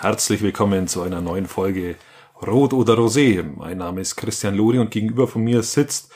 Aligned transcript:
Herzlich 0.00 0.42
willkommen 0.42 0.86
zu 0.86 1.02
einer 1.02 1.20
neuen 1.20 1.46
Folge 1.46 1.96
Rot 2.40 2.72
oder 2.72 2.94
Rosé. 2.94 3.42
Mein 3.42 3.78
Name 3.78 4.00
ist 4.00 4.14
Christian 4.14 4.54
Luri 4.54 4.78
und 4.78 4.90
gegenüber 4.92 5.26
von 5.26 5.42
mir 5.42 5.62
sitzt 5.64 6.12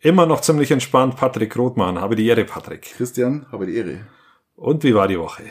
immer 0.00 0.26
noch 0.26 0.42
ziemlich 0.42 0.70
entspannt 0.70 1.16
Patrick 1.16 1.56
Rothmann. 1.56 1.98
Habe 1.98 2.14
die 2.14 2.26
Ehre, 2.26 2.44
Patrick. 2.44 2.82
Christian, 2.94 3.46
habe 3.50 3.64
die 3.66 3.76
Ehre. 3.76 4.06
Und 4.54 4.84
wie 4.84 4.94
war 4.94 5.08
die 5.08 5.18
Woche? 5.18 5.44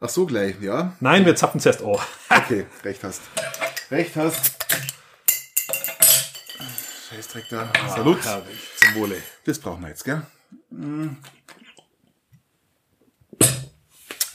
Ach 0.00 0.08
so, 0.08 0.26
gleich, 0.26 0.60
ja? 0.60 0.96
Nein, 1.00 1.24
wir 1.24 1.36
zapfen 1.36 1.60
zuerst 1.60 1.82
Oh. 1.82 2.00
Okay, 2.28 2.66
recht 2.82 3.04
hast. 3.04 3.22
Recht 3.92 4.16
hast. 4.16 4.56
Scheißdreck 7.10 7.44
da. 7.48 7.72
Salut. 7.94 8.18
Ah, 8.24 8.30
herrlich. 8.40 8.58
Zum 8.76 8.94
Wohle. 8.96 9.16
Das 9.44 9.60
brauchen 9.60 9.82
wir 9.82 9.88
jetzt, 9.90 10.04
gell? 10.04 10.22
Mm. 10.70 11.10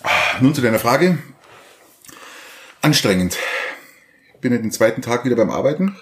Ah, 0.01 0.39
Nun 0.39 0.55
zu 0.55 0.61
deiner 0.61 0.79
Frage. 0.79 1.19
Anstrengend. 2.81 3.37
Ich 4.33 4.39
bin 4.39 4.53
ja 4.53 4.57
den 4.57 4.71
zweiten 4.71 5.01
Tag 5.01 5.25
wieder 5.25 5.35
beim 5.35 5.49
Arbeiten. 5.49 5.97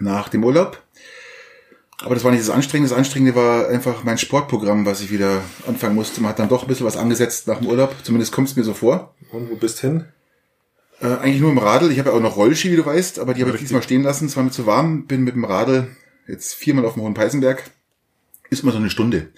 Nach 0.00 0.28
dem 0.28 0.42
Urlaub. 0.42 0.82
Aber 2.00 2.14
das 2.14 2.24
war 2.24 2.32
nicht 2.32 2.42
das 2.42 2.50
Anstrengende. 2.50 2.90
Das 2.90 2.98
Anstrengende 2.98 3.36
war 3.36 3.68
einfach 3.68 4.02
mein 4.02 4.18
Sportprogramm, 4.18 4.84
was 4.86 5.00
ich 5.00 5.12
wieder 5.12 5.42
anfangen 5.66 5.94
musste. 5.94 6.20
Man 6.20 6.30
hat 6.30 6.40
dann 6.40 6.48
doch 6.48 6.62
ein 6.62 6.68
bisschen 6.68 6.86
was 6.86 6.96
angesetzt 6.96 7.46
nach 7.46 7.58
dem 7.58 7.68
Urlaub. 7.68 7.94
Zumindest 8.02 8.32
kommt 8.32 8.48
es 8.48 8.56
mir 8.56 8.64
so 8.64 8.74
vor. 8.74 9.14
Und 9.30 9.50
wo 9.50 9.54
bist 9.54 9.80
hin? 9.80 10.06
Äh, 11.00 11.06
eigentlich 11.06 11.40
nur 11.40 11.52
im 11.52 11.58
Radl. 11.58 11.92
Ich 11.92 11.98
habe 12.00 12.10
ja 12.10 12.16
auch 12.16 12.20
noch 12.20 12.36
Rollski, 12.36 12.72
wie 12.72 12.76
du 12.76 12.84
weißt, 12.84 13.20
aber 13.20 13.34
die 13.34 13.42
habe 13.42 13.52
ich 13.52 13.60
diesmal 13.60 13.82
stehen 13.82 14.02
lassen. 14.02 14.26
Es 14.26 14.36
war 14.36 14.42
mir 14.42 14.50
zu 14.50 14.66
warm. 14.66 15.06
Bin 15.06 15.22
mit 15.22 15.34
dem 15.34 15.44
Radl 15.44 15.96
jetzt 16.26 16.54
viermal 16.54 16.84
auf 16.84 16.94
dem 16.94 17.02
Hohen 17.02 17.14
Peißenberg. 17.14 17.62
Ist 18.50 18.64
mal 18.64 18.72
so 18.72 18.78
eine 18.78 18.90
Stunde. 18.90 19.28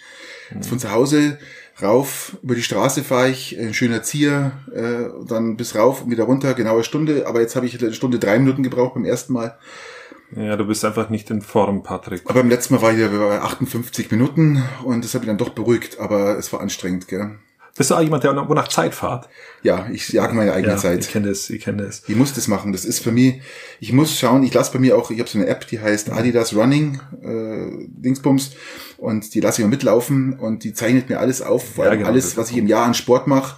Jetzt 0.55 0.69
von 0.69 0.79
zu 0.79 0.91
Hause 0.91 1.39
rauf 1.83 2.37
über 2.43 2.55
die 2.55 2.63
Straße 2.63 3.05
fahre 3.05 3.29
ich, 3.29 3.59
ein 3.59 3.75
schöner 3.75 4.03
Zier, 4.03 4.53
äh, 4.75 5.11
dann 5.27 5.57
bis 5.57 5.75
rauf 5.75 6.03
und 6.03 6.11
wieder 6.11 6.25
runter, 6.25 6.55
genaue 6.55 6.85
Stunde. 6.85 7.27
Aber 7.27 7.41
jetzt 7.41 7.57
habe 7.57 7.67
ich 7.67 7.83
eine 7.83 7.93
Stunde 7.93 8.19
drei 8.19 8.39
Minuten 8.39 8.63
gebraucht 8.63 8.95
beim 8.95 9.05
ersten 9.05 9.33
Mal. 9.33 9.59
Ja, 10.35 10.57
du 10.57 10.65
bist 10.65 10.85
einfach 10.85 11.09
nicht 11.09 11.31
in 11.31 11.41
Form, 11.41 11.83
Patrick. 11.83 12.23
Aber 12.25 12.41
beim 12.41 12.49
letzten 12.49 12.75
Mal 12.75 12.83
war 12.83 12.93
ich 12.93 12.99
ja 12.99 13.09
bei 13.09 13.41
58 13.41 14.11
Minuten 14.11 14.63
und 14.85 15.05
das 15.05 15.15
hat 15.15 15.23
mich 15.23 15.29
dann 15.29 15.39
doch 15.39 15.51
beruhigt, 15.51 16.01
aber 16.01 16.37
es 16.37 16.53
war 16.53 16.61
anstrengend, 16.61 17.07
gell? 17.07 17.39
Bist 17.77 17.91
du 17.91 17.95
auch 17.95 18.01
jemand, 18.01 18.25
der 18.25 18.49
wo 18.49 18.55
nach 18.55 18.69
Zeit 18.69 18.95
fahrt? 18.95 19.29
Ja, 19.63 19.87
ich 19.93 20.09
jag 20.09 20.33
meine 20.33 20.53
eigene 20.53 20.75
Ja, 20.75 20.79
Zeit. 20.79 21.01
ich 21.05 21.11
kenne 21.11 21.29
das, 21.29 21.51
ich 21.51 21.63
kenne 21.63 21.85
das. 21.85 22.03
Ich 22.07 22.17
muss 22.17 22.33
das 22.33 22.49
machen. 22.49 22.73
Das 22.73 22.85
ist 22.85 23.01
für 23.01 23.13
mich, 23.13 23.41
ich 23.81 23.93
muss 23.93 24.19
schauen, 24.19 24.43
ich 24.43 24.55
lasse 24.55 24.73
bei 24.73 24.79
mir 24.79 24.97
auch, 24.97 25.11
ich 25.11 25.19
habe 25.21 25.29
so 25.29 25.39
eine 25.39 25.47
App, 25.47 25.67
die 25.67 25.81
heißt 25.81 26.11
Adidas 26.11 26.55
Running, 26.55 27.01
äh, 27.23 27.87
Dingsbums, 27.89 28.53
und 28.97 29.35
die 29.35 29.41
lasse 29.41 29.61
ich 29.61 29.67
mal 29.67 29.71
mitlaufen 29.71 30.39
und 30.39 30.65
die 30.65 30.73
zeichnet 30.73 31.09
mir 31.11 31.19
alles 31.21 31.43
auf, 31.43 31.75
vor 31.75 31.85
Ja, 31.85 31.91
allem 31.91 31.99
genau, 32.01 32.11
alles, 32.11 32.37
was 32.37 32.51
ich 32.51 32.57
im 32.57 32.67
Jahr 32.67 32.87
an 32.87 32.95
Sport 32.95 33.27
mache. 33.27 33.57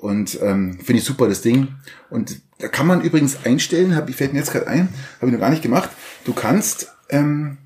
Und 0.00 0.38
ähm, 0.42 0.78
finde 0.84 0.98
ich 1.00 1.04
super, 1.04 1.28
das 1.28 1.40
Ding. 1.40 1.68
Und 2.10 2.40
da 2.58 2.68
kann 2.68 2.86
man 2.86 3.00
übrigens 3.00 3.38
einstellen, 3.44 3.96
hab, 3.96 4.10
ich 4.10 4.16
fällt 4.16 4.34
mir 4.34 4.40
jetzt 4.40 4.52
gerade 4.52 4.66
ein, 4.66 4.88
habe 5.20 5.28
ich 5.28 5.32
noch 5.32 5.40
gar 5.40 5.48
nicht 5.50 5.62
gemacht. 5.62 5.88
Du 6.26 6.34
kannst 6.34 6.92
ähm, 7.08 7.56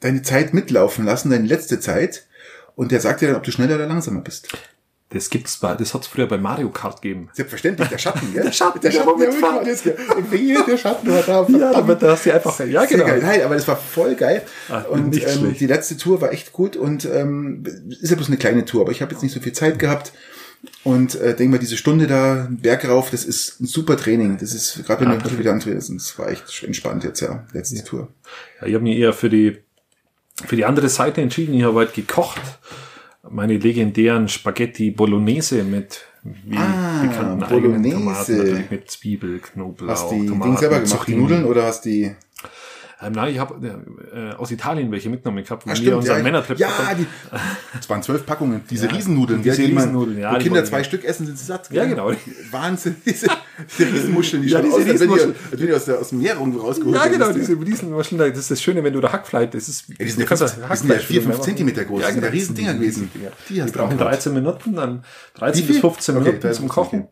deine 0.00 0.22
Zeit 0.22 0.52
mitlaufen 0.54 1.04
lassen, 1.04 1.30
deine 1.30 1.46
letzte 1.46 1.78
Zeit, 1.78 2.26
und 2.74 2.90
der 2.90 3.00
sagt 3.00 3.20
dir 3.20 3.28
dann, 3.28 3.36
ob 3.36 3.44
du 3.44 3.52
schneller 3.52 3.76
oder 3.76 3.86
langsamer 3.86 4.20
bist. 4.22 4.48
Das 5.12 5.28
gibt's 5.28 5.56
bei, 5.56 5.74
das 5.74 5.92
hat's 5.92 6.06
früher 6.06 6.26
bei 6.26 6.38
Mario 6.38 6.68
Kart 6.70 7.02
gegeben. 7.02 7.30
Selbstverständlich, 7.32 7.88
der 7.88 7.98
Schatten, 7.98 8.32
gell? 8.32 8.42
Der 8.44 8.52
Schatten, 8.52 8.80
der 8.80 8.90
der 8.92 8.98
Schatten, 9.00 9.18
der 9.18 9.28
mitfahren. 9.32 9.66
mitfahren. 9.66 10.66
Der 10.68 10.76
Schatten 10.78 11.10
war 11.10 11.22
da. 11.22 11.32
Ja, 11.40 11.44
verdammt. 11.46 11.74
aber 11.76 11.94
da 11.96 12.12
hast 12.12 12.26
du 12.26 12.32
einfach, 12.34 12.60
ja, 12.60 12.80
Sehr 12.86 12.88
genau. 12.88 13.06
geil. 13.06 13.20
Nein, 13.20 13.42
aber 13.42 13.56
das 13.56 13.66
war 13.66 13.76
voll 13.76 14.14
geil. 14.14 14.42
Ah, 14.68 14.82
und 14.82 15.16
ähm, 15.16 15.28
schlecht. 15.28 15.60
die 15.60 15.66
letzte 15.66 15.96
Tour 15.96 16.20
war 16.20 16.32
echt 16.32 16.52
gut 16.52 16.76
und 16.76 17.04
ähm, 17.06 17.64
ist 18.00 18.10
ja 18.10 18.14
bloß 18.16 18.28
eine 18.28 18.36
kleine 18.36 18.64
Tour, 18.64 18.82
aber 18.82 18.92
ich 18.92 19.02
habe 19.02 19.12
jetzt 19.12 19.22
nicht 19.22 19.32
so 19.34 19.40
viel 19.40 19.52
Zeit 19.52 19.80
gehabt. 19.80 20.12
Und 20.84 21.14
äh, 21.16 21.34
denke 21.34 21.52
mal, 21.52 21.58
diese 21.58 21.76
Stunde 21.78 22.06
da, 22.06 22.46
Berg 22.50 22.86
rauf, 22.86 23.10
das 23.10 23.24
ist 23.24 23.60
ein 23.60 23.66
super 23.66 23.96
Training. 23.96 24.36
Das 24.38 24.52
ist, 24.52 24.84
gerade 24.86 25.04
wenn 25.06 25.10
Ja, 25.10 25.16
du 25.16 25.38
wieder 25.38 25.52
antrittst, 25.52 25.90
das 25.92 26.18
war 26.18 26.28
echt 26.28 26.62
entspannt 26.62 27.02
jetzt, 27.02 27.20
ja, 27.20 27.44
letzte 27.52 27.82
Tour. 27.82 28.08
Ja, 28.60 28.66
ich 28.68 28.74
habe 28.74 28.84
mich 28.84 28.96
eher 28.98 29.12
für 29.14 29.30
die, 29.30 29.58
für 30.46 30.56
die 30.56 30.66
andere 30.66 30.88
Seite 30.88 31.20
entschieden. 31.22 31.54
Ich 31.54 31.64
habe 31.64 31.78
halt 31.78 31.94
gekocht. 31.94 32.40
Meine 33.28 33.58
legendären 33.58 34.28
Spaghetti 34.28 34.90
Bolognese 34.90 35.62
mit 35.62 36.06
wie 36.22 36.56
Ah, 36.56 37.02
bekannten 37.02 37.42
eigenen 37.42 37.62
Bolognese. 37.82 37.96
Tomaten, 37.96 38.36
natürlich 38.36 38.70
mit 38.70 38.90
Zwiebel, 38.90 39.38
Knoblauch, 39.40 39.88
Hast 39.90 40.10
die 40.10 40.26
Tomaten, 40.26 40.50
Ding 40.50 40.58
selber 40.58 40.74
gemacht, 40.76 40.92
die 40.92 40.98
Zucchini. 40.98 41.16
Nudeln 41.18 41.44
oder 41.44 41.64
hast 41.64 41.84
die... 41.84 42.14
Ähm, 43.02 43.12
nein, 43.12 43.32
ich 43.32 43.38
habe 43.38 43.54
äh, 44.14 44.34
aus 44.34 44.50
Italien 44.50 44.92
welche 44.92 45.08
mitgenommen 45.08 45.42
gehabt, 45.42 45.66
wo 45.66 45.70
Ah, 45.70 45.74
wir 45.78 45.96
unseren 45.96 46.18
ja, 46.18 46.22
Männertrip 46.22 46.58
ja, 46.58 46.68
die, 46.98 47.06
es 47.80 47.88
waren 47.88 48.02
zwölf 48.02 48.26
Packungen, 48.26 48.60
diese 48.68 48.86
Ja, 48.88 48.92
Riesennudeln, 48.92 49.42
diese 49.42 49.56
die 49.62 49.68
man- 49.72 49.84
Riesennudeln, 49.84 50.18
ja, 50.18 50.34
wo 50.34 50.38
Kinder 50.38 50.62
zwei 50.66 50.84
Stück 50.84 51.04
essen, 51.04 51.24
sind 51.24 51.38
sie 51.38 51.44
satt. 51.46 51.70
Ja, 51.72 51.86
genau. 51.86 52.12
Wahnsinn, 52.50 52.96
diese, 53.06 53.28
diese 53.78 53.90
Riesenmuscheln, 53.90 54.42
die 54.42 54.48
Ja, 54.50 54.58
schauen 54.58 54.64
diese 54.66 54.76
aus, 54.76 54.80
als 54.80 55.00
wenn 55.00 55.08
die, 55.08 55.14
Riesenmuscheln. 55.14 55.34
wenn 55.50 55.66
die 55.66 55.72
aus, 55.72 55.84
der, 55.86 55.98
aus 55.98 56.08
dem 56.10 56.18
Meer 56.20 56.34
irgendwo 56.34 56.60
rausgeholt 56.60 56.94
Ja, 56.94 57.06
genau, 57.06 57.26
Das 57.28 57.36
diese 57.36 57.52
Riesenmaschinen, 57.58 58.28
das 58.30 58.38
ist 58.38 58.50
das 58.50 58.60
Schöne, 58.62 58.84
wenn 58.84 58.92
du 58.92 59.00
da 59.00 59.12
Hackfleisch, 59.12 59.50
das 59.50 59.68
ist, 59.68 59.88
Ja, 59.88 59.94
die 59.98 60.08
sind 60.10 60.20
ja, 60.20 60.26
fünf, 60.26 60.40
das 60.40 60.50
die 60.52 60.56
sind 60.56 60.62
ja 60.62 60.68
Hackfleisch 60.68 61.06
vier, 61.06 61.22
fünf 61.22 61.34
machen. 61.36 61.44
Zentimeter 61.44 61.84
groß. 61.86 62.00
Ja, 62.02 62.06
das 62.08 62.14
sind 62.14 62.22
ja 62.24 62.28
genau. 62.28 62.38
Riesendinger 62.38 62.74
gewesen. 62.74 63.10
Die 63.48 63.60
brauchen 63.60 63.92
angehaut. 63.92 64.00
13 64.12 64.34
Minuten, 64.34 64.74
dann 64.76 65.04
13 65.34 65.62
Wie 65.62 65.66
viel? 65.66 65.74
bis 65.74 65.80
15 65.80 66.16
Okay, 66.16 66.24
Minuten 66.24 66.42
13 66.42 66.60
zum 66.60 66.68
Kochen. 66.68 67.08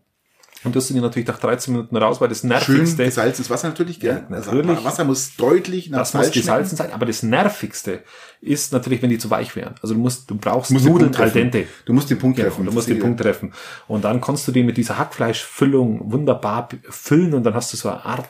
15. 0.63 0.69
Und 0.69 0.77
das 0.77 0.87
sind 0.89 0.97
die 0.97 1.01
natürlich 1.03 1.29
nach 1.29 1.39
13 1.39 1.73
Minuten 1.75 1.97
raus, 1.97 2.21
weil 2.21 2.29
das 2.29 2.41
Schön 2.41 2.49
nervigste, 2.51 3.05
gesalzenes 3.05 3.49
Wasser 3.51 3.69
natürlich, 3.69 4.01
gell? 4.01 4.25
Ja, 4.29 4.37
Also 4.37 4.53
natürlich. 4.53 4.85
Wasser 4.85 5.05
muss 5.05 5.37
deutlich 5.37 5.89
nach 5.91 6.01
das 6.01 6.15
muss 6.15 6.23
Salz 6.25 6.35
schmecken. 6.35 6.47
gesalzen 6.47 6.77
sein, 6.77 6.93
aber 6.93 7.07
das 7.07 7.23
nervigste 7.23 8.03
ist 8.41 8.73
natürlich, 8.73 9.01
wenn 9.03 9.11
die 9.11 9.19
zu 9.19 9.31
weich 9.31 9.55
wären. 9.57 9.75
Also 9.83 9.95
du 9.95 10.01
musst, 10.01 10.29
du 10.31 10.37
brauchst 10.37 10.71
Du 10.71 10.75
musst 10.75 10.87
Nudeln 10.87 11.15
al 11.17 11.31
dente. 11.31 11.67
Du 11.85 11.93
musst 11.93 12.11
den 12.11 12.19
Punkt 12.19 12.37
Genau, 12.37 12.49
treffen. 12.51 12.65
du 12.67 12.73
musst 12.73 12.89
den 12.89 12.99
Punkt 12.99 13.21
treffen. 13.21 13.53
Und 13.87 14.05
dann 14.05 14.21
kannst 14.21 14.47
du 14.49 14.53
die 14.53 14.63
mit 14.63 14.77
dieser 14.77 14.99
Hackfleischfüllung 14.99 16.13
wunderbar 16.13 16.69
füllen 16.89 17.35
und 17.35 17.45
dann 17.45 17.55
hast 17.55 17.73
du 17.73 17.77
so 17.77 17.89
eine 17.91 18.05
Art 18.05 18.27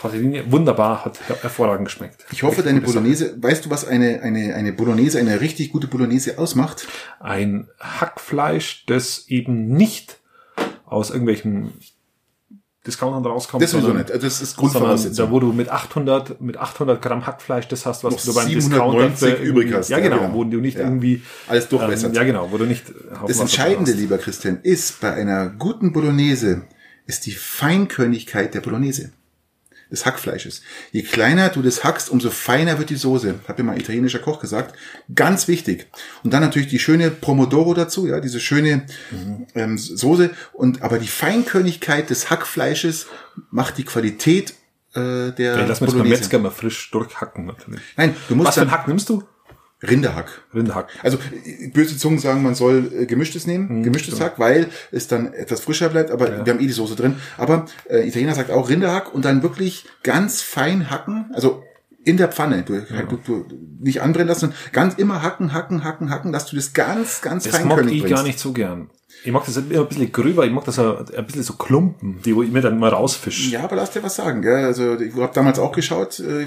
Tortellini. 0.00 0.42
Wunderbar, 0.50 1.04
hat 1.04 1.18
her- 1.28 1.36
hervorragend 1.42 1.86
geschmeckt. 1.86 2.24
Ich 2.32 2.42
hoffe, 2.42 2.56
Echt 2.58 2.66
deine 2.66 2.80
gute 2.80 2.92
Sache. 2.92 3.02
Bolognese, 3.02 3.36
weißt 3.40 3.66
du, 3.66 3.70
was 3.70 3.84
eine, 3.86 4.20
eine, 4.22 4.54
eine 4.54 4.72
Bolognese, 4.72 5.18
eine 5.20 5.40
richtig 5.40 5.70
gute 5.70 5.86
Bolognese 5.86 6.38
ausmacht? 6.38 6.86
Ein 7.20 7.68
Hackfleisch, 7.80 8.84
das 8.86 9.26
eben 9.28 9.68
nicht 9.68 10.18
aus 10.92 11.10
irgendwelchen 11.10 11.72
Discountern 12.86 13.24
rauskommt. 13.24 13.62
Das 13.62 13.70
sowieso 13.70 13.92
nicht. 13.92 14.10
Das 14.10 14.42
ist 14.42 14.56
Grundvoraussetzung. 14.56 15.26
da, 15.26 15.30
wo 15.30 15.38
du 15.38 15.52
mit 15.52 15.68
800, 15.68 16.40
mit 16.40 16.56
800 16.56 17.00
Gramm 17.00 17.26
Hackfleisch 17.26 17.68
das 17.68 17.86
hast, 17.86 18.02
was 18.02 18.14
Noch 18.14 18.24
du 18.24 18.34
beim 18.34 18.48
790 18.48 19.10
Discounter 19.20 19.36
für 19.36 19.42
übrig 19.44 19.72
hast. 19.72 19.88
Ja, 19.88 19.98
Ja, 19.98 20.02
genau, 20.04 20.18
genau. 20.18 20.34
wo 20.34 20.42
du 20.44 20.58
nicht 20.58 20.78
Ja. 20.78 20.84
irgendwie 20.84 21.22
Alles 21.46 21.68
durchwässert. 21.68 22.10
Ähm, 22.10 22.16
ja, 22.16 22.24
genau, 22.24 22.50
wo 22.50 22.58
du 22.58 22.64
nicht 22.64 22.84
Das 23.26 23.38
Entscheidende, 23.38 23.92
lieber 23.92 24.18
Christian, 24.18 24.58
ist 24.64 25.00
bei 25.00 25.12
einer 25.12 25.50
guten 25.50 25.92
Bolognese, 25.92 26.62
ist 27.06 27.26
die 27.26 27.32
Feinkörnigkeit 27.32 28.52
der 28.54 28.60
Bolognese. 28.62 29.12
Des 29.92 30.06
Hackfleisches. 30.06 30.62
Je 30.90 31.02
kleiner 31.02 31.50
du 31.50 31.60
das 31.62 31.84
hackst, 31.84 32.08
umso 32.08 32.30
feiner 32.30 32.78
wird 32.78 32.88
die 32.90 32.96
Soße. 32.96 33.34
Hat 33.46 33.58
mir 33.58 33.64
mal 33.64 33.78
italienischer 33.78 34.18
Koch 34.20 34.40
gesagt. 34.40 34.74
Ganz 35.14 35.48
wichtig. 35.48 35.86
Und 36.24 36.32
dann 36.32 36.40
natürlich 36.40 36.68
die 36.68 36.78
schöne 36.78 37.10
Pomodoro 37.10 37.74
dazu, 37.74 38.06
ja, 38.06 38.18
diese 38.20 38.40
schöne 38.40 38.86
ähm, 39.54 39.76
Soße. 39.76 40.30
Und 40.54 40.82
aber 40.82 40.98
die 40.98 41.08
Feinkörnigkeit 41.08 42.08
des 42.08 42.30
Hackfleisches 42.30 43.06
macht 43.50 43.76
die 43.76 43.84
Qualität 43.84 44.54
äh, 44.94 45.32
der 45.32 45.56
mir 45.56 45.66
das 45.66 45.80
beim 45.80 46.08
Metzger 46.08 46.38
mal 46.38 46.50
frisch 46.50 46.90
durchhacken, 46.90 47.46
natürlich. 47.46 47.80
Nein, 47.96 48.14
du 48.28 48.34
musst 48.34 48.48
Was 48.48 48.54
für 48.56 48.62
ein 48.62 48.70
Hack 48.70 48.88
nimmst 48.88 49.08
du? 49.08 49.22
Rinderhack. 49.82 50.42
Rinderhack. 50.54 50.88
Also 51.02 51.18
böse 51.72 51.96
Zungen 51.96 52.18
sagen, 52.18 52.42
man 52.42 52.54
soll 52.54 52.90
äh, 52.96 53.06
gemischtes 53.06 53.46
nehmen, 53.46 53.78
Mhm, 53.78 53.82
gemischtes 53.82 54.20
Hack, 54.20 54.38
weil 54.38 54.68
es 54.92 55.08
dann 55.08 55.32
etwas 55.32 55.60
frischer 55.60 55.88
bleibt, 55.88 56.10
aber 56.10 56.44
wir 56.46 56.52
haben 56.52 56.60
eh 56.60 56.66
die 56.66 56.72
Soße 56.72 56.94
drin. 56.96 57.16
Aber 57.36 57.66
äh, 57.88 58.06
Italiener 58.06 58.34
sagt 58.34 58.50
auch 58.50 58.68
Rinderhack 58.68 59.12
und 59.14 59.24
dann 59.24 59.42
wirklich 59.42 59.86
ganz 60.02 60.40
fein 60.42 60.90
hacken, 60.90 61.30
also 61.34 61.62
in 62.04 62.16
der 62.16 62.28
Pfanne, 62.28 62.62
du, 62.64 62.80
du, 62.80 63.16
du 63.24 63.46
nicht 63.80 64.02
anbrennen 64.02 64.26
lassen, 64.28 64.52
ganz 64.72 64.94
immer 64.94 65.22
hacken, 65.22 65.52
hacken, 65.52 65.84
hacken, 65.84 66.10
hacken, 66.10 66.32
dass 66.32 66.46
du 66.46 66.56
das 66.56 66.72
ganz, 66.72 67.20
ganz 67.20 67.44
Das 67.44 67.52
mag 67.52 67.62
feinkörnig 67.62 67.94
ich 67.94 68.00
bringst. 68.02 68.16
gar 68.16 68.22
nicht 68.24 68.38
so 68.40 68.52
gern. 68.52 68.90
Ich 69.24 69.30
mag 69.30 69.44
das 69.46 69.56
immer 69.56 69.80
ein 69.82 69.86
bisschen 69.88 70.10
gröber, 70.10 70.44
ich 70.44 70.50
mag 70.50 70.64
das 70.64 70.80
ein 70.80 70.96
ein 71.16 71.26
bisschen 71.26 71.44
so 71.44 71.52
Klumpen, 71.52 72.20
die 72.24 72.34
wo 72.34 72.42
ich 72.42 72.50
mir 72.50 72.60
dann 72.60 72.78
mal 72.80 72.90
rausfische. 72.90 73.50
Ja, 73.50 73.62
aber 73.62 73.76
lass 73.76 73.92
dir 73.92 74.02
was 74.02 74.16
sagen. 74.16 74.42
Gell? 74.42 74.64
Also 74.64 74.98
ich 74.98 75.14
habe 75.14 75.30
damals 75.32 75.60
auch 75.60 75.70
geschaut, 75.70 76.18
äh, 76.18 76.46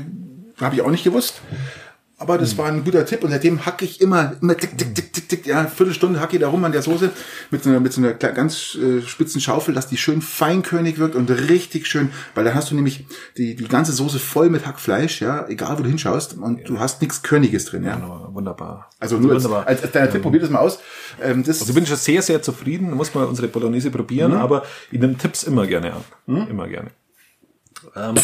habe 0.59 0.75
ich 0.75 0.81
auch 0.81 0.91
nicht 0.91 1.05
gewusst. 1.05 1.41
Aber 2.17 2.35
Hm. 2.35 2.39
das 2.39 2.57
war 2.57 2.67
ein 2.67 2.83
guter 2.85 3.05
Tipp 3.05 3.23
und 3.23 3.29
seitdem 3.31 3.65
hacke 3.65 3.83
ich 3.83 3.99
immer, 3.99 4.35
immer 4.41 4.55
tick, 4.55 4.77
tick, 4.77 4.95
tick, 4.95 5.11
tick, 5.11 5.27
tick, 5.29 5.45
ja, 5.47 5.65
Viertelstunde 5.65 6.21
hacke 6.21 6.37
ich 6.37 6.41
da 6.41 6.47
rum 6.47 6.63
an 6.63 6.71
der 6.71 6.81
Soße 6.81 7.11
mit 7.51 7.61
so 7.63 7.69
einer, 7.69 7.81
mit 7.81 7.91
so 7.91 7.99
einer 8.01 8.13
ganz 8.13 8.75
äh, 8.75 9.01
spitzen 9.01 9.41
Schaufel, 9.41 9.73
dass 9.73 9.87
die 9.87 9.97
schön 9.97 10.21
feinkörnig 10.21 10.97
wirkt 10.97 11.15
und 11.15 11.29
richtig 11.29 11.87
schön, 11.87 12.11
weil 12.33 12.45
dann 12.45 12.55
hast 12.55 12.71
du 12.71 12.75
nämlich 12.75 13.05
die, 13.37 13.55
die 13.55 13.67
ganze 13.67 13.91
Soße 13.91 14.19
voll 14.19 14.49
mit 14.49 14.65
Hackfleisch, 14.65 15.19
ja, 15.21 15.45
egal 15.49 15.77
wo 15.77 15.83
du 15.83 15.89
hinschaust 15.89 16.37
und 16.37 16.67
du 16.69 16.79
hast 16.79 17.01
nichts 17.01 17.21
Körniges 17.21 17.65
drin, 17.65 17.83
ja. 17.83 17.95
Wunderbar. 17.95 18.33
Wunderbar. 18.33 18.89
Also 18.99 19.17
nur 19.17 19.33
als, 19.33 19.43
Wunderbar. 19.43 19.67
als, 19.67 19.83
als 19.83 19.91
deiner 19.91 20.09
Tipp, 20.09 20.21
probier 20.21 20.39
das 20.39 20.49
mal 20.49 20.59
aus. 20.59 20.79
Ähm, 21.21 21.43
das, 21.43 21.59
Also 21.59 21.71
ich 21.71 21.75
bin 21.75 21.85
schon 21.85 21.97
sehr, 21.97 22.21
sehr 22.21 22.41
zufrieden. 22.41 22.91
Muss 22.93 23.13
mal 23.13 23.25
unsere 23.25 23.47
Bolognese 23.49 23.91
probieren, 23.91 24.31
Mhm. 24.31 24.37
aber 24.37 24.63
ich 24.89 24.99
nehme 24.99 25.17
Tipps 25.17 25.43
immer 25.43 25.67
gerne 25.67 25.93
an. 25.93 26.47
Immer 26.47 26.67
gerne. 26.69 26.91
Ähm, 27.95 28.15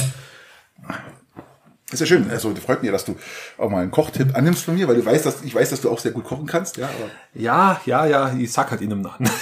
ist 1.94 2.00
ja 2.00 2.06
schön. 2.06 2.30
Also 2.30 2.54
freut 2.56 2.82
mich, 2.82 2.92
dass 2.92 3.06
du 3.06 3.16
auch 3.58 3.70
mal 3.70 3.82
einen 3.82 3.92
Kochtipp 3.92 4.36
annimmst 4.36 4.64
von 4.64 4.76
mir, 4.76 4.88
weil 4.88 4.96
du 4.96 5.06
weißt, 5.06 5.26
dass 5.26 5.42
ich 5.44 5.54
weiß, 5.54 5.70
dass 5.70 5.82
du 5.82 5.90
auch 5.90 6.00
sehr 6.00 6.12
gut 6.12 6.24
kochen 6.26 6.46
kannst. 6.46 6.78
Ja, 6.78 6.86
aber 6.88 7.10
ja, 7.34 7.82
ja, 7.86 8.06
ja, 8.06 8.34
ich 8.38 8.52
sag 8.52 8.72
halt 8.72 8.82
ihnen 8.82 9.02
Namen. 9.02 9.30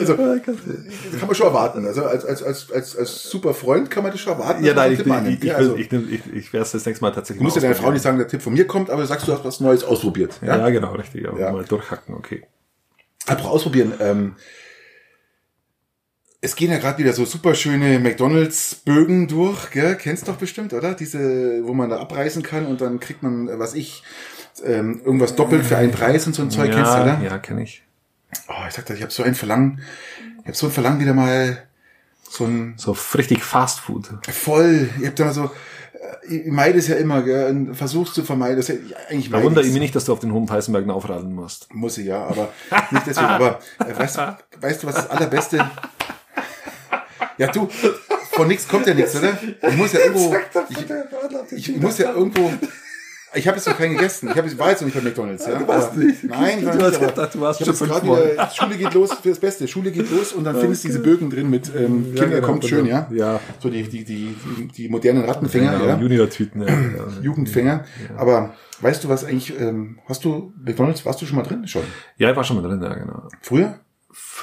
Also, 0.00 0.14
das 0.16 1.18
kann 1.18 1.26
man 1.26 1.34
schon 1.34 1.46
erwarten. 1.46 1.84
Also 1.86 2.04
als, 2.04 2.24
als, 2.24 2.42
als, 2.42 2.72
als, 2.72 2.96
als 2.96 3.22
super 3.24 3.52
Freund 3.52 3.90
kann 3.90 4.02
man 4.02 4.12
das 4.12 4.20
schon 4.20 4.32
erwarten. 4.32 4.64
Ja, 4.64 4.72
nein, 4.72 4.92
ich, 4.92 4.98
Tipp 4.98 5.06
ich, 5.06 5.12
annimmt. 5.12 5.44
ich, 5.44 5.50
Ja, 5.50 5.56
also, 5.56 5.76
ich, 5.76 5.92
ich, 5.92 6.10
ich, 6.12 6.32
ich 6.32 6.52
werde 6.52 6.64
es 6.64 6.72
das 6.72 6.86
nächste 6.86 7.04
Mal 7.04 7.10
tatsächlich 7.10 7.38
Du 7.38 7.44
musst 7.44 7.56
ja 7.56 7.62
deiner 7.62 7.74
Frau 7.74 7.90
nicht 7.90 8.02
sagen, 8.02 8.16
der 8.18 8.28
Tipp 8.28 8.40
von 8.40 8.54
mir 8.54 8.66
kommt, 8.66 8.88
aber 8.90 9.02
du 9.02 9.08
sagst, 9.08 9.28
du 9.28 9.32
hast 9.32 9.44
was 9.44 9.60
Neues 9.60 9.84
ausprobiert. 9.84 10.38
Ja, 10.40 10.56
Ja? 10.58 10.70
genau, 10.70 10.92
richtig. 10.92 11.24
Ja, 11.24 11.36
Ja. 11.36 11.52
Mal 11.52 11.64
durchhacken, 11.64 12.14
okay. 12.14 12.44
Apropos 13.26 13.52
ausprobieren. 13.56 13.92
Ähm, 14.00 14.36
es 16.40 16.54
gehen 16.56 16.70
ja 16.70 16.78
gerade 16.78 16.98
wieder 16.98 17.12
so 17.12 17.24
super 17.24 17.54
schöne 17.54 17.98
McDonalds-Bögen 17.98 19.26
durch, 19.28 19.70
gell? 19.70 19.96
Kennst 19.96 20.28
doch 20.28 20.36
bestimmt, 20.36 20.72
oder? 20.72 20.94
Diese, 20.94 21.66
wo 21.66 21.74
man 21.74 21.90
da 21.90 21.98
abreißen 22.00 22.42
kann 22.42 22.66
und 22.66 22.80
dann 22.80 23.00
kriegt 23.00 23.22
man, 23.22 23.48
äh, 23.48 23.58
was 23.58 23.74
ich, 23.74 24.02
ähm, 24.64 25.00
irgendwas 25.04 25.34
doppelt 25.36 25.64
für 25.66 25.76
einen 25.76 25.92
Preis 25.92 26.26
und 26.26 26.34
so 26.34 26.42
ein 26.42 26.50
Zeug, 26.50 26.70
kennst 26.72 26.92
du, 26.92 26.96
ja, 26.96 27.02
oder? 27.02 27.20
ja, 27.22 27.38
kenne 27.38 27.62
ich. 27.62 27.82
Oh, 28.48 28.52
ich 28.68 28.74
sag 28.74 28.86
dir, 28.86 28.94
ich 28.94 29.02
habe 29.02 29.12
so 29.12 29.22
ein 29.22 29.34
Verlangen, 29.34 29.80
ich 30.40 30.46
habe 30.46 30.56
so 30.56 30.66
ein 30.66 30.72
Verlangen 30.72 31.00
wieder 31.00 31.14
mal 31.14 31.62
so 32.28 32.44
ein 32.44 32.74
So 32.76 32.96
richtig 33.14 33.42
Fast 33.42 33.80
Food. 33.80 34.08
voll, 34.30 34.88
ich 35.00 35.06
hab 35.06 35.16
da 35.16 35.24
mal 35.26 35.32
so, 35.34 35.44
äh, 35.44 36.34
ich 36.34 36.46
meide 36.52 36.78
es 36.78 36.86
ja 36.88 36.96
immer, 36.96 37.22
gell, 37.22 37.50
und 37.50 37.74
versuch's 37.74 38.12
zu 38.12 38.22
vermeiden. 38.22 38.58
Das, 38.58 38.68
ja- 38.68 38.74
eigentlich 39.08 39.30
Da 39.30 39.42
wundere 39.42 39.64
ich 39.64 39.72
mich 39.72 39.80
nicht, 39.80 39.96
dass 39.96 40.04
du 40.04 40.12
auf 40.12 40.20
den 40.20 40.32
hohen 40.32 40.46
Peißenberg 40.46 40.88
aufradeln 40.90 41.32
musst. 41.34 41.72
Muss 41.74 41.96
ich 41.98 42.06
ja, 42.06 42.24
aber 42.26 42.50
nicht 42.90 43.06
deswegen. 43.06 43.26
Aber 43.28 43.60
äh, 43.80 43.96
weißt, 43.98 44.18
du- 44.18 44.36
weißt 44.60 44.82
du, 44.82 44.86
was 44.88 44.94
das 44.96 45.10
allerbeste? 45.10 45.68
Ja, 47.38 47.48
du, 47.52 47.68
von 48.32 48.48
nichts 48.48 48.66
kommt 48.68 48.86
ja 48.86 48.94
nichts, 48.94 49.16
oder? 49.16 49.38
Ich 49.68 49.76
muss 49.76 49.92
ja 49.92 50.00
irgendwo, 50.00 50.36
ich, 51.50 51.68
ich 51.68 51.80
muss 51.80 51.98
ja 51.98 52.12
irgendwo. 52.12 52.50
Ich 53.34 53.46
habe 53.46 53.58
jetzt 53.58 53.68
noch 53.68 53.76
keinen 53.76 53.92
gegessen. 53.94 54.30
Ich 54.30 54.36
hab, 54.38 54.46
ich 54.46 54.58
war 54.58 54.70
jetzt 54.70 54.80
noch 54.80 54.86
nicht 54.86 54.96
bei 54.96 55.02
McDonalds. 55.02 55.46
Ja? 55.46 55.58
Du 55.58 55.68
warst 55.68 55.90
aber, 55.90 55.98
nicht. 55.98 56.24
Nein, 56.24 56.60
Du 56.62 56.66
nicht, 56.66 56.82
hast 56.82 56.96
aber 56.96 57.06
gedacht, 57.08 57.34
du 57.34 57.40
warst 57.40 57.58
schon 57.58 57.68
jetzt 57.68 57.78
gerade 57.80 58.00
fünfmal. 58.00 58.32
wieder, 58.32 58.50
Schule 58.50 58.76
geht 58.76 58.94
los 58.94 59.12
für 59.12 59.28
das 59.28 59.38
Beste. 59.38 59.68
Schule 59.68 59.90
geht 59.90 60.10
los 60.10 60.32
und 60.32 60.44
dann 60.44 60.58
findest 60.58 60.84
du 60.84 60.88
diese 60.88 61.00
Bögen 61.00 61.28
drin 61.28 61.50
mit 61.50 61.70
ähm, 61.76 62.14
Kinder 62.14 62.36
genau, 62.36 62.46
kommt 62.46 62.64
schön, 62.64 62.86
ja? 62.86 63.06
Ja. 63.10 63.38
So 63.60 63.68
die, 63.68 63.82
die, 63.82 64.04
die, 64.04 64.34
die, 64.74 64.88
modernen 64.88 65.24
Rattenfänger, 65.26 65.72
Ja, 65.74 65.86
ja? 65.88 65.98
Junior-Tüten. 65.98 66.62
Ja, 66.62 66.68
ja. 66.68 67.20
Jugendfänger. 67.20 67.84
Aber 68.16 68.54
weißt 68.80 69.04
du 69.04 69.10
was 69.10 69.24
eigentlich, 69.24 69.60
ähm, 69.60 69.98
hast 70.08 70.24
du 70.24 70.54
McDonalds, 70.64 71.04
warst 71.04 71.20
du 71.20 71.26
schon 71.26 71.36
mal 71.36 71.42
drin? 71.44 71.68
Schon. 71.68 71.82
ja, 72.16 72.30
ich 72.30 72.36
war 72.36 72.44
schon 72.44 72.62
mal 72.62 72.66
drin, 72.66 72.80
ja, 72.82 72.94
genau. 72.94 73.28
Früher? 73.42 73.78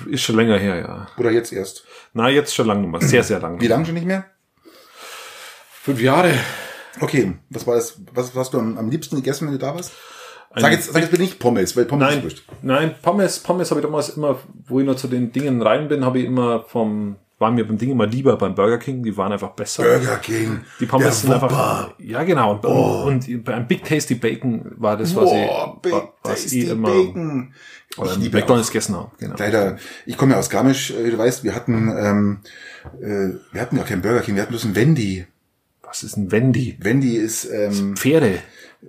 Ist 0.08 0.24
schon 0.24 0.36
länger 0.36 0.58
her, 0.58 0.78
ja. 0.80 1.08
Oder 1.18 1.32
jetzt 1.32 1.54
erst? 1.54 1.86
Na, 2.14 2.30
jetzt 2.30 2.54
schon 2.54 2.68
lang 2.68 2.82
nochmal. 2.82 3.02
Sehr, 3.02 3.24
sehr 3.24 3.40
lang. 3.40 3.62
Wie 3.62 3.68
lange 3.68 3.86
schon 3.86 3.94
nicht 3.96 4.08
mehr? 4.08 4.26
Fünf 5.82 6.02
Jahre. 6.02 6.34
Okay, 7.00 7.34
was 7.50 7.68
war 7.68 7.76
das, 7.76 8.00
was 8.14 8.34
hast 8.36 8.54
du 8.54 8.60
am, 8.60 8.78
am 8.78 8.90
liebsten 8.90 9.16
gegessen, 9.18 9.46
wenn 9.48 9.54
du 9.54 9.60
da 9.60 9.76
warst? 9.76 9.92
Sag 10.58 10.72
jetzt, 10.72 10.92
sag 10.94 11.02
jetzt 11.02 11.12
bitte 11.12 11.22
nicht 11.24 11.38
Pommes, 11.40 11.76
weil 11.76 11.84
Pommes 11.86 12.08
Nein, 12.08 12.24
ist 12.26 12.44
nein, 12.62 12.96
Pommes, 13.02 13.40
Pommes 13.40 13.70
habe 13.72 13.82
ich 13.82 13.86
damals 13.86 14.10
immer, 14.10 14.40
wo 14.68 14.80
ich 14.80 14.86
noch 14.86 14.96
zu 14.96 15.08
den 15.10 15.34
Dingen 15.34 15.62
rein 15.62 15.90
bin, 15.90 16.06
habe 16.06 16.20
ich 16.20 16.26
immer 16.26 16.64
vom, 16.64 17.18
waren 17.40 17.56
mir 17.56 17.68
beim 17.68 17.78
Ding 17.78 17.92
immer 17.92 18.08
lieber 18.08 18.38
beim 18.38 18.56
Burger 18.56 18.78
King, 18.78 19.04
die 19.04 19.18
waren 19.18 19.34
einfach 19.34 19.50
besser. 19.52 19.84
Burger 19.84 20.16
King. 20.18 20.62
Die 20.80 20.86
Pommes 20.86 21.22
sind 21.22 21.34
einfach, 21.34 21.90
ja 22.00 22.24
genau, 22.24 22.54
und, 22.54 23.28
und 23.28 23.44
beim 23.44 23.68
Big 23.68 23.84
Tasty 23.84 24.16
Bacon 24.16 24.72
war 24.78 24.96
das, 24.96 25.14
was 25.14 25.26
Boah, 25.26 25.74
ich, 25.76 25.82
Big 25.82 25.92
wa- 25.92 26.14
was 26.24 26.42
Tasty 26.44 26.64
ich 26.64 26.70
immer, 26.70 26.88
Bacon. 26.88 27.54
Oder 27.98 28.18
Ich 28.18 28.32
McDonalds 28.32 28.72
habe, 28.90 29.12
genau. 29.18 29.36
Leider, 29.38 29.78
ich 30.06 30.18
komme 30.18 30.34
ja 30.34 30.40
aus 30.40 30.50
Garmisch, 30.50 30.92
äh, 30.92 31.10
du 31.12 31.18
weißt, 31.18 31.44
wir 31.44 31.56
hatten, 31.56 31.94
ähm, 31.98 32.40
äh, 33.02 33.40
wir 33.54 33.62
hatten 33.62 33.78
ja 33.78 33.84
keinen 33.84 34.02
Burger 34.02 34.22
King, 34.22 34.36
wir 34.36 34.42
hatten 34.42 34.52
bloß 34.52 34.66
einen 34.66 34.76
Wendy. 34.76 35.26
Was 35.82 36.04
ist 36.04 36.18
ein 36.18 36.32
Wendy? 36.32 36.78
Wendy 36.80 37.16
ist, 37.16 37.46
ähm, 37.46 37.96
Pferde. 37.96 38.40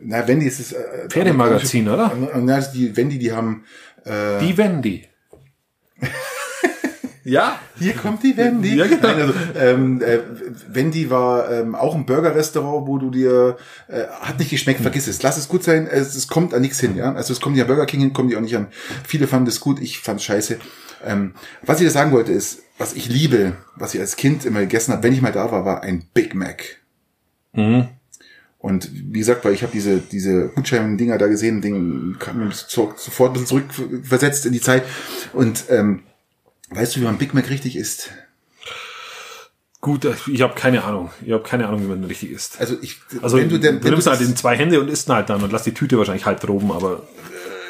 na, 0.00 0.26
Wendy 0.26 0.46
ist 0.46 0.60
das, 0.60 0.72
äh, 0.72 1.08
Pferdemagazin, 1.08 1.88
oder? 1.88 2.12
Und 2.34 2.44
na, 2.46 2.60
die 2.60 2.96
Wendy, 2.96 3.18
die 3.18 3.32
haben, 3.32 3.64
äh, 4.04 4.40
Die 4.40 4.56
Wendy. 4.58 5.06
Ja? 7.26 7.58
Hier 7.76 7.92
kommt 7.94 8.22
die 8.22 8.36
Wendy. 8.36 8.76
Ja, 8.76 8.86
genau. 8.86 9.02
Nein, 9.02 9.20
also, 9.20 9.34
ähm, 9.58 10.00
äh, 10.00 10.20
Wendy 10.68 11.10
war 11.10 11.50
ähm, 11.50 11.74
auch 11.74 11.96
ein 11.96 12.06
Burger-Restaurant, 12.06 12.86
wo 12.86 12.98
du 12.98 13.10
dir, 13.10 13.56
äh, 13.88 14.04
hat 14.20 14.38
nicht 14.38 14.50
geschmeckt, 14.50 14.80
vergiss 14.80 15.08
es. 15.08 15.22
Lass 15.22 15.36
es 15.36 15.48
gut 15.48 15.64
sein, 15.64 15.88
es, 15.88 16.14
es 16.14 16.28
kommt 16.28 16.54
an 16.54 16.62
nichts 16.62 16.78
hin, 16.78 16.96
ja. 16.96 17.12
Also 17.12 17.32
es 17.32 17.40
kommt 17.40 17.60
an 17.60 17.66
Burger 17.66 17.86
King 17.86 18.00
hin, 18.00 18.12
kommt 18.12 18.30
die 18.30 18.36
auch 18.36 18.40
nicht 18.40 18.56
an. 18.56 18.68
Viele 19.04 19.26
fanden 19.26 19.48
es 19.48 19.58
gut, 19.58 19.80
ich 19.80 19.98
fand 19.98 20.22
scheiße. 20.22 20.58
Ähm, 21.04 21.34
was 21.62 21.80
ich 21.80 21.86
dir 21.86 21.90
sagen 21.90 22.12
wollte 22.12 22.30
ist, 22.30 22.60
was 22.78 22.92
ich 22.92 23.08
liebe, 23.08 23.54
was 23.74 23.94
ich 23.94 24.00
als 24.00 24.16
Kind 24.16 24.44
immer 24.44 24.60
gegessen 24.60 24.92
habe, 24.92 25.02
wenn 25.02 25.12
ich 25.12 25.20
mal 25.20 25.32
da 25.32 25.50
war, 25.50 25.64
war 25.64 25.82
ein 25.82 26.04
Big 26.14 26.34
Mac. 26.34 26.62
Mhm. 27.54 27.88
Und 28.58 28.90
wie 28.92 29.18
gesagt, 29.18 29.44
weil 29.44 29.52
ich 29.52 29.62
habe 29.62 29.72
diese, 29.72 29.98
diese 29.98 30.48
Gutschein-Dinger 30.48 31.18
da 31.18 31.26
gesehen, 31.26 31.60
Ding 31.60 32.16
kam 32.18 32.50
sofort 32.52 33.30
ein 33.30 33.32
bisschen 33.32 33.46
zurückversetzt 33.46 34.46
in 34.46 34.52
die 34.52 34.60
Zeit. 34.60 34.84
Und 35.32 35.64
ähm, 35.70 36.02
weißt 36.70 36.96
du, 36.96 37.00
wie 37.00 37.04
man 37.04 37.18
Big 37.18 37.34
Mac 37.34 37.48
richtig 37.50 37.76
isst? 37.76 38.10
Gut, 39.80 40.04
äh, 40.04 40.14
ich 40.26 40.42
habe 40.42 40.54
keine 40.54 40.84
Ahnung. 40.84 41.10
Ich 41.24 41.32
habe 41.32 41.42
keine 41.42 41.68
Ahnung, 41.68 41.82
wie 41.82 41.86
man 41.88 42.04
richtig 42.04 42.30
isst. 42.32 42.58
Also 42.60 42.76
ich, 42.80 42.98
Also 43.22 43.36
wenn 43.36 43.48
du 43.48 43.58
denn, 43.58 43.80
du 43.80 43.88
nimmst 43.90 44.06
halt 44.06 44.20
in 44.20 44.34
zwei 44.36 44.56
Hände 44.56 44.80
und 44.80 44.88
isst 44.88 45.08
halt 45.08 45.28
dann 45.30 45.42
und 45.42 45.52
lass 45.52 45.62
die 45.64 45.74
Tüte 45.74 45.98
wahrscheinlich 45.98 46.26
halb 46.26 46.40
droben, 46.40 46.72
aber 46.72 47.02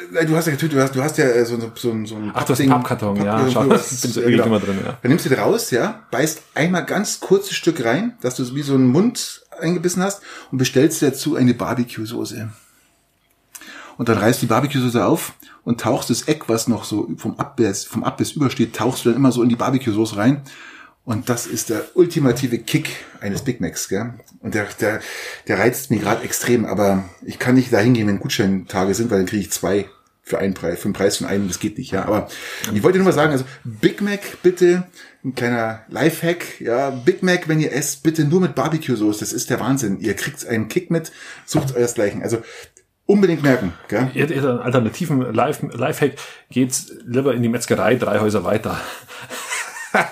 Nein, 0.09 0.25
du 0.25 0.37
hast 0.37 0.45
ja 0.45 0.53
getötet, 0.53 0.77
du 0.77 0.81
hast, 0.81 0.95
du 0.95 1.03
hast 1.03 1.17
ja 1.17 1.25
äh, 1.25 1.45
so, 1.45 1.59
so, 1.59 1.69
so, 1.75 2.05
so 2.05 2.15
ein 2.15 2.31
Ach, 2.33 2.45
du 2.45 2.53
hast 2.53 2.61
einen 2.61 2.69
Pappkarton, 2.69 3.17
ja, 3.25 3.45
schau, 3.51 3.69
hast- 3.69 4.01
bin 4.03 4.11
so 4.11 4.21
ja, 4.21 4.29
genau. 4.29 4.45
immer 4.45 4.59
drin, 4.61 4.79
ja. 4.85 4.97
Dann 5.01 5.09
nimmst 5.09 5.25
du 5.25 5.29
den 5.29 5.37
raus, 5.39 5.69
ja, 5.71 6.05
beißt 6.11 6.41
einmal 6.53 6.85
ganz 6.85 7.19
kurzes 7.19 7.57
Stück 7.57 7.83
rein, 7.83 8.17
dass 8.21 8.35
du 8.35 8.45
so 8.45 8.55
wie 8.55 8.61
so 8.61 8.73
einen 8.73 8.87
Mund 8.87 9.41
eingebissen 9.59 10.01
hast 10.01 10.21
und 10.49 10.59
bestellst 10.59 11.01
dazu 11.01 11.35
eine 11.35 11.53
Barbecue-Soße. 11.53 12.47
Und 13.97 14.09
dann 14.09 14.17
reißt 14.17 14.41
die 14.41 14.47
Barbecue-Soße 14.47 15.05
auf 15.05 15.33
und 15.63 15.81
tauchst 15.81 16.09
das 16.09 16.23
Eck, 16.23 16.47
was 16.47 16.67
noch 16.67 16.83
so 16.83 17.09
vom 17.17 17.39
Abbiss, 17.39 17.83
vom 17.85 18.03
Abbiss 18.03 18.31
übersteht, 18.33 18.75
tauchst 18.75 19.05
du 19.05 19.09
dann 19.09 19.17
immer 19.17 19.31
so 19.31 19.43
in 19.43 19.49
die 19.49 19.55
Barbecue-Soße 19.55 20.17
rein. 20.17 20.41
Und 21.03 21.29
das 21.29 21.47
ist 21.47 21.69
der 21.69 21.85
ultimative 21.95 22.59
Kick 22.59 22.89
eines 23.21 23.41
Big 23.41 23.61
Macs, 23.61 23.87
gell? 23.87 24.15
Und 24.41 24.55
der, 24.55 24.65
der, 24.79 24.99
der 25.47 25.57
reizt 25.57 25.89
mich 25.89 26.01
gerade 26.01 26.23
extrem, 26.23 26.65
aber 26.65 27.05
ich 27.25 27.39
kann 27.39 27.55
nicht 27.55 27.71
dahin 27.71 27.93
gehen, 27.93 28.07
wenn 28.07 28.19
Gutscheintage 28.19 28.93
sind, 28.93 29.09
weil 29.09 29.19
dann 29.19 29.27
kriege 29.27 29.41
ich 29.41 29.51
zwei 29.51 29.89
für 30.21 30.39
einen 30.39 30.53
Preis, 30.53 30.79
für 30.79 30.85
einen 30.85 30.93
Preis 30.93 31.17
von 31.17 31.27
einem, 31.27 31.47
das 31.47 31.59
geht 31.59 31.77
nicht, 31.77 31.91
ja. 31.91 32.03
Aber 32.03 32.27
ich 32.73 32.83
wollte 32.83 32.97
nur 32.97 33.05
mal 33.05 33.13
sagen, 33.13 33.31
also 33.31 33.45
Big 33.63 34.01
Mac 34.01 34.19
bitte, 34.43 34.83
ein 35.23 35.33
kleiner 35.33 35.85
Lifehack, 35.87 36.59
ja, 36.59 36.89
Big 36.89 37.23
Mac, 37.23 37.47
wenn 37.47 37.61
ihr 37.61 37.71
esst, 37.71 38.03
bitte 38.03 38.25
nur 38.25 38.41
mit 38.41 38.53
Barbecue-Soße, 38.53 39.21
das 39.21 39.31
ist 39.31 39.49
der 39.49 39.61
Wahnsinn. 39.61 40.01
Ihr 40.01 40.13
kriegt 40.13 40.45
einen 40.45 40.67
Kick 40.67 40.91
mit, 40.91 41.13
sucht 41.45 41.73
euresgleichen. 41.73 42.21
Also 42.21 42.39
unbedingt 43.07 43.41
merken, 43.41 43.73
gell? 43.87 44.09
Ihr 44.13 44.21
hättet 44.23 44.45
einen 44.45 44.59
alternativen 44.59 45.33
Life- 45.33 45.65
Lifehack, 45.75 46.13
geht's 46.51 46.93
lieber 47.05 47.33
in 47.33 47.41
die 47.41 47.49
Metzgerei 47.49 47.95
drei 47.95 48.19
Häuser 48.19 48.43
weiter. 48.43 48.77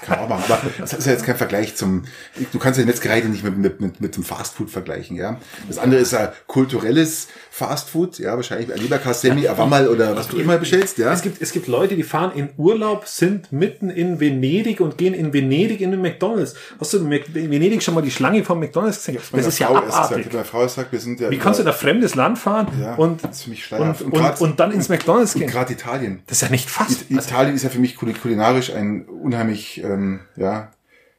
Kann 0.06 0.20
man 0.20 0.30
machen. 0.30 0.44
Aber 0.52 0.62
das 0.80 0.94
ist 0.94 1.06
ja 1.06 1.12
jetzt 1.14 1.26
kein 1.26 1.36
Vergleich 1.36 1.76
zum, 1.76 2.04
du 2.52 2.60
kannst 2.60 2.80
ja 2.80 2.86
Metzgerei 2.86 3.22
nicht 3.22 3.44
mit, 3.44 3.58
mit, 3.58 3.82
mit, 3.82 4.02
mit 4.02 4.16
dem 4.16 4.24
Fastfood 4.24 4.70
vergleichen, 4.70 5.16
ja. 5.18 5.40
Das 5.68 5.78
andere 5.78 6.02
ist 6.02 6.12
ja 6.14 6.34
kulturelles 6.48 7.28
Fastfood, 7.52 8.20
ja, 8.20 8.36
wahrscheinlich 8.36 8.72
ein 8.74 8.80
Leberkassemi, 8.80 9.48
Awammal 9.48 9.88
oder 9.88 10.16
was 10.16 10.28
du 10.28 10.38
immer 10.38 10.58
bestellst, 10.58 10.98
ja. 10.98 11.12
Es 11.14 11.22
gibt, 11.22 11.42
es 11.42 11.52
gibt 11.52 11.68
Leute, 11.68 11.96
die 11.96 12.04
fahren 12.04 12.32
in 12.36 12.50
Urlaub, 12.58 13.08
sind 13.08 13.52
mitten 13.52 13.90
in 13.90 14.20
Venedig 14.20 14.82
und 14.82 14.98
gehen 14.98 15.14
in 15.14 15.32
Venedig 15.34 15.82
in 15.82 15.92
den 15.92 16.02
McDonalds. 16.02 16.56
Hast 16.80 16.94
du 16.94 16.98
in 17.00 17.10
Venedig 17.12 17.82
schon 17.84 17.94
mal 17.94 18.02
die 18.02 18.12
Schlange 18.12 18.44
vom 18.44 18.60
McDonalds 18.60 18.98
gesehen? 18.98 19.16
Das 19.16 19.32
Meine 19.32 19.48
ist 19.48 19.60
ja 19.60 19.68
Frau 19.68 19.82
gesagt, 19.82 19.94
abartig. 20.12 20.34
meine 20.34 20.46
Frau 20.46 20.64
gesagt, 20.64 20.92
wir 20.92 21.00
sind 21.00 21.20
ja. 21.20 21.30
Wie 21.32 21.38
kannst 21.38 21.60
du 21.60 21.64
in 21.64 21.70
ein 21.70 21.74
fremdes 21.76 22.16
Land 22.16 22.38
fahren 22.38 22.68
Ja, 22.82 22.96
und, 22.96 23.24
und, 23.24 23.72
Und 23.80 24.02
und, 24.02 24.14
grad- 24.14 24.42
und 24.42 24.60
dann 24.60 24.72
ins 24.72 24.90
McDonalds 24.90 25.34
gehen? 25.34 25.48
Gerade 25.50 25.74
Italien. 25.74 26.24
Das 26.28 26.38
ist 26.38 26.42
ja 26.42 26.50
nicht 26.50 26.70
fast. 26.70 27.10
Italien 27.10 27.56
ist 27.56 27.64
ja 27.64 27.70
für 27.70 27.80
mich 27.80 27.96
kul- 27.98 28.14
kulinarisch 28.20 28.72
ein 28.74 29.06
unheimlich, 29.06 29.75
ähm, 29.84 30.22
ja, 30.36 30.72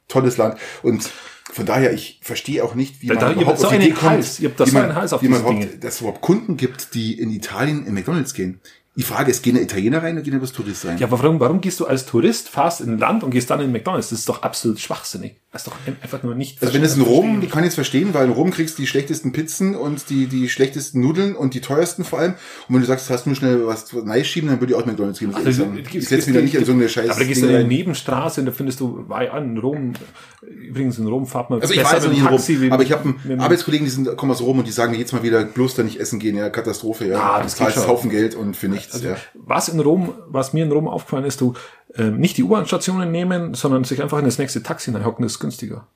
tolles 0.07 0.37
Land. 0.37 0.57
Und 0.83 1.09
von 1.51 1.65
daher, 1.65 1.93
ich 1.93 2.19
verstehe 2.21 2.63
auch 2.63 2.75
nicht, 2.75 3.01
wie 3.01 3.07
Da- 3.07 3.13
man 3.15 3.21
da- 3.23 3.31
überhaupt 3.33 3.59
so 3.59 3.67
auf 3.67 3.71
die 3.71 3.77
Idee 3.77 3.85
einen 3.87 3.95
kommt, 3.95 4.11
Hals. 4.11 4.39
Ihr 4.39 4.49
habt 4.49 4.59
da 4.59 4.65
wie 4.65 4.69
so 4.69 4.75
man, 4.77 4.85
einen 4.85 4.95
Hals 4.95 5.13
auf 5.13 5.21
wie 5.21 5.27
man 5.29 5.39
diese 5.39 5.49
überhaupt, 5.49 5.63
Dinge. 5.71 5.79
dass 5.79 5.95
es 5.95 6.01
überhaupt 6.01 6.21
Kunden 6.21 6.57
gibt, 6.57 6.93
die 6.93 7.19
in 7.19 7.31
Italien 7.31 7.85
in 7.85 7.93
McDonalds 7.93 8.33
gehen. 8.33 8.59
Die 8.97 9.03
Frage 9.03 9.29
ist, 9.29 9.43
gehen 9.43 9.53
da 9.53 9.61
Italiener 9.61 10.01
rein 10.01 10.15
oder 10.15 10.23
gehen 10.23 10.33
da 10.33 10.39
bloß 10.39 10.53
Touristen 10.53 10.87
rein? 10.87 10.97
Ja, 10.97 11.05
aber 11.05 11.21
warum, 11.21 11.39
warum 11.39 11.61
gehst 11.61 11.79
du 11.79 11.85
als 11.85 12.07
Tourist, 12.07 12.49
fahrst 12.49 12.81
in 12.81 12.93
ein 12.93 12.97
Land 12.97 13.23
und 13.23 13.29
gehst 13.29 13.51
dann 13.51 13.61
in 13.61 13.71
McDonalds? 13.71 14.09
Das 14.09 14.17
ist 14.19 14.27
doch 14.27 14.41
absolut 14.41 14.79
schwachsinnig. 14.79 15.35
Das 15.51 15.61
ist 15.61 15.67
doch 15.67 15.75
einfach 16.01 16.23
nur 16.23 16.33
nicht. 16.33 16.61
Also 16.61 16.73
wenn 16.73 16.83
es 16.83 16.95
in 16.95 17.03
Rom, 17.03 17.41
ich 17.43 17.49
kann 17.51 17.63
jetzt 17.63 17.75
verstehen, 17.75 18.13
weil 18.13 18.25
in 18.25 18.31
Rom 18.31 18.49
kriegst 18.49 18.77
du 18.77 18.81
die 18.81 18.87
schlechtesten 18.87 19.31
Pizzen 19.31 19.75
und 19.75 20.09
die, 20.09 20.25
die 20.25 20.49
schlechtesten 20.49 20.99
Nudeln 20.99 21.35
und 21.35 21.53
die 21.53 21.61
teuersten 21.61 22.03
vor 22.03 22.19
allem. 22.19 22.33
Und 22.67 22.73
wenn 22.75 22.81
du 22.81 22.87
sagst, 22.87 23.07
du 23.07 23.13
hast 23.13 23.27
nur 23.27 23.35
schnell 23.35 23.65
was 23.67 23.93
Nice 23.93 24.25
schieben, 24.27 24.49
dann 24.49 24.59
würde 24.59 24.73
ich 24.73 24.79
auch 24.79 24.85
McDonalds 24.85 25.19
gehen. 25.19 25.33
Also, 25.33 25.65
du 25.65 25.79
ich 25.79 26.07
setze 26.07 26.31
mich 26.31 26.37
da 26.37 26.43
nicht 26.43 26.55
in 26.55 26.65
so 26.65 26.71
eine 26.71 26.89
scheiß 26.89 27.09
Aber 27.11 27.19
da 27.19 27.25
gehst 27.25 27.43
du 27.43 27.47
in 27.47 27.55
eine. 27.55 27.67
Nebenstraße 27.67 28.41
und 28.41 28.47
da 28.47 28.51
findest 28.51 28.79
du, 28.79 29.05
weil 29.07 29.29
an 29.29 29.51
in 29.51 29.57
Rom, 29.59 29.93
übrigens 30.41 30.97
in 30.97 31.05
Rom 31.07 31.27
fahrt 31.27 31.49
man 31.49 31.61
Also 31.61 31.73
ich 31.73 31.83
war 31.83 31.93
mit 32.01 32.11
nie 32.11 32.19
in 32.19 32.27
Rom, 32.27 32.71
aber 32.71 32.83
ich 32.83 32.91
habe 32.91 33.15
einen 33.23 33.39
Arbeitskollegen, 33.39 33.85
die 33.85 33.91
sind, 33.91 34.17
kommen 34.17 34.31
aus 34.31 34.41
Rom 34.41 34.59
und 34.59 34.67
die 34.67 34.71
sagen 34.71 34.91
mir 34.91 34.97
jetzt 34.97 35.13
mal 35.13 35.23
wieder, 35.23 35.43
bloß 35.43 35.75
da 35.75 35.83
nicht 35.83 35.99
essen 35.99 36.19
gehen, 36.19 36.35
ja, 36.35 36.49
Katastrophe, 36.49 37.07
ja. 37.07 37.19
Ah, 37.19 37.43
das 37.43 37.55
Du 37.55 37.63
zahlst. 37.63 37.87
Haufen 37.87 38.09
Geld 38.09 38.35
und 38.35 38.57
für 38.57 38.67
nichts, 38.67 38.86
ja. 38.93 39.17
Was 39.33 39.69
in 39.69 39.79
Rom, 39.79 40.13
was 40.27 40.53
mir 40.53 40.65
in 40.65 40.71
Rom 40.71 40.87
aufgefallen 40.87 41.25
ist, 41.25 41.41
du 41.41 41.53
ähm, 41.95 42.17
nicht 42.17 42.37
die 42.37 42.43
U-Bahn-Stationen 42.43 43.11
nehmen, 43.11 43.53
sondern 43.53 43.83
sich 43.83 44.01
einfach 44.01 44.19
in 44.19 44.25
das 44.25 44.37
nächste 44.37 44.63
Taxi 44.63 44.91
hocken, 44.91 45.23
das 45.23 45.33
ist 45.33 45.39
günstiger. 45.39 45.87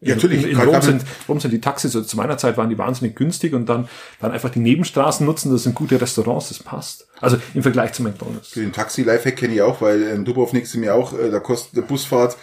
Ja, 0.00 0.14
natürlich. 0.14 0.44
In, 0.44 0.50
in 0.50 0.60
Rom, 0.60 0.80
sind, 0.80 1.02
Rom 1.28 1.40
sind 1.40 1.50
die 1.50 1.60
Taxis, 1.60 1.96
also 1.96 2.06
zu 2.06 2.16
meiner 2.16 2.38
Zeit 2.38 2.56
waren 2.56 2.70
die 2.70 2.78
wahnsinnig 2.78 3.16
günstig 3.16 3.52
und 3.52 3.68
dann, 3.68 3.88
dann 4.20 4.30
einfach 4.30 4.50
die 4.50 4.60
Nebenstraßen 4.60 5.26
nutzen, 5.26 5.50
das 5.50 5.64
sind 5.64 5.74
gute 5.74 6.00
Restaurants, 6.00 6.50
das 6.50 6.60
passt. 6.60 7.08
Also 7.20 7.36
im 7.54 7.62
Vergleich 7.62 7.94
zu 7.94 8.04
McDonalds. 8.04 8.52
Den 8.52 8.72
Taxi-Lifehack 8.72 9.36
kenne 9.36 9.54
ich 9.54 9.62
auch, 9.62 9.80
weil 9.80 10.02
in 10.02 10.24
Dubrovnik 10.24 10.68
sind 10.68 10.82
mir 10.82 10.94
auch, 10.94 11.18
äh, 11.18 11.30
da 11.30 11.40
kostet 11.40 11.78
eine 11.78 11.86
Busfahrt 11.86 12.36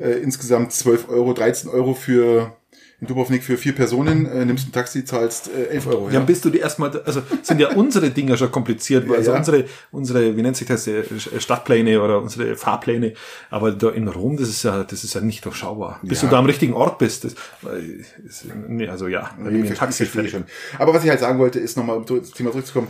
äh, 0.00 0.20
insgesamt 0.22 0.72
12 0.72 1.08
Euro, 1.08 1.32
13 1.32 1.68
Euro 1.68 1.94
für 1.94 2.52
in 3.00 3.06
Dubrovnik 3.06 3.42
für 3.42 3.56
vier 3.56 3.74
Personen, 3.74 4.26
äh, 4.26 4.44
nimmst 4.44 4.68
ein 4.68 4.72
Taxi, 4.72 5.04
zahlst 5.04 5.50
äh, 5.54 5.68
11 5.68 5.86
Euro. 5.86 6.10
Ja, 6.10 6.20
bist 6.20 6.44
du 6.44 6.50
die 6.50 6.58
erstmal, 6.58 7.00
also 7.02 7.22
sind 7.42 7.60
ja 7.60 7.70
unsere 7.74 8.10
Dinger 8.10 8.36
schon 8.36 8.50
kompliziert, 8.52 9.08
weil 9.08 9.18
also 9.18 9.32
ja. 9.32 9.38
unsere, 9.38 9.64
unsere, 9.90 10.36
wie 10.36 10.42
nennt 10.42 10.56
sich 10.56 10.68
das, 10.68 10.86
äh, 10.86 11.02
Stadtpläne 11.38 12.02
oder 12.02 12.20
unsere 12.20 12.56
Fahrpläne, 12.56 13.14
aber 13.48 13.72
da 13.72 13.90
in 13.90 14.06
Rom, 14.08 14.36
das 14.36 14.48
ist 14.48 14.62
ja, 14.64 14.84
das 14.84 15.02
ist 15.04 15.14
ja 15.14 15.20
nicht 15.22 15.44
durchschaubar. 15.44 16.00
Bis 16.02 16.20
Ja. 16.20 16.28
du 16.28 16.32
da 16.32 16.38
am 16.38 16.46
richtigen 16.46 16.74
Ort 16.74 16.98
bist, 16.98 17.24
das, 17.24 17.34
weil, 17.62 18.04
ist, 18.26 18.46
nee, 18.68 18.88
also 18.88 19.08
ja, 19.08 19.30
Nee, 19.38 19.68
ein 19.68 19.74
Taxi 19.74 20.04
fährst. 20.04 20.30
schon. 20.30 20.44
Aber 20.78 20.92
was 20.92 21.02
ich 21.02 21.10
halt 21.10 21.20
sagen 21.20 21.38
wollte, 21.38 21.58
ist 21.58 21.76
nochmal, 21.76 21.96
um 21.96 22.06
zum 22.06 22.22
Thema 22.34 22.50
zurückzukommen, 22.50 22.88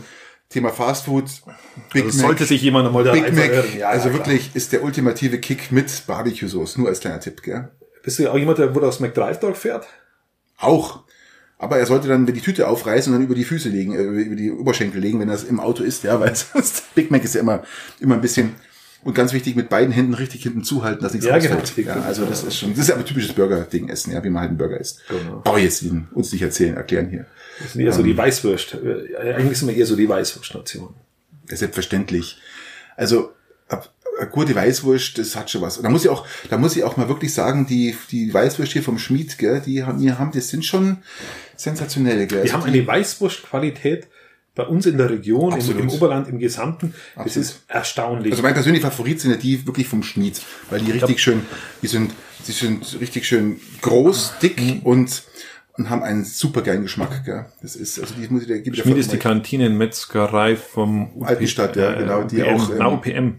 Thema 0.49 0.69
Fast 0.69 1.05
Food, 1.05 1.29
Big 1.93 2.03
Also 2.05 2.19
sollte 2.19 2.43
sich 2.43 2.61
jemand 2.61 2.85
einmal 2.87 3.05
da 3.05 3.13
Big 3.13 3.33
Mac. 3.33 3.73
Ja, 3.77 3.87
also 3.89 4.09
ja, 4.09 4.13
wirklich 4.15 4.51
ist 4.53 4.73
der 4.73 4.83
ultimative 4.83 5.39
Kick 5.39 5.71
mit 5.71 6.03
Barbecue-Sauce, 6.05 6.77
nur 6.77 6.89
als 6.89 6.99
kleiner 6.99 7.21
Tipp, 7.21 7.41
gell? 7.41 7.69
Bist 8.03 8.19
du 8.19 8.23
ja 8.23 8.31
auch 8.31 8.37
jemand, 8.37 8.57
der 8.57 8.75
wo 8.75 8.79
du 8.79 8.87
aus 8.87 8.99
McDrive 8.99 9.39
Dog 9.39 9.55
fährt? 9.55 9.87
Auch. 10.61 11.03
Aber 11.57 11.77
er 11.77 11.85
sollte 11.85 12.07
dann 12.07 12.25
die 12.25 12.41
Tüte 12.41 12.67
aufreißen 12.67 13.13
und 13.13 13.19
dann 13.19 13.25
über 13.25 13.35
die 13.35 13.43
Füße 13.43 13.69
legen, 13.69 13.93
äh, 13.93 14.01
über 14.01 14.35
die 14.35 14.51
Oberschenkel 14.51 14.99
legen, 14.99 15.19
wenn 15.19 15.27
das 15.27 15.43
im 15.43 15.59
Auto 15.59 15.83
ist, 15.83 16.03
ja, 16.03 16.19
weil 16.19 16.33
sonst 16.53 16.95
Big 16.95 17.11
Mac 17.11 17.23
ist 17.23 17.35
ja 17.35 17.41
immer, 17.41 17.63
immer 17.99 18.15
ein 18.15 18.21
bisschen, 18.21 18.55
und 19.03 19.13
ganz 19.13 19.33
wichtig, 19.33 19.55
mit 19.55 19.69
beiden 19.69 19.91
Händen 19.91 20.13
richtig 20.13 20.43
hinten 20.43 20.63
zuhalten, 20.63 21.03
dass 21.03 21.13
nichts 21.13 21.27
Ja, 21.27 21.37
genau. 21.37 21.55
rausfällt. 21.57 21.87
Ja, 21.87 22.01
also 22.01 22.25
das 22.25 22.43
ist 22.43 22.57
schon, 22.57 22.71
das 22.71 22.79
ist 22.85 22.91
aber 22.91 23.05
typisches 23.05 23.33
Burger-Ding 23.33 23.89
essen, 23.89 24.11
ja, 24.11 24.23
wie 24.23 24.29
man 24.29 24.41
halt 24.41 24.49
einen 24.49 24.57
Burger 24.57 24.79
isst. 24.79 25.01
Genau. 25.07 25.41
Brauche 25.43 25.59
ich 25.59 25.65
jetzt 25.65 25.81
Ihnen, 25.83 26.07
uns 26.13 26.31
nicht 26.31 26.41
erzählen, 26.41 26.75
erklären 26.75 27.09
hier. 27.09 27.25
Das 27.59 27.73
sind 27.73 27.81
eher 27.81 27.93
so 27.93 28.01
die 28.03 28.17
Weißwurst. 28.17 28.75
Äh, 28.75 29.17
Eigentlich 29.35 29.59
sind 29.59 29.67
wir 29.67 29.75
eher 29.75 29.85
so 29.85 29.95
die 29.95 30.09
Weißwurst-Nation. 30.09 30.93
Ja, 31.49 31.57
Selbstverständlich. 31.57 32.39
Also, 32.95 33.31
gute 34.25 34.55
Weißwurst, 34.55 35.17
das 35.17 35.35
hat 35.35 35.49
schon 35.49 35.61
was. 35.61 35.77
Und 35.77 35.83
da 35.83 35.89
muss 35.89 36.03
ich 36.05 36.09
auch, 36.09 36.25
da 36.49 36.57
muss 36.57 36.75
ich 36.75 36.83
auch 36.83 36.97
mal 36.97 37.07
wirklich 37.09 37.33
sagen, 37.33 37.65
die, 37.67 37.95
die 38.11 38.33
Weißwurst 38.33 38.71
hier 38.73 38.83
vom 38.83 38.97
Schmied, 38.97 39.37
gell, 39.37 39.61
die 39.65 39.83
haben, 39.83 39.99
die 39.99 40.11
haben, 40.11 40.31
das 40.31 40.49
sind 40.49 40.65
schon 40.65 40.97
sensationell, 41.55 42.27
gell. 42.27 42.43
Wir 42.43 42.53
Also 42.53 42.65
haben 42.65 42.73
eine 42.73 42.85
Weißwurstqualität 42.85 44.07
bei 44.53 44.63
uns 44.63 44.85
in 44.85 44.97
der 44.97 45.09
Region, 45.09 45.57
im, 45.57 45.79
im 45.79 45.89
Oberland, 45.89 46.27
im 46.27 46.37
Gesamten. 46.37 46.93
Das 47.15 47.25
Absolut. 47.25 47.47
ist 47.49 47.63
erstaunlich. 47.69 48.31
Also 48.33 48.43
mein 48.43 48.53
persönlicher 48.53 48.91
Favorit 48.91 49.21
sind 49.21 49.31
ja 49.31 49.37
die 49.37 49.65
wirklich 49.65 49.87
vom 49.87 50.03
Schmied, 50.03 50.41
weil 50.69 50.81
die 50.81 50.91
richtig 50.91 51.21
schön, 51.21 51.41
die 51.81 51.87
sind, 51.87 52.11
die 52.47 52.51
sind 52.51 52.99
richtig 52.99 53.25
schön 53.25 53.59
groß, 53.81 54.33
dick 54.41 54.59
Mhm. 54.59 54.79
und, 54.79 55.23
und 55.77 55.89
haben 55.89 56.03
einen 56.03 56.25
super 56.25 56.63
geilen 56.63 56.81
Geschmack, 56.81 57.23
gell. 57.23 57.45
Das 57.61 57.77
ist, 57.77 57.97
also 57.97 58.13
die 58.13 58.27
muss 58.27 58.41
ich, 58.41 58.49
da 58.49 58.57
gebe 58.57 58.75
ich 58.75 58.81
Schmied 58.81 58.97
ist 58.97 59.13
die 59.13 59.17
Kantinenmetzgerei 59.17 60.57
vom 60.57 61.13
UP, 61.15 61.25
Altenstadt, 61.27 61.77
ja, 61.77 61.93
genau, 61.93 62.23
die 62.23 62.41
UPM, 62.41 62.53
auch, 62.55 62.69
ähm, 62.71 62.75
na, 62.77 62.87
UPM, 62.89 63.33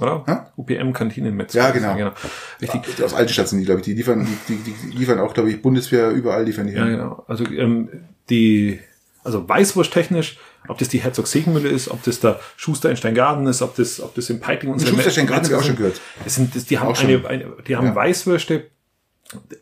oder? 0.00 0.24
Hä? 0.26 0.36
UPM 0.56 0.92
Kantinenmetzgerei. 0.92 1.66
Ja, 1.66 1.70
genau. 1.94 2.12
Richtig. 2.60 2.86
recht. 2.88 3.02
Aus 3.40 3.50
die, 3.50 3.64
glaube 3.64 3.80
ich, 3.80 3.84
die 3.84 3.94
liefern, 3.94 4.26
die, 4.48 4.56
die, 4.56 4.72
die 4.72 4.96
liefern 4.96 5.18
auch, 5.20 5.34
glaube 5.34 5.50
ich, 5.50 5.62
Bundeswehr, 5.62 6.10
überall 6.10 6.44
liefern 6.44 6.66
die. 6.66 6.74
Ja, 6.74 6.84
genau. 6.86 7.24
Also 7.28 7.44
ähm, 7.44 7.88
die, 8.30 8.80
also 9.24 9.48
Weißwurst-technisch, 9.48 10.38
ob 10.68 10.78
das 10.78 10.88
die 10.88 10.98
Herzog 10.98 11.26
Segenmühle 11.26 11.68
ist, 11.68 11.88
ob 11.90 12.02
das 12.02 12.20
der 12.20 12.40
Schuster 12.56 12.90
in 12.90 12.96
Steingarten 12.96 13.46
ist, 13.46 13.62
ob 13.62 13.76
das, 13.76 14.00
ob 14.00 14.14
das 14.14 14.30
im 14.30 14.40
Peiting 14.40 14.70
unsere 14.70 14.90
Schuster 14.90 15.06
in 15.06 15.12
Steingarten 15.12 15.42
Metzger 15.42 15.56
hab 15.56 15.62
ich 15.62 15.64
auch 15.64 15.68
schon 15.68 15.76
gehört. 15.76 16.00
Das 16.24 16.34
sind, 16.34 16.54
das, 16.54 16.64
die 16.64 16.78
haben 16.78 16.94
eine, 16.94 17.26
eine, 17.28 17.52
die 17.66 17.76
haben 17.76 17.86
Ja. 17.86 17.94
Weißwürste 17.94 18.70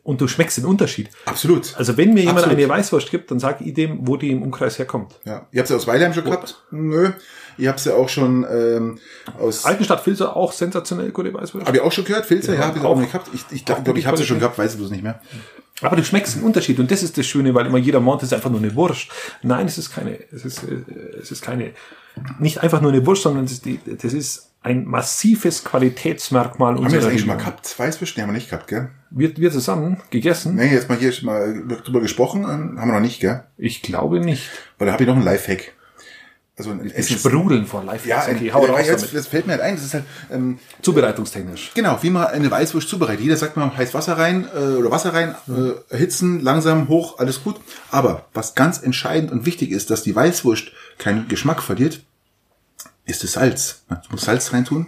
und 0.03 0.21
du 0.21 0.29
schmeckst 0.29 0.59
den 0.59 0.67
Unterschied. 0.67 1.11
Absolut. 1.25 1.75
Also 1.76 1.97
wenn 1.97 2.12
mir 2.12 2.21
jemand 2.21 2.38
Absolut. 2.41 2.59
eine 2.59 2.69
Weißwurst 2.69 3.11
gibt, 3.11 3.31
dann 3.31 3.38
sage 3.38 3.64
ich 3.64 3.75
dem, 3.75 4.07
wo 4.07 4.17
die 4.17 4.31
im 4.31 4.43
Umkreis 4.43 4.79
herkommt. 4.79 5.14
Ja. 5.25 5.49
Ihr 5.53 5.61
habt 5.61 5.69
sie 5.69 5.75
aus 5.75 5.87
Weilheim 5.87 6.12
schon 6.12 6.25
gehabt? 6.25 6.62
Nö. 6.71 7.12
Ihr 7.59 7.69
habt 7.69 7.81
sie 7.81 7.95
auch 7.95 8.09
schon 8.09 8.45
ähm, 8.51 8.99
aus. 9.39 9.65
Altenstadt 9.65 10.01
Filzer 10.01 10.37
auch 10.37 10.53
sensationell 10.53 11.11
gute 11.11 11.33
Weißwurst. 11.33 11.67
Hab 11.67 11.75
ich 11.75 11.81
auch 11.81 11.93
schon 11.93 12.05
gehört, 12.05 12.27
Filzer? 12.27 12.55
Ja, 12.55 12.61
Ja, 12.61 12.67
hab 12.69 12.77
ich 12.77 12.83
auch- 12.83 12.91
auch 12.91 12.99
nicht 12.99 13.13
gehabt. 13.13 13.29
Ich 13.33 13.45
ich, 13.51 13.65
glaub, 13.65 13.85
glaub, 13.85 13.97
ich 13.97 14.07
habe 14.07 14.17
sie 14.17 14.25
schon 14.27 14.39
gehabt, 14.39 14.59
weiß 14.59 14.73
ich 14.73 14.79
bloß 14.79 14.91
nicht 14.91 15.03
mehr. 15.03 15.21
Aber 15.83 15.97
du 15.97 16.05
schmeckst 16.05 16.37
den 16.37 16.45
Unterschied 16.45 16.79
und 16.79 16.91
das 16.91 17.03
ist 17.03 17.19
das 17.19 17.27
Schöne, 17.27 17.53
weil 17.55 17.67
immer 17.67 17.79
jeder 17.79 18.01
meint, 18.01 18.23
es 18.23 18.29
ist 18.29 18.33
einfach 18.33 18.51
nur 18.51 18.61
eine 18.61 18.75
Wurst. 18.77 19.09
Nein, 19.43 19.67
es 19.67 19.77
ist 19.77 19.93
keine, 19.93 20.19
es 20.33 20.45
ist, 20.45 20.63
äh, 20.63 20.77
es 21.21 21.31
ist 21.33 21.43
keine, 21.43 21.73
nicht 22.39 22.63
einfach 22.63 22.81
nur 22.81 22.93
eine 22.93 23.05
Wurst, 23.07 23.23
sondern 23.23 23.45
es 23.45 23.53
ist, 23.53 23.65
die, 23.65 23.81
das 23.85 24.13
ist 24.13 24.51
ein 24.63 24.87
massives 24.87 25.65
Qualitätsmerkmal 25.65 26.75
Haben 26.75 26.77
wir 26.79 26.85
unserer 26.85 27.01
das 27.01 27.09
eigentlich 27.09 27.21
schon 27.23 27.29
mal 27.29 27.37
gehabt? 27.37 27.79
Weißwürste? 27.79 28.19
Nee, 28.19 28.23
haben 28.23 28.31
wir 28.31 28.35
nicht 28.35 28.49
gehabt, 28.51 28.69
gell? 28.69 28.89
Wir, 29.11 29.37
wir 29.37 29.51
zusammen 29.51 30.01
gegessen? 30.11 30.55
Nee, 30.55 30.73
jetzt 30.73 30.89
mal 30.89 30.97
hier 30.97 31.13
schon 31.13 31.27
mal 31.27 31.65
drüber 31.85 32.01
gesprochen, 32.01 32.45
ähm, 32.45 32.81
haben 32.81 32.89
wir 32.89 32.95
noch 32.95 33.01
nicht, 33.01 33.21
gell? 33.21 33.43
Ich 33.59 33.83
glaube 33.83 34.21
nicht. 34.21 34.49
Weil 34.79 34.87
da 34.87 34.93
habe 34.95 35.03
ich 35.03 35.09
noch 35.09 35.17
einen 35.17 35.25
Lifehack. 35.25 35.73
Also 36.57 36.71
ein 36.71 36.89
Essens- 36.89 37.19
sprudeln 37.21 37.67
vor 37.67 37.83
live. 37.83 38.07
Ja, 38.07 38.23
okay, 38.23 38.49
ein, 38.49 38.55
hau 38.55 38.65
äh, 38.65 38.71
raus 38.71 38.87
jetzt, 38.87 39.03
damit. 39.03 39.17
das 39.17 39.27
fällt 39.27 39.47
mir 39.47 39.55
halt 39.55 39.63
ein, 39.63 39.75
das 39.75 39.85
ist 39.87 39.95
halt, 39.95 40.05
ähm, 40.31 40.61
Zubereitungstechnisch. 40.83 41.73
Genau, 41.75 41.99
wie 42.03 42.11
man 42.11 42.27
eine 42.29 42.49
Weißwurst 42.49 42.89
zubereitet. 42.89 43.23
Jeder 43.25 43.37
sagt 43.37 43.57
mal 43.57 43.77
heiß 43.77 43.93
Wasser 43.93 44.17
rein 44.19 44.47
äh, 44.55 44.59
oder 44.77 44.91
Wasser 44.93 45.13
rein, 45.13 45.35
äh, 45.49 45.93
erhitzen, 45.93 46.41
langsam, 46.41 46.89
hoch, 46.89 47.19
alles 47.19 47.43
gut. 47.43 47.57
Aber 47.91 48.27
was 48.35 48.55
ganz 48.55 48.81
entscheidend 48.81 49.33
und 49.33 49.47
wichtig 49.47 49.73
ist, 49.73 49.91
dass 49.91 50.05
die 50.05 50.15
Weißwurst 50.15 50.71
keinen 50.99 51.27
Geschmack 51.27 51.61
verliert, 51.61 52.03
ist 53.05 53.25
das 53.25 53.33
Salz. 53.33 53.83
Du 53.89 53.97
musst 54.13 54.25
Salz 54.25 54.53
reintun 54.53 54.87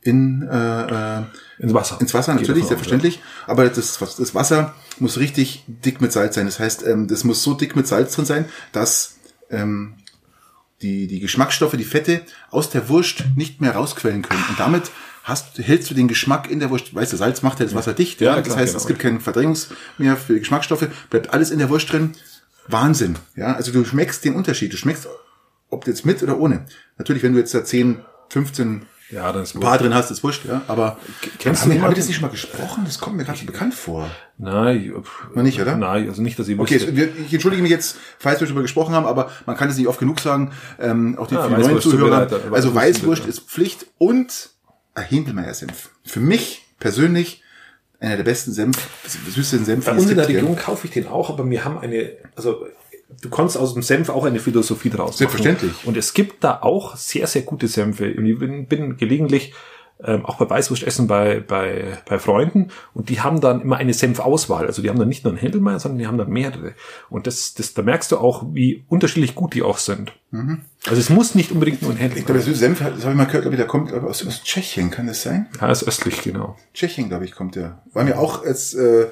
in, 0.00 0.48
äh, 0.50 1.18
äh, 1.18 1.22
Ins 1.58 1.74
Wasser. 1.74 2.00
ins 2.00 2.14
Wasser, 2.14 2.34
natürlich, 2.34 2.64
selbstverständlich. 2.64 3.20
Aber 3.46 3.68
das, 3.68 3.98
das 3.98 4.34
Wasser 4.34 4.74
muss 5.00 5.18
richtig 5.18 5.64
dick 5.66 6.00
mit 6.00 6.12
Salz 6.12 6.36
sein. 6.36 6.46
Das 6.46 6.58
heißt, 6.60 6.86
ähm, 6.86 7.08
das 7.08 7.24
muss 7.24 7.42
so 7.42 7.52
dick 7.52 7.76
mit 7.76 7.86
Salz 7.86 8.14
drin 8.14 8.24
sein, 8.24 8.44
dass 8.72 9.16
ähm, 9.50 9.94
die, 10.82 11.06
die 11.06 11.20
Geschmacksstoffe, 11.20 11.76
die 11.76 11.84
Fette 11.84 12.22
aus 12.50 12.70
der 12.70 12.88
Wurst 12.88 13.24
nicht 13.36 13.60
mehr 13.60 13.74
rausquellen 13.74 14.22
können. 14.22 14.44
Und 14.48 14.58
damit 14.60 14.90
hast, 15.24 15.58
hältst 15.58 15.90
du 15.90 15.94
den 15.94 16.08
Geschmack 16.08 16.50
in 16.50 16.60
der 16.60 16.70
Wurst. 16.70 16.94
Weißt 16.94 17.12
du, 17.12 17.16
Salz 17.16 17.42
macht 17.42 17.58
ja 17.60 17.66
das 17.66 17.74
Wasser 17.74 17.92
dicht. 17.94 18.20
Ja, 18.20 18.36
Ja, 18.36 18.42
das 18.42 18.56
heißt, 18.56 18.72
genau. 18.72 18.80
es 18.80 18.86
gibt 18.86 18.98
keine 19.00 19.20
Verdrängungs 19.20 19.68
mehr 19.98 20.16
für 20.16 20.34
die 20.34 20.40
Geschmacksstoffe. 20.40 20.88
Bleibt 21.10 21.30
alles 21.32 21.50
in 21.50 21.58
der 21.58 21.68
Wurst 21.68 21.92
drin. 21.92 22.12
Wahnsinn. 22.68 23.16
Ja, 23.34 23.54
also 23.54 23.72
du 23.72 23.84
schmeckst 23.84 24.24
den 24.24 24.34
Unterschied. 24.34 24.72
Du 24.72 24.76
schmeckst, 24.76 25.08
ob 25.70 25.84
du 25.84 25.90
jetzt 25.90 26.06
mit 26.06 26.22
oder 26.22 26.38
ohne. 26.38 26.66
Natürlich, 26.96 27.22
wenn 27.22 27.32
du 27.32 27.38
jetzt 27.38 27.54
da 27.54 27.64
10, 27.64 28.00
15 28.30 28.82
Ja, 29.10 29.22
ja 29.22 29.32
dann 29.32 29.42
ist 29.42 29.54
ein 29.54 29.60
paar 29.60 29.78
drin 29.78 29.94
hast, 29.94 30.10
ist 30.10 30.22
wurscht, 30.22 30.44
ja. 30.44 30.62
Aber 30.68 30.98
kennst 31.38 31.62
haben, 31.62 31.70
du 31.70 31.74
wir, 31.76 31.82
haben 31.82 31.90
wir 31.90 31.96
das 31.96 32.06
nicht 32.06 32.16
schon 32.16 32.22
mal 32.26 32.30
gesprochen? 32.30 32.84
Das 32.84 32.98
kommt 32.98 33.16
mir 33.16 33.24
gerade 33.24 33.38
so 33.38 33.46
bekannt 33.46 33.74
vor. 33.74 34.10
Nein, 34.36 34.92
Noch 35.34 35.42
nicht, 35.42 35.60
oder? 35.60 35.76
Nein, 35.76 36.08
also 36.08 36.22
nicht, 36.22 36.38
dass 36.38 36.48
ich 36.48 36.58
Okay, 36.58 36.74
wüsste. 36.76 36.90
es- 36.90 36.96
wir, 36.96 37.08
ich 37.26 37.32
entschuldige 37.32 37.62
mich 37.62 37.70
jetzt, 37.70 37.96
falls 38.18 38.40
wir 38.40 38.46
darüber 38.46 38.62
gesprochen 38.62 38.94
haben, 38.94 39.06
aber 39.06 39.30
man 39.46 39.56
kann 39.56 39.68
es 39.70 39.76
nicht 39.76 39.88
oft 39.88 39.98
genug 39.98 40.20
sagen, 40.20 40.52
ähm, 40.78 41.16
auch 41.18 41.26
die, 41.26 41.34
für 41.36 41.48
die 41.48 41.62
neuen 41.62 41.80
Zuhörer. 41.80 42.28
zubereitet, 42.28 42.52
Also 42.52 42.74
Weißwurst 42.74 43.26
ist 43.26 43.40
Pflicht 43.48 43.86
und 43.98 44.50
ein 44.94 45.04
Händelmeier-Senf. 45.04 45.90
Für 46.04 46.20
mich 46.20 46.66
persönlich 46.78 47.42
einer 48.00 48.16
der 48.16 48.24
besten 48.24 48.52
Senf, 48.52 48.76
süßen 49.34 49.64
Senf, 49.64 49.86
Bei 49.86 49.92
uns 49.92 50.08
in 50.08 50.16
der 50.16 50.28
Region 50.28 50.54
kaufe 50.56 50.86
ich 50.86 50.92
den 50.92 51.08
auch, 51.08 51.30
aber 51.30 51.48
wir 51.48 51.64
haben 51.64 51.78
eine, 51.78 52.12
also 52.36 52.66
du 53.08 53.30
kannst 53.30 53.56
aus 53.56 53.74
dem 53.74 53.82
Senf 53.82 54.08
auch 54.08 54.24
eine 54.24 54.38
Philosophie 54.38 54.90
draus 54.90 55.10
machen. 55.10 55.16
Selbstverständlich. 55.18 55.72
Und 55.84 55.96
es 55.96 56.14
gibt 56.14 56.44
da 56.44 56.60
auch 56.62 56.96
sehr, 56.96 57.26
sehr 57.26 57.42
gute 57.42 57.68
Senfe. 57.68 58.14
Und 58.16 58.26
ich 58.26 58.38
bin, 58.38 58.66
bin 58.66 58.96
gelegentlich 58.96 59.54
ähm, 60.04 60.24
auch 60.24 60.36
bei 60.36 60.48
Weißwurst 60.48 60.84
essen 60.84 61.08
bei, 61.08 61.40
bei, 61.40 61.98
bei 62.06 62.18
Freunden 62.20 62.70
und 62.94 63.08
die 63.08 63.20
haben 63.20 63.40
dann 63.40 63.60
immer 63.60 63.78
eine 63.78 63.94
Senfauswahl. 63.94 64.66
Also 64.66 64.80
die 64.80 64.90
haben 64.90 64.98
dann 64.98 65.08
nicht 65.08 65.24
nur 65.24 65.32
einen 65.32 65.40
Händelmeier, 65.40 65.80
sondern 65.80 65.98
die 65.98 66.06
haben 66.06 66.18
dann 66.18 66.30
mehrere. 66.30 66.74
Und 67.10 67.26
das, 67.26 67.54
das, 67.54 67.74
da 67.74 67.82
merkst 67.82 68.12
du 68.12 68.18
auch, 68.18 68.44
wie 68.52 68.84
unterschiedlich 68.88 69.34
gut 69.34 69.54
die 69.54 69.62
auch 69.62 69.78
sind. 69.78 70.12
Also 70.86 71.00
es 71.00 71.10
muss 71.10 71.34
nicht 71.34 71.50
unbedingt 71.50 71.82
nur 71.82 71.90
ein 71.90 71.96
Ich 72.14 72.26
glaube, 72.26 72.34
der 72.34 72.42
Händelmeier 72.42 72.54
Senf, 72.54 72.78
das 72.78 73.02
habe 73.02 73.10
ich 73.10 73.16
mal 73.16 73.24
gehört, 73.24 73.42
glaube 73.42 73.56
ich, 73.56 73.58
der 73.58 73.66
kommt 73.66 73.92
aus, 73.92 74.24
aus 74.24 74.42
Tschechien, 74.44 74.92
kann 74.92 75.08
das 75.08 75.22
sein? 75.22 75.48
Ja, 75.60 75.68
ist 75.68 75.82
östlich, 75.82 76.22
genau. 76.22 76.56
Tschechien, 76.74 77.08
glaube 77.08 77.24
ich, 77.24 77.32
kommt 77.32 77.56
der. 77.56 77.82
War 77.92 78.04
mir 78.04 78.20
auch 78.20 78.44
jetzt 78.44 78.74
äh, 78.74 79.08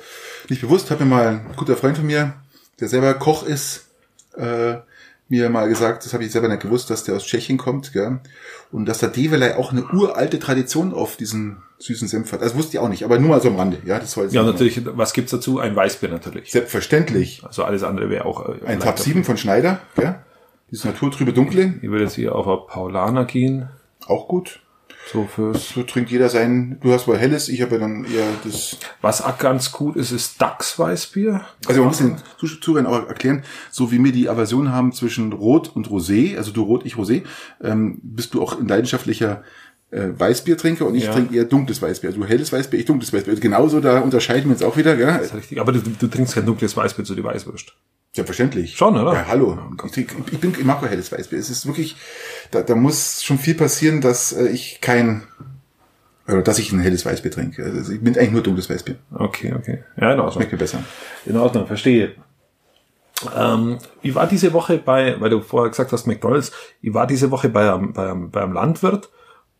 nicht 0.48 0.60
bewusst, 0.60 0.90
hat 0.92 1.00
mir 1.00 1.06
mal 1.06 1.28
ein 1.28 1.56
guter 1.56 1.76
Freund 1.76 1.96
von 1.96 2.06
mir, 2.06 2.34
der 2.78 2.88
selber 2.88 3.14
Koch 3.14 3.44
ist, 3.44 3.85
äh, 4.36 4.76
mir 5.28 5.50
mal 5.50 5.68
gesagt, 5.68 6.04
das 6.04 6.14
habe 6.14 6.24
ich 6.24 6.30
selber 6.30 6.48
nicht 6.48 6.62
gewusst, 6.62 6.88
dass 6.90 7.02
der 7.04 7.16
aus 7.16 7.24
Tschechien 7.26 7.58
kommt, 7.58 7.92
gell? 7.92 8.20
Und 8.70 8.86
dass 8.86 8.98
der 8.98 9.08
Develei 9.08 9.56
auch 9.56 9.72
eine 9.72 9.84
uralte 9.84 10.38
Tradition 10.38 10.94
auf 10.94 11.16
diesen 11.16 11.62
süßen 11.78 12.06
Senf 12.08 12.32
hat. 12.32 12.42
Das 12.42 12.54
wusste 12.56 12.76
ich 12.76 12.78
auch 12.78 12.88
nicht, 12.88 13.04
aber 13.04 13.18
nur 13.18 13.30
mal 13.30 13.40
so 13.40 13.48
am 13.48 13.56
Rande. 13.56 13.78
Ja, 13.84 13.98
das 13.98 14.12
soll 14.12 14.28
Ja, 14.30 14.42
natürlich, 14.44 14.80
was 14.96 15.12
gibt's 15.12 15.32
dazu? 15.32 15.58
Ein 15.58 15.74
Weißbier 15.74 16.08
natürlich. 16.10 16.50
Selbstverständlich. 16.52 17.42
Also 17.44 17.64
alles 17.64 17.82
andere 17.82 18.08
wäre 18.08 18.24
auch... 18.24 18.48
äh, 18.48 18.64
Ein 18.66 18.80
Tab 18.80 18.98
7 18.98 19.24
von 19.24 19.36
Schneider, 19.36 19.80
gell? 19.96 20.14
Dieses 20.70 20.84
naturtrübe 20.84 21.32
Dunkle, 21.32 21.74
Ich 21.82 21.88
würde 21.90 22.04
jetzt 22.04 22.14
hier 22.14 22.34
auf 22.34 22.46
eine 22.46 22.56
Paulaner 22.68 23.24
gehen. 23.24 23.68
auch 24.06 24.28
gut. 24.28 24.60
So 25.12 25.24
fürs. 25.32 25.68
So 25.70 25.82
trinkt 25.84 26.10
jeder 26.10 26.28
sein, 26.28 26.78
du 26.82 26.92
hast 26.92 27.06
wohl 27.06 27.16
helles, 27.16 27.48
ich 27.48 27.62
habe 27.62 27.76
ja 27.76 27.80
dann 27.80 28.04
eher 28.04 28.26
das 28.44 28.76
Was 29.00 29.22
auch 29.22 29.38
ganz 29.38 29.70
gut 29.70 29.94
ist, 29.96 30.10
ist 30.10 30.40
Dachs-Weißbier. 30.42 31.42
Also 31.66 31.80
man 31.80 31.88
muss 31.88 31.98
den 31.98 32.16
Zuh- 32.38 32.60
Zuhörern 32.60 32.86
auch 32.86 33.06
erklären, 33.06 33.44
so 33.70 33.92
wie 33.92 34.02
wir 34.02 34.10
die 34.12 34.28
Aversion 34.28 34.72
haben 34.72 34.92
zwischen 34.92 35.32
Rot 35.32 35.70
und 35.74 35.88
Rosé, 35.88 36.36
also 36.36 36.50
du 36.50 36.62
Rot, 36.62 36.84
ich 36.84 36.94
Rosé, 36.94 37.22
ähm, 37.62 37.98
bist 38.02 38.34
du 38.34 38.42
auch 38.42 38.58
ein 38.58 38.66
leidenschaftlicher 38.66 39.44
äh, 39.92 40.08
Weißbier 40.18 40.58
trinke 40.58 40.84
und 40.84 40.96
ich 40.96 41.04
Ja. 41.04 41.12
trinke 41.12 41.36
eher 41.36 41.44
dunkles 41.44 41.80
Weißbier. 41.80 42.10
Also 42.10 42.20
du 42.20 42.26
helles 42.26 42.52
Weißbier, 42.52 42.80
ich 42.80 42.86
dunkles 42.86 43.12
Weißbier. 43.12 43.30
Also 43.30 43.40
genauso, 43.40 43.78
da 43.80 44.00
unterscheiden 44.00 44.46
wir 44.46 44.54
uns 44.54 44.62
auch 44.64 44.76
wieder, 44.76 44.96
gell? 44.96 45.06
Das 45.06 45.26
ist 45.26 45.34
richtig. 45.34 45.60
Aber 45.60 45.70
du, 45.70 45.78
du 45.80 46.06
trinkst 46.08 46.34
kein 46.34 46.44
dunkles 46.46 46.76
Weißbier 46.76 47.04
zu 47.04 47.14
die 47.14 47.22
Weißwürst. 47.22 47.72
Selbstverständlich. 48.16 48.78
Schon, 48.78 48.96
oder? 48.96 49.12
Ja, 49.12 49.26
hallo. 49.28 49.58
Ich, 49.84 49.92
trink- 49.92 50.14
ich, 50.32 50.40
bin, 50.40 50.52
ich 50.58 50.64
mag 50.64 50.82
auch 50.82 50.88
helles 50.88 51.12
Weißbier. 51.12 51.38
Es 51.38 51.50
ist 51.50 51.66
wirklich, 51.66 51.96
da, 52.50 52.62
da 52.62 52.74
muss 52.74 53.22
schon 53.22 53.38
viel 53.38 53.54
passieren, 53.54 54.00
dass 54.00 54.32
äh, 54.32 54.48
ich 54.48 54.80
kein, 54.80 55.24
oder 56.26 56.40
dass 56.40 56.58
ich 56.58 56.72
ein 56.72 56.80
helles 56.80 57.04
Weißbier 57.04 57.30
trinke. 57.30 57.62
Also 57.62 57.92
ich 57.92 58.00
bin 58.00 58.16
eigentlich 58.16 58.32
nur 58.32 58.42
dunkles 58.42 58.70
Weißbier. 58.70 58.96
Okay, 59.12 59.52
okay. 59.54 59.84
Ja, 60.00 60.14
in 60.14 60.18
Ordnung. 60.20 60.32
Schmeckt 60.32 60.52
mir 60.52 60.56
besser. 60.56 60.82
In 61.26 61.36
Ordnung, 61.36 61.66
verstehe. 61.66 62.14
Ähm, 63.36 63.80
ich 64.00 64.14
war 64.14 64.26
diese 64.26 64.54
Woche 64.54 64.78
bei, 64.78 65.20
weil 65.20 65.28
du 65.28 65.42
vorher 65.42 65.68
gesagt 65.68 65.92
hast, 65.92 66.06
McDonalds, 66.06 66.52
ich 66.80 66.94
war 66.94 67.06
diese 67.06 67.30
Woche 67.30 67.50
bei 67.50 67.70
einem, 67.70 67.92
bei 67.92 68.08
einem, 68.10 68.30
bei 68.30 68.42
einem 68.42 68.54
Landwirt 68.54 69.10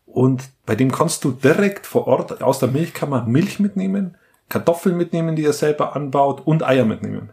und 0.07 0.49
bei 0.65 0.75
dem 0.75 0.91
kannst 0.91 1.23
du 1.23 1.29
direkt 1.29 1.85
vor 1.85 2.07
Ort 2.07 2.41
aus 2.41 2.57
der 2.57 2.69
Milchkammer 2.69 3.23
Milch 3.27 3.59
mitnehmen, 3.59 4.17
Kartoffeln 4.49 4.97
mitnehmen, 4.97 5.35
die 5.35 5.45
er 5.45 5.53
selber 5.53 5.95
anbaut 5.95 6.41
und 6.43 6.63
Eier 6.63 6.85
mitnehmen. 6.85 7.29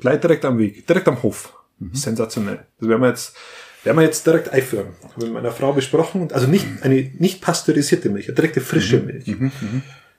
Gleich 0.00 0.20
direkt 0.20 0.44
am 0.44 0.58
Weg, 0.58 0.86
direkt 0.86 1.08
am 1.08 1.22
Hof. 1.22 1.52
Sensationell. 1.92 2.66
Das 2.80 2.88
werden 2.88 3.02
wir 3.02 3.08
jetzt, 3.08 3.36
werden 3.84 3.98
wir 3.98 4.04
jetzt 4.04 4.26
direkt 4.26 4.48
einführen. 4.50 4.88
Habe 5.02 5.26
mit 5.26 5.34
meiner 5.34 5.52
Frau 5.52 5.72
besprochen. 5.72 6.28
Also 6.32 6.46
nicht 6.46 6.66
eine 6.82 7.10
nicht 7.18 7.42
pasteurisierte 7.42 8.08
Milch, 8.08 8.26
eine 8.28 8.34
direkte 8.34 8.60
frische 8.60 9.00
Milch. 9.00 9.26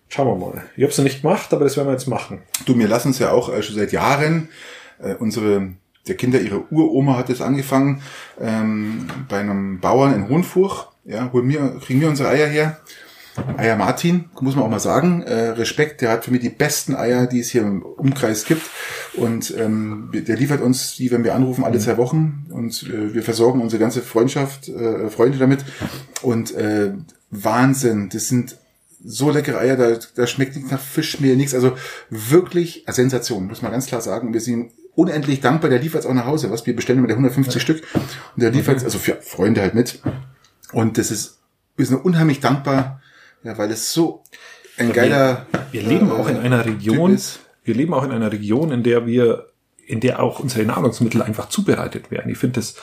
Schauen 0.10 0.28
wir 0.28 0.36
mal. 0.36 0.64
Ich 0.76 0.84
habe 0.84 0.92
es 0.92 0.98
noch 0.98 1.04
nicht 1.04 1.22
gemacht, 1.22 1.52
aber 1.54 1.66
das 1.66 1.76
werden 1.76 1.88
wir 1.88 1.94
jetzt 1.94 2.08
machen. 2.08 2.42
Du, 2.66 2.78
wir 2.78 2.88
lassen 2.88 3.10
es 3.10 3.20
ja 3.20 3.32
auch 3.32 3.54
äh, 3.54 3.62
schon 3.62 3.76
seit 3.76 3.92
Jahren. 3.92 4.50
Äh, 5.00 5.16
unsere, 5.16 5.74
der 6.08 6.16
Kinder, 6.16 6.40
ihre 6.40 6.64
Uroma 6.72 7.18
hat 7.18 7.30
es 7.30 7.42
angefangen, 7.42 8.02
ähm, 8.40 9.08
bei 9.28 9.40
einem 9.40 9.80
Bauern 9.80 10.14
in 10.14 10.30
Hohenfurch. 10.30 10.86
Ja, 11.04 11.32
holen 11.34 11.50
wir, 11.50 11.80
kriegen 11.84 12.02
wir 12.02 12.08
unsere 12.08 12.30
Eier 12.30 12.48
her. 12.48 12.80
Eier 13.58 13.76
Martin, 13.76 14.26
muss 14.40 14.56
man 14.56 14.66
auch 14.66 14.70
mal 14.70 14.80
sagen. 14.80 15.22
Äh, 15.24 15.50
Respekt, 15.50 16.02
der 16.02 16.12
hat 16.12 16.26
für 16.26 16.32
mich 16.32 16.42
die 16.42 16.50
besten 16.50 16.96
Eier, 16.96 17.28
die 17.28 17.40
es 17.40 17.50
hier 17.50 17.62
im 17.62 17.82
Umkreis 17.82 18.46
gibt. 18.46 18.64
Und 19.16 19.54
ähm, 19.58 20.10
der 20.14 20.38
liefert 20.38 20.62
uns 20.62 20.96
die, 20.96 21.12
wenn 21.12 21.24
wir 21.24 21.36
anrufen, 21.36 21.64
alle 21.64 21.80
zwei 21.80 21.98
Wochen. 21.98 22.48
Und 22.50 22.84
äh, 22.84 23.14
wir 23.14 23.24
versorgen 23.24 23.62
unsere 23.62 23.80
ganze 23.80 24.02
Freundschaft, 24.02 24.70
äh, 24.70 25.10
Freunde 25.10 25.38
damit. 25.38 25.66
Und 26.22 26.54
äh, 26.56 26.94
Wahnsinn, 27.30 28.10
das 28.10 28.28
sind 28.28 28.58
so 29.04 29.30
leckere 29.30 29.60
Eier, 29.60 29.78
da, 29.78 29.98
da 30.16 30.28
schmeckt 30.28 30.56
nichts 30.56 30.72
nach 30.72 30.82
Fischmehl, 30.82 31.36
nichts. 31.36 31.54
Also 31.54 31.78
wirklich 32.10 32.88
eine 32.88 32.96
Sensation, 32.96 33.48
muss 33.48 33.62
man 33.62 33.72
ganz 33.72 33.86
klar 33.86 34.02
sagen. 34.02 34.34
Wir 34.34 34.42
sind 34.42 34.72
unendlich 34.96 35.42
dankbar, 35.42 35.70
der 35.70 35.80
liefert 35.80 36.02
es 36.02 36.08
auch 36.08 36.14
nach 36.14 36.26
Hause. 36.26 36.50
Was 36.52 36.66
wir 36.66 36.76
bestellen 36.76 37.02
mit 37.02 37.10
der 37.10 37.18
150 37.18 37.62
Stück 37.62 37.84
und 37.94 38.42
der 38.42 38.52
liefert 38.52 38.84
also 38.84 38.98
für 38.98 39.16
Freunde 39.22 39.62
halt 39.62 39.76
mit. 39.76 40.02
Und 40.72 40.98
das 40.98 41.12
ist, 41.12 41.38
wir 41.76 41.86
sind 41.86 42.04
unheimlich 42.04 42.40
dankbar, 42.40 43.02
ja, 43.44 43.58
weil 43.58 43.72
es 43.72 43.92
so 43.94 44.24
ein 44.78 44.94
geiler. 44.94 45.46
Wir 45.72 45.82
leben 45.84 46.10
äh, 46.10 46.14
auch 46.14 46.28
in 46.30 46.38
einer 46.38 46.64
Typ 46.64 46.76
Region, 46.76 47.18
wir 47.64 47.76
leben 47.76 47.94
auch 47.94 48.04
in 48.04 48.12
einer 48.12 48.32
Region, 48.32 48.72
in 48.72 48.84
der 48.84 49.06
wir, 49.06 49.48
in 49.86 50.00
der 50.00 50.22
auch 50.22 50.40
unsere 50.40 50.66
Nahrungsmittel 50.66 51.22
einfach 51.22 51.50
zubereitet 51.50 52.12
werden. 52.12 52.32
Ich 52.32 52.38
finde 52.38 52.60
das 52.62 52.76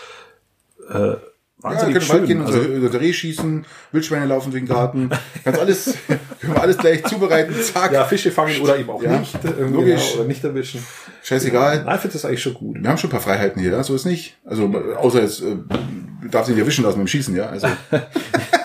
äh, 0.90 0.92
Ja, 0.94 1.16
wahnsinnig 1.58 1.94
können 1.96 2.08
Wald 2.10 2.26
gehen, 2.26 2.38
schön. 2.38 2.46
unser, 2.46 2.58
Also, 2.60 2.86
unser 2.86 3.00
Reh 3.00 3.12
schießen, 3.12 3.66
Wildschweine 3.92 4.26
laufen 4.26 4.50
durch 4.50 4.62
den 4.62 4.68
Garten. 4.68 5.10
Kannst 5.44 5.60
alles, 5.60 5.94
können 6.40 6.54
wir 6.54 6.60
alles 6.62 6.76
gleich 6.78 7.04
zubereiten, 7.04 7.54
zack. 7.62 7.92
ja, 7.92 8.04
Fische 8.04 8.30
fangen 8.30 8.60
oder 8.60 8.76
eben 8.78 8.90
auch 8.90 9.02
Ja, 9.02 9.18
nicht, 9.18 9.34
äh, 9.44 9.62
logisch. 9.62 10.02
genau, 10.10 10.14
oder 10.20 10.24
nicht 10.28 10.44
erwischen. 10.44 10.84
Scheißegal. 11.22 11.84
Nein, 11.84 11.94
ich 11.94 12.00
finde 12.02 12.12
das 12.14 12.24
eigentlich 12.26 12.42
schon 12.42 12.54
gut. 12.54 12.76
Wir 12.82 12.88
haben 12.90 12.98
schon 12.98 13.08
ein 13.08 13.12
paar 13.12 13.20
Freiheiten 13.22 13.62
hier, 13.62 13.72
ja? 13.72 13.82
so 13.82 13.94
ist 13.94 14.04
nicht. 14.04 14.36
Also 14.44 14.66
außer 14.96 15.22
jetzt 15.22 15.40
äh, 15.40 15.56
du 16.22 16.28
darfst 16.30 16.48
dich 16.48 16.56
nicht 16.56 16.62
erwischen 16.64 16.84
lassen 16.84 16.98
beim 16.98 17.06
Schießen, 17.06 17.34
ja. 17.34 17.46
Also. 17.48 17.68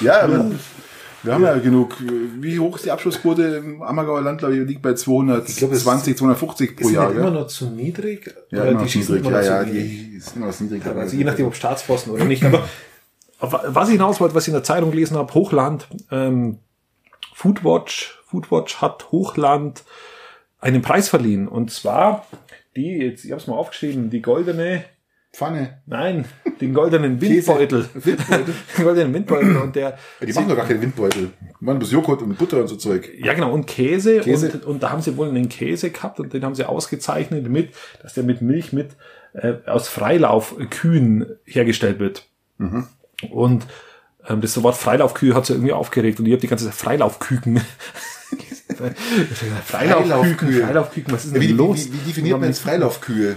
ja, 0.00 0.20
aber 0.22 0.50
wir 1.22 1.34
haben 1.34 1.42
ja 1.44 1.58
genug. 1.58 1.96
Wie 2.40 2.58
hoch 2.58 2.76
ist 2.76 2.84
die 2.84 2.90
Abschussquote 2.90 3.42
im 3.42 3.82
Ammergauer 3.82 4.20
Land? 4.22 4.38
Glaube 4.38 4.56
ich, 4.56 4.66
liegt 4.68 4.82
bei 4.82 4.94
220, 4.94 6.16
250 6.16 6.76
pro 6.76 6.88
Ist 6.88 6.94
Jahr. 6.94 7.08
nicht 7.08 7.16
immer 7.18 7.30
Gell? 7.30 7.40
noch 7.40 7.46
zu 7.48 7.66
niedrig? 7.70 8.34
Ja, 8.50 8.64
immer 8.64 8.80
noch 8.82 8.88
schießen 8.88 9.16
niedrig. 9.16 9.30
immer 9.30 9.42
Ja, 9.42 9.60
noch 9.60 9.66
ja, 9.66 9.70
zu 9.70 9.74
wenig? 9.74 9.98
die 10.10 10.16
ist 10.16 10.36
immer 10.36 10.46
noch 10.46 10.60
niedrig. 10.60 10.86
Also 10.86 11.16
je 11.16 11.24
nachdem, 11.24 11.46
ob 11.46 11.54
Staatsposten 11.56 12.12
oder 12.12 12.24
nicht. 12.24 12.44
Aber 13.40 13.62
was 13.68 13.88
ich 13.88 13.92
hinaus 13.92 14.20
wollte, 14.20 14.34
was 14.34 14.44
ich 14.44 14.48
in 14.48 14.54
der 14.54 14.64
Zeitung 14.64 14.90
gelesen 14.90 15.16
habe, 15.16 15.32
Hochland, 15.34 15.86
ähm, 16.10 16.58
Foodwatch, 17.34 18.18
Foodwatch 18.26 18.76
hat 18.80 19.10
Hochland 19.12 19.84
einen 20.60 20.82
Preis 20.82 21.08
verliehen. 21.08 21.46
Und 21.46 21.70
zwar 21.70 22.26
die, 22.74 22.96
jetzt, 22.98 23.24
ich 23.24 23.30
habe 23.30 23.40
es 23.40 23.46
mal 23.46 23.56
aufgeschrieben, 23.56 24.10
die 24.10 24.22
goldene, 24.22 24.84
Pfanne. 25.32 25.82
nein, 25.86 26.24
den 26.60 26.72
goldenen 26.74 27.20
Windbeutel. 27.20 27.88
Windbeutel. 27.94 28.54
den 28.78 28.84
goldenen 28.84 29.14
Windbeutel 29.14 29.56
und 29.58 29.76
der, 29.76 29.98
Die 30.26 30.32
machen 30.32 30.48
doch 30.48 30.56
gar 30.56 30.66
keine 30.66 30.80
Windbeutel. 30.82 31.30
Die 31.60 31.64
machen 31.64 31.78
bloß 31.78 31.92
Joghurt 31.92 32.22
und 32.22 32.36
Butter 32.38 32.60
und 32.60 32.68
so 32.68 32.76
Zeug. 32.76 33.10
ja 33.18 33.34
genau, 33.34 33.52
und 33.52 33.66
Käse, 33.66 34.20
Käse. 34.20 34.50
Und, 34.52 34.64
und 34.64 34.82
da 34.82 34.90
haben 34.90 35.02
sie 35.02 35.16
wohl 35.16 35.28
einen 35.28 35.48
Käse 35.48 35.90
gehabt 35.90 36.18
und 36.18 36.32
den 36.32 36.44
haben 36.44 36.54
sie 36.54 36.64
ausgezeichnet 36.64 37.48
mit, 37.48 37.74
dass 38.02 38.14
der 38.14 38.24
mit 38.24 38.40
Milch 38.42 38.72
mit 38.72 38.96
äh, 39.34 39.54
aus 39.66 39.88
Freilaufkühen 39.88 41.26
hergestellt 41.44 41.98
wird. 42.00 42.26
Und 43.30 43.66
ähm, 44.26 44.40
das 44.40 44.60
Wort 44.62 44.76
Freilaufkühe 44.76 45.34
hat 45.34 45.46
sie 45.46 45.52
irgendwie 45.52 45.72
aufgeregt 45.72 46.18
und 46.20 46.26
ich 46.26 46.32
habe 46.32 46.40
die 46.40 46.48
ganze 46.48 46.64
Zeit 46.64 46.74
Freilaufküken. 46.74 47.60
Freilaufküken, 48.76 49.62
Freilaufkühe. 49.64 50.62
Freilaufküken, 50.64 51.12
was 51.14 51.24
ist 51.26 51.34
denn 51.34 51.42
Wie, 51.42 51.48
wie, 51.48 51.52
los? 51.52 51.86
wie, 51.86 51.92
wie 51.92 51.98
definiert 52.08 52.38
man 52.40 52.48
jetzt 52.48 52.60
Freilaufkühe? 52.60 53.36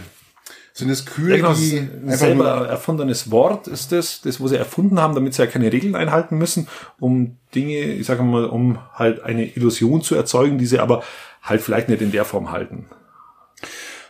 Sind 0.74 0.90
das 0.90 1.06
Kühe, 1.06 1.32
Ja, 1.32 1.36
genau, 1.38 1.54
die 1.54 1.78
ein 1.80 2.12
selber 2.18 2.68
erfundenes 2.68 3.30
Wort 3.30 3.68
ist 3.68 3.92
das, 3.92 4.22
das, 4.22 4.40
wo 4.40 4.48
sie 4.48 4.56
erfunden 4.58 5.00
haben, 5.02 5.16
damit 5.16 5.34
sie 5.34 5.42
ja 5.42 5.48
keine 5.48 5.72
Regeln 5.72 5.96
einhalten 5.96 6.38
müssen, 6.38 6.68
um 7.00 7.38
Dinge, 7.54 7.78
ich 7.82 8.06
sage 8.08 8.24
mal, 8.24 8.46
um 8.46 8.80
halt 8.94 9.22
eine 9.24 9.46
Illusion 9.54 10.02
zu 10.02 10.16
erzeugen, 10.16 10.58
die 10.58 10.66
sie 10.66 10.80
aber 10.80 11.04
halt 11.42 11.62
vielleicht 11.62 11.90
nicht 11.90 12.02
in 12.02 12.12
der 12.14 12.24
Form 12.26 12.52
halten. 12.52 12.86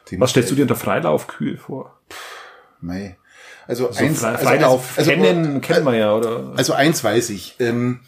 die- 0.10 0.20
Was 0.20 0.32
stellst 0.32 0.52
du 0.52 0.56
dir 0.56 0.64
unter 0.64 0.76
Freilaufkühe 0.76 1.58
vor? 1.58 1.98
Mei. 2.80 3.18
Also, 3.68 3.92
So 3.92 4.04
eins, 4.04 4.20
Fre 4.20 4.28
also, 4.30 4.44
Freilauf 4.46 4.98
also, 4.98 5.10
kennen, 5.12 5.62
kennen 5.62 5.86
wir 5.86 5.96
ja, 5.96 6.14
oder? 6.14 6.54
Also 6.58 6.74
eins 6.74 7.04
weiß 7.04 7.30
ich. 7.30 7.56
Ähm, 7.60 8.02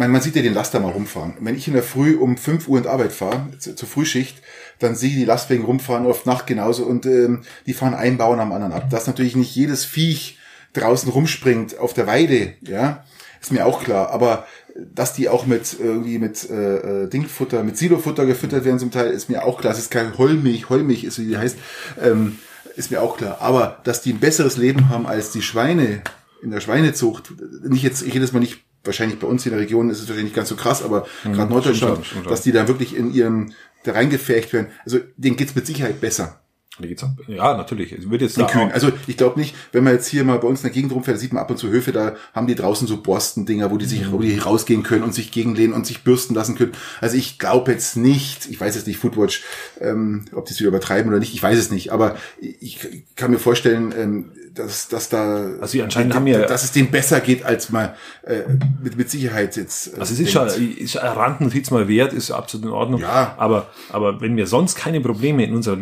man, 0.00 0.10
man 0.10 0.20
sieht 0.20 0.34
ja 0.34 0.42
den 0.42 0.54
Laster 0.54 0.80
mal 0.80 0.90
rumfahren. 0.90 1.34
Wenn 1.40 1.54
ich 1.56 1.68
in 1.68 1.74
der 1.74 1.82
Früh 1.84 2.16
um 2.16 2.36
5 2.36 2.66
Uhr 2.68 2.78
in 2.78 2.86
Arbeit 2.86 3.12
fahre, 3.12 3.46
zu- 3.58 3.76
zur 3.76 3.88
Frühschicht, 3.88 4.42
dann 4.80 4.96
sehe 4.96 5.10
ich 5.10 5.16
die 5.16 5.24
Lastwagen 5.24 5.64
rumfahren, 5.64 6.06
oft 6.06 6.26
Nacht 6.26 6.46
genauso, 6.46 6.84
und 6.84 7.06
ähm, 7.06 7.42
die 7.66 7.74
fahren 7.74 7.94
einen 7.94 8.16
Bauern 8.18 8.40
am 8.40 8.50
anderen 8.52 8.72
ab. 8.72 8.90
Dass 8.90 9.06
natürlich 9.06 9.36
nicht 9.36 9.54
jedes 9.54 9.84
Viech 9.84 10.38
draußen 10.72 11.10
rumspringt 11.10 11.78
auf 11.78 11.94
der 11.94 12.06
Weide, 12.06 12.54
ja, 12.62 13.04
ist 13.40 13.52
mir 13.52 13.66
auch 13.66 13.82
klar. 13.84 14.10
Aber 14.10 14.46
dass 14.94 15.12
die 15.12 15.28
auch 15.28 15.46
mit 15.46 15.76
irgendwie 15.78 16.18
mit 16.18 16.48
äh, 16.48 17.04
äh, 17.04 17.08
Dingfutter, 17.08 17.62
mit 17.62 17.76
Silofutter 17.76 18.24
gefüttert 18.26 18.64
werden 18.64 18.78
zum 18.78 18.90
Teil, 18.90 19.10
ist 19.10 19.28
mir 19.28 19.44
auch 19.44 19.60
klar. 19.60 19.72
Es 19.72 19.78
ist 19.78 19.90
kein 19.90 20.16
Heulmilch, 20.16 20.68
Heulmilch 20.70 21.04
ist 21.04 21.18
wie 21.18 21.26
die 21.26 21.36
heißt, 21.36 21.58
ähm, 22.02 22.38
ist 22.76 22.90
mir 22.90 23.02
auch 23.02 23.16
klar. 23.18 23.38
Aber 23.40 23.78
dass 23.84 24.00
die 24.02 24.12
ein 24.12 24.20
besseres 24.20 24.56
Leben 24.56 24.88
haben 24.88 25.06
als 25.06 25.30
die 25.32 25.42
Schweine 25.42 26.02
in 26.42 26.50
der 26.50 26.60
Schweinezucht, 26.60 27.32
nicht 27.68 27.82
jetzt 27.82 28.00
jedes 28.02 28.32
Mal 28.32 28.38
nicht, 28.40 28.60
wahrscheinlich 28.84 29.18
bei 29.18 29.26
uns 29.26 29.44
in 29.46 29.52
der 29.52 29.60
Region 29.60 29.90
ist 29.90 29.98
es 29.98 30.08
wahrscheinlich 30.08 30.32
nicht 30.32 30.36
ganz 30.36 30.48
so 30.48 30.56
krass, 30.56 30.82
aber 30.82 31.06
gerade 31.22 31.50
Norddeutschland, 31.52 32.04
stimmt 32.04 32.06
stimmt 32.06 32.30
dass 32.30 32.42
die 32.42 32.52
da 32.52 32.68
wirklich 32.68 32.96
in 32.96 33.12
ihrem 33.12 33.52
da 33.84 33.92
reingefärcht 33.92 34.52
werden. 34.52 34.68
Also 34.84 34.98
denen 35.16 35.36
geht's 35.36 35.54
mit 35.54 35.66
Sicherheit 35.66 36.00
besser. 36.00 36.40
Die 36.82 36.88
geht's 36.88 37.02
ab. 37.02 37.10
Ja, 37.28 37.56
natürlich. 37.56 37.92
Es 37.92 38.08
wird 38.10 38.22
jetzt 38.22 38.38
da 38.38 38.46
Kühen. 38.46 38.70
Also 38.72 38.90
ich 39.06 39.16
glaube 39.16 39.38
nicht, 39.38 39.54
wenn 39.72 39.84
man 39.84 39.92
jetzt 39.94 40.08
hier 40.08 40.24
mal 40.24 40.38
bei 40.38 40.48
uns 40.48 40.60
in 40.60 40.64
der 40.64 40.72
Gegend 40.72 40.92
rumfährt, 40.92 41.18
sieht 41.18 41.32
man 41.32 41.42
ab 41.42 41.50
und 41.50 41.56
zu 41.58 41.68
Höfe, 41.68 41.92
da 41.92 42.14
haben 42.34 42.46
die 42.46 42.54
draußen 42.54 42.86
so 42.88 42.96
Borstendinger, 43.02 43.70
wo 43.70 43.76
die 43.76 43.84
sich, 43.86 44.10
wo 44.12 44.18
die 44.18 44.38
rausgehen 44.38 44.82
können 44.82 45.02
und 45.04 45.14
sich 45.14 45.30
gegenlehnen 45.32 45.74
und 45.74 45.86
sich 45.86 46.02
bürsten 46.04 46.34
lassen 46.34 46.56
können. 46.56 46.72
Also 47.00 47.16
ich 47.16 47.38
glaube 47.38 47.72
jetzt 47.72 47.96
nicht, 47.96 48.46
ich 48.50 48.60
weiß 48.60 48.74
jetzt 48.74 48.86
nicht, 48.86 48.98
Foodwatch, 48.98 49.42
ähm, 49.80 50.24
ob 50.34 50.46
die 50.46 50.52
es 50.54 50.60
wieder 50.60 50.68
übertreiben 50.68 51.10
oder 51.10 51.18
nicht, 51.20 51.34
ich 51.34 51.42
weiß 51.42 51.58
es 51.58 51.70
nicht, 51.70 51.90
aber 51.92 52.16
ich, 52.40 52.82
ich 52.84 53.04
kann 53.16 53.30
mir 53.30 53.38
vorstellen, 53.38 53.92
ähm, 53.96 54.32
dass, 54.54 54.88
dass 54.88 55.08
da, 55.08 55.50
Also 55.60 55.72
die 55.72 55.82
anscheinend 55.82 56.14
haben 56.14 56.26
ja- 56.26 56.44
dass 56.46 56.64
es 56.64 56.72
denen 56.72 56.90
besser 56.90 57.20
geht, 57.20 57.44
als 57.44 57.70
man 57.70 57.90
äh, 58.22 58.40
mit, 58.82 58.96
mit 58.96 59.08
Sicherheit 59.10 59.56
jetzt. 59.56 59.88
Äh, 59.94 60.00
Also 60.00 60.12
es 60.14 60.20
ist 60.20 60.34
denkt. 60.34 60.52
schon, 60.52 60.76
ist 60.76 60.96
Randnotiz 60.96 61.70
mal 61.70 61.86
wert, 61.86 62.12
ist 62.12 62.30
absolut 62.32 62.66
in 62.66 62.72
Ordnung. 62.72 63.00
Ja. 63.00 63.34
Aber, 63.38 63.68
aber 63.90 64.20
wenn 64.20 64.36
wir 64.36 64.46
sonst 64.46 64.74
keine 64.74 65.00
Probleme 65.00 65.44
in 65.44 65.54
unserer 65.54 65.76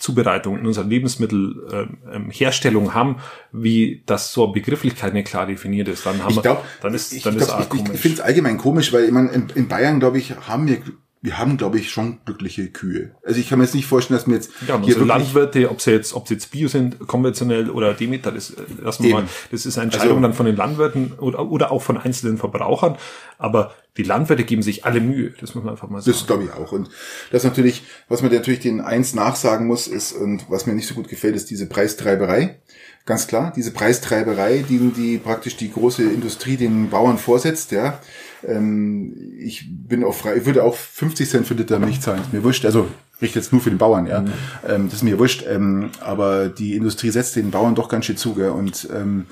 Lebensmittelzubereitung, 0.00 0.58
in 0.58 0.66
unserer 0.66 0.86
Lebensmittelherstellung 0.86 2.94
haben, 2.94 3.16
wie 3.52 4.02
das 4.06 4.32
so 4.32 4.48
Begrifflichkeit 4.48 5.14
nicht 5.14 5.28
klar 5.28 5.46
definiert 5.46 5.86
ist, 5.88 6.04
dann 6.06 6.22
haben 6.22 6.30
Ich 6.30 6.36
wir, 6.36 6.42
glaube, 6.42 6.62
dann 6.82 6.94
ist, 6.94 7.12
dann 7.24 7.36
ich, 7.36 7.42
ist 7.42 7.48
glaub, 7.48 7.74
ich, 7.74 7.82
ich 7.94 8.00
finde 8.00 8.16
es 8.16 8.20
allgemein 8.20 8.58
komisch, 8.58 8.92
weil 8.92 9.04
ich 9.04 9.12
meine, 9.12 9.30
in, 9.30 9.48
in 9.54 9.68
Bayern, 9.68 10.00
glaube 10.00 10.18
ich, 10.18 10.34
haben 10.48 10.66
wir 10.66 10.78
wir 11.22 11.36
haben, 11.36 11.58
glaube 11.58 11.78
ich, 11.78 11.90
schon 11.90 12.18
glückliche 12.24 12.68
Kühe. 12.68 13.10
Also 13.22 13.38
ich 13.40 13.48
kann 13.50 13.58
mir 13.58 13.66
jetzt 13.66 13.74
nicht 13.74 13.86
vorstellen, 13.86 14.18
dass 14.18 14.26
mir 14.26 14.36
jetzt 14.36 14.50
Ja, 14.66 14.76
und 14.76 14.84
unsere 14.84 15.04
Landwirte, 15.04 15.70
ob 15.70 15.82
sie 15.82 15.90
jetzt, 15.90 16.14
ob 16.14 16.26
sie 16.26 16.34
jetzt 16.34 16.50
Bio 16.50 16.66
sind, 16.68 16.98
konventionell 17.06 17.68
oder 17.68 17.92
Demeter, 17.92 18.32
das 18.32 18.50
äh, 18.52 18.62
lassen 18.80 19.04
wir 19.04 19.14
mal, 19.14 19.24
das 19.50 19.66
ist 19.66 19.76
eine 19.76 19.84
Entscheidung 19.84 20.12
Also- 20.16 20.22
dann 20.22 20.32
von 20.32 20.46
den 20.46 20.56
Landwirten 20.56 21.12
oder, 21.18 21.50
oder 21.50 21.72
auch 21.72 21.82
von 21.82 21.98
einzelnen 21.98 22.38
Verbrauchern. 22.38 22.96
Aber 23.36 23.74
die 23.98 24.02
Landwirte 24.02 24.44
geben 24.44 24.62
sich 24.62 24.86
alle 24.86 25.00
Mühe, 25.00 25.34
das 25.40 25.54
muss 25.54 25.62
man 25.62 25.74
einfach 25.74 25.90
mal 25.90 26.00
sagen. 26.00 26.16
Das 26.16 26.26
glaube 26.26 26.44
ich 26.44 26.52
auch. 26.52 26.72
Und 26.72 26.88
das 27.32 27.44
natürlich, 27.44 27.82
was 28.08 28.22
man 28.22 28.32
natürlich 28.32 28.60
den 28.60 28.80
eins 28.80 29.14
nachsagen 29.14 29.66
muss, 29.66 29.88
ist, 29.88 30.12
und 30.12 30.46
was 30.48 30.64
mir 30.66 30.72
nicht 30.72 30.86
so 30.86 30.94
gut 30.94 31.08
gefällt, 31.08 31.36
ist 31.36 31.50
diese 31.50 31.66
Preistreiberei. 31.66 32.60
Ganz 33.04 33.26
klar, 33.26 33.52
diese 33.54 33.72
Preistreiberei, 33.72 34.64
die, 34.66 34.78
die 34.96 35.18
praktisch 35.18 35.56
die 35.56 35.70
große 35.70 36.02
Industrie 36.02 36.56
den 36.56 36.88
Bauern 36.90 37.18
vorsetzt, 37.18 37.72
ja. 37.72 37.98
Ähm, 38.46 39.14
ich 39.38 39.66
bin 39.70 40.04
auch 40.04 40.14
frei, 40.14 40.36
ich 40.36 40.46
würde 40.46 40.64
auch 40.64 40.74
50 40.74 41.28
Cent 41.28 41.46
für 41.46 41.54
Liter 41.54 41.78
Milch 41.78 42.00
zahlen, 42.00 42.20
ist 42.20 42.32
mir 42.32 42.44
wurscht. 42.44 42.64
Also, 42.64 42.88
richte 43.20 43.38
jetzt 43.38 43.52
nur 43.52 43.60
für 43.60 43.70
den 43.70 43.78
Bauern, 43.78 44.06
ja. 44.06 44.24
Ähm, 44.66 44.86
das 44.86 44.94
ist 44.94 45.02
mir 45.02 45.18
wurscht. 45.18 45.44
Ähm, 45.46 45.90
aber 46.00 46.48
die 46.48 46.74
Industrie 46.74 47.10
setzt 47.10 47.36
den 47.36 47.50
Bauern 47.50 47.74
doch 47.74 47.88
ganz 47.88 48.06
schön 48.06 48.16
zu, 48.16 48.34
gell. 48.34 48.50
Und 48.50 48.88
ähm, 48.94 49.26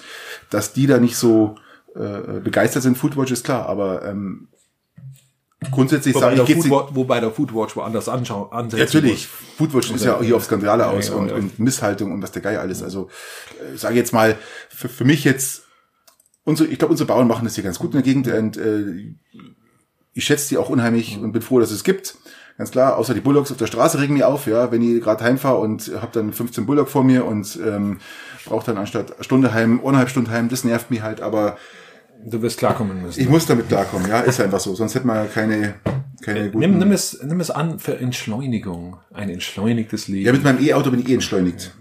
dass 0.50 0.72
die 0.72 0.86
da 0.86 0.98
nicht 0.98 1.16
so 1.16 1.56
äh, 1.94 2.40
begeistert 2.40 2.82
sind, 2.82 2.98
Foodwatch 2.98 3.32
ist 3.32 3.44
klar, 3.44 3.66
aber 3.66 4.04
ähm, 4.04 4.48
grundsätzlich 5.70 6.14
Wobei 6.14 6.36
sage 6.36 6.42
ich, 6.42 6.46
geht's 6.46 6.66
Foodwatch, 6.66 6.94
wobei 6.94 7.20
der 7.20 7.30
Foodwatch 7.30 7.76
woanders 7.76 8.08
anschauen, 8.08 8.52
ansetzen 8.52 8.84
Natürlich, 8.84 9.26
Foodwatch 9.26 9.90
ist 9.90 10.04
ja 10.04 10.20
hier 10.20 10.36
auf 10.36 10.44
Skandale 10.44 10.84
Ja, 10.84 10.90
aus 10.90 11.08
ja, 11.08 11.14
und, 11.14 11.28
ja. 11.28 11.34
und 11.34 11.58
Misshaltung 11.58 12.12
und 12.12 12.22
was 12.22 12.30
der 12.30 12.42
Geier 12.42 12.60
alles. 12.60 12.82
Also 12.82 13.08
äh, 13.60 13.76
sage 13.76 13.96
jetzt 13.96 14.12
mal, 14.12 14.36
für, 14.68 14.88
für 14.88 15.04
mich 15.04 15.24
jetzt, 15.24 15.64
unsere, 16.48 16.68
ich 16.68 16.78
glaube, 16.78 16.92
unsere 16.92 17.06
Bauern 17.06 17.28
machen 17.28 17.44
das 17.44 17.54
hier 17.54 17.64
ganz 17.64 17.78
gut 17.78 17.94
in 17.94 18.02
der 18.02 18.02
Gegend 18.02 18.28
und 18.28 18.56
äh, 18.56 19.14
ich 20.14 20.24
schätze 20.24 20.48
die 20.48 20.58
auch 20.58 20.68
unheimlich 20.68 21.18
und 21.18 21.32
bin 21.32 21.42
froh, 21.42 21.60
dass 21.60 21.70
es 21.70 21.84
gibt. 21.84 22.16
Ganz 22.56 22.72
klar, 22.72 22.96
außer 22.96 23.14
die 23.14 23.20
Bulldogs 23.20 23.52
auf 23.52 23.56
der 23.56 23.68
Straße 23.68 24.00
regen 24.00 24.14
mich 24.14 24.24
auf, 24.24 24.48
ja, 24.48 24.72
wenn 24.72 24.82
ich 24.82 25.00
gerade 25.00 25.22
heimfahre 25.22 25.58
und 25.58 25.92
habe 25.94 26.08
dann 26.12 26.32
15 26.32 26.66
Bulldog 26.66 26.88
vor 26.88 27.04
mir 27.04 27.24
und 27.24 27.56
ähm, 27.64 27.98
brauche 28.46 28.66
dann 28.66 28.78
anstatt 28.78 29.14
Stunde 29.20 29.54
heim, 29.54 29.78
eineinhalb 29.80 30.08
Stunden 30.08 30.30
heim, 30.30 30.48
das 30.48 30.64
nervt 30.64 30.90
mich 30.90 31.02
halt, 31.02 31.20
aber 31.20 31.56
Du 32.26 32.42
wirst 32.42 32.58
klarkommen 32.58 33.00
müssen. 33.00 33.20
ich 33.20 33.28
muss 33.28 33.46
damit 33.46 33.68
klarkommen, 33.68 34.08
ja, 34.08 34.20
ist 34.20 34.40
einfach 34.40 34.58
so, 34.58 34.74
sonst 34.74 34.96
hätte 34.96 35.06
man 35.06 35.30
keine, 35.30 35.74
keine 36.20 36.46
guten... 36.46 36.58
Nimm, 36.58 36.78
nimm, 36.78 36.90
es, 36.90 37.22
nimm 37.22 37.38
es 37.38 37.50
an 37.50 37.78
für 37.78 37.96
Entschleunigung. 37.96 38.96
Ein 39.12 39.30
entschleunigtes 39.30 40.08
Leben. 40.08 40.26
ja, 40.26 40.32
mit 40.32 40.42
meinem 40.42 40.60
E-Auto 40.60 40.90
bin 40.90 40.98
ich 40.98 41.08
eh 41.08 41.14
entschleunigt. 41.14 41.74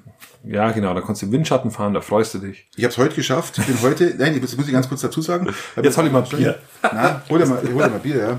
Ja, 0.50 0.72
genau, 0.72 0.94
da 0.94 1.02
kannst 1.02 1.22
du 1.22 1.26
im 1.26 1.32
Windschatten 1.34 1.72
fahren, 1.72 1.94
da 1.94 2.00
freust 2.02 2.34
du 2.34 2.40
dich. 2.40 2.68
Ich 2.76 2.84
habe 2.84 2.92
es 2.92 2.98
heute 2.98 3.16
geschafft. 3.16 3.58
Ich 3.58 3.66
bin 3.66 3.82
heute, 3.82 4.16
nein, 4.18 4.40
das 4.42 4.56
muss 4.56 4.66
ich 4.68 4.72
ganz 4.74 4.88
kurz 4.88 5.02
dazu 5.02 5.22
sagen. 5.22 5.54
Jetzt 5.82 5.98
hol 5.98 6.06
ich 6.06 6.12
mal 6.12 6.22
Bier. 6.22 6.58
Na, 6.82 7.22
hol 7.30 7.40
dir 7.40 7.46
mal, 7.46 7.58
hol 7.62 7.68
dir 7.84 7.90
mal 7.90 8.00
Bier, 8.00 8.16
ja. 8.18 8.30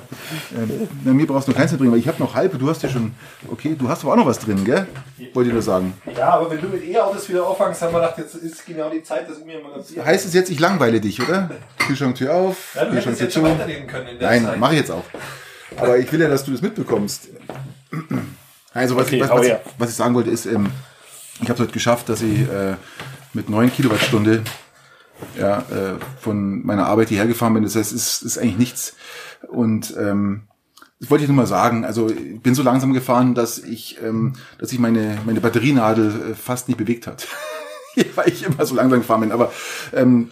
Ähm, 0.56 0.88
na, 1.04 1.12
mir 1.12 1.26
brauchst 1.26 1.48
du 1.48 1.52
noch 1.52 1.58
keins 1.58 1.70
mehr 1.70 1.78
bringen, 1.78 1.92
weil 1.92 1.98
ich 1.98 2.08
habe 2.08 2.18
noch 2.22 2.34
halb. 2.34 2.58
Du 2.58 2.68
hast 2.68 2.82
ja 2.82 2.88
schon, 2.88 3.12
okay, 3.50 3.76
du 3.78 3.88
hast 3.88 4.04
aber 4.04 4.12
auch 4.12 4.16
noch 4.16 4.26
was 4.26 4.38
drin, 4.38 4.64
gell? 4.64 4.86
Wollte 5.34 5.48
ich 5.48 5.52
nur 5.54 5.62
sagen. 5.62 5.92
Ja, 6.16 6.30
aber 6.30 6.50
wenn 6.50 6.60
du 6.60 6.68
mit 6.68 6.84
E-Autos 6.84 7.28
wieder 7.28 7.46
auffangst, 7.46 7.82
haben 7.82 7.92
wir 7.92 8.00
gedacht, 8.00 8.18
jetzt 8.18 8.34
ist 8.36 8.64
genau 8.64 8.88
die 8.88 9.02
Zeit, 9.02 9.28
dass 9.28 9.38
ich 9.38 9.44
mir 9.44 9.60
mal 9.60 9.74
ein 9.74 9.82
Bier... 9.84 10.04
Heißt 10.04 10.24
es 10.26 10.32
jetzt, 10.32 10.50
ich 10.50 10.60
langweile 10.60 11.00
dich, 11.00 11.20
oder? 11.20 11.50
Kühlschranktür 11.78 12.34
auf, 12.34 12.74
Ja, 12.74 12.84
du 12.86 12.92
hättest 12.92 13.06
Kühlschranktür 13.18 13.24
jetzt 13.26 13.34
schon 13.34 14.06
zu. 14.08 14.24
Nein, 14.24 14.44
Zeit. 14.44 14.58
mache 14.58 14.72
ich 14.74 14.80
jetzt 14.80 14.90
auch. 14.90 15.04
Aber 15.76 15.98
ich 15.98 16.10
will 16.10 16.20
ja, 16.20 16.28
dass 16.28 16.44
du 16.44 16.52
das 16.52 16.62
mitbekommst. 16.62 17.28
Also 18.72 18.96
was, 18.96 19.06
Okay, 19.06 19.16
ich, 19.16 19.22
was, 19.22 19.30
was, 19.30 19.50
was 19.78 19.90
ich 19.90 19.96
sagen 19.96 20.14
wollte 20.14 20.30
ist, 20.30 20.46
ähm, 20.46 20.70
ich 21.40 21.48
habe 21.48 21.54
es 21.54 21.60
heute 21.60 21.72
geschafft, 21.72 22.08
dass 22.08 22.22
ich 22.22 22.40
äh, 22.40 22.76
mit 23.32 23.48
9 23.48 23.72
Kilowattstunde 23.72 24.42
ja, 25.38 25.58
äh, 25.58 25.98
von 26.20 26.64
meiner 26.64 26.86
Arbeit 26.86 27.08
hierher 27.08 27.26
gefahren 27.26 27.54
bin. 27.54 27.62
Das 27.62 27.76
heißt, 27.76 27.92
es 27.92 28.22
ist, 28.22 28.38
eigentlich 28.38 28.58
nichts. 28.58 28.96
Und 29.48 29.94
ähm, 29.98 30.42
das 31.00 31.10
wollte 31.10 31.24
ich 31.24 31.28
nur 31.28 31.36
mal 31.36 31.46
sagen. 31.46 31.84
Also 31.84 32.10
ich 32.10 32.40
bin 32.40 32.54
so 32.54 32.62
langsam 32.62 32.92
gefahren, 32.92 33.34
dass 33.34 33.58
ich, 33.58 33.98
ähm, 34.02 34.34
dass 34.58 34.72
ich 34.72 34.78
meine, 34.78 35.18
meine 35.26 35.40
Batterienadel 35.40 36.30
äh, 36.30 36.34
fast 36.34 36.68
nicht 36.68 36.76
bewegt 36.76 37.06
hat. 37.06 37.26
Weil 38.14 38.28
ich 38.28 38.44
immer 38.44 38.64
so 38.64 38.74
langsam 38.74 39.00
gefahren 39.00 39.20
bin. 39.20 39.32
Aber 39.32 39.52
ähm, 39.92 40.30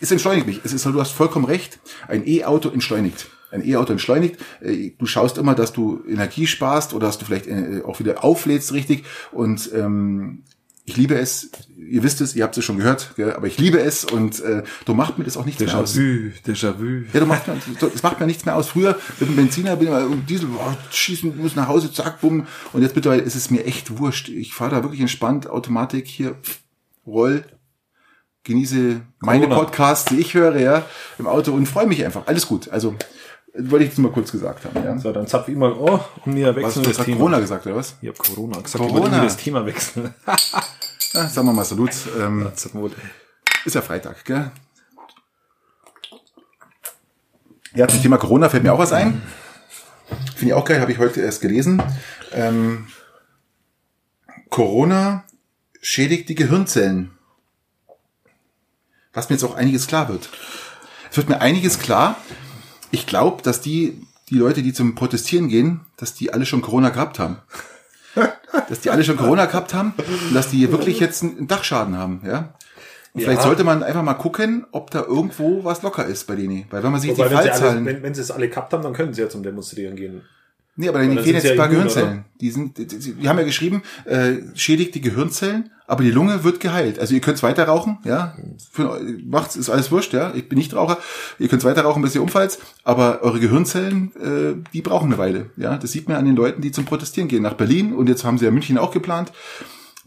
es 0.00 0.10
entschleunigt 0.10 0.46
mich. 0.46 0.60
Es 0.64 0.72
ist, 0.72 0.86
du 0.86 1.00
hast 1.00 1.12
vollkommen 1.12 1.44
recht. 1.44 1.78
Ein 2.08 2.26
E-Auto 2.26 2.70
entschleunigt. 2.70 3.26
Ein 3.54 3.64
E-Auto 3.64 3.92
entschleunigt. 3.92 4.36
Äh, 4.60 4.90
Du 4.98 5.06
schaust 5.06 5.38
immer, 5.38 5.54
dass 5.54 5.72
du 5.72 6.02
Energie 6.08 6.46
sparst 6.46 6.92
oder 6.92 7.06
dass 7.06 7.18
du 7.18 7.24
vielleicht 7.24 7.46
äh, 7.46 7.82
auch 7.86 8.00
wieder 8.00 8.24
auflädst 8.24 8.72
richtig. 8.72 9.04
Und 9.32 9.70
ähm, 9.72 10.42
ich 10.86 10.96
liebe 10.96 11.14
es. 11.14 11.50
Ihr 11.76 12.02
wisst 12.02 12.20
es, 12.20 12.34
ihr 12.34 12.44
habt 12.44 12.56
es 12.56 12.64
schon 12.64 12.78
gehört, 12.78 13.12
gell? 13.16 13.34
aber 13.34 13.46
ich 13.46 13.58
liebe 13.58 13.78
es 13.78 14.04
und 14.04 14.40
äh, 14.40 14.62
du 14.86 14.94
macht 14.94 15.18
mir 15.18 15.24
das 15.24 15.36
auch 15.36 15.44
nichts 15.44 15.60
mehr 15.60 15.78
aus. 15.78 15.94
Déjà-vu, 15.94 16.50
Déjà-vu. 16.50 17.04
Ja, 17.12 17.20
du 17.20 17.26
machst 17.26 17.46
mir, 17.46 17.56
das 17.78 18.02
macht 18.02 18.20
mir 18.20 18.26
nichts 18.26 18.44
mehr 18.46 18.56
aus. 18.56 18.68
Früher 18.68 18.98
mit 19.20 19.28
dem 19.28 19.36
Benziner 19.36 19.76
bin 19.76 19.88
ich 19.88 19.92
mal 19.92 20.06
um 20.06 20.24
Diesel, 20.26 20.48
boah, 20.48 20.76
schießen, 20.90 21.36
muss 21.36 21.56
nach 21.56 21.68
Hause, 21.68 21.92
zack, 21.92 22.20
bumm. 22.20 22.46
Und 22.72 22.82
jetzt 22.82 22.96
mittlerweile 22.96 23.22
ist 23.22 23.34
es 23.34 23.50
mir 23.50 23.64
echt 23.66 23.98
wurscht. 23.98 24.28
Ich 24.30 24.54
fahre 24.54 24.70
da 24.72 24.82
wirklich 24.82 25.00
entspannt, 25.00 25.46
Automatik 25.48 26.06
hier, 26.06 26.36
pff, 26.42 26.60
roll, 27.06 27.44
genieße 28.44 29.02
meine 29.20 29.46
Corona. 29.46 29.64
Podcasts, 29.64 30.06
die 30.06 30.18
ich 30.20 30.34
höre, 30.34 30.58
ja, 30.58 30.86
im 31.18 31.26
Auto 31.26 31.52
und 31.52 31.66
freue 31.66 31.86
mich 31.86 32.04
einfach. 32.04 32.26
Alles 32.26 32.46
gut. 32.46 32.68
Also, 32.70 32.94
wollte 33.56 33.84
ich 33.84 33.90
jetzt 33.90 33.98
mal 33.98 34.10
kurz 34.10 34.32
gesagt 34.32 34.64
haben, 34.64 34.84
ja. 34.84 34.98
So, 34.98 35.12
dann 35.12 35.26
zapf 35.26 35.48
ich 35.48 35.56
mal, 35.56 35.72
oh, 35.72 36.00
und 36.24 36.34
wir 36.34 36.48
Was, 36.48 36.56
wechseln 36.56 36.82
du 36.82 36.90
das 36.90 37.04
Thema. 37.04 37.16
Corona 37.18 37.40
gesagt, 37.40 37.66
oder 37.66 37.76
was? 37.76 37.96
Ich 38.02 38.08
hab 38.08 38.18
Corona 38.18 38.60
gesagt, 38.60 38.84
Corona. 38.84 38.96
ich 39.06 39.12
wollte 39.12 39.24
das 39.24 39.36
Thema 39.36 39.66
wechseln. 39.66 40.14
Ja, 41.14 41.28
sagen 41.28 41.46
wir 41.46 41.52
mal 41.52 41.64
Salut. 41.64 41.92
Ähm. 42.18 42.50
Ist 43.64 43.74
ja 43.74 43.82
Freitag, 43.82 44.24
gell? 44.24 44.50
Ja, 47.76 47.86
zum 47.86 48.02
Thema 48.02 48.18
Corona 48.18 48.48
fällt 48.48 48.64
mir 48.64 48.72
auch 48.72 48.80
was 48.80 48.92
ein. 48.92 49.22
Finde 50.34 50.46
ich 50.46 50.54
auch 50.54 50.64
geil, 50.64 50.80
habe 50.80 50.90
ich 50.90 50.98
heute 50.98 51.20
erst 51.20 51.40
gelesen. 51.40 51.80
Ähm, 52.32 52.88
Corona 54.50 55.22
schädigt 55.80 56.28
die 56.28 56.34
Gehirnzellen. 56.34 57.12
Was 59.12 59.28
mir 59.30 59.36
jetzt 59.36 59.44
auch 59.44 59.54
einiges 59.54 59.86
klar 59.86 60.08
wird. 60.08 60.28
Es 61.12 61.16
wird 61.16 61.28
mir 61.28 61.40
einiges 61.40 61.78
klar. 61.78 62.16
Ich 62.94 63.06
glaube, 63.08 63.42
dass 63.42 63.60
die, 63.60 64.00
die 64.30 64.36
Leute, 64.36 64.62
die 64.62 64.72
zum 64.72 64.94
Protestieren 64.94 65.48
gehen, 65.48 65.80
dass 65.96 66.14
die 66.14 66.32
alle 66.32 66.46
schon 66.46 66.62
Corona 66.62 66.90
gehabt 66.90 67.18
haben. 67.18 67.38
Dass 68.68 68.78
die 68.80 68.90
alle 68.90 69.02
schon 69.02 69.16
Corona 69.16 69.46
gehabt 69.46 69.74
haben 69.74 69.94
und 70.28 70.32
dass 70.32 70.48
die 70.48 70.70
wirklich 70.70 71.00
jetzt 71.00 71.24
einen 71.24 71.48
Dachschaden 71.48 71.98
haben, 71.98 72.20
ja. 72.24 72.54
Und 73.12 73.22
vielleicht 73.22 73.40
Ja. 73.40 73.46
sollte 73.48 73.64
man 73.64 73.82
einfach 73.82 74.04
mal 74.04 74.14
gucken, 74.14 74.64
ob 74.70 74.92
da 74.92 75.02
irgendwo 75.02 75.64
was 75.64 75.82
locker 75.82 76.06
ist 76.06 76.28
bei 76.28 76.36
denen. 76.36 76.64
Weil 76.70 76.84
wenn 76.84 76.92
man 76.92 77.00
sich 77.00 77.10
Wobei, 77.10 77.28
die 77.28 77.34
wenn, 77.34 77.42
sie 77.42 77.50
alle, 77.50 77.58
Fallzahlen... 77.58 77.84
wenn, 77.84 78.02
wenn 78.04 78.14
sie 78.14 78.20
es 78.20 78.30
alle 78.30 78.48
gehabt 78.48 78.72
haben, 78.72 78.84
dann 78.84 78.92
können 78.92 79.12
sie 79.12 79.22
ja 79.22 79.28
zum 79.28 79.42
Demonstrieren 79.42 79.96
gehen. 79.96 80.22
Nee, 80.76 80.88
aber 80.88 80.98
dann 80.98 81.18
fehlen 81.18 81.36
jetzt 81.36 81.46
ein 81.46 81.56
paar 81.56 81.66
immun, 81.66 81.84
Gehirnzellen. 81.84 82.24
Die 82.40 82.50
sind, 82.50 82.78
die, 82.78 82.86
die, 82.86 83.12
die 83.14 83.28
haben 83.28 83.38
ja 83.38 83.44
geschrieben, 83.44 83.82
äh, 84.06 84.36
schädigt 84.54 84.94
die 84.96 85.00
Gehirnzellen, 85.00 85.70
aber 85.86 86.02
die 86.02 86.10
Lunge 86.10 86.42
wird 86.42 86.58
geheilt. 86.58 86.98
Also 86.98 87.14
ihr 87.14 87.20
könnt 87.20 87.40
weiter 87.44 87.64
rauchen, 87.64 87.98
ja. 88.04 88.36
Für, 88.72 89.00
macht's, 89.24 89.54
ist 89.54 89.70
alles 89.70 89.92
wurscht, 89.92 90.12
ja. 90.12 90.32
Ich 90.34 90.48
bin 90.48 90.58
nicht 90.58 90.74
Raucher. 90.74 90.98
Ihr 91.38 91.48
könnt 91.48 91.62
weiter 91.62 91.82
rauchen, 91.82 92.02
bis 92.02 92.14
ihr 92.16 92.22
umfallt, 92.22 92.58
aber 92.82 93.22
eure 93.22 93.38
Gehirnzellen, 93.38 94.12
äh, 94.16 94.70
die 94.72 94.82
brauchen 94.82 95.06
eine 95.06 95.18
Weile. 95.18 95.50
Ja, 95.56 95.76
das 95.76 95.92
sieht 95.92 96.08
man 96.08 96.16
an 96.16 96.24
den 96.24 96.34
Leuten, 96.34 96.60
die 96.60 96.72
zum 96.72 96.86
Protestieren 96.86 97.28
gehen. 97.28 97.42
Nach 97.42 97.54
Berlin 97.54 97.94
und 97.94 98.08
jetzt 98.08 98.24
haben 98.24 98.38
sie 98.38 98.44
ja 98.44 98.50
München 98.50 98.76
auch 98.76 98.90
geplant. 98.90 99.32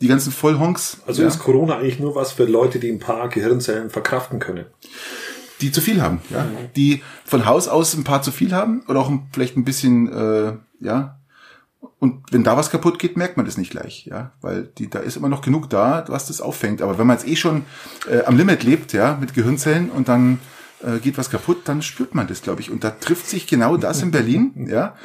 Die 0.02 0.08
ganzen 0.08 0.32
Vollhonks, 0.32 0.98
Also 1.08 1.24
ja, 1.24 1.28
ist 1.28 1.40
Corona 1.40 1.78
eigentlich 1.78 2.00
nur 2.00 2.14
was 2.14 2.34
für 2.34 2.46
Leute, 2.46 2.78
die 2.80 2.92
ein 2.92 3.00
paar 3.00 3.30
Gehirnzellen 3.30 3.90
verkraften 3.90 4.40
können. 4.40 4.66
Die 5.62 5.72
zu 5.72 5.82
viel 5.82 6.02
haben, 6.02 6.22
ja. 6.30 6.46
Die 6.76 7.02
von 7.26 7.46
Haus 7.46 7.68
aus 7.68 7.94
ein 7.94 8.04
paar 8.04 8.22
zu 8.22 8.32
viel 8.32 8.54
haben 8.54 8.84
oder 8.88 9.00
auch 9.00 9.12
vielleicht 9.32 9.58
ein 9.58 9.66
bisschen, 9.66 10.12
äh, 10.12 10.54
ja, 10.80 11.18
und 12.00 12.32
wenn 12.32 12.44
da 12.44 12.58
was 12.58 12.70
kaputt 12.70 13.00
geht, 13.00 13.18
merkt 13.18 13.38
man 13.38 13.46
das 13.46 13.58
nicht 13.58 13.72
gleich, 13.72 14.06
ja, 14.06 14.32
weil 14.42 14.70
die, 14.78 14.90
da 14.90 15.00
ist 15.00 15.18
immer 15.18 15.30
noch 15.30 15.42
genug 15.42 15.70
da, 15.70 16.06
was 16.08 16.28
das 16.28 16.42
auffängt. 16.42 16.82
Aber 16.82 17.00
wenn 17.00 17.08
man 17.08 17.18
jetzt 17.18 17.28
eh 17.28 17.36
schon 17.36 17.64
äh, 18.10 18.24
am 18.24 18.38
Limit 18.38 18.64
lebt, 18.64 18.94
ja, 18.94 19.18
mit 19.20 19.34
Gehirnzellen 19.34 19.90
und 19.90 20.08
dann 20.08 20.40
äh, 20.84 21.00
geht 21.00 21.18
was 21.18 21.32
kaputt, 21.32 21.62
dann 21.66 21.82
spürt 21.82 22.14
man 22.14 22.28
das, 22.28 22.44
glaube 22.44 22.62
ich. 22.62 22.70
Und 22.70 22.84
da 22.84 22.92
trifft 22.92 23.28
sich 23.28 23.48
genau 23.48 23.78
das 23.78 24.04
in 24.04 24.12
Berlin, 24.12 24.68
ja, 24.70 24.96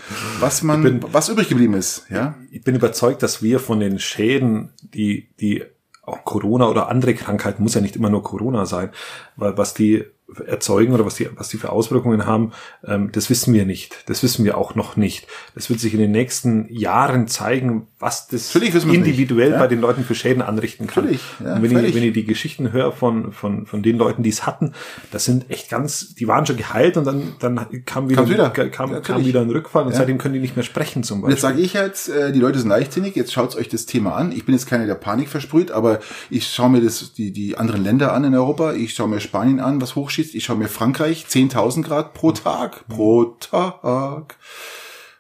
was 0.40 0.62
man, 0.62 1.02
was 1.12 1.30
übrig 1.30 1.48
geblieben 1.48 1.74
ist, 1.74 2.06
ja. 2.10 2.34
Ich 2.50 2.62
bin 2.62 2.74
überzeugt, 2.74 3.22
dass 3.22 3.42
wir 3.42 3.58
von 3.58 3.80
den 3.80 3.98
Schäden, 3.98 4.70
die, 4.82 5.28
die 5.40 5.64
auch 6.02 6.24
Corona 6.24 6.68
oder 6.68 6.88
andere 6.88 7.14
Krankheiten, 7.14 7.62
muss 7.62 7.74
ja 7.74 7.80
nicht 7.80 7.96
immer 7.96 8.10
nur 8.10 8.22
Corona 8.22 8.66
sein, 8.66 8.90
weil 9.36 9.56
was 9.56 9.72
die 9.72 10.04
erzeugen 10.46 10.92
oder 10.92 11.04
was 11.06 11.16
die, 11.16 11.28
was 11.36 11.48
die 11.48 11.56
für 11.56 11.70
Auswirkungen 11.70 12.26
haben, 12.26 12.52
ähm, 12.84 13.10
das 13.12 13.30
wissen 13.30 13.54
wir 13.54 13.64
nicht. 13.64 14.08
Das 14.08 14.22
wissen 14.22 14.44
wir 14.44 14.56
auch 14.58 14.74
noch 14.74 14.96
nicht. 14.96 15.26
Das 15.54 15.70
wird 15.70 15.80
sich 15.80 15.94
in 15.94 16.00
den 16.00 16.10
nächsten 16.10 16.72
Jahren 16.72 17.28
zeigen, 17.28 17.86
was 17.98 18.28
das 18.28 18.54
individuell 18.54 19.48
nicht, 19.48 19.54
ja. 19.54 19.58
bei 19.58 19.68
den 19.68 19.80
Leuten 19.80 20.04
für 20.04 20.14
Schäden 20.14 20.42
anrichten 20.42 20.86
kann. 20.86 21.04
Natürlich, 21.04 21.22
ja, 21.44 21.54
Und 21.54 21.62
wenn 21.62 21.70
ich, 21.70 21.76
völlig. 21.76 21.94
wenn 21.94 22.02
ich 22.02 22.12
die 22.12 22.24
Geschichten 22.24 22.72
höre 22.72 22.92
von, 22.92 23.32
von, 23.32 23.66
von 23.66 23.82
den 23.82 23.96
Leuten, 23.98 24.22
die 24.22 24.30
es 24.30 24.46
hatten, 24.46 24.72
das 25.10 25.24
sind 25.24 25.50
echt 25.50 25.70
ganz, 25.70 26.14
die 26.14 26.28
waren 26.28 26.46
schon 26.46 26.56
geheilt 26.56 26.96
und 26.96 27.06
dann, 27.06 27.34
dann 27.38 27.84
kam 27.84 28.08
wieder, 28.08 28.28
wieder. 28.28 28.50
kam, 28.50 28.92
Ja, 28.92 29.00
kam 29.00 29.24
wieder 29.24 29.40
ein 29.40 29.50
Rückfall 29.50 29.86
und 29.86 29.94
seitdem 29.94 30.18
können 30.18 30.34
die 30.34 30.40
nicht 30.40 30.56
mehr 30.56 30.64
sprechen 30.64 31.02
zum 31.02 31.20
Beispiel. 31.20 31.32
jetzt 31.34 31.42
sage 31.42 31.60
ich 31.60 31.74
jetzt, 31.74 32.08
äh, 32.08 32.32
die 32.32 32.40
Leute 32.40 32.58
sind 32.58 32.68
leichtsinnig, 32.68 33.16
jetzt 33.16 33.32
schaut 33.32 33.56
euch 33.56 33.68
das 33.68 33.86
Thema 33.86 34.14
an. 34.16 34.32
Ich 34.32 34.44
bin 34.44 34.54
jetzt 34.54 34.66
keiner, 34.66 34.86
der 34.86 34.94
Panik 34.94 35.28
versprüht, 35.28 35.70
aber 35.70 36.00
ich 36.30 36.48
schaue 36.48 36.70
mir 36.70 36.80
das, 36.80 37.12
die, 37.12 37.32
die 37.32 37.58
anderen 37.58 37.84
Länder 37.84 38.12
an 38.12 38.24
in 38.24 38.34
Europa. 38.34 38.72
Ich 38.72 38.94
schaue 38.94 39.08
mir 39.08 39.20
Spanien 39.20 39.60
an, 39.60 39.80
was 39.80 39.96
hochschießt. 39.96 40.21
Ich 40.34 40.44
schaue 40.44 40.56
mir 40.56 40.68
Frankreich, 40.68 41.26
10.000 41.28 41.82
Grad 41.82 42.14
pro 42.14 42.32
Tag. 42.32 42.86
Pro 42.88 43.36
Tag. 43.40 44.36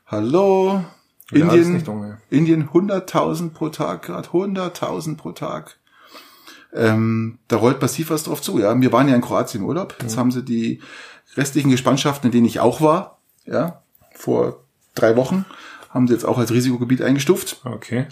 Hallo? 0.06 0.84
Ja, 1.30 1.46
Indien, 1.46 1.72
nicht 1.72 1.88
dunkel. 1.88 2.18
Indien 2.30 2.68
100.000 2.68 3.50
pro 3.50 3.68
Tag 3.70 4.02
Grad, 4.02 4.28
100.000 4.28 5.16
pro 5.16 5.32
Tag. 5.32 5.78
Ähm, 6.74 7.38
da 7.48 7.56
rollt 7.56 7.80
massiv 7.82 8.10
was 8.10 8.24
drauf 8.24 8.40
zu. 8.40 8.58
Ja, 8.58 8.78
wir 8.80 8.92
waren 8.92 9.08
ja 9.08 9.14
in 9.14 9.20
Kroatien 9.20 9.62
im 9.62 9.68
Urlaub. 9.68 9.96
Jetzt 10.00 10.16
haben 10.16 10.30
sie 10.30 10.42
die 10.42 10.80
restlichen 11.36 11.70
Gespannschaften, 11.70 12.28
in 12.28 12.32
denen 12.32 12.46
ich 12.46 12.60
auch 12.60 12.80
war, 12.80 13.18
ja, 13.44 13.82
vor 14.14 14.64
drei 14.94 15.16
Wochen, 15.16 15.44
haben 15.90 16.06
sie 16.06 16.14
jetzt 16.14 16.24
auch 16.24 16.38
als 16.38 16.52
Risikogebiet 16.52 17.02
eingestuft. 17.02 17.60
Okay. 17.64 18.06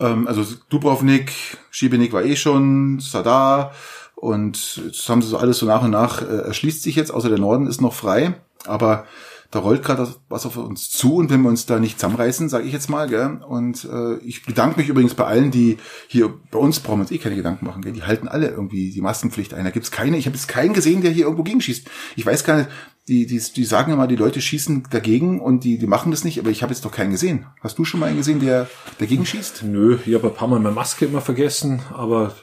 Ähm, 0.00 0.26
also 0.26 0.44
Dubrovnik, 0.68 1.32
Šibenik 1.70 2.12
war 2.12 2.24
eh 2.24 2.36
schon, 2.36 3.00
Sadar 3.00 3.74
und 4.14 4.82
jetzt 4.84 5.08
haben 5.08 5.22
sie 5.22 5.28
so 5.28 5.38
alles 5.38 5.58
so 5.58 5.66
nach 5.66 5.82
und 5.82 5.90
nach 5.90 6.22
äh, 6.22 6.46
erschließt 6.46 6.82
sich 6.82 6.96
jetzt, 6.96 7.12
außer 7.12 7.28
der 7.28 7.38
Norden 7.38 7.66
ist 7.66 7.80
noch 7.80 7.94
frei, 7.94 8.34
aber 8.66 9.04
da 9.54 9.60
rollt 9.60 9.84
gerade 9.84 10.12
was 10.28 10.46
auf 10.46 10.56
uns 10.56 10.90
zu 10.90 11.14
und 11.14 11.30
wenn 11.30 11.42
wir 11.42 11.48
uns 11.48 11.64
da 11.64 11.78
nicht 11.78 12.00
zusammenreißen, 12.00 12.48
sage 12.48 12.66
ich 12.66 12.72
jetzt 12.72 12.90
mal, 12.90 13.08
gell? 13.08 13.38
Und 13.48 13.84
äh, 13.84 14.16
ich 14.16 14.44
bedanke 14.44 14.80
mich 14.80 14.88
übrigens 14.88 15.14
bei 15.14 15.24
allen, 15.24 15.52
die 15.52 15.78
hier 16.08 16.34
bei 16.50 16.58
uns 16.58 16.80
brauchen 16.80 16.98
wir 16.98 17.02
uns 17.02 17.12
eh 17.12 17.18
keine 17.18 17.36
Gedanken 17.36 17.64
machen, 17.64 17.82
gell? 17.82 17.92
Die 17.92 18.02
halten 18.02 18.26
alle 18.26 18.48
irgendwie 18.48 18.90
die 18.90 19.00
Maskenpflicht 19.00 19.54
ein. 19.54 19.64
Da 19.64 19.70
gibt's 19.70 19.92
keine, 19.92 20.16
ich 20.16 20.26
habe 20.26 20.34
jetzt 20.34 20.48
keinen 20.48 20.74
gesehen, 20.74 21.02
der 21.02 21.12
hier 21.12 21.24
irgendwo 21.24 21.44
gegenschießt. 21.44 21.88
Ich 22.16 22.26
weiß 22.26 22.42
gar 22.42 22.56
nicht, 22.58 22.68
die, 23.06 23.26
die, 23.26 23.38
die 23.38 23.64
sagen 23.64 23.92
immer, 23.92 24.08
die 24.08 24.16
Leute 24.16 24.40
schießen 24.40 24.88
dagegen 24.90 25.40
und 25.40 25.62
die, 25.62 25.78
die 25.78 25.86
machen 25.86 26.10
das 26.10 26.24
nicht, 26.24 26.40
aber 26.40 26.50
ich 26.50 26.64
habe 26.64 26.72
jetzt 26.72 26.84
doch 26.84 26.90
keinen 26.90 27.12
gesehen. 27.12 27.46
Hast 27.60 27.78
du 27.78 27.84
schon 27.84 28.00
mal 28.00 28.06
einen 28.06 28.16
gesehen, 28.16 28.40
der 28.40 28.68
dagegen 28.98 29.24
schießt? 29.24 29.62
Nö, 29.62 29.98
ich 30.04 30.14
habe 30.14 30.28
ein 30.28 30.34
paar 30.34 30.48
Mal 30.48 30.58
meine 30.58 30.74
Maske 30.74 31.04
immer 31.04 31.20
vergessen, 31.20 31.80
aber 31.92 32.34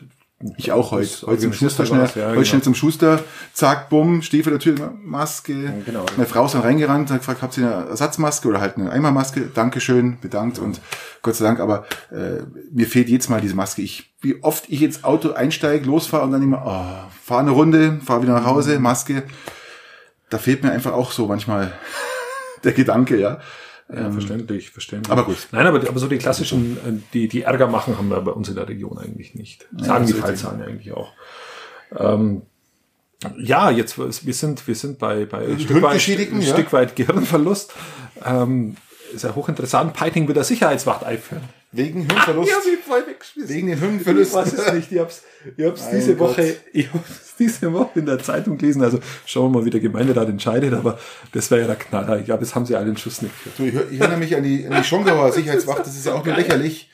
Ich 0.57 0.71
auch 0.71 0.91
heute. 0.91 1.27
Heute 1.27 1.41
zum 1.41 1.53
Schuster 1.53 1.83
er 1.83 1.87
schnell, 1.87 1.99
ja, 1.99 2.05
heute 2.05 2.33
genau. 2.33 2.43
schnell 2.43 2.61
zum 2.61 2.75
Schuster, 2.75 3.23
zack, 3.53 3.89
bumm, 3.89 4.21
stehe 4.21 4.43
vor 4.43 4.51
der 4.51 4.59
Tür, 4.59 4.93
Maske. 5.03 5.73
genau. 5.85 6.05
Meine 6.17 6.27
Frau 6.27 6.45
ist 6.45 6.55
dann 6.55 6.61
reingerannt, 6.61 7.09
hat 7.11 7.19
gefragt, 7.19 7.41
habt 7.41 7.57
ihr 7.57 7.65
eine 7.65 7.89
Ersatzmaske 7.89 8.47
oder 8.47 8.61
halt 8.61 8.77
eine 8.77 8.91
Einmalmaske? 8.91 9.51
Dankeschön, 9.53 10.17
bedankt 10.19 10.59
und 10.59 10.81
Gott 11.21 11.35
sei 11.35 11.45
Dank, 11.45 11.59
aber 11.59 11.85
äh, 12.11 12.43
mir 12.71 12.87
fehlt 12.87 13.09
jetzt 13.09 13.29
mal 13.29 13.41
diese 13.41 13.55
Maske. 13.55 13.81
Ich, 13.81 14.13
wie 14.21 14.41
oft 14.43 14.65
ich 14.69 14.81
ins 14.81 15.03
Auto 15.03 15.33
einsteige, 15.33 15.85
losfahre 15.85 16.23
und 16.23 16.31
dann 16.31 16.41
immer, 16.41 16.63
oh, 16.65 17.11
fahre 17.23 17.41
eine 17.41 17.51
Runde, 17.51 17.99
fahre 18.03 18.23
wieder 18.23 18.33
nach 18.33 18.45
Hause, 18.45 18.79
Maske. 18.79 19.23
Da 20.29 20.37
fehlt 20.37 20.63
mir 20.63 20.71
einfach 20.71 20.93
auch 20.93 21.11
so 21.11 21.27
manchmal 21.27 21.73
der 22.63 22.71
Gedanke, 22.73 23.17
ja. 23.17 23.39
Ja, 23.93 24.09
verständlich, 24.11 24.69
verständlich. 24.69 25.11
aber 25.11 25.25
gut. 25.25 25.47
Nein, 25.51 25.67
aber, 25.67 25.79
aber 25.87 25.99
so 25.99 26.07
die 26.07 26.17
klassischen, 26.17 26.77
äh, 26.77 26.99
die, 27.13 27.27
die 27.27 27.41
Ärger 27.41 27.67
machen, 27.67 27.97
haben 27.97 28.09
wir 28.09 28.21
bei 28.21 28.31
uns 28.31 28.47
in 28.47 28.55
der 28.55 28.67
Region 28.69 28.97
eigentlich 28.97 29.35
nicht. 29.35 29.67
Sagen 29.77 30.05
das 30.05 30.13
die. 30.15 30.21
Fallzahlen 30.21 30.61
eigentlich 30.61 30.93
auch. 30.93 31.11
Ähm, 31.97 32.43
ja, 33.37 33.69
jetzt, 33.69 33.97
wir 33.97 34.33
sind, 34.33 34.67
wir 34.67 34.75
sind 34.75 34.97
bei, 34.97 35.25
bei 35.25 35.45
ein 35.45 35.59
Stück 35.59 35.81
weit, 35.81 36.07
ein 36.09 36.41
ja. 36.41 36.53
Stück 36.53 36.73
weit 36.73 36.95
Gehirnverlust. 36.95 37.73
Ähm, 38.25 38.77
ist 39.13 39.23
ja 39.23 39.35
hochinteressant. 39.35 39.93
Piting 39.93 40.27
will 40.27 40.33
der 40.33 40.43
Sicherheitswacht 40.45 41.03
einführen. 41.03 41.43
Wegen 41.71 42.01
Hirnverlust. 42.09 42.49
Ja, 42.51 42.57
wie 42.65 42.77
voll 42.77 43.05
weggeschmissen. 43.05 43.49
Wegen 43.53 43.67
den 43.67 43.75
Ich 43.77 43.83
Hirnverlust. 43.83 44.33
weiß 44.33 44.53
es 44.53 44.73
nicht. 44.73 44.91
Ich 44.91 44.99
hab's, 44.99 45.23
ich 45.57 45.65
hab's 45.65 45.83
Mein 45.83 45.95
diese 45.95 46.15
Gott. 46.15 46.29
Woche, 46.31 46.55
ich 46.73 46.93
hab's 46.93 47.30
diese 47.41 47.73
Woche 47.73 47.99
in 47.99 48.05
der 48.05 48.19
Zeitung 48.19 48.57
gelesen. 48.57 48.81
Also 48.83 48.99
schauen 49.25 49.51
wir 49.51 49.59
mal, 49.59 49.65
wie 49.65 49.69
der 49.69 49.79
Gemeinderat 49.81 50.29
entscheidet. 50.29 50.73
Aber 50.73 50.97
das 51.33 51.51
wäre 51.51 51.61
ja 51.61 51.67
der 51.67 51.75
Knaller. 51.75 52.19
Ich 52.19 52.25
glaube, 52.25 52.41
das 52.41 52.55
haben 52.55 52.65
sie 52.65 52.75
alle 52.75 52.85
den 52.85 52.97
Schuss 52.97 53.21
nicht 53.21 53.33
gehört. 53.43 53.59
Du, 53.59 53.63
ich, 53.65 53.73
hör- 53.73 53.91
ich 53.91 53.99
erinnere 53.99 54.19
mich 54.19 54.35
an 54.35 54.43
die, 54.43 54.65
an 54.67 54.77
die 54.81 54.83
Schongauer 54.87 55.31
Sicherheitswacht, 55.33 55.79
das 55.81 55.95
ist 55.95 56.05
ja 56.05 56.13
auch 56.13 56.25
nur 56.25 56.35
lächerlich. 56.35 56.89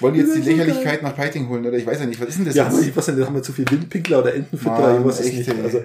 Wollen 0.00 0.14
die 0.14 0.20
jetzt 0.20 0.34
die 0.36 0.40
Lächerlichkeit 0.40 1.02
nach 1.02 1.14
Peiting 1.16 1.48
holen, 1.48 1.64
oder? 1.66 1.76
Ich 1.76 1.86
weiß 1.86 2.00
ja 2.00 2.06
nicht, 2.06 2.20
was 2.20 2.28
ist 2.28 2.38
denn 2.38 2.44
das 2.46 2.54
Ja, 2.54 2.68
jetzt? 2.70 2.82
ich 2.86 2.96
weiß 2.96 3.08
nicht, 3.08 3.20
da 3.20 3.26
haben 3.26 3.34
wir 3.34 3.42
zu 3.42 3.52
viel 3.52 3.64
Windpinkler 3.70 4.20
oder 4.20 4.34
Entenfütterer, 4.34 4.92
Mann, 4.94 5.00
ich 5.00 5.06
weiß 5.06 5.20
es 5.20 5.26
echt, 5.26 5.36
nicht. 5.38 5.48
ey. 5.50 5.62
Also, 5.62 5.84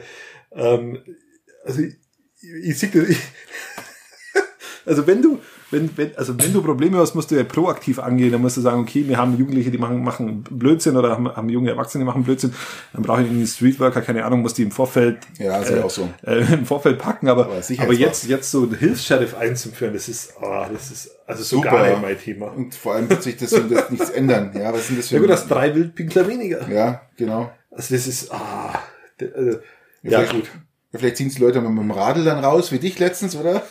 ähm, 0.53 0.99
also 1.65 1.81
ich, 1.81 1.95
ich, 2.41 2.69
ich, 2.69 2.79
sehe 2.79 2.89
das- 2.89 3.09
ich 3.09 3.17
also 4.85 5.05
wenn 5.07 5.21
du, 5.21 5.39
wenn, 5.71 5.89
wenn, 5.97 6.15
also 6.17 6.37
wenn 6.37 6.51
du 6.51 6.61
Probleme 6.61 6.97
hast, 6.97 7.15
musst 7.15 7.31
du 7.31 7.35
ja 7.35 7.43
proaktiv 7.43 7.99
angehen. 7.99 8.31
Dann 8.31 8.41
musst 8.41 8.57
du 8.57 8.61
sagen, 8.61 8.81
okay, 8.81 9.07
wir 9.07 9.17
haben 9.17 9.37
Jugendliche, 9.37 9.71
die 9.71 9.77
machen, 9.77 10.03
machen 10.03 10.43
Blödsinn 10.43 10.97
oder 10.97 11.11
haben, 11.11 11.27
haben 11.27 11.49
junge 11.49 11.69
Erwachsene, 11.69 12.03
die 12.03 12.07
machen 12.07 12.23
Blödsinn. 12.23 12.53
Dann 12.93 13.03
brauche 13.03 13.21
ich 13.21 13.27
irgendwie 13.27 13.41
einen 13.41 13.47
Streetworker, 13.47 14.01
keine 14.01 14.25
Ahnung, 14.25 14.41
muss 14.41 14.53
die 14.53 14.63
im 14.63 14.71
Vorfeld, 14.71 15.19
Ja, 15.37 15.59
auch 15.83 15.89
so. 15.89 16.09
äh, 16.25 16.53
im 16.53 16.65
Vorfeld 16.65 16.97
packen. 16.97 17.29
Aber, 17.29 17.45
Aber 17.45 17.55
aber, 17.55 17.93
jetzt, 17.93 18.25
jetzt 18.27 18.51
so 18.51 18.63
einen 18.63 18.77
Hilfs-Sheriff 18.77 19.37
einzuführen, 19.37 19.93
das 19.93 20.09
ist, 20.09 20.33
oh, 20.41 20.65
das 20.71 20.91
ist, 20.91 21.11
also 21.27 21.43
so 21.43 21.57
Super. 21.57 21.71
gar 21.71 21.89
nicht 21.89 22.01
mein 22.01 22.19
Thema. 22.19 22.47
Und 22.47 22.73
vor 22.73 22.95
allem 22.95 23.09
wird 23.09 23.21
sich 23.23 23.37
das, 23.37 23.51
das 23.51 23.89
nichts 23.91 24.09
ändern. 24.09 24.51
Ja, 24.55 24.73
was 24.73 24.87
denn 24.87 24.97
das 24.97 25.09
für 25.09 25.15
Ja 25.15 25.21
gut, 25.21 25.29
das 25.29 25.47
drei 25.47 25.75
Wildpinkler 25.75 26.27
weniger. 26.27 26.67
Ja, 26.69 27.01
genau. 27.17 27.51
Also 27.71 27.93
das 27.93 28.07
ist, 28.07 28.31
ah, 28.31 28.79
also, 29.21 29.51
ja, 29.51 30.19
vielleicht, 30.19 30.33
gut. 30.33 30.49
Ja, 30.91 30.99
vielleicht 30.99 31.17
ziehen 31.17 31.27
es 31.27 31.35
die 31.35 31.41
Leute 31.41 31.61
mit 31.61 31.69
dem 31.69 31.91
Radl 31.91 32.23
dann 32.23 32.43
raus, 32.43 32.71
wie 32.71 32.79
dich 32.79 32.97
letztens, 32.97 33.35
oder? 33.35 33.61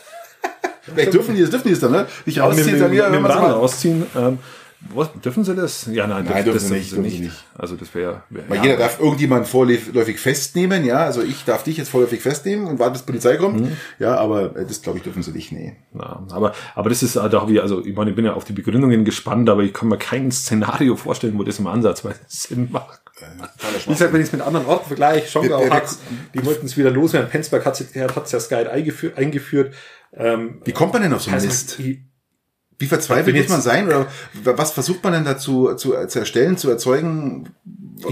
Vielleicht 0.81 1.13
dürfen 1.13 1.35
die 1.35 1.41
das, 1.41 1.49
dürfen 1.49 1.67
die 1.67 1.73
das 1.73 1.79
dann, 1.81 1.91
ne? 1.91 2.07
Nicht 2.25 2.37
mit, 2.37 2.45
rausziehen, 2.45 2.79
mit, 2.79 2.89
mit, 2.89 2.97
ja, 2.97 3.09
mit 3.09 3.23
wenn 3.23 3.31
dem 3.31 3.31
rausziehen. 3.31 4.05
Ähm, 4.15 4.39
was, 4.81 5.09
dürfen 5.21 5.43
sie 5.43 5.55
das? 5.55 5.87
Ja, 5.91 6.07
nein, 6.07 6.23
Nein, 6.23 6.45
dürfen, 6.45 6.59
sie 6.59 6.73
nicht, 6.73 6.91
dürfen 6.91 7.03
nicht. 7.03 7.19
nicht. 7.19 7.45
Also 7.53 7.75
das 7.75 7.93
wäre... 7.93 8.23
Wär, 8.29 8.43
Weil 8.47 8.57
ja, 8.57 8.63
jeder 8.63 8.77
darf 8.77 8.99
irgendjemand 8.99 9.45
vorläufig 9.45 10.19
festnehmen, 10.19 10.85
ja. 10.85 10.99
Also 10.99 11.21
ich 11.21 11.43
darf 11.43 11.63
dich 11.63 11.75
jetzt 11.75 11.89
vorläufig 11.89 12.21
festnehmen 12.21 12.65
und 12.65 12.79
warte, 12.79 12.93
bis 12.93 13.01
Polizei 13.01 13.35
kommt. 13.35 13.59
Mhm. 13.59 13.77
Ja, 13.99 14.15
aber 14.15 14.55
äh, 14.55 14.65
das 14.65 14.81
glaube 14.81 14.99
ich 14.99 15.03
dürfen 15.03 15.21
sie 15.21 15.31
nicht, 15.31 15.51
nee. 15.51 15.75
na, 15.91 16.25
aber, 16.31 16.53
aber 16.75 16.89
das 16.89 17.03
ist 17.03 17.17
äh, 17.17 17.29
da 17.29 17.49
wie, 17.49 17.59
also 17.59 17.85
ich 17.85 17.93
meine, 17.93 18.11
ich 18.11 18.15
bin 18.15 18.23
ja 18.23 18.33
auf 18.33 18.45
die 18.45 18.53
Begründungen 18.53 19.03
gespannt, 19.03 19.49
aber 19.49 19.63
ich 19.63 19.73
kann 19.73 19.89
mir 19.89 19.97
kein 19.97 20.31
Szenario 20.31 20.95
vorstellen, 20.95 21.37
wo 21.37 21.43
das 21.43 21.59
im 21.59 21.67
Ansatz 21.67 22.01
Sinn 22.27 22.69
macht. 22.71 23.01
Wie 23.85 23.91
gesagt, 23.91 24.13
wenn 24.13 24.21
ich 24.21 24.27
es 24.27 24.31
mit 24.31 24.41
anderen 24.41 24.65
Orten 24.65 24.87
vergleiche, 24.87 25.27
Schongau 25.27 25.69
hat's, 25.69 25.99
die 26.33 26.45
wollten 26.45 26.65
es 26.65 26.77
wieder 26.77 26.89
loswerden, 26.89 27.29
Penzberg 27.29 27.65
hat 27.65 27.81
es 27.81 28.31
ja 28.31 28.39
Sky 28.39 28.55
eingeführt. 28.55 29.17
eingeführt. 29.17 29.73
Ähm, 30.13 30.61
Wie 30.65 30.71
kommt 30.71 30.93
man 30.93 31.01
denn 31.03 31.13
auf 31.13 31.21
so 31.21 31.31
einen 31.31 31.45
Mist? 31.45 31.79
ich- 31.79 31.99
Wie 32.77 32.85
verzweifelt 32.87 33.35
muss 33.35 33.49
man 33.49 33.61
sein? 33.61 33.87
Oder 33.87 34.07
was 34.43 34.71
versucht 34.71 35.03
man 35.03 35.13
denn 35.13 35.25
dazu 35.25 35.73
zu, 35.75 35.93
zu 36.07 36.19
erstellen, 36.19 36.57
zu 36.57 36.69
erzeugen? 36.69 37.49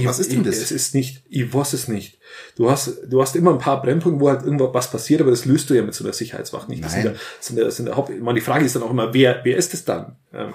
Was 0.03 0.19
ist 0.19 0.31
denn 0.33 0.41
Ich- 0.41 0.47
Es 0.47 0.60
das? 0.60 0.71
ist 0.71 0.93
nicht, 0.93 1.23
ich 1.29 1.53
weiß 1.53 1.71
es 1.73 1.88
nicht. 1.88 2.19
Du 2.57 2.69
hast, 2.69 2.91
du 3.07 3.21
hast 3.21 3.36
immer 3.38 3.51
ein 3.53 3.60
paar 3.60 3.81
Brennpunkte, 3.81 4.19
wo 4.19 4.27
halt 4.29 4.43
irgendwas 4.43 4.91
passiert, 4.91 5.21
aber 5.21 5.31
das 5.31 5.45
löst 5.45 5.69
du 5.69 5.73
ja 5.73 5.81
mit 5.83 5.93
so 5.93 6.03
einer 6.03 6.12
Sicherheitswacht 6.13 6.67
nicht. 6.67 6.83
Das 6.83 6.91
sind 6.93 7.05
ja, 7.05 7.12
das 7.12 7.47
sind 7.47 7.57
ja, 7.57 7.63
das 7.63 7.77
sind 7.77 7.88
ja 7.88 7.95
Haupt, 7.95 8.10
ich 8.10 8.21
meine, 8.21 8.38
die 8.39 8.45
Frage 8.45 8.65
ist 8.65 8.75
dann 8.75 8.83
auch 8.83 8.91
immer, 8.91 9.13
wer, 9.13 9.39
wer 9.43 9.55
ist 9.55 9.73
es 9.73 9.86
dann? 9.86 10.17
Ähm, 10.33 10.53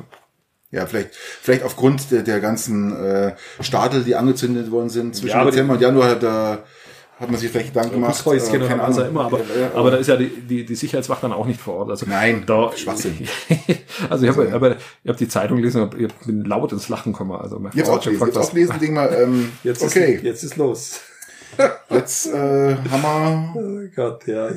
Ja, 0.70 0.86
vielleicht, 0.86 1.14
vielleicht 1.14 1.62
aufgrund 1.64 2.10
der, 2.10 2.22
der 2.22 2.40
ganzen 2.40 2.94
äh, 2.94 3.34
Stadel, 3.60 4.04
die 4.04 4.14
angezündet 4.14 4.70
worden 4.70 4.90
sind 4.90 5.16
zwischen 5.16 5.36
Ja, 5.38 5.44
Dezember 5.46 5.74
und 5.74 5.80
Januar, 5.80 6.16
da 6.16 6.64
hat 7.22 7.30
man 7.30 7.40
sich 7.40 7.50
vielleicht 7.50 7.68
Gedanken 7.72 7.94
gemacht. 7.94 8.22
Bushäuschen 8.24 8.54
äh, 8.54 8.58
oder 8.58 8.66
keine 8.68 8.82
was 8.82 8.98
auch 8.98 9.08
immer, 9.08 9.24
aber, 9.24 9.38
Ja, 9.38 9.44
ja, 9.60 9.70
aber 9.74 9.90
da 9.92 9.96
ist 9.96 10.08
ja 10.08 10.16
die, 10.16 10.28
die, 10.28 10.64
die 10.64 10.74
Sicherheitswacht 10.74 11.22
dann 11.22 11.32
auch 11.32 11.46
nicht 11.46 11.60
vor 11.60 11.74
Ort. 11.76 11.90
Also 11.90 12.06
Nein, 12.08 12.42
da, 12.46 12.70
Schwachsinn. 12.76 13.16
also 14.10 14.24
ich 14.24 14.30
habe, 14.30 14.52
aber 14.52 14.76
ich 14.76 15.08
habe 15.08 15.18
die 15.18 15.28
Zeitung 15.28 15.56
gelesen, 15.58 15.82
und 15.82 15.94
ich 15.98 16.12
bin 16.26 16.44
laut 16.44 16.72
ins 16.72 16.88
Lachen 16.88 17.12
gekommen. 17.12 17.32
Also 17.32 17.62
Jetzt 17.72 17.88
auch 17.88 18.04
lesen, 18.04 18.26
jetzt 18.26 18.36
auch 18.38 18.52
lesen, 18.52 18.78
Ding 18.80 18.94
mal, 18.94 19.08
ähm, 19.18 19.52
jetzt 19.64 19.82
okay, 19.82 20.14
ist, 20.14 20.24
jetzt 20.24 20.42
ist 20.42 20.56
los. 20.56 21.00
jetzt 21.90 22.26
äh, 22.32 22.76
haben 22.90 23.02
wir 23.02 23.54
Oh 23.54 23.88
Gott, 23.94 24.26
ja, 24.26 24.48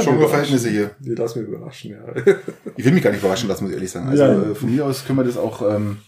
schon 0.00 0.16
über 0.16 0.28
Verhältnisse 0.28 0.70
hier. 0.70 0.90
überraschen. 1.00 1.16
Lass 1.18 1.36
mich 1.36 1.46
überraschen, 1.46 1.90
ja. 1.90 1.98
Ich 2.74 2.84
will 2.84 2.92
mich 2.92 3.02
gar 3.02 3.10
nicht 3.10 3.20
überraschen 3.20 3.48
lassen, 3.48 3.64
muss 3.64 3.70
ich 3.70 3.76
ehrlich 3.76 3.90
sagen. 3.90 4.08
Also 4.08 4.24
Ja. 4.24 4.32
äh, 4.32 4.54
von 4.54 4.74
mir 4.74 4.86
aus 4.86 5.04
können 5.04 5.18
wir 5.18 5.24
das 5.24 5.36
auch 5.36 5.60
ähm, 5.62 5.98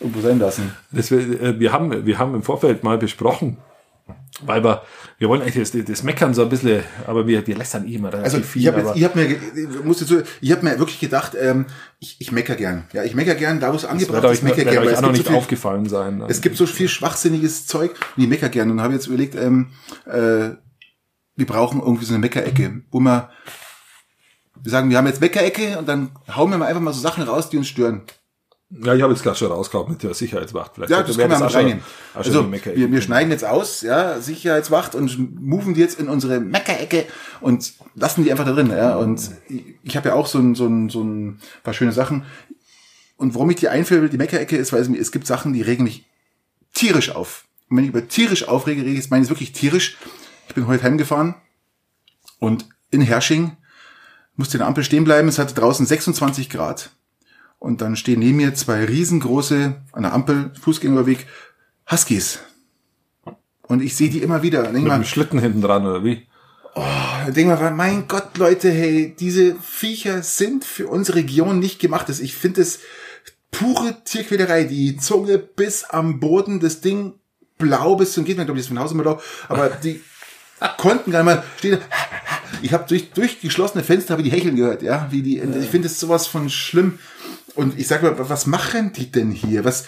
irgendwo 0.00 0.20
sein 0.20 0.38
lassen. 0.38 0.74
Das, 0.92 1.10
wir, 1.10 1.18
äh, 1.40 1.60
wir, 1.60 1.72
haben, 1.72 2.06
wir 2.06 2.18
haben 2.18 2.34
im 2.34 2.42
Vorfeld 2.42 2.82
mal 2.84 2.96
besprochen, 2.96 3.58
weil 4.46 4.64
wir, 4.64 4.82
wir 5.18 5.28
wollen 5.28 5.42
eigentlich 5.42 5.70
das, 5.70 5.84
das 5.84 6.02
Meckern 6.02 6.34
so 6.34 6.42
ein 6.42 6.48
bisschen, 6.48 6.82
aber 7.06 7.26
wir, 7.26 7.46
wir 7.46 7.56
lästern 7.56 7.86
eh 7.86 7.94
immer 7.94 8.12
relativ 8.12 8.34
Also 8.34 8.44
viel. 8.44 8.62
ich 8.62 8.68
habe 8.68 9.04
habe 9.04 9.18
mir, 9.18 9.82
muss 9.84 10.00
so, 10.00 10.22
ich 10.40 10.52
habe 10.52 10.64
mir 10.64 10.78
wirklich 10.78 10.98
gedacht, 10.98 11.36
ähm, 11.40 11.66
ich, 12.00 12.16
ich 12.18 12.32
mecker 12.32 12.56
gern. 12.56 12.84
Ja, 12.92 13.04
ich 13.04 13.14
mecker 13.14 13.34
gern, 13.34 13.60
da 13.60 13.72
wo 13.72 13.76
es 13.76 13.84
angebracht 13.84 14.24
ist, 14.24 14.42
mecker 14.42 14.64
gern. 14.64 14.78
euch 14.78 14.88
auch 14.88 14.92
es 14.94 15.00
noch 15.00 15.12
nicht 15.12 15.24
so 15.24 15.30
viel, 15.30 15.36
aufgefallen 15.36 15.88
sein. 15.88 16.22
Es 16.28 16.40
gibt 16.40 16.56
so 16.56 16.66
viel 16.66 16.88
schwachsinniges 16.88 17.66
Zeug 17.66 17.92
und 18.16 18.22
ich 18.22 18.28
mecker 18.28 18.48
gern. 18.48 18.70
Und 18.70 18.80
habe 18.80 18.94
jetzt 18.94 19.06
überlegt, 19.06 19.34
ähm, 19.36 19.72
äh, 20.06 20.50
wir 21.36 21.46
brauchen 21.46 21.80
irgendwie 21.80 22.04
so 22.04 22.14
eine 22.14 22.20
Meckerecke, 22.20 22.82
wo 22.90 23.00
wir, 23.00 23.30
wir 24.62 24.70
sagen, 24.70 24.90
wir 24.90 24.96
haben 24.96 25.06
jetzt 25.06 25.20
Meckerecke 25.20 25.78
und 25.78 25.88
dann 25.88 26.10
hauen 26.34 26.50
wir 26.50 26.58
mal 26.58 26.66
einfach 26.66 26.80
mal 26.80 26.92
so 26.92 27.00
Sachen 27.00 27.22
raus, 27.24 27.50
die 27.50 27.56
uns 27.56 27.68
stören. 27.68 28.02
Ja, 28.82 28.94
ich 28.94 29.02
habe 29.02 29.12
jetzt 29.12 29.22
gerade 29.22 29.36
schon 29.36 29.50
rausgehauen 29.52 29.90
mit 29.90 30.02
der 30.02 30.14
Sicherheitswacht. 30.14 30.72
Vielleicht 30.74 30.90
Ja, 30.90 31.02
das 31.02 31.16
können 31.16 31.30
wir 31.30 31.36
schon- 31.38 31.48
reinnehmen. 31.48 31.82
Also, 32.14 32.50
wir, 32.52 32.90
wir 32.92 33.00
schneiden 33.00 33.30
jetzt 33.30 33.44
aus, 33.44 33.82
ja, 33.82 34.20
Sicherheitswacht 34.20 34.94
und 34.94 35.40
moven 35.42 35.74
die 35.74 35.80
jetzt 35.80 36.00
in 36.00 36.08
unsere 36.08 36.40
Meckerecke 36.40 37.04
und 37.40 37.74
lassen 37.94 38.24
die 38.24 38.30
einfach 38.32 38.44
da 38.44 38.52
drin, 38.52 38.70
ja. 38.70 38.96
Und 38.96 39.30
ich, 39.82 39.96
habe 39.96 40.08
ja 40.08 40.14
auch 40.14 40.26
so 40.26 40.38
ein, 40.38 40.54
so 40.54 40.66
ein, 40.66 40.88
so 40.88 41.02
ein 41.02 41.40
paar 41.62 41.74
schöne 41.74 41.92
Sachen. 41.92 42.24
Und 43.16 43.34
warum 43.34 43.48
ich 43.50 43.56
die 43.56 43.68
einführen 43.68 44.02
will, 44.02 44.08
die 44.08 44.16
Meckerecke, 44.18 44.56
ist, 44.56 44.72
weil 44.72 44.82
es, 44.82 44.88
mir- 44.88 44.98
es 44.98 45.12
gibt 45.12 45.26
Sachen, 45.26 45.52
die 45.52 45.62
regen 45.62 45.84
mich 45.84 46.04
tierisch 46.72 47.10
auf. 47.10 47.44
Und 47.68 47.76
wenn 47.76 47.84
ich 47.84 47.90
über 47.90 48.08
tierisch 48.08 48.48
aufrege, 48.48 48.82
rege 48.82 48.98
ich, 48.98 49.10
meine 49.10 49.22
ich 49.24 49.30
wirklich 49.30 49.52
tierisch. 49.52 49.96
Ich 50.48 50.54
bin 50.54 50.66
heute 50.66 50.82
heimgefahren 50.82 51.34
und 52.38 52.66
in 52.90 53.00
Hersching 53.00 53.56
musste 54.36 54.56
in 54.56 54.60
der 54.60 54.66
Ampel 54.68 54.84
stehen 54.84 55.04
bleiben. 55.04 55.28
Es 55.28 55.38
hatte 55.38 55.54
draußen 55.54 55.86
26 55.86 56.50
Grad. 56.50 56.90
Und 57.64 57.80
dann 57.80 57.96
stehen 57.96 58.18
neben 58.18 58.36
mir 58.36 58.54
zwei 58.54 58.84
riesengroße, 58.84 59.74
an 59.92 60.02
der 60.02 60.12
Ampel, 60.12 60.52
Fußgängerweg, 60.60 61.26
Huskies. 61.90 62.40
Und 63.62 63.80
ich 63.82 63.96
sehe 63.96 64.10
die 64.10 64.18
immer 64.18 64.42
wieder. 64.42 64.64
Denk 64.64 64.74
mit 64.74 64.84
mal, 64.84 64.98
dem 64.98 65.06
Schlitten 65.06 65.38
hinten 65.38 65.62
dran, 65.62 65.86
oder 65.86 66.04
wie? 66.04 66.26
Oh, 66.74 67.30
denk 67.34 67.48
mal, 67.48 67.70
mein 67.70 68.06
Gott, 68.06 68.36
Leute, 68.36 68.70
hey, 68.70 69.16
diese 69.18 69.54
Viecher 69.54 70.22
sind 70.22 70.66
für 70.66 70.88
unsere 70.88 71.16
Region 71.16 71.58
nicht 71.58 71.78
gemacht. 71.78 72.10
Ich 72.10 72.34
finde 72.34 72.60
es 72.60 72.80
pure 73.50 73.96
Tierquälerei. 74.04 74.64
Die 74.64 74.98
Zunge 74.98 75.38
bis 75.38 75.84
am 75.84 76.20
Boden, 76.20 76.60
das 76.60 76.82
Ding 76.82 77.14
blau 77.56 77.96
bis 77.96 78.12
zum 78.12 78.26
geht 78.26 78.36
glaube 78.36 78.52
ich, 78.52 78.58
ist 78.58 78.68
von 78.68 78.78
Haus 78.78 78.92
immer 78.92 79.04
blau, 79.04 79.22
aber 79.48 79.70
die 79.70 80.02
konnten 80.76 81.12
gar 81.12 81.24
nicht 81.24 81.34
mal 81.34 81.42
stehen. 81.56 81.78
Ich 82.60 82.74
habe 82.74 82.84
durch, 82.86 83.10
durch 83.12 83.40
geschlossene 83.40 83.82
Fenster 83.82 84.12
habe 84.12 84.22
die 84.22 84.30
Hecheln 84.30 84.56
gehört, 84.56 84.82
ja, 84.82 85.08
wie 85.10 85.22
die, 85.22 85.38
ich 85.38 85.70
finde 85.70 85.86
es 85.86 85.98
sowas 85.98 86.26
von 86.26 86.50
schlimm. 86.50 86.98
Und 87.54 87.78
ich 87.78 87.86
sag 87.86 88.02
mal, 88.02 88.16
was 88.16 88.46
machen 88.46 88.92
die 88.92 89.10
denn 89.10 89.30
hier? 89.30 89.64
Was, 89.64 89.86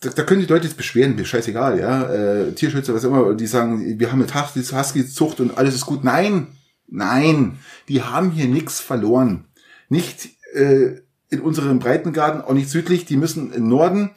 da, 0.00 0.10
da 0.10 0.22
können 0.22 0.40
die 0.40 0.46
Leute 0.46 0.66
jetzt 0.66 0.76
beschweren, 0.76 1.16
mir 1.16 1.24
scheißegal, 1.24 1.78
ja, 1.78 2.12
äh, 2.12 2.52
Tierschützer, 2.52 2.94
was 2.94 3.04
immer, 3.04 3.34
die 3.34 3.46
sagen, 3.46 3.98
wir 3.98 4.12
haben 4.12 4.22
eine 4.22 4.34
Husky-Zucht 4.34 5.40
und 5.40 5.58
alles 5.58 5.74
ist 5.74 5.86
gut. 5.86 6.04
Nein, 6.04 6.48
nein, 6.86 7.58
die 7.88 8.02
haben 8.02 8.30
hier 8.30 8.46
nichts 8.46 8.80
verloren. 8.80 9.46
Nicht 9.88 10.28
äh, 10.54 11.00
in 11.30 11.40
unserem 11.40 11.78
Breitengarten, 11.78 12.40
auch 12.40 12.54
nicht 12.54 12.70
südlich, 12.70 13.04
die 13.04 13.16
müssen 13.16 13.52
im 13.52 13.68
Norden, 13.68 14.10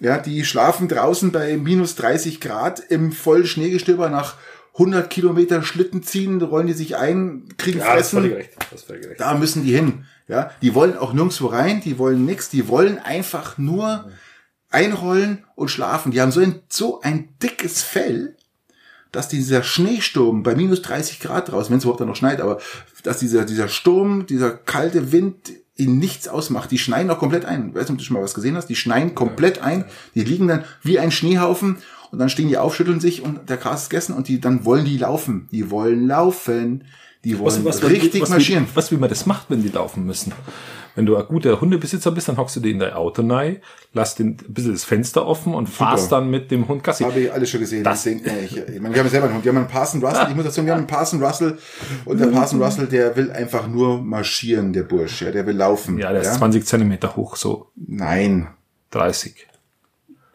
ja, 0.00 0.18
die 0.18 0.44
schlafen 0.44 0.88
draußen 0.88 1.32
bei 1.32 1.56
minus 1.56 1.94
30 1.96 2.40
Grad 2.40 2.80
im 2.80 3.12
vollen 3.12 3.46
Schneegestöber 3.46 4.10
nach 4.10 4.36
100 4.74 5.08
Kilometer 5.08 5.62
Schlitten 5.62 6.02
ziehen, 6.02 6.42
rollen 6.42 6.66
die 6.66 6.72
sich 6.72 6.96
ein, 6.96 7.44
kriegen 7.58 7.78
ja, 7.78 7.86
Fressen. 7.86 8.28
Das 8.70 8.86
das 8.86 8.90
recht. 8.90 9.20
Da 9.20 9.34
müssen 9.34 9.64
die 9.64 9.72
hin. 9.72 10.04
Ja, 10.26 10.50
die 10.62 10.74
wollen 10.74 10.96
auch 10.96 11.12
nirgendwo 11.12 11.46
rein, 11.46 11.82
die 11.82 11.98
wollen 11.98 12.24
nichts, 12.24 12.48
die 12.48 12.68
wollen 12.68 12.98
einfach 12.98 13.58
nur 13.58 14.10
einrollen 14.70 15.44
und 15.54 15.70
schlafen. 15.70 16.12
Die 16.12 16.20
haben 16.20 16.32
so 16.32 16.40
ein, 16.40 16.60
so 16.68 17.00
ein 17.02 17.28
dickes 17.42 17.82
Fell, 17.82 18.36
dass 19.12 19.28
dieser 19.28 19.62
Schneesturm 19.62 20.42
bei 20.42 20.54
minus 20.54 20.82
30 20.82 21.20
Grad 21.20 21.50
draußen, 21.50 21.70
wenn 21.70 21.78
es 21.78 21.84
überhaupt 21.84 22.00
noch 22.00 22.16
schneit, 22.16 22.40
aber 22.40 22.58
dass 23.02 23.18
dieser, 23.18 23.44
dieser 23.44 23.68
Sturm, 23.68 24.26
dieser 24.26 24.50
kalte 24.50 25.12
Wind 25.12 25.52
ihnen 25.76 25.98
nichts 25.98 26.28
ausmacht. 26.28 26.70
Die 26.70 26.78
schneien 26.78 27.10
auch 27.10 27.18
komplett 27.18 27.44
ein. 27.44 27.68
Ich 27.68 27.74
weiß 27.74 27.82
nicht, 27.82 27.90
ob 27.90 27.98
du 27.98 28.04
schon 28.04 28.14
mal 28.14 28.22
was 28.22 28.34
gesehen 28.34 28.56
hast. 28.56 28.66
Die 28.66 28.76
schneien 28.76 29.14
komplett 29.14 29.60
ein. 29.60 29.84
Die 30.14 30.22
liegen 30.22 30.48
dann 30.48 30.64
wie 30.82 30.98
ein 30.98 31.10
Schneehaufen 31.10 31.78
und 32.10 32.18
dann 32.18 32.28
stehen 32.28 32.48
die 32.48 32.58
auf, 32.58 32.74
schütteln 32.74 33.00
sich 33.00 33.22
und 33.22 33.48
der 33.50 33.56
Gras 33.56 33.84
ist 33.84 33.90
gegessen 33.90 34.14
und 34.14 34.28
die, 34.28 34.40
dann 34.40 34.64
wollen 34.64 34.84
die 34.84 34.98
laufen. 34.98 35.48
Die 35.50 35.70
wollen 35.70 36.06
laufen. 36.06 36.84
Die 37.24 37.38
wollen 37.38 37.64
was, 37.64 37.82
was, 37.82 37.90
richtig 37.90 38.22
was, 38.22 38.28
marschieren. 38.28 38.66
Was, 38.74 38.92
wie 38.92 38.96
man 38.96 39.08
das 39.08 39.26
macht, 39.26 39.50
wenn 39.50 39.62
die 39.62 39.68
laufen 39.68 40.04
müssen. 40.04 40.32
Wenn 40.94 41.06
du 41.06 41.16
ein 41.16 41.26
guter 41.26 41.60
Hundebesitzer 41.60 42.12
bist, 42.12 42.28
dann 42.28 42.36
hockst 42.36 42.54
du 42.54 42.60
dir 42.60 42.70
in 42.70 42.78
dein 42.78 42.92
Auto 42.92 43.26
rein, 43.26 43.60
lass 43.92 44.14
den, 44.14 44.28
ein 44.28 44.54
bisschen 44.54 44.72
das 44.72 44.84
Fenster 44.84 45.26
offen 45.26 45.52
und 45.52 45.68
fahrst 45.68 46.12
dann 46.12 46.30
mit 46.30 46.52
dem 46.52 46.68
Hund 46.68 46.84
Gassi. 46.84 47.02
Habe 47.02 47.18
ich 47.18 47.32
alles 47.32 47.50
schon 47.50 47.60
gesehen. 47.60 47.82
Das 47.82 48.06
ich, 48.06 48.24
ich, 48.24 48.56
ich 48.56 48.80
meine, 48.80 48.94
wir 48.94 49.02
haben 49.02 49.08
selber 49.08 49.26
einen 49.26 49.34
Hund. 49.34 49.44
Wir 49.44 49.50
haben 49.50 49.58
einen 49.58 49.68
Parson 49.68 50.04
Russell. 50.04 50.26
Ich 50.28 50.36
muss 50.36 50.44
dazu 50.44 50.56
sagen, 50.56 50.66
wir 50.66 50.74
haben 50.74 50.80
einen 50.80 50.86
Parson 50.86 51.22
Russell. 51.22 51.58
Und 52.04 52.20
der 52.20 52.26
Parson 52.26 52.62
Russell, 52.62 52.86
der 52.86 53.16
will 53.16 53.32
einfach 53.32 53.66
nur 53.66 54.00
marschieren, 54.00 54.72
der 54.72 54.84
Bursch. 54.84 55.22
Ja, 55.22 55.32
der 55.32 55.46
will 55.46 55.56
laufen. 55.56 55.98
Ja, 55.98 56.12
der 56.12 56.22
ja? 56.22 56.30
ist 56.30 56.36
20 56.36 56.64
Zentimeter 56.64 57.16
hoch, 57.16 57.34
so. 57.36 57.70
Nein. 57.74 58.48
30. 58.92 59.48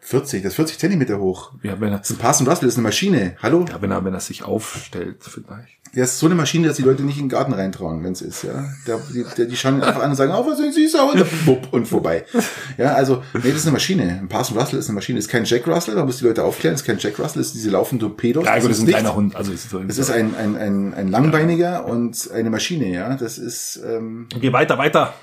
40, 0.00 0.42
das 0.42 0.52
ist 0.52 0.56
40 0.56 0.78
Zentimeter 0.78 1.18
hoch. 1.20 1.52
Ja, 1.62 1.80
wenn 1.80 1.92
er, 1.92 1.98
das 1.98 2.10
ist 2.10 2.16
ein 2.16 2.20
Parson 2.20 2.46
Russell, 2.46 2.66
das 2.66 2.74
ist 2.74 2.78
eine 2.78 2.88
Maschine. 2.88 3.36
Hallo? 3.42 3.64
Ja, 3.68 3.80
wenn 3.80 3.92
er, 3.92 4.04
wenn 4.04 4.12
er 4.12 4.20
sich 4.20 4.42
aufstellt, 4.42 5.18
vielleicht. 5.22 5.79
Ja, 5.92 6.04
ist 6.04 6.20
so 6.20 6.26
eine 6.26 6.36
Maschine, 6.36 6.68
dass 6.68 6.76
die 6.76 6.82
Leute 6.82 7.02
nicht 7.02 7.16
in 7.16 7.24
den 7.24 7.28
Garten 7.30 7.52
reintrauen, 7.52 8.04
wenn 8.04 8.12
es 8.12 8.22
ist, 8.22 8.44
ja. 8.44 8.68
Der, 8.86 9.00
die, 9.12 9.24
der, 9.36 9.46
die 9.46 9.56
schauen 9.56 9.82
einfach 9.82 10.02
an 10.02 10.10
und 10.10 10.16
sagen, 10.16 10.32
oh, 10.32 10.46
was 10.46 10.60
ein 10.60 10.72
süßer 10.72 11.04
Hund, 11.04 11.46
wupp, 11.46 11.72
und 11.72 11.88
vorbei. 11.88 12.24
Ja, 12.78 12.94
also, 12.94 13.24
nee, 13.34 13.50
das 13.50 13.60
ist 13.60 13.66
eine 13.66 13.72
Maschine. 13.72 14.18
Ein 14.20 14.28
Parson 14.28 14.56
Russell 14.56 14.78
ist 14.78 14.88
eine 14.88 14.94
Maschine, 14.94 15.18
ist 15.18 15.28
kein 15.28 15.44
Jack 15.44 15.66
Russell, 15.66 15.96
da 15.96 16.04
muss 16.04 16.18
die 16.18 16.26
Leute 16.26 16.44
aufklären, 16.44 16.76
ist 16.76 16.84
kein 16.84 16.98
Jack 16.98 17.18
Russell, 17.18 17.42
ist 17.42 17.54
diese 17.54 17.70
laufende 17.70 18.06
Torpedos. 18.06 18.44
Ja, 18.44 18.58
gut, 18.60 18.70
das 18.70 18.78
ist 18.78 18.84
ein 18.84 18.88
kleiner 18.88 19.16
Hund, 19.16 19.34
also 19.34 19.50
ist 19.50 19.68
so 19.68 19.80
Es 19.80 19.98
ist 19.98 20.10
ein, 20.10 20.36
ein, 20.36 20.56
ein, 20.56 20.94
ein 20.94 21.08
langbeiniger 21.08 21.72
ja. 21.72 21.80
und 21.80 22.30
eine 22.32 22.50
Maschine, 22.50 22.86
ja. 22.86 23.16
Das 23.16 23.38
ist, 23.38 23.80
ähm, 23.84 24.28
Okay, 24.34 24.52
weiter, 24.52 24.78
weiter. 24.78 25.14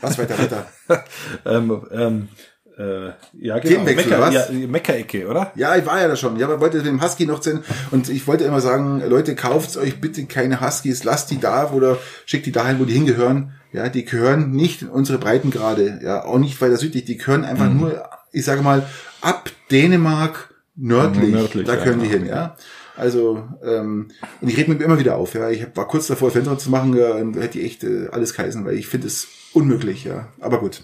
Was 0.00 0.18
weiter, 0.18 0.38
weiter? 0.38 0.66
ähm, 1.44 1.86
ähm, 1.92 2.28
äh, 2.76 3.12
ja, 3.38 3.58
genau. 3.58 3.84
Mecker, 3.84 4.20
was? 4.20 4.34
Ja, 4.34 4.46
Meckerecke, 4.66 5.28
oder? 5.28 5.52
Ja, 5.54 5.76
ich 5.76 5.86
war 5.86 6.00
ja 6.00 6.08
da 6.08 6.16
schon. 6.16 6.36
Ja, 6.38 6.46
aber 6.46 6.60
wollte 6.60 6.82
dem 6.82 7.02
Husky 7.02 7.24
noch 7.24 7.42
sehen. 7.42 7.62
Und 7.90 8.08
ich 8.08 8.26
wollte 8.26 8.44
immer 8.44 8.60
sagen, 8.60 9.02
Leute, 9.08 9.34
kauft 9.36 9.76
euch 9.76 10.00
bitte 10.00 10.24
keine 10.24 10.60
Huskies, 10.60 11.04
lasst 11.04 11.30
die 11.30 11.38
da 11.38 11.70
oder 11.70 11.98
schickt 12.26 12.46
die 12.46 12.52
dahin, 12.52 12.80
wo 12.80 12.84
die 12.84 12.94
hingehören. 12.94 13.52
Ja, 13.72 13.88
die 13.88 14.04
gehören 14.04 14.50
nicht 14.50 14.82
in 14.82 14.88
unsere 14.88 15.18
Breitengrade. 15.18 16.00
Ja, 16.02 16.24
auch 16.24 16.38
nicht 16.38 16.60
weiter 16.60 16.76
südlich. 16.76 17.04
Die 17.04 17.16
gehören 17.16 17.44
einfach 17.44 17.68
mhm. 17.68 17.80
nur, 17.80 18.08
ich 18.32 18.44
sage 18.44 18.62
mal, 18.62 18.86
ab 19.20 19.50
Dänemark 19.70 20.54
nördlich. 20.74 21.28
Mhm, 21.28 21.34
nördlich 21.34 21.66
da 21.66 21.76
können 21.76 22.00
ja, 22.00 22.06
die 22.06 22.12
hin, 22.12 22.26
ja. 22.26 22.56
Also, 22.96 23.42
ähm, 23.64 24.08
und 24.40 24.48
ich 24.48 24.56
rede 24.56 24.72
mir 24.72 24.82
immer 24.82 24.98
wieder 24.98 25.16
auf, 25.16 25.34
ja. 25.34 25.50
Ich 25.50 25.66
war 25.74 25.86
kurz 25.88 26.06
davor, 26.06 26.30
Fenster 26.30 26.58
zu 26.58 26.70
machen, 26.70 26.96
ja, 26.96 27.12
und 27.12 27.36
hätte 27.36 27.58
ich 27.58 27.64
echt 27.64 27.84
äh, 27.84 28.08
alles 28.12 28.34
geheißen, 28.34 28.64
weil 28.64 28.74
ich 28.74 28.86
finde 28.86 29.08
es 29.08 29.26
unmöglich, 29.52 30.04
ja. 30.04 30.28
Aber 30.40 30.60
gut 30.60 30.82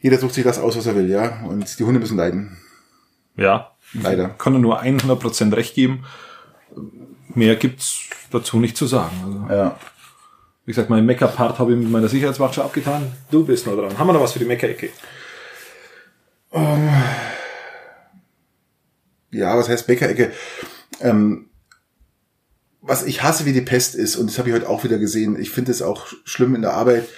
jeder 0.00 0.18
sucht 0.18 0.34
sich 0.34 0.44
das 0.44 0.58
aus, 0.58 0.76
was 0.76 0.86
er 0.86 0.96
will, 0.96 1.08
ja. 1.08 1.44
Und 1.44 1.78
die 1.78 1.84
Hunde 1.84 2.00
müssen 2.00 2.16
leiden. 2.16 2.56
Ja. 3.36 3.72
Leider. 3.92 4.30
Ich 4.30 4.38
kann 4.38 4.60
nur 4.60 4.82
100% 4.82 5.54
recht 5.54 5.74
geben. 5.74 6.04
Mehr 7.34 7.56
gibt's 7.56 8.08
dazu 8.30 8.58
nicht 8.58 8.76
zu 8.76 8.86
sagen. 8.86 9.16
Also, 9.24 9.54
ja. 9.54 9.78
Wie 10.64 10.72
gesagt, 10.72 10.90
mein 10.90 11.06
Mecker-Part 11.06 11.58
habe 11.58 11.72
ich 11.72 11.78
mit 11.78 11.90
meiner 11.90 12.08
Sicherheitswacht 12.08 12.54
schon 12.54 12.64
abgetan. 12.64 13.10
Du 13.30 13.44
bist 13.44 13.66
noch 13.66 13.74
dran. 13.74 13.98
Haben 13.98 14.06
wir 14.06 14.12
noch 14.12 14.20
was 14.20 14.32
für 14.32 14.38
die 14.38 14.44
Mecker-Ecke? 14.44 14.90
Um, 16.50 16.62
ähm, 16.62 16.88
ja, 19.32 19.56
was 19.56 19.68
heißt 19.68 19.88
Mecker-Ecke? 19.88 20.32
Ähm, 21.00 21.50
was 22.80 23.04
ich 23.04 23.22
hasse 23.22 23.44
wie 23.44 23.52
die 23.52 23.60
Pest 23.60 23.94
ist, 23.94 24.16
und 24.16 24.30
das 24.30 24.38
habe 24.38 24.48
ich 24.48 24.54
heute 24.54 24.68
auch 24.68 24.84
wieder 24.84 24.98
gesehen, 24.98 25.38
ich 25.38 25.50
finde 25.50 25.70
es 25.70 25.82
auch 25.82 26.06
schlimm 26.24 26.54
in 26.54 26.62
der 26.62 26.72
Arbeit, 26.72 27.08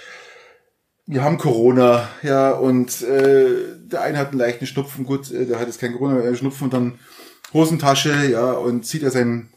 wir 1.05 1.23
haben 1.23 1.37
Corona, 1.37 2.07
ja, 2.21 2.51
und 2.51 3.01
äh, 3.01 3.77
der 3.79 4.01
eine 4.01 4.17
hat 4.17 4.29
einen 4.29 4.39
leichten 4.39 4.67
Schnupfen, 4.67 5.05
gut, 5.05 5.31
äh, 5.31 5.45
der 5.45 5.59
hat 5.59 5.67
jetzt 5.67 5.79
kein 5.79 5.93
Corona, 5.93 6.19
einen 6.19 6.35
Schnupfen 6.35 6.65
und 6.65 6.73
dann 6.73 6.99
Hosentasche, 7.53 8.29
ja, 8.29 8.51
und 8.51 8.85
zieht 8.85 9.03
er 9.03 9.11
sein 9.11 9.49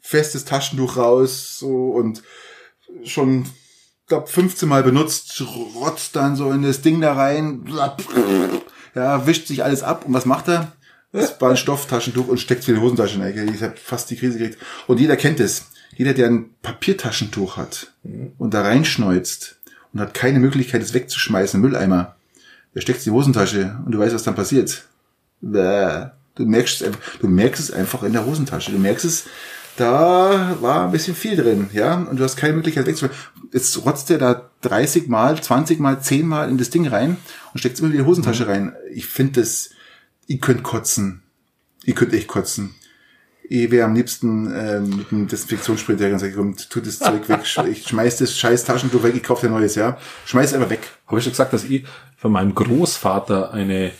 festes 0.00 0.44
Taschentuch 0.44 0.96
raus, 0.96 1.58
so, 1.58 1.90
und 1.90 2.22
schon, 3.04 3.46
glaub, 4.06 4.28
15 4.28 4.68
Mal 4.68 4.82
benutzt, 4.82 5.42
rotzt 5.76 6.16
dann 6.16 6.36
so 6.36 6.50
in 6.50 6.62
das 6.62 6.80
Ding 6.80 7.00
da 7.00 7.12
rein, 7.14 7.70
ja, 8.94 9.26
wischt 9.26 9.48
sich 9.48 9.62
alles 9.62 9.82
ab, 9.82 10.06
und 10.06 10.14
was 10.14 10.26
macht 10.26 10.48
er? 10.48 10.72
Das 11.12 11.40
war 11.40 11.50
ein 11.50 11.56
Stofftaschentuch 11.56 12.26
und 12.26 12.40
steckt 12.40 12.64
für 12.64 12.74
die 12.74 12.80
Hosentasche 12.80 13.20
rein. 13.20 13.54
Ich 13.54 13.62
habe 13.62 13.76
fast 13.76 14.10
die 14.10 14.16
Krise 14.16 14.36
gekriegt. 14.36 14.58
Und 14.88 14.98
jeder 14.98 15.16
kennt 15.16 15.38
es. 15.38 15.66
Jeder, 15.96 16.12
der 16.12 16.26
ein 16.26 16.56
Papiertaschentuch 16.60 17.56
hat 17.56 17.92
und 18.36 18.52
da 18.52 18.62
reinschneuzt, 18.62 19.60
und 19.94 20.00
hat 20.00 20.12
keine 20.12 20.40
Möglichkeit, 20.40 20.82
es 20.82 20.92
wegzuschmeißen, 20.92 21.60
Mülleimer. 21.60 22.16
Der 22.74 22.80
steckt 22.80 23.06
die 23.06 23.10
Hosentasche 23.10 23.78
und 23.86 23.92
du 23.92 23.98
weißt, 23.98 24.14
was 24.14 24.24
dann 24.24 24.34
passiert. 24.34 24.84
Bäh. 25.40 26.06
Du 26.34 26.44
merkst, 26.44 26.82
es, 26.82 26.92
du 27.20 27.28
merkst 27.28 27.60
es 27.62 27.70
einfach 27.70 28.02
in 28.02 28.12
der 28.12 28.26
Hosentasche. 28.26 28.72
Du 28.72 28.78
merkst 28.78 29.04
es, 29.04 29.26
da 29.76 30.56
war 30.60 30.84
ein 30.84 30.90
bisschen 30.90 31.14
viel 31.14 31.36
drin, 31.36 31.70
ja, 31.72 31.94
und 31.94 32.18
du 32.18 32.24
hast 32.24 32.36
keine 32.36 32.54
Möglichkeit 32.54 32.86
wegzuschmeißen. 32.86 33.30
Jetzt 33.52 33.84
rotzt 33.86 34.10
der 34.10 34.18
da 34.18 34.50
30 34.62 35.06
mal, 35.06 35.40
20 35.40 35.78
mal, 35.78 36.00
10 36.00 36.26
mal 36.26 36.48
in 36.48 36.58
das 36.58 36.70
Ding 36.70 36.88
rein 36.88 37.16
und 37.52 37.60
steckt 37.60 37.78
immer 37.78 37.90
wieder 37.90 38.02
die 38.02 38.08
Hosentasche 38.08 38.44
mhm. 38.44 38.50
rein. 38.50 38.72
Ich 38.92 39.06
finde 39.06 39.40
das, 39.40 39.70
ihr 40.26 40.38
könnt 40.38 40.64
kotzen. 40.64 41.22
Ihr 41.84 41.94
könnt 41.94 42.14
echt 42.14 42.28
kotzen 42.28 42.74
ich 43.48 43.70
wäre 43.70 43.86
am 43.86 43.94
liebsten 43.94 44.52
ähm, 44.54 44.96
mit 44.96 45.12
einem 45.12 45.28
Desinfektionsspray, 45.28 45.96
der 45.96 46.10
ganz 46.10 46.24
kommt, 46.34 46.70
tut 46.70 46.86
das 46.86 46.98
Zeug 46.98 47.28
weg, 47.28 47.40
ich 47.70 47.86
schmeiß 47.86 48.18
das 48.18 48.36
scheiß 48.36 48.64
Taschentuch 48.64 49.02
weg, 49.02 49.14
ich 49.14 49.22
kaufe 49.22 49.46
dir 49.46 49.52
neues, 49.52 49.74
ja. 49.74 49.98
Schmeiß 50.24 50.54
einfach 50.54 50.70
weg. 50.70 50.80
Habe 51.06 51.18
ich 51.18 51.24
schon 51.24 51.32
gesagt, 51.32 51.52
dass 51.52 51.64
ich 51.64 51.84
von 52.16 52.32
meinem 52.32 52.54
Großvater 52.54 53.52
eine 53.52 53.92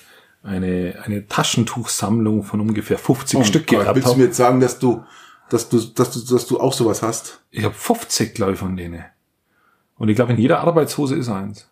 eine 0.43 0.97
eine 1.03 1.27
Taschentuchsammlung 1.27 2.43
von 2.43 2.61
ungefähr 2.61 2.99
50 2.99 3.39
oh 3.39 3.45
Stück 3.45 3.67
Gott, 3.67 3.81
gehabt 3.81 3.97
Willst 3.97 4.13
du 4.13 4.17
mir 4.17 4.25
jetzt 4.25 4.37
sagen, 4.37 4.61
dass 4.61 4.79
du 4.79 5.05
dass 5.51 5.69
du 5.69 5.79
dass 5.79 6.11
du 6.11 6.35
dass 6.35 6.47
du 6.47 6.61
auch 6.61 6.73
sowas 6.73 7.03
hast? 7.03 7.41
Ich 7.51 7.65
habe 7.65 7.75
50, 7.75 8.35
glaube 8.35 8.53
ich, 8.53 8.59
von 8.59 8.77
denen. 8.77 9.05
Und 9.97 10.09
ich 10.09 10.17
glaube, 10.17 10.33
in 10.33 10.39
jeder 10.39 10.61
Arbeitshose 10.61 11.15
ist 11.15 11.29
eins. 11.29 11.69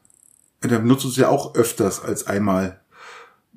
Ja, 0.62 0.70
dann 0.70 0.82
benutzt 0.82 1.04
du 1.04 1.08
es 1.08 1.16
ja 1.16 1.28
auch 1.28 1.54
öfters 1.54 2.02
als 2.02 2.26
einmal. 2.26 2.80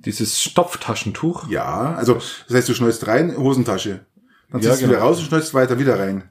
Dieses 0.05 0.41
Stopftaschentuch? 0.41 1.49
Ja, 1.49 1.95
also 1.95 2.15
das 2.47 2.57
heißt, 2.57 2.69
du 2.69 2.73
schneuzt 2.73 3.07
rein, 3.07 3.35
Hosentasche. 3.35 4.05
Dann 4.51 4.61
ziehst 4.61 4.81
ja, 4.81 4.87
genau. 4.87 4.87
du 4.87 4.93
wieder 4.93 4.99
raus 4.99 5.19
und 5.19 5.25
schneuzt 5.25 5.53
weiter 5.53 5.79
wieder 5.79 5.99
rein. 5.99 6.29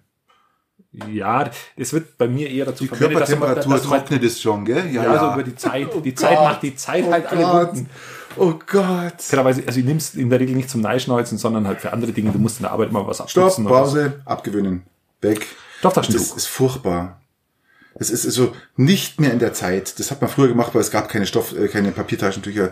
Ja, 1.10 1.50
es 1.76 1.92
wird 1.92 2.16
bei 2.16 2.28
mir 2.28 2.48
eher 2.48 2.66
dazu 2.66 2.84
Die 2.84 2.90
Körpertemperatur 2.90 3.82
trocknet 3.82 4.22
es 4.22 4.40
schon, 4.40 4.64
gell? 4.64 4.86
Ja, 4.92 5.02
ja, 5.02 5.10
also 5.10 5.32
über 5.32 5.42
die 5.42 5.56
Zeit. 5.56 5.88
Oh 5.92 6.00
die 6.00 6.10
Gott. 6.10 6.20
Zeit 6.20 6.38
macht 6.38 6.62
die 6.62 6.76
Zeit 6.76 7.04
oh 7.06 7.12
halt 7.12 7.28
Gott. 7.28 7.38
alle 7.38 7.68
Wunden. 7.68 7.90
Oh 8.36 8.54
Gott. 8.66 9.18
Klarerweise, 9.28 9.62
also 9.66 9.80
ich 9.80 9.84
nimm's 9.84 10.14
in 10.14 10.30
der 10.30 10.38
Regel 10.38 10.54
nicht 10.54 10.70
zum 10.70 10.80
Neischneuzen, 10.80 11.36
sondern 11.36 11.66
halt 11.66 11.80
für 11.80 11.92
andere 11.92 12.12
Dinge. 12.12 12.30
Du 12.30 12.38
musst 12.38 12.58
in 12.58 12.62
der 12.62 12.72
Arbeit 12.72 12.92
mal 12.92 13.06
was 13.06 13.20
abputzen. 13.20 13.64
Stopp, 13.64 13.66
Pause, 13.66 14.20
abgewöhnen. 14.24 14.84
Weg. 15.20 15.46
Stofftaschentuch. 15.80 16.20
Das 16.20 16.36
ist 16.36 16.46
furchtbar. 16.46 17.20
Es 17.96 18.10
ist 18.10 18.22
so 18.22 18.54
nicht 18.76 19.20
mehr 19.20 19.32
in 19.32 19.38
der 19.38 19.52
Zeit. 19.52 19.98
Das 19.98 20.10
hat 20.10 20.20
man 20.20 20.30
früher 20.30 20.48
gemacht, 20.48 20.74
weil 20.74 20.80
es 20.80 20.90
gab 20.90 21.08
keine 21.08 21.26
Stoff, 21.26 21.56
äh, 21.56 21.68
keine 21.68 21.92
Papiertaschentücher. 21.92 22.70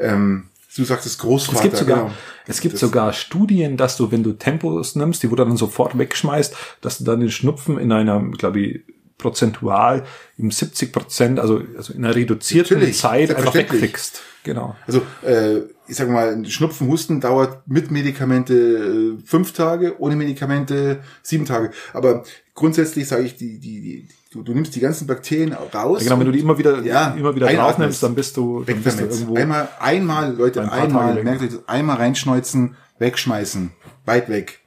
Ähm, 0.00 0.48
Du 0.76 0.84
sagst 0.84 1.06
es 1.06 1.18
Großvater. 1.18 1.56
Es 1.58 1.62
gibt 1.62 1.76
sogar, 1.76 1.96
genau. 2.04 2.10
es 2.46 2.60
gibt 2.60 2.74
Das- 2.74 2.80
sogar 2.80 3.12
Studien, 3.12 3.76
dass 3.76 3.96
du, 3.96 4.10
wenn 4.10 4.22
du 4.22 4.32
Tempos 4.32 4.96
nimmst, 4.96 5.22
die 5.22 5.28
du 5.28 5.36
dann 5.36 5.56
sofort 5.56 5.96
wegschmeißt, 5.96 6.54
dass 6.80 6.98
du 6.98 7.04
dann 7.04 7.20
den 7.20 7.30
Schnupfen 7.30 7.78
in 7.78 7.92
einer, 7.92 8.20
glaube 8.30 8.60
ich, 8.60 8.80
prozentual 9.18 10.04
im 10.36 10.50
70 10.50 10.92
Prozent, 10.92 11.40
also, 11.40 11.62
also 11.76 11.92
in 11.92 12.04
einer 12.04 12.14
reduzierten 12.14 12.78
Natürlich, 12.78 12.98
Zeit 12.98 13.34
einfach 13.34 13.54
wegkriegst. 13.54 14.22
Genau. 14.42 14.76
Also, 14.86 15.02
äh, 15.22 15.60
ich 15.88 15.96
sag 15.96 16.08
mal, 16.08 16.32
ein 16.32 16.44
Schnupfen, 16.44 16.88
Husten 16.88 17.20
dauert 17.20 17.66
mit 17.66 17.90
Medikamente 17.90 18.54
äh, 18.54 19.26
fünf 19.26 19.52
Tage, 19.52 20.00
ohne 20.00 20.16
Medikamente 20.16 21.00
sieben 21.22 21.46
Tage. 21.46 21.70
Aber 21.92 22.24
grundsätzlich 22.54 23.08
sage 23.08 23.24
ich, 23.24 23.36
die, 23.36 23.58
die, 23.58 23.80
die, 23.80 24.08
du, 24.30 24.42
du 24.42 24.52
nimmst 24.52 24.74
die 24.74 24.80
ganzen 24.80 25.06
Bakterien 25.06 25.52
raus. 25.52 26.00
Ja, 26.00 26.08
genau, 26.08 26.20
wenn 26.20 26.26
du 26.26 26.32
die 26.32 26.40
immer 26.40 26.58
wieder, 26.58 26.82
Ja, 26.82 27.14
immer 27.14 27.34
wieder 27.34 27.52
draufnimmst, 27.52 28.02
dann 28.02 28.14
bist 28.14 28.36
du, 28.36 28.64
dann 28.64 28.82
bist 28.82 29.00
du 29.00 29.04
irgendwo. 29.04 29.34
Einmal, 29.36 29.68
einmal, 29.80 30.34
Leute, 30.34 30.62
ein 30.62 30.68
einmal, 30.68 31.22
merkt 31.22 31.42
euch 31.42 31.50
das, 31.50 31.68
einmal 31.68 31.96
reinschneuzen, 31.96 32.76
wegschmeißen, 32.98 33.72
weit 34.04 34.28
weg. 34.28 34.60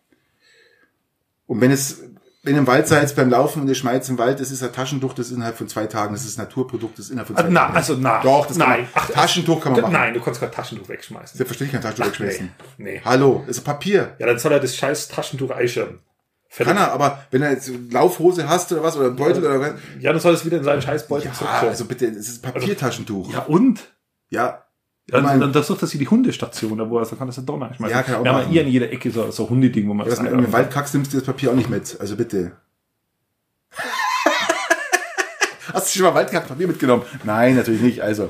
Und 1.45 1.62
wenn 1.62 1.72
es, 1.72 2.04
wenn 2.48 2.56
ihr 2.56 2.60
im 2.62 2.68
Wald 2.68 2.88
seid 2.88 3.14
beim 3.16 3.30
Laufen 3.30 3.62
und 3.62 3.68
ihr 3.68 3.76
schmeißt 3.76 4.10
im 4.10 4.18
Wald, 4.18 4.39
das 4.39 4.52
ist 4.52 4.64
ein 4.64 4.72
Taschentuch, 4.72 5.14
das 5.14 5.28
ist 5.28 5.34
innerhalb 5.34 5.58
von 5.58 5.68
zwei 5.68 5.86
Tagen, 5.86 6.14
das 6.14 6.24
ist 6.26 6.39
ein 6.39 6.43
Naturprodukt, 6.43 6.98
das 6.98 7.06
ist 7.06 7.12
innerhalb 7.12 7.28
von 7.28 7.36
zwei 7.36 7.50
na, 7.50 7.60
Tagen. 7.66 7.76
also 7.76 7.95
na, 8.00 8.22
Doch, 8.22 8.45
das 8.48 8.58
nein. 8.58 8.88
Ach, 8.93 9.10
Taschentuch 9.10 9.62
kann 9.62 9.74
man 9.74 9.82
machen. 9.82 9.93
Nein, 9.93 10.14
du 10.14 10.22
kannst 10.22 10.39
kein 10.39 10.52
Taschentuch 10.52 10.88
wegschmeißen. 10.88 11.38
Selbstverständlich 11.38 11.80
kann 11.82 11.91
ein 11.91 11.95
Taschentuch 11.95 12.16
Ach, 12.16 12.20
wegschmeißen. 12.22 12.52
nee, 12.78 12.91
nee. 12.93 13.02
Hallo, 13.04 13.43
ist 13.48 13.62
Papier. 13.66 14.16
Ja, 14.20 14.28
dann 14.28 14.39
soll 14.39 14.54
er 14.54 14.60
das 14.62 14.76
scheiß 14.78 15.10
Taschentuch 15.10 15.52
einschirmen. 15.52 16.00
Fertig. 16.48 16.74
Kann 16.74 16.82
er, 16.82 16.93
aber 16.93 17.26
wenn 17.32 17.41
er 17.41 17.52
jetzt 17.52 17.70
Laufhose 17.91 18.48
hast 18.48 18.72
oder 18.72 18.82
was, 18.82 18.95
oder 18.95 19.12
Beutel 19.12 19.43
oder 19.45 19.60
was. 19.60 19.72
Ja, 20.00 20.14
dann 20.14 20.22
soll 20.22 20.34
es 20.34 20.45
wieder 20.45 20.58
in 20.58 20.64
seinen 20.64 20.82
scheiß 20.82 21.08
Beutel 21.10 21.28
Ja, 21.28 21.34
zurückschirmen. 21.34 21.70
also 21.70 21.86
bitte, 21.86 22.06
es 22.08 22.30
ist 22.30 22.45
ein 22.45 22.54
Papiertaschentuch. 22.54 23.34
ja, 23.34 23.39
und? 23.41 23.93
Ja. 24.30 24.64
Ja, 25.10 25.20
Ich 25.20 25.24
mein- 25.24 25.39
dann, 25.39 25.53
dann 25.53 25.64
sucht 25.64 25.82
er 25.82 25.88
sich 25.88 25.99
die 25.99 26.08
Hundestation, 26.08 26.78
da 26.78 26.89
wo 26.89 26.99
er 26.99 27.05
so 27.05 27.16
kann 27.16 27.28
das 27.28 27.38
ja 27.38 27.43
Donner 27.43 27.74
schmeißen. 27.74 27.95
Ja, 27.95 28.03
kann 28.03 28.16
auch 28.16 28.24
Wir 28.26 28.34
haben 28.34 28.51
ja 28.53 28.62
in 28.62 28.68
jeder 28.68 28.91
Ecke 28.91 29.10
so, 29.10 29.32
so 29.32 29.49
Hundeding, 29.49 29.88
wo 29.88 29.93
man 29.93 30.08
Dass 30.10 30.22
man 30.22 30.38
im 30.38 30.51
Wald 30.51 30.70
kackst, 30.70 30.93
nimmst 30.93 31.14
du 31.14 31.18
das 31.18 31.26
Papier 31.26 31.51
auch 31.51 31.55
nicht 31.55 31.70
mit. 31.70 31.95
Also 31.99 32.16
bitte. 32.18 32.51
Hast 35.74 35.93
du 35.93 35.99
schon 35.99 36.08
mal 36.08 36.16
Waldkackpapier 36.16 36.68
mitgenommen? 36.68 37.03
Nein, 37.24 37.55
natürlich 37.55 37.82
nicht. 37.82 38.01
Also, 38.01 38.30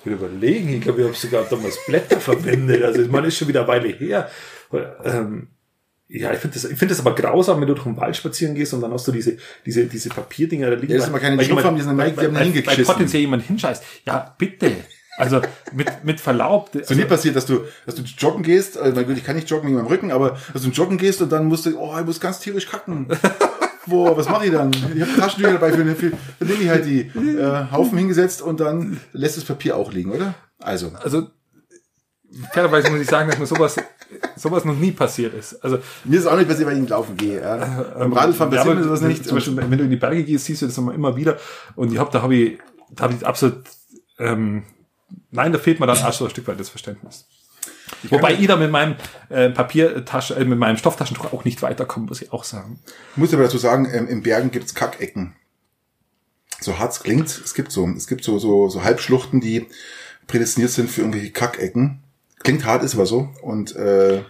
Ich 0.00 0.06
will 0.06 0.14
überlegen, 0.14 0.68
ich 0.74 0.80
glaube, 0.82 1.00
ich 1.00 1.06
habe 1.06 1.16
sogar 1.16 1.44
damals 1.44 1.78
Blätter 1.86 2.20
verwendet. 2.20 2.82
Also 2.84 3.02
ich 3.02 3.10
meine, 3.10 3.26
ist 3.26 3.36
schon 3.38 3.48
wieder 3.48 3.60
eine 3.60 3.68
Weile 3.68 3.88
her. 3.88 4.30
Ähm, 5.04 5.48
ja, 6.08 6.32
ich 6.32 6.38
finde 6.38 6.54
das, 6.54 6.64
ich 6.64 6.78
finde 6.78 6.94
das 6.94 7.00
aber 7.04 7.14
grausam, 7.16 7.60
wenn 7.60 7.66
du 7.66 7.74
durch 7.74 7.84
den 7.86 7.96
Wald 7.96 8.16
spazieren 8.16 8.54
gehst 8.54 8.72
und 8.74 8.80
dann 8.80 8.92
hast 8.92 9.06
du 9.08 9.12
diese, 9.12 9.36
diese, 9.64 9.86
diese 9.86 10.08
Papierdinger 10.10 10.70
da 10.70 10.76
liegen. 10.76 10.92
Ja, 10.92 10.98
das 10.98 11.06
ist 11.06 11.10
aber 11.10 11.18
keine 11.20 11.36
weil 11.38 11.44
Schnupfen, 11.44 11.74
die 11.74 11.82
sind 11.82 11.98
weil- 11.98 12.16
weil- 12.16 12.36
hingeschissen. 12.44 12.78
Weil 12.78 12.84
potenziell 12.84 13.22
jemand 13.22 13.42
hinscheißt. 13.44 13.82
Ja, 14.06 14.34
bitte. 14.38 14.72
Also 15.16 15.40
mit, 15.72 16.04
mit 16.04 16.20
Verlaub. 16.20 16.70
so 16.84 16.94
nie 16.94 17.04
passiert, 17.04 17.36
dass 17.36 17.46
du, 17.46 17.60
dass 17.86 17.94
du 17.94 18.02
joggen 18.02 18.42
gehst, 18.42 18.76
also, 18.76 18.94
mein 18.94 19.06
Gott, 19.06 19.16
ich 19.16 19.24
kann 19.24 19.36
nicht 19.36 19.48
joggen 19.48 19.68
wegen 19.68 19.76
meinem 19.76 19.86
Rücken, 19.86 20.12
aber 20.12 20.36
dass 20.52 20.62
du 20.62 20.68
joggen 20.68 20.98
gehst 20.98 21.22
und 21.22 21.32
dann 21.32 21.46
musst 21.46 21.66
du, 21.66 21.78
oh, 21.78 21.96
ich 21.98 22.04
muss 22.04 22.20
ganz 22.20 22.38
tierisch 22.40 22.66
kacken. 22.66 23.08
Boah, 23.86 24.16
was 24.16 24.28
mache 24.28 24.46
ich 24.46 24.52
dann? 24.52 24.72
Ich 24.72 25.00
habe 25.00 25.14
Taschentücher 25.16 25.52
dabei, 25.52 25.72
für, 25.72 25.84
für, 25.94 26.10
dann 26.10 26.48
nehme 26.48 26.62
ich 26.62 26.68
halt 26.68 26.84
die 26.84 27.00
äh, 27.02 27.70
Haufen 27.70 27.96
hingesetzt 27.96 28.42
und 28.42 28.58
dann 28.58 29.00
lässt 29.12 29.36
das 29.36 29.44
Papier 29.44 29.76
auch 29.76 29.92
liegen, 29.92 30.10
oder? 30.10 30.34
Also, 30.58 30.90
also 31.02 31.28
fairerweise 32.52 32.90
muss 32.90 33.00
ich 33.00 33.08
sagen, 33.08 33.30
dass 33.30 33.38
mir 33.38 33.46
sowas, 33.46 33.76
sowas 34.36 34.64
noch 34.64 34.74
nie 34.74 34.92
passiert 34.92 35.34
ist. 35.34 35.62
Also 35.64 35.78
mir 36.04 36.16
ist 36.16 36.22
es 36.22 36.26
auch 36.26 36.36
nicht 36.36 36.48
passiert, 36.48 36.68
weil 36.68 36.82
ich 36.82 36.88
laufen 36.88 37.16
gehe. 37.16 37.40
Ja. 37.40 37.56
Beim 37.98 38.12
Radfahren 38.12 38.52
Ja, 38.52 38.58
passiert 38.58 38.66
aber 38.66 38.74
mir 38.74 38.84
sowas 38.84 39.00
nicht. 39.02 39.24
Zum 39.24 39.36
Beispiel, 39.36 39.56
wenn 39.56 39.70
du 39.78 39.84
in 39.84 39.90
die 39.90 39.96
Berge 39.96 40.24
gehst, 40.24 40.46
siehst 40.46 40.62
du 40.62 40.66
das 40.66 40.78
immer, 40.78 40.94
immer 40.94 41.16
wieder. 41.16 41.38
Und 41.74 41.92
ich 41.92 41.98
hab, 41.98 42.10
da 42.10 42.22
habe 42.22 42.34
ich, 42.34 42.58
da 42.90 43.04
habe 43.04 43.14
ich 43.14 43.26
absolut, 43.26 43.62
ähm, 44.18 44.64
nein, 45.36 45.52
da 45.52 45.58
fehlt 45.58 45.78
mir 45.80 45.86
dann 45.86 45.98
auch 45.98 46.12
so 46.12 46.24
ein 46.24 46.30
Stück 46.30 46.48
weit 46.48 46.58
das 46.58 46.68
Verständnis. 46.70 47.26
Wobei 48.10 48.34
ich 48.34 48.46
da 48.46 48.56
mit 48.56 48.70
meinem 48.70 48.96
äh, 49.28 49.50
Papiertasche, 49.50 50.34
äh, 50.34 50.44
mit 50.44 50.58
meinem 50.58 50.76
Stofftaschentuch 50.76 51.32
auch 51.32 51.44
nicht 51.44 51.62
weiterkomme, 51.62 52.06
muss 52.06 52.22
ich 52.22 52.32
auch 52.32 52.44
sagen. 52.44 52.80
Ich 53.12 53.16
muss 53.16 53.32
aber 53.32 53.44
dazu 53.44 53.58
sagen, 53.58 53.88
ähm, 53.92 54.08
in 54.08 54.22
Bergen 54.22 54.50
gibt's 54.50 54.74
Kackecken. 54.74 55.36
So 56.60 56.78
hart 56.78 56.92
es 56.92 57.02
klingt, 57.02 57.28
es 57.28 57.54
gibt 57.54 57.70
so, 57.70 57.88
es 57.96 58.06
gibt 58.06 58.24
so, 58.24 58.38
so, 58.38 58.68
so 58.68 58.82
Halbschluchten, 58.82 59.40
die 59.40 59.66
prädestiniert 60.26 60.72
sind 60.72 60.90
für 60.90 61.02
irgendwelche 61.02 61.30
Kackecken. 61.30 62.02
Klingt 62.42 62.64
hart, 62.64 62.82
ist 62.82 62.94
aber 62.94 63.06
so. 63.06 63.30
Und 63.42 63.76
äh, 63.76 64.22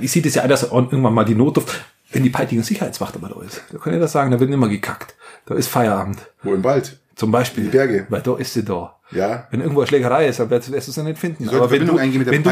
Ich 0.00 0.12
sehe 0.12 0.22
das 0.22 0.34
ja, 0.34 0.46
dass 0.46 0.64
irgendwann 0.64 1.14
mal 1.14 1.24
die 1.24 1.34
Notdurft, 1.34 1.84
wenn 2.10 2.22
die 2.22 2.30
peitigen 2.30 2.62
Sicherheitswacht 2.62 3.14
aber 3.14 3.28
da 3.28 3.40
ist. 3.42 3.62
Da 3.70 3.78
kann 3.78 3.94
ich 3.94 4.00
das 4.00 4.12
sagen, 4.12 4.30
da 4.30 4.40
wird 4.40 4.50
immer 4.50 4.68
gekackt. 4.68 5.14
Da 5.46 5.54
ist 5.54 5.68
Feierabend. 5.68 6.18
wo 6.42 6.54
im 6.54 6.64
Wald? 6.64 6.98
Zum 7.14 7.30
Beispiel. 7.30 7.64
Die 7.64 7.70
Berge. 7.70 8.06
Weil 8.08 8.22
da 8.22 8.36
ist 8.36 8.54
sie 8.54 8.64
da. 8.64 8.96
Ja. 9.10 9.46
Wenn 9.50 9.60
irgendwo 9.60 9.80
eine 9.80 9.86
Schlägerei 9.88 10.26
ist, 10.28 10.40
dann 10.40 10.48
wirst 10.50 10.68
du 10.70 10.78
sie 10.92 11.02
nicht 11.02 11.18
finden. 11.18 11.48
Aber 11.50 11.70
wenn 11.70 11.86
du, 11.86 11.96
wenn, 11.98 12.10
du, 12.12 12.24
wenn, 12.26 12.42
du, 12.42 12.50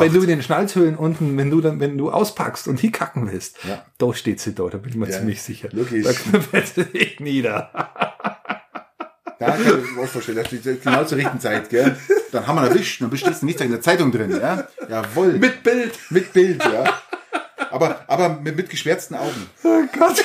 wenn 0.00 0.12
du 0.12 0.20
in 0.22 0.28
den 0.28 0.42
Schnalzhöhlen 0.42 0.96
unten, 0.96 1.36
wenn 1.36 1.50
du 1.50 1.60
dann, 1.60 1.78
wenn 1.80 1.98
du 1.98 2.10
auspackst 2.10 2.66
und 2.68 2.80
hinkacken 2.80 3.30
willst, 3.30 3.58
Ja. 3.68 3.84
da 3.98 4.14
steht 4.14 4.40
sie 4.40 4.54
da, 4.54 4.68
da 4.68 4.78
bin 4.78 4.90
ich 4.90 4.96
mir 4.96 5.06
Ja, 5.10 5.18
ziemlich 5.18 5.42
sicher. 5.42 5.68
logisch. 5.72 6.06
Da 6.32 6.40
fällt 6.40 6.68
sie 6.68 6.86
nicht 6.94 7.20
nieder. 7.20 7.70
Da 9.38 9.50
kann 9.50 9.60
ich 9.60 9.96
mir 9.96 10.02
auch 10.02 10.06
vorstellen, 10.06 10.38
da 10.38 10.44
steht 10.44 10.82
genau 10.82 11.04
zur 11.04 11.18
richtigen 11.18 11.40
Zeit, 11.40 11.68
gell? 11.68 11.96
Dann 12.30 12.46
haben 12.46 12.56
wir 12.56 12.68
erwischt, 12.68 13.02
dann 13.02 13.10
besteht 13.10 13.42
nicht 13.42 13.60
in 13.60 13.70
der 13.72 13.80
Zeitung 13.80 14.12
drin, 14.12 14.30
ja? 14.30 14.66
Jawohl. 14.88 15.32
Mit 15.34 15.62
Bild. 15.62 15.92
mit 16.10 16.32
Bild, 16.32 16.62
ja. 16.64 16.84
Aber, 17.70 18.00
aber 18.06 18.28
mit, 18.42 18.56
mit 18.56 18.70
geschwärzten 18.70 19.16
Augen. 19.16 19.46
Oh 19.64 19.82
Gott. 19.98 20.22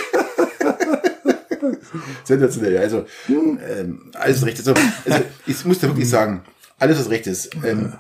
Sensationell, 2.24 2.74
ja. 2.74 2.82
Also, 2.82 3.06
ähm, 3.30 4.12
alles 4.14 4.46
recht. 4.46 4.58
Also, 4.60 4.74
also, 5.06 5.24
ich 5.46 5.66
muss 5.66 5.80
da 5.80 5.88
wirklich 5.88 6.10
sagen, 6.10 6.44
alles 6.80 7.00
was 7.00 7.10
recht 7.10 7.28
ist. 7.28 7.56
Ähm, 7.64 7.94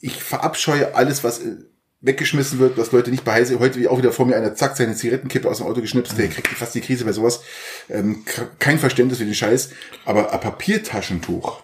ich 0.00 0.22
verabscheue 0.22 0.94
alles, 0.94 1.24
was 1.24 1.40
äh, 1.40 1.56
weggeschmissen 2.00 2.58
wird, 2.58 2.78
was 2.78 2.92
Leute 2.92 3.10
nicht 3.10 3.24
beheise. 3.24 3.58
Heute 3.58 3.80
wie 3.80 3.88
auch 3.88 3.98
wieder 3.98 4.12
vor 4.12 4.26
mir 4.26 4.36
einer 4.36 4.54
zack 4.54 4.76
seine 4.76 4.94
Zigarettenkippe 4.94 5.48
aus 5.48 5.58
dem 5.58 5.66
Auto 5.66 5.80
geschnipst, 5.80 6.16
der 6.16 6.28
kriegt 6.28 6.48
fast 6.48 6.74
die 6.74 6.80
Krise 6.80 7.04
bei 7.04 7.12
sowas. 7.12 7.40
Ähm, 7.88 8.24
kein 8.58 8.78
Verständnis 8.78 9.18
für 9.18 9.24
den 9.24 9.34
Scheiß. 9.34 9.70
Aber 10.04 10.32
ein 10.32 10.40
Papiertaschentuch, 10.40 11.62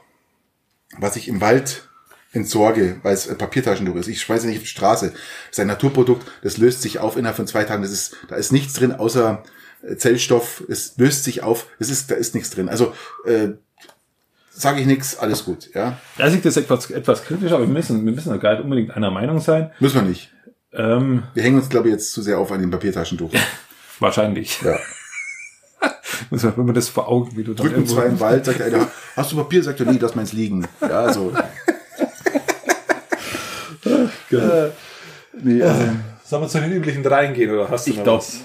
was 0.99 1.17
ich 1.17 1.29
im 1.29 1.41
Wald 1.41 1.89
entsorge, 2.33 2.99
weil 3.03 3.15
es 3.15 3.29
ein 3.29 3.39
Papiertaschentuch 3.39 3.95
ist. 3.95 4.09
Ich 4.09 4.21
schmeiße 4.21 4.47
nicht 4.49 4.57
auf 4.57 4.63
die 4.65 4.69
Straße. 4.69 5.11
Das 5.11 5.19
ist 5.53 5.61
ein 5.61 5.69
Naturprodukt, 5.69 6.27
das 6.43 6.57
löst 6.57 6.83
sich 6.83 6.99
auf 6.99 7.17
innerhalb 7.17 7.37
von 7.37 7.47
zwei 7.47 7.63
Tagen. 7.63 7.83
Das 7.83 7.93
ist, 7.93 8.17
da 8.29 8.35
ist 8.35 8.51
nichts 8.51 8.75
drin 8.75 8.93
außer 8.93 9.45
Zellstoff. 9.97 10.63
Es 10.69 10.95
löst 10.97 11.25
sich 11.25 11.43
auf. 11.43 11.67
Es 11.79 11.91
ist, 11.91 12.11
da 12.11 12.15
ist 12.15 12.35
nichts 12.35 12.51
drin. 12.51 12.69
Also 12.69 12.93
äh, 13.27 13.49
sage 14.51 14.81
ich 14.81 14.87
nichts, 14.87 15.19
alles 15.19 15.45
gut. 15.45 15.71
Ja, 15.75 15.99
Da 16.17 16.29
ich 16.29 16.43
das 16.43 16.57
etwas, 16.57 16.91
etwas 16.91 17.25
kritisch, 17.25 17.53
aber 17.53 17.67
wir 17.67 17.73
müssen, 17.73 18.05
wir 18.05 18.13
müssen 18.13 18.31
da 18.31 18.37
gar 18.37 18.55
nicht 18.55 18.65
unbedingt 18.65 18.97
einer 18.97 19.11
Meinung 19.11 19.41
sein. 19.41 19.73
müssen 19.81 19.97
wir 19.97 20.03
nicht. 20.03 20.31
Ähm, 20.73 21.25
Wir 21.35 21.43
hängen 21.43 21.59
uns, 21.59 21.69
glaube 21.69 21.89
ich, 21.89 21.95
jetzt 21.95 22.13
zu 22.13 22.23
sehr 22.23 22.39
auf 22.39 22.51
an 22.53 22.61
dem 22.61 22.71
Papiertaschentuch. 22.71 23.31
wahrscheinlich. 24.01 24.61
Ja. 24.63 24.79
Muss 26.31 26.43
man, 26.43 26.57
wenn 26.57 26.67
man 26.67 26.75
das 26.75 26.89
vor 26.89 27.09
Augen, 27.09 27.37
wie 27.37 27.45
du 27.45 27.55
dann 27.55 27.67
Drücken 27.67 27.87
zwei 27.87 28.07
im 28.07 28.21
Wald, 28.21 28.45
sagt 28.45 28.61
einer, 28.63 28.89
hast 29.17 29.33
du 29.33 29.37
Papier? 29.37 29.63
Sagt 29.63 29.81
er, 29.81 29.87
nee, 29.87 29.99
lass 30.01 30.15
meins 30.15 30.33
liegen. 30.33 30.67
Ja, 30.81 31.13
so. 31.13 31.33
Äh, 34.31 34.71
Nee, 35.43 35.63
also, 35.63 35.83
Sollen 36.25 36.43
wir 36.45 36.49
zu 36.49 36.61
den 36.61 36.73
üblichen 36.73 37.03
dreien 37.03 37.35
gehen 37.35 37.51
oder 37.51 37.69
hast 37.69 37.87
du 37.87 37.91
ich 37.91 37.97
noch 37.99 38.05
glaube, 38.05 38.23
was? 38.25 38.41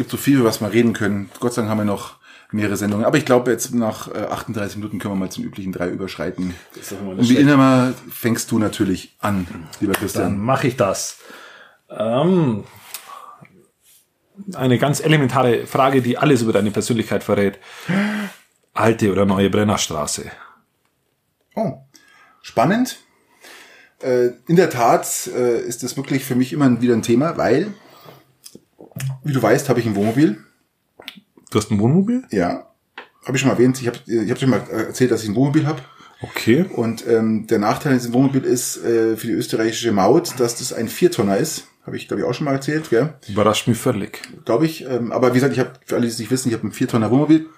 Es 0.00 0.04
gibt 0.04 0.10
so 0.12 0.16
viel, 0.16 0.38
über 0.38 0.48
was 0.48 0.62
wir 0.62 0.72
reden 0.72 0.94
können. 0.94 1.30
Gott 1.40 1.52
sei 1.52 1.60
Dank 1.60 1.70
haben 1.70 1.76
wir 1.76 1.84
noch 1.84 2.14
mehrere 2.52 2.78
Sendungen. 2.78 3.04
Aber 3.04 3.18
ich 3.18 3.26
glaube, 3.26 3.50
jetzt 3.50 3.74
nach 3.74 4.08
äh, 4.08 4.22
38 4.22 4.78
Minuten 4.78 4.98
können 4.98 5.12
wir 5.12 5.18
mal 5.18 5.30
zum 5.30 5.44
üblichen 5.44 5.72
drei 5.72 5.90
überschreiten. 5.90 6.54
Und 7.06 7.28
wie 7.28 7.36
immer 7.36 7.92
fängst 8.10 8.50
du 8.50 8.58
natürlich 8.58 9.14
an, 9.18 9.46
lieber 9.78 9.92
Dann 9.92 10.00
Christian. 10.00 10.38
mache 10.38 10.68
ich 10.68 10.76
das. 10.76 11.18
Ähm, 11.90 12.64
eine 14.54 14.78
ganz 14.78 15.00
elementare 15.00 15.66
Frage, 15.66 16.00
die 16.00 16.16
alles 16.16 16.40
über 16.40 16.54
deine 16.54 16.70
Persönlichkeit 16.70 17.22
verrät. 17.22 17.58
Alte 18.72 19.12
oder 19.12 19.26
neue 19.26 19.50
Brennerstraße? 19.50 20.30
Oh, 21.56 21.74
spannend. 22.40 23.00
Äh, 24.02 24.30
in 24.46 24.56
der 24.56 24.70
Tat 24.70 25.26
äh, 25.26 25.60
ist 25.60 25.82
das 25.82 25.98
wirklich 25.98 26.24
für 26.24 26.36
mich 26.36 26.54
immer 26.54 26.80
wieder 26.80 26.94
ein 26.94 27.02
Thema, 27.02 27.36
weil, 27.36 27.74
wie 29.24 29.32
du 29.32 29.42
weißt, 29.42 29.68
habe 29.68 29.80
ich 29.80 29.86
ein 29.86 29.94
Wohnmobil. 29.94 30.38
Du 31.50 31.58
hast 31.58 31.70
ein 31.70 31.80
Wohnmobil? 31.80 32.24
Ja, 32.30 32.70
habe 33.24 33.36
ich 33.36 33.40
schon 33.40 33.48
mal 33.48 33.54
erwähnt. 33.54 33.80
Ich 33.80 33.86
habe 33.86 33.98
ich 34.06 34.30
hab 34.30 34.38
schon 34.38 34.50
mal 34.50 34.62
erzählt, 34.70 35.10
dass 35.10 35.22
ich 35.22 35.28
ein 35.28 35.34
Wohnmobil 35.34 35.66
habe. 35.66 35.80
Okay. 36.22 36.66
Und 36.74 37.06
ähm, 37.06 37.46
der 37.46 37.58
Nachteil 37.58 37.92
an 37.92 37.98
diesem 37.98 38.12
Wohnmobil 38.12 38.44
ist 38.44 38.76
äh, 38.84 39.16
für 39.16 39.26
die 39.26 39.32
österreichische 39.32 39.92
Maut, 39.92 40.38
dass 40.38 40.56
das 40.56 40.72
ein 40.72 40.88
Viertonner 40.88 41.38
ist. 41.38 41.64
Habe 41.86 41.96
ich, 41.96 42.08
glaube 42.08 42.22
ich, 42.22 42.28
auch 42.28 42.34
schon 42.34 42.44
mal 42.44 42.52
erzählt, 42.52 42.90
gell? 42.90 43.14
Überrascht 43.26 43.66
mich 43.66 43.78
völlig. 43.78 44.20
Glaube 44.44 44.66
ich. 44.66 44.84
Ähm, 44.84 45.12
aber 45.12 45.30
wie 45.30 45.34
gesagt, 45.34 45.54
ich 45.54 45.58
habe, 45.58 45.72
für 45.84 45.94
alle, 45.94 46.02
die 46.02 46.12
es 46.12 46.18
nicht 46.18 46.30
wissen, 46.30 46.48
ich 46.48 46.54
habe 46.54 46.66
ein 46.66 46.72
Viertonner 46.72 47.10
Wohnmobil, 47.10 47.48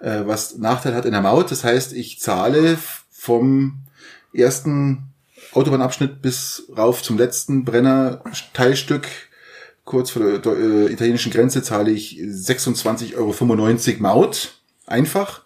äh, 0.00 0.22
was 0.24 0.58
Nachteil 0.58 0.94
hat 0.94 1.04
in 1.04 1.12
der 1.12 1.20
Maut. 1.20 1.50
Das 1.50 1.62
heißt, 1.62 1.92
ich 1.92 2.20
zahle 2.20 2.76
vom 3.10 3.84
ersten 4.32 5.14
Autobahnabschnitt 5.52 6.22
bis 6.22 6.68
rauf 6.76 7.02
zum 7.02 7.16
letzten 7.16 7.64
Brenner-Teilstück 7.64 9.06
kurz 9.84 10.10
vor 10.10 10.22
der 10.22 10.52
äh, 10.56 10.92
italienischen 10.92 11.32
Grenze 11.32 11.62
zahle 11.62 11.90
ich 11.90 12.18
26,95 12.18 13.16
Euro 13.16 14.02
Maut. 14.02 14.58
Einfach. 14.86 15.42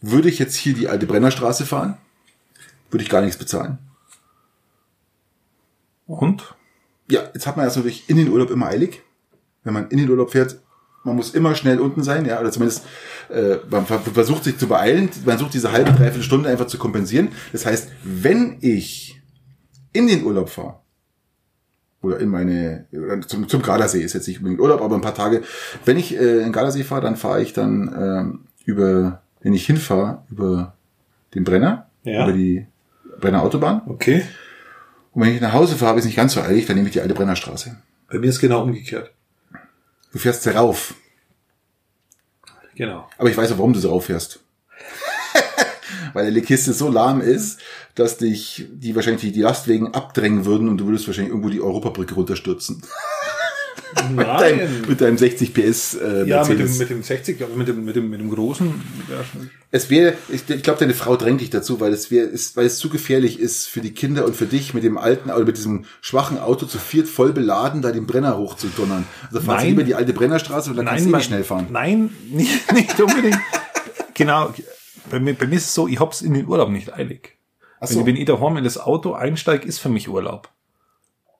Würde 0.00 0.28
ich 0.28 0.38
jetzt 0.38 0.56
hier 0.56 0.74
die 0.74 0.88
alte 0.88 1.06
Brennerstraße 1.06 1.64
fahren, 1.64 1.96
würde 2.90 3.04
ich 3.04 3.10
gar 3.10 3.20
nichts 3.20 3.36
bezahlen. 3.36 3.78
Und? 6.06 6.54
Ja, 7.08 7.22
jetzt 7.34 7.46
hat 7.46 7.56
man 7.56 7.66
ja 7.68 7.74
natürlich 7.74 8.08
in 8.08 8.16
den 8.16 8.28
Urlaub 8.28 8.50
immer 8.50 8.66
eilig. 8.66 9.02
Wenn 9.64 9.74
man 9.74 9.88
in 9.90 9.98
den 9.98 10.08
Urlaub 10.10 10.32
fährt, 10.32 10.58
man 11.04 11.16
muss 11.16 11.34
immer 11.34 11.54
schnell 11.54 11.78
unten 11.80 12.02
sein, 12.02 12.24
ja, 12.26 12.40
oder 12.40 12.50
zumindest 12.50 12.84
äh, 13.28 13.56
man 13.70 13.86
ver- 13.86 14.00
versucht 14.00 14.44
sich 14.44 14.58
zu 14.58 14.66
beeilen, 14.66 15.08
man 15.24 15.38
sucht 15.38 15.54
diese 15.54 15.70
halbe, 15.72 15.92
dreiviertel 15.92 16.22
Stunde 16.22 16.48
einfach 16.48 16.66
zu 16.66 16.78
kompensieren. 16.78 17.28
Das 17.52 17.64
heißt, 17.66 17.90
wenn 18.02 18.58
ich 18.60 19.20
in 19.92 20.06
den 20.08 20.24
Urlaub 20.24 20.48
fahre, 20.48 20.80
oder 22.02 22.18
in 22.18 22.28
meine, 22.28 22.86
zum, 23.26 23.48
zum 23.48 23.62
Gardasee 23.62 24.02
ist 24.02 24.12
jetzt 24.12 24.26
nicht 24.28 24.38
unbedingt 24.38 24.60
Urlaub, 24.60 24.80
aber 24.82 24.94
ein 24.96 25.00
paar 25.00 25.14
Tage, 25.14 25.42
wenn 25.84 25.96
ich 25.96 26.16
äh, 26.18 26.42
in 26.42 26.52
Gardasee 26.52 26.82
fahre, 26.84 27.00
dann 27.02 27.16
fahre 27.16 27.40
ich 27.42 27.52
dann 27.52 27.94
ähm, 27.96 28.40
über, 28.64 29.22
wenn 29.40 29.54
ich 29.54 29.64
hinfahre, 29.66 30.24
über 30.30 30.74
den 31.34 31.44
Brenner, 31.44 31.88
Ja. 32.04 32.24
über 32.24 32.32
die 32.36 32.66
Brenner 33.20 33.42
Autobahn. 33.42 33.82
Okay. 33.86 34.22
Und 35.12 35.22
wenn 35.22 35.34
ich 35.34 35.40
nach 35.40 35.52
Hause 35.52 35.76
fahre, 35.76 35.90
habe 35.90 35.98
ich 36.00 36.02
es 36.04 36.06
nicht 36.06 36.16
ganz 36.16 36.32
so 36.32 36.40
eilig, 36.40 36.66
dann 36.66 36.76
nehme 36.76 36.88
ich 36.88 36.92
die 36.94 37.00
alte 37.00 37.14
Brennerstraße. 37.14 37.76
Bei 38.10 38.18
mir 38.18 38.28
ist 38.28 38.40
genau 38.40 38.62
umgekehrt. 38.62 39.12
Du 40.12 40.18
fährst 40.18 40.46
rauf. 40.54 40.94
Genau. 42.74 43.08
Aber 43.18 43.30
ich 43.30 43.36
weiß 43.36 43.52
auch, 43.52 43.58
warum 43.58 43.72
du 43.72 43.78
so 43.80 43.90
rauf 43.90 44.06
fährst. 44.06 44.41
Weil 46.14 46.32
die 46.32 46.40
Kiste 46.42 46.72
so 46.72 46.90
lahm 46.90 47.20
ist, 47.20 47.58
dass 47.94 48.18
dich 48.18 48.66
die 48.72 48.94
wahrscheinlich 48.96 49.32
die- 49.32 49.40
Lastwagen 49.42 49.94
abdrängen 49.94 50.44
würden 50.44 50.68
und 50.68 50.78
du 50.78 50.86
würdest 50.86 51.06
wahrscheinlich 51.06 51.30
irgendwo 51.30 51.48
die 51.50 51.60
Europabrücke 51.60 52.14
runterstürzen. 52.14 52.82
mit, 54.16 54.26
deinem, 54.26 54.68
mit 54.88 55.00
deinem 55.00 55.18
60 55.18 55.52
PS 55.52 55.94
äh, 55.94 56.24
ja, 56.26 56.44
mit 56.44 56.58
dem, 56.58 56.78
mit 56.78 56.90
dem 56.90 57.02
60, 57.02 57.42
aber 57.42 57.54
mit 57.54 57.68
dem, 57.68 57.84
mit 57.84 57.94
dem, 57.94 58.08
mit 58.10 58.20
dem 58.20 58.30
großen. 58.30 58.66
Ja, 59.10 59.16
Es 59.70 59.90
wäre, 59.90 60.14
ich, 60.30 60.48
ich 60.48 60.62
glaube, 60.62 60.80
deine 60.80 60.94
Frau 60.94 61.16
drängt 61.16 61.40
dich 61.42 61.50
dazu, 61.50 61.78
weil 61.80 61.92
es 61.92 62.10
wäre, 62.10 62.26
ist, 62.26 62.56
weil 62.56 62.66
es 62.66 62.78
zu 62.78 62.88
gefährlich 62.88 63.38
ist 63.38 63.66
für 63.68 63.80
die 63.80 63.92
Kinder 63.92 64.24
und 64.24 64.34
für 64.34 64.46
dich 64.46 64.72
mit 64.72 64.82
dem 64.82 64.96
alten 64.96 65.30
oder 65.30 65.44
mit 65.44 65.56
diesem 65.58 65.84
schwachen 66.00 66.38
Auto 66.38 66.64
zu 66.66 66.78
viert 66.78 67.06
voll 67.06 67.32
beladen, 67.32 67.82
da 67.82 67.92
den 67.92 68.06
Brenner 68.06 68.38
hochzudonnern. 68.38 69.04
Also 69.26 69.40
fahren 69.40 69.58
Sie 69.60 69.64
Nein. 69.66 69.68
lieber 69.68 69.82
die 69.84 69.94
alte 69.94 70.12
Brennerstraße 70.14 70.70
und 70.70 70.76
dann 70.76 70.86
kannst 70.86 71.06
du 71.06 71.14
eh 71.14 71.20
schnell 71.20 71.44
fahren. 71.44 71.66
Nein, 71.70 72.10
nicht, 72.30 72.72
nicht 72.72 72.98
unbedingt. 73.00 73.38
genau. 74.14 74.54
Bei 75.10 75.20
mir, 75.20 75.34
bei 75.34 75.46
mir 75.46 75.56
ist 75.56 75.66
es 75.66 75.74
so, 75.74 75.88
ich 75.88 76.00
hab's 76.00 76.22
in 76.22 76.34
den 76.34 76.46
Urlaub 76.46 76.70
nicht 76.70 76.92
eilig. 76.92 77.36
Ach 77.80 77.88
Wenn, 77.88 77.94
so. 77.94 78.00
ich, 78.00 78.06
wenn 78.06 78.16
ich 78.16 78.24
daheim 78.26 78.56
in 78.56 78.64
das 78.64 78.78
Auto 78.78 79.12
einsteige, 79.12 79.66
ist 79.66 79.78
für 79.78 79.88
mich 79.88 80.08
Urlaub. 80.08 80.48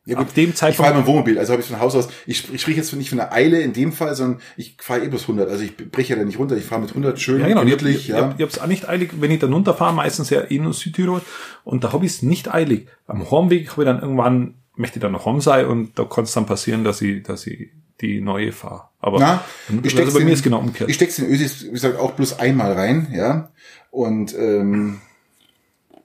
Ja, 0.04 0.18
Ab 0.18 0.34
dem 0.34 0.50
Ich 0.50 0.56
fahre 0.56 0.74
Zeitpunkt, 0.74 0.96
dem 0.96 1.06
Wohnmobil, 1.06 1.38
also 1.38 1.52
habe 1.52 1.62
ich 1.62 1.68
von 1.68 1.78
Haus 1.78 1.94
aus, 1.94 2.08
ich, 2.26 2.52
ich 2.52 2.60
spreche 2.60 2.78
jetzt 2.78 2.92
nicht 2.92 3.08
von 3.08 3.20
einer 3.20 3.30
Eile 3.30 3.60
in 3.60 3.72
dem 3.72 3.92
Fall, 3.92 4.16
sondern 4.16 4.40
ich 4.56 4.76
fahre 4.80 5.04
eh 5.04 5.08
bis 5.08 5.22
100, 5.22 5.48
also 5.48 5.62
ich 5.62 5.76
breche 5.76 6.14
ja 6.14 6.18
da 6.18 6.24
nicht 6.24 6.40
runter, 6.40 6.56
ich 6.56 6.64
fahre 6.64 6.80
mit 6.80 6.90
100 6.90 7.20
schön 7.20 7.40
ja 7.40 7.46
genau, 7.46 7.60
ich, 7.60 7.66
gemütlich, 7.66 7.96
ich, 7.96 8.08
ja. 8.08 8.30
ich, 8.30 8.34
ich 8.36 8.42
hab's 8.42 8.58
auch 8.58 8.66
nicht 8.66 8.88
eilig, 8.88 9.12
wenn 9.20 9.30
ich 9.30 9.38
dann 9.38 9.52
runterfahre, 9.52 9.94
meistens 9.94 10.28
ja 10.30 10.42
eh 10.50 10.58
nur 10.58 10.72
Südtirol, 10.72 11.20
und 11.62 11.84
da 11.84 11.92
hab 11.92 12.02
ich's 12.02 12.22
nicht 12.22 12.52
eilig. 12.52 12.88
Am 13.06 13.30
Heimweg 13.30 13.70
habe 13.70 13.82
ich 13.82 13.86
dann 13.86 14.00
irgendwann, 14.00 14.54
möchte 14.74 14.98
ich 14.98 15.02
dann 15.02 15.12
noch 15.12 15.24
heim 15.24 15.40
sein, 15.40 15.66
und 15.66 15.96
da 15.96 16.02
kann 16.02 16.24
es 16.24 16.32
dann 16.32 16.46
passieren, 16.46 16.82
dass 16.82 17.00
ich, 17.00 17.22
dass 17.22 17.46
ich 17.46 17.70
die 18.02 18.20
neue 18.20 18.52
fahre. 18.52 18.88
Aber 19.00 19.18
Na, 19.18 19.44
ich 19.82 19.96
also 19.98 20.12
bei 20.12 20.20
in- 20.20 20.26
mir 20.26 20.32
ist 20.32 20.42
genau 20.44 20.58
umgekehrt. 20.58 20.90
Ich 20.90 20.96
steck's 20.96 21.18
in 21.18 21.28
Ösis, 21.30 21.64
wie 21.64 21.70
gesagt, 21.70 21.98
auch 21.98 22.12
bloß 22.12 22.38
einmal 22.38 22.72
rein, 22.72 23.08
ja. 23.12 23.50
Und 23.90 24.34
ähm, 24.38 25.00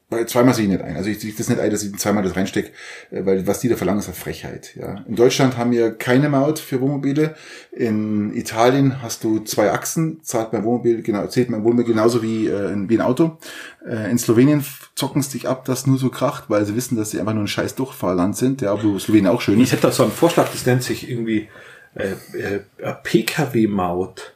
weil 0.09 0.25
zweimal 0.25 0.53
sehe 0.53 0.63
ich 0.63 0.69
nicht 0.71 0.81
ein. 0.81 0.95
Also 0.95 1.09
ich 1.09 1.19
sehe 1.19 1.33
das 1.37 1.49
nicht 1.49 1.59
ein, 1.59 1.69
dass 1.69 1.83
ich 1.83 1.93
zweimal 1.97 2.23
das 2.23 2.33
reinstecke, 2.37 2.71
äh, 3.11 3.25
weil 3.25 3.45
was 3.45 3.59
die 3.59 3.67
da 3.67 3.75
verlangen, 3.75 3.99
ist 3.99 4.05
eine 4.05 4.13
Frechheit. 4.15 4.73
Ja. 4.75 5.03
In 5.05 5.17
Deutschland 5.17 5.57
haben 5.57 5.71
wir 5.71 5.91
keine 5.91 6.29
Maut 6.29 6.59
für 6.59 6.79
Wohnmobile. 6.79 7.35
In 7.73 8.33
Italien 8.33 9.01
hast 9.01 9.25
du 9.25 9.39
zwei 9.41 9.71
Achsen, 9.73 10.23
zahlt 10.23 10.53
mein 10.53 10.63
Wohnmobil, 10.63 11.01
genau, 11.01 11.27
zählt 11.27 11.49
mein 11.49 11.63
Wohnmobil 11.65 11.83
genauso 11.93 12.23
wie, 12.23 12.47
äh, 12.47 12.73
wie 12.87 12.97
ein 12.97 13.01
Auto. 13.01 13.37
Äh, 13.85 14.09
in 14.09 14.17
Slowenien 14.17 14.63
zocken 14.95 15.21
sie 15.21 15.39
dich 15.39 15.47
ab, 15.49 15.65
dass 15.65 15.85
nur 15.87 15.97
so 15.97 16.09
kracht, 16.09 16.45
weil 16.47 16.65
sie 16.65 16.75
wissen, 16.77 16.95
dass 16.95 17.11
sie 17.11 17.19
einfach 17.19 17.33
nur 17.33 17.43
ein 17.43 17.47
scheiß 17.49 17.75
Durchfahrland 17.75 18.37
sind, 18.37 18.61
ja, 18.61 18.81
wo 18.81 18.97
Slowenien 18.99 19.27
auch 19.27 19.41
schön 19.41 19.57
Ich 19.57 19.63
ist. 19.65 19.71
hätte 19.73 19.81
da 19.83 19.91
so 19.91 20.03
einen 20.03 20.13
Vorschlag, 20.13 20.49
das 20.49 20.65
nennt 20.65 20.83
sich 20.83 21.09
irgendwie 21.09 21.49
äh, 21.97 22.37
äh, 22.37 22.93
PKW-Maut. 23.03 24.33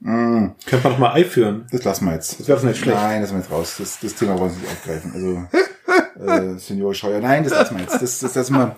Mm, 0.00 0.46
Könnte 0.66 0.82
man 0.84 0.92
doch 0.94 0.98
mal 0.98 1.12
einführen. 1.12 1.66
das 1.70 1.84
lassen 1.84 2.06
wir 2.06 2.14
jetzt. 2.14 2.40
Das 2.40 2.48
wäre 2.48 2.66
nicht 2.66 2.80
schlecht. 2.80 2.96
Nein, 2.96 3.20
das 3.22 3.30
lassen 3.30 3.34
wir 3.38 3.42
jetzt 3.42 3.52
raus. 3.52 3.74
Das, 3.78 4.00
das 4.00 4.14
Thema 4.16 4.38
wollen 4.38 4.50
Sie 4.50 4.60
nicht 4.60 4.70
aufgreifen. 4.72 5.12
Also, 5.14 6.52
äh, 6.54 6.58
Senior 6.58 6.92
Scheuer. 6.94 7.20
Nein, 7.20 7.44
das 7.44 7.52
lassen 7.52 7.76
wir 7.76 7.82
jetzt. 7.84 8.02
Das, 8.02 8.18
das 8.18 8.34
lassen 8.34 8.54
wir. 8.54 8.76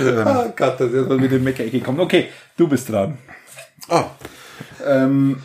Ähm, 0.00 0.26
Ah 0.26 0.52
Gott, 0.54 0.78
das 0.80 0.92
ist 0.92 1.08
mal 1.08 1.16
mit 1.18 1.32
dem 1.32 1.44
Meckerecke 1.44 1.78
gekommen. 1.78 2.00
Okay, 2.00 2.28
du 2.58 2.68
bist 2.68 2.88
dran. 2.90 3.16
oh, 3.88 4.04
ähm, 4.86 5.42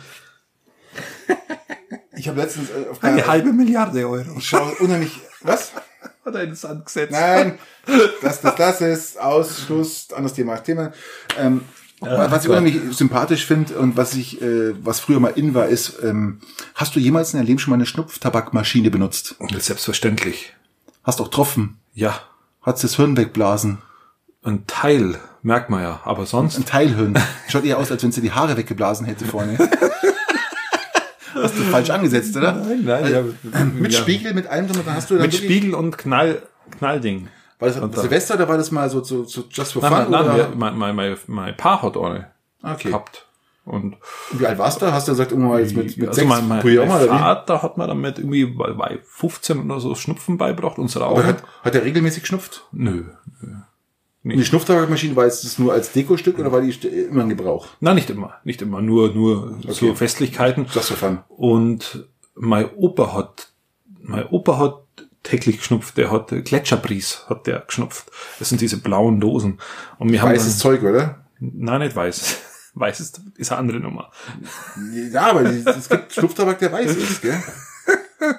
ich 2.14 2.28
habe 2.28 2.40
letztens 2.40 2.68
äh, 2.70 2.90
auf 2.90 3.02
Eine 3.02 3.26
halbe 3.26 3.52
Milliarde 3.52 4.06
Euro. 4.06 4.36
ich 4.36 4.46
schaue 4.46 4.72
unheimlich. 4.80 5.18
Was? 5.40 5.72
Hat 6.24 6.34
er 6.34 6.42
in 6.42 6.50
den 6.50 6.56
Sand 6.56 6.86
gesetzt. 6.86 7.12
Nein, 7.12 7.58
das, 8.22 8.40
das, 8.40 8.54
das 8.54 8.80
ist 8.80 9.20
Ausschluss, 9.20 10.12
anderes 10.12 10.34
Thema. 10.34 10.56
Thema. 10.62 10.92
Ähm, 11.38 11.62
was 12.00 12.42
ich 12.42 12.48
Gott. 12.48 12.58
unheimlich 12.58 12.96
sympathisch 12.96 13.46
finde 13.46 13.78
und 13.78 13.96
was 13.96 14.14
ich, 14.14 14.42
äh, 14.42 14.74
was 14.84 15.00
früher 15.00 15.20
mal 15.20 15.32
in 15.36 15.54
war, 15.54 15.66
ist, 15.66 16.02
ähm, 16.02 16.40
hast 16.74 16.96
du 16.96 17.00
jemals 17.00 17.32
in 17.32 17.38
deinem 17.38 17.46
Leben 17.46 17.58
schon 17.58 17.70
mal 17.70 17.76
eine 17.76 17.86
Schnupftabakmaschine 17.86 18.90
benutzt? 18.90 19.36
Selbstverständlich. 19.58 20.52
Hast 21.04 21.20
auch 21.20 21.30
getroffen? 21.30 21.78
Ja, 21.94 22.20
Hat's 22.62 22.82
das 22.82 22.96
Hirn 22.96 23.16
wegblasen? 23.16 23.78
ein 24.44 24.66
Teil 24.66 25.20
merkt 25.42 25.70
man 25.70 25.82
ja, 25.82 26.00
aber 26.04 26.26
sonst. 26.26 26.56
Ein 26.56 26.64
Teilhirn. 26.64 27.16
Schaut 27.48 27.64
eher 27.64 27.78
aus, 27.78 27.90
als 27.92 28.02
wenn 28.02 28.12
sie 28.12 28.20
die 28.20 28.32
Haare 28.32 28.56
weggeblasen 28.56 29.06
hätte 29.06 29.24
vorne. 29.24 29.56
Hast 31.42 31.58
du 31.58 31.62
falsch 31.64 31.90
angesetzt, 31.90 32.36
oder? 32.36 32.52
Nein, 32.52 32.82
nein, 32.84 33.12
ja, 33.12 33.22
Mit 33.74 33.92
ja. 33.92 33.98
Spiegel, 34.00 34.34
mit 34.34 34.46
allem 34.46 34.68
drum, 34.68 34.82
hast 34.86 35.10
du 35.10 35.14
dann 35.14 35.22
Mit 35.24 35.34
Spiegel 35.34 35.74
und 35.74 35.98
Knall, 35.98 36.42
Knallding. 36.78 37.28
War 37.58 37.68
das 37.68 37.78
Und 37.78 37.96
da- 37.96 38.00
Silvester 38.00 38.34
oder 38.34 38.48
war 38.48 38.56
das 38.56 38.70
mal 38.70 38.88
so, 38.90 39.02
so, 39.04 39.24
so 39.24 39.44
just 39.50 39.72
for 39.72 39.82
fun? 39.82 40.10
Nein, 40.10 40.24
oder? 40.24 40.48
mein, 40.56 40.76
mein, 40.76 40.94
mein, 40.96 41.16
mein 41.26 41.56
Paar 41.56 41.82
hat 41.82 41.96
eine 41.96 42.28
Okay. 42.62 42.88
gehabt. 42.88 43.26
Und 43.64 43.96
Wie 44.32 44.44
alt 44.44 44.58
warst 44.58 44.82
du? 44.82 44.90
Hast 44.92 45.06
du 45.06 45.12
gesagt, 45.12 45.30
irgendwann 45.30 45.52
mal 45.52 45.60
jetzt 45.60 45.76
mit, 45.76 45.96
mit 45.96 46.08
also 46.08 46.20
sechs 46.20 46.28
mein, 46.28 46.48
mein, 46.48 46.60
Brüder 46.62 46.84
mein? 46.86 47.06
Vater 47.06 47.62
hat 47.62 47.78
mir 47.78 47.86
damit 47.86 48.18
irgendwie 48.18 48.46
bei, 48.46 48.72
bei 48.72 48.98
15 49.04 49.60
oder 49.70 49.78
so 49.78 49.94
Schnupfen 49.94 50.36
beibracht 50.36 50.78
und 50.78 50.94
Aber 50.96 51.04
Rauchen. 51.06 51.26
hat, 51.26 51.42
hat 51.62 51.74
er 51.76 51.84
regelmäßig 51.84 52.22
geschnupft? 52.22 52.66
Nö. 52.72 53.04
Und 54.24 54.36
die 54.36 54.44
Schnupftabakmaschine 54.44 55.16
war 55.16 55.24
jetzt 55.24 55.44
das 55.44 55.58
nur 55.58 55.72
als 55.72 55.90
Dekostück 55.92 56.38
oder 56.38 56.52
war 56.52 56.60
die 56.60 56.70
immer 56.70 57.24
in 57.24 57.30
Gebrauch? 57.30 57.68
Nein, 57.80 57.96
nicht 57.96 58.08
immer. 58.08 58.34
Nicht 58.44 58.62
immer. 58.62 58.80
Nur, 58.80 59.12
nur 59.12 59.58
so 59.68 59.94
Festlichkeiten. 59.94 60.66
Just 60.72 60.88
for 60.88 60.96
fun. 60.96 61.18
Und 61.28 62.06
mein 62.34 62.70
Opa 62.76 63.14
hat, 63.14 63.48
mein 64.00 64.26
Opa 64.28 64.58
hat 64.58 64.82
täglich 65.24 65.58
geschnupft. 65.58 65.96
Der 65.96 66.10
hat 66.12 66.28
Gletscherbries, 66.28 67.24
hat 67.28 67.48
der 67.48 67.60
geschnupft. 67.60 68.10
Das 68.38 68.48
sind 68.48 68.60
diese 68.60 68.76
blauen 68.78 69.20
Dosen. 69.20 69.58
Und 69.98 70.12
wir 70.12 70.22
haben 70.22 70.30
Weißes 70.30 70.58
Zeug, 70.58 70.82
oder? 70.82 71.24
nein, 71.40 71.80
nicht 71.80 71.96
weiß. 71.96 72.38
Weiß 72.74 73.00
ist, 73.00 73.20
ist 73.36 73.52
eine 73.52 73.58
andere 73.58 73.80
Nummer. 73.80 74.10
Ja, 75.10 75.26
aber 75.32 75.42
es 75.42 75.90
gibt 75.90 76.10
Schnupftabak, 76.10 76.58
der 76.58 76.72
weiß 76.72 76.96
ist, 76.96 77.20
gell? 77.20 77.38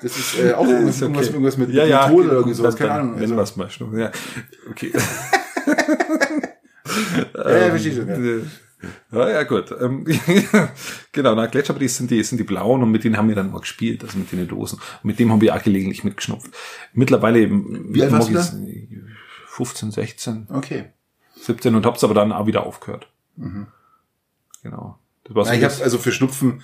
Das 0.01 0.17
ist 0.17 0.39
äh, 0.39 0.53
auch 0.53 0.65
irgendwas, 0.65 1.01
irgendwas, 1.01 1.27
irgendwas 1.27 1.57
mit 1.57 1.69
ja, 1.69 1.85
ja, 1.85 2.07
Menthol 2.07 2.25
oder 2.25 2.33
irgendwie 2.37 2.55
sowas, 2.55 2.75
keine 2.75 2.93
Ahnung. 2.93 3.11
Nennen 3.11 3.37
Also, 3.37 3.41
es 3.41 3.55
mal 3.57 3.69
Schnupfen. 3.69 3.99
Ja, 3.99 4.11
okay. 4.71 4.91
Ja, 7.35 7.57
ja, 7.57 7.69
verstehe 7.69 7.95
schon, 7.95 8.07
ja. 8.07 8.41
Ja, 9.17 9.29
ja, 9.29 9.43
gut. 9.43 9.73
Ähm, 9.79 10.05
genau, 11.13 11.35
na, 11.35 11.45
Gletscherbries 11.45 11.95
sind 11.95 12.11
die, 12.11 12.21
sind 12.23 12.37
die 12.37 12.43
blauen 12.43 12.83
und 12.83 12.91
mit 12.91 13.05
denen 13.05 13.15
haben 13.15 13.29
wir 13.29 13.35
dann 13.35 13.49
mal 13.51 13.61
gespielt, 13.61 14.03
also 14.03 14.17
mit 14.17 14.29
den 14.31 14.45
Dosen. 14.47 14.77
Und 14.79 15.05
mit 15.05 15.19
dem 15.19 15.31
haben 15.31 15.39
wir 15.39 15.55
auch 15.55 15.63
gelegentlich 15.63 16.03
mitgeschnupft. 16.03 16.51
Mittlerweile 16.93 17.39
eben. 17.39 17.93
Wie 17.93 18.03
alt 18.03 18.11
warst 18.11 18.29
du 18.29 18.33
ich's- 18.33 18.55
15, 19.47 19.91
16, 19.91 20.47
Okay. 20.49 20.85
17 21.39 21.75
und 21.75 21.85
hab's 21.85 22.03
aber 22.03 22.13
dann 22.13 22.31
auch 22.33 22.47
wieder 22.47 22.65
aufgehört. 22.65 23.07
Genau. 24.63 24.99
Das 25.23 25.35
war, 25.35 25.45
so 25.45 25.51
Na, 25.51 25.57
ich 25.57 25.63
habe 25.63 25.83
also 25.83 25.97
für 25.97 26.11
Schnupfen, 26.11 26.63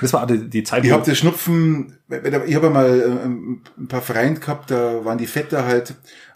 das 0.00 0.12
war 0.12 0.26
die, 0.26 0.48
die 0.48 0.62
Zeit, 0.62 0.84
ich 0.84 0.92
habe 0.92 1.04
das 1.04 1.18
Schnupfen, 1.18 1.98
ich 2.46 2.54
habe 2.54 2.70
mal 2.70 3.20
ähm, 3.24 3.62
ein 3.78 3.88
paar 3.88 4.02
Vereine 4.02 4.38
gehabt, 4.38 4.70
da 4.70 5.04
waren 5.04 5.18
die 5.18 5.26
Vetter 5.26 5.64
halt, 5.64 5.94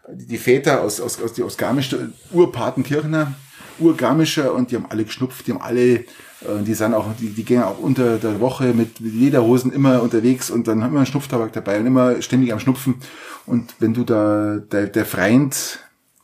die 0.09 0.39
Väter 0.39 0.83
aus, 0.83 1.01
aus, 1.01 1.21
aus, 1.23 1.41
aus 1.41 1.57
Garmisch, 1.57 1.95
Urpatenkirchner, 2.33 3.35
Urgarmischer 3.79 4.55
und 4.55 4.71
die 4.71 4.77
haben 4.77 4.87
alle 4.89 5.05
geschnupft, 5.05 5.47
die 5.47 5.53
haben 5.53 5.63
alle, 5.63 5.95
äh, 5.95 6.05
die 6.65 6.75
sind 6.75 6.95
auch, 6.95 7.07
die, 7.19 7.31
die 7.31 7.45
gehen 7.45 7.63
auch 7.63 7.79
unter 7.79 8.19
der 8.19 8.41
Woche 8.41 8.75
mit 8.75 9.01
Lederhosen 9.01 9.73
immer 9.73 10.03
unterwegs 10.03 10.51
und 10.51 10.69
dann 10.69 10.83
haben 10.83 10.93
wir 10.93 10.99
einen 10.99 11.07
Schnupftabak 11.07 11.53
dabei 11.53 11.81
und 11.81 11.87
immer 11.87 12.21
ständig 12.23 12.53
am 12.53 12.61
Schnupfen. 12.61 12.97
Und 13.47 13.75
wenn 13.79 13.95
du 13.95 14.05
da, 14.05 14.59
der, 14.59 14.87
der 14.87 15.05
Freund, 15.05 15.81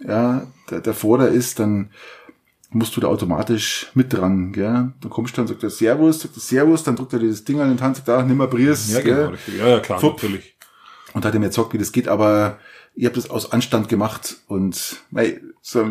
ja, 0.06 0.46
der, 0.70 0.80
der 0.80 0.94
Vorder 0.94 1.28
ist, 1.28 1.58
dann 1.58 1.90
musst 2.70 2.96
du 2.96 3.00
da 3.00 3.08
automatisch 3.08 3.90
mit 3.94 4.12
dran, 4.12 4.52
gell? 4.52 4.92
Du 5.00 5.08
kommst 5.08 5.36
dann, 5.36 5.46
sagt 5.46 5.62
er 5.62 5.70
Servus, 5.70 6.20
sagt 6.20 6.36
er 6.36 6.40
Servus, 6.40 6.84
dann 6.84 6.96
drückt 6.96 7.12
er 7.12 7.18
dir 7.18 7.28
das 7.28 7.44
Ding 7.44 7.60
an 7.60 7.68
den 7.68 7.80
Hand, 7.80 7.96
sagt 7.96 8.08
da, 8.08 8.22
nimm 8.22 8.36
mal 8.36 8.46
Briers, 8.46 8.92
ja, 8.92 9.00
genau, 9.00 9.30
richtig. 9.30 9.58
Ja, 9.58 9.68
ja, 9.68 9.80
klar, 9.80 9.98
Fupp. 9.98 10.22
natürlich. 10.22 10.54
und 11.12 11.24
hat 11.24 11.34
er 11.34 11.40
mir 11.40 11.48
gesagt, 11.48 11.72
wie 11.72 11.78
das 11.78 11.90
geht, 11.90 12.06
aber 12.06 12.58
ich 12.94 13.04
habe 13.06 13.14
das 13.14 13.30
aus 13.30 13.52
Anstand 13.52 13.88
gemacht 13.88 14.36
und 14.46 14.96
mei, 15.10 15.40
so, 15.62 15.90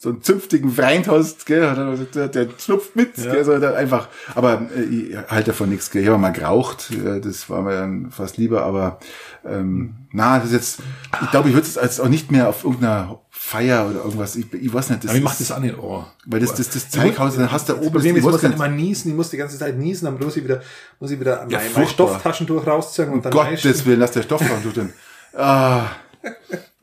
so 0.00 0.10
einen 0.10 0.22
zünftigen 0.22 0.70
Freund 0.70 1.08
hast, 1.08 1.44
gell, 1.44 1.60
er 1.62 1.96
der, 2.14 2.28
der 2.28 2.48
schnupft 2.56 2.94
mit, 2.94 3.14
gell, 3.16 3.36
also 3.38 3.58
da 3.58 3.74
einfach, 3.74 4.08
aber 4.36 4.68
äh, 4.76 4.82
ich 4.82 5.16
halte 5.28 5.50
davon 5.50 5.68
nichts, 5.70 5.90
gell, 5.90 6.02
ich 6.02 6.08
habe 6.08 6.18
mal 6.18 6.30
geraucht, 6.30 6.90
äh, 6.92 7.20
das 7.20 7.50
war 7.50 7.62
mir 7.62 7.72
dann 7.74 8.10
fast 8.12 8.36
lieber, 8.36 8.62
aber 8.62 9.00
ähm, 9.44 9.94
na, 10.12 10.38
das 10.38 10.48
ist 10.48 10.52
jetzt, 10.52 10.78
ich 11.24 11.30
glaube, 11.32 11.48
ich 11.48 11.54
würde 11.54 11.66
es 11.66 11.76
als 11.76 11.98
auch 12.00 12.08
nicht 12.08 12.30
mehr 12.30 12.48
auf 12.48 12.62
irgendeiner 12.64 13.20
Feier 13.30 13.88
oder 13.90 14.04
irgendwas, 14.04 14.36
ich, 14.36 14.52
ich 14.52 14.72
weiß 14.72 14.90
nicht, 14.90 15.02
das 15.04 15.10
Aber 15.10 15.18
ich 15.18 15.24
mach 15.24 15.32
ist- 15.32 15.40
das 15.50 15.52
an 15.56 15.62
den 15.64 15.74
Ohr. 15.78 16.12
weil 16.26 16.40
das, 16.40 16.54
das, 16.54 16.70
das 16.70 16.90
Zeighaus, 16.90 17.34
dann 17.36 17.50
hast 17.50 17.68
du 17.68 17.72
da 17.72 17.80
oben, 17.80 17.90
Problem 17.92 18.14
ist, 18.14 18.18
ich 18.20 18.24
das- 18.24 18.32
muss 18.32 18.40
dann 18.40 18.52
das- 18.52 18.60
immer 18.60 18.68
niesen, 18.68 19.10
ich 19.10 19.16
muss 19.16 19.30
die 19.30 19.36
ganze 19.36 19.58
Zeit 19.58 19.76
niesen, 19.76 20.04
dann 20.04 20.18
muss 20.18 20.36
ich 20.36 20.44
wieder, 20.44 20.60
muss 21.00 21.10
ich 21.10 21.18
wieder 21.20 21.38
Ja, 21.40 21.44
mein, 21.44 21.50
mein 21.50 21.70
furchtbar. 21.70 22.08
Stofftaschentuch 22.08 22.64
rausziehen 22.66 23.08
und 23.10 23.24
dann 23.24 23.32
Gottes 23.32 23.84
Willen, 23.84 23.98
lass 24.00 24.12
der 24.12 24.22
Stoff 24.22 24.40
dran 24.46 24.62
tun. 24.72 24.92
Ah. 25.38 25.86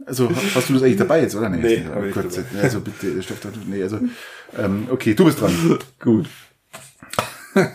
Also 0.05 0.29
hast 0.53 0.69
du 0.69 0.73
das 0.73 0.83
eigentlich 0.83 0.97
dabei 0.97 1.21
jetzt, 1.21 1.35
oder? 1.35 1.49
Nee, 1.49 1.75
ich 1.75 2.13
Gott, 2.13 2.25
nicht 2.25 2.37
dabei. 2.37 2.47
nee, 2.53 2.61
also 2.61 2.79
bitte, 2.79 3.21
Stoff. 3.23 3.37
Nee, 3.67 3.81
also, 3.83 3.99
ähm, 4.57 4.87
okay, 4.91 5.13
du 5.13 5.25
bist 5.25 5.41
dran. 5.41 5.79
Gut. 5.99 6.27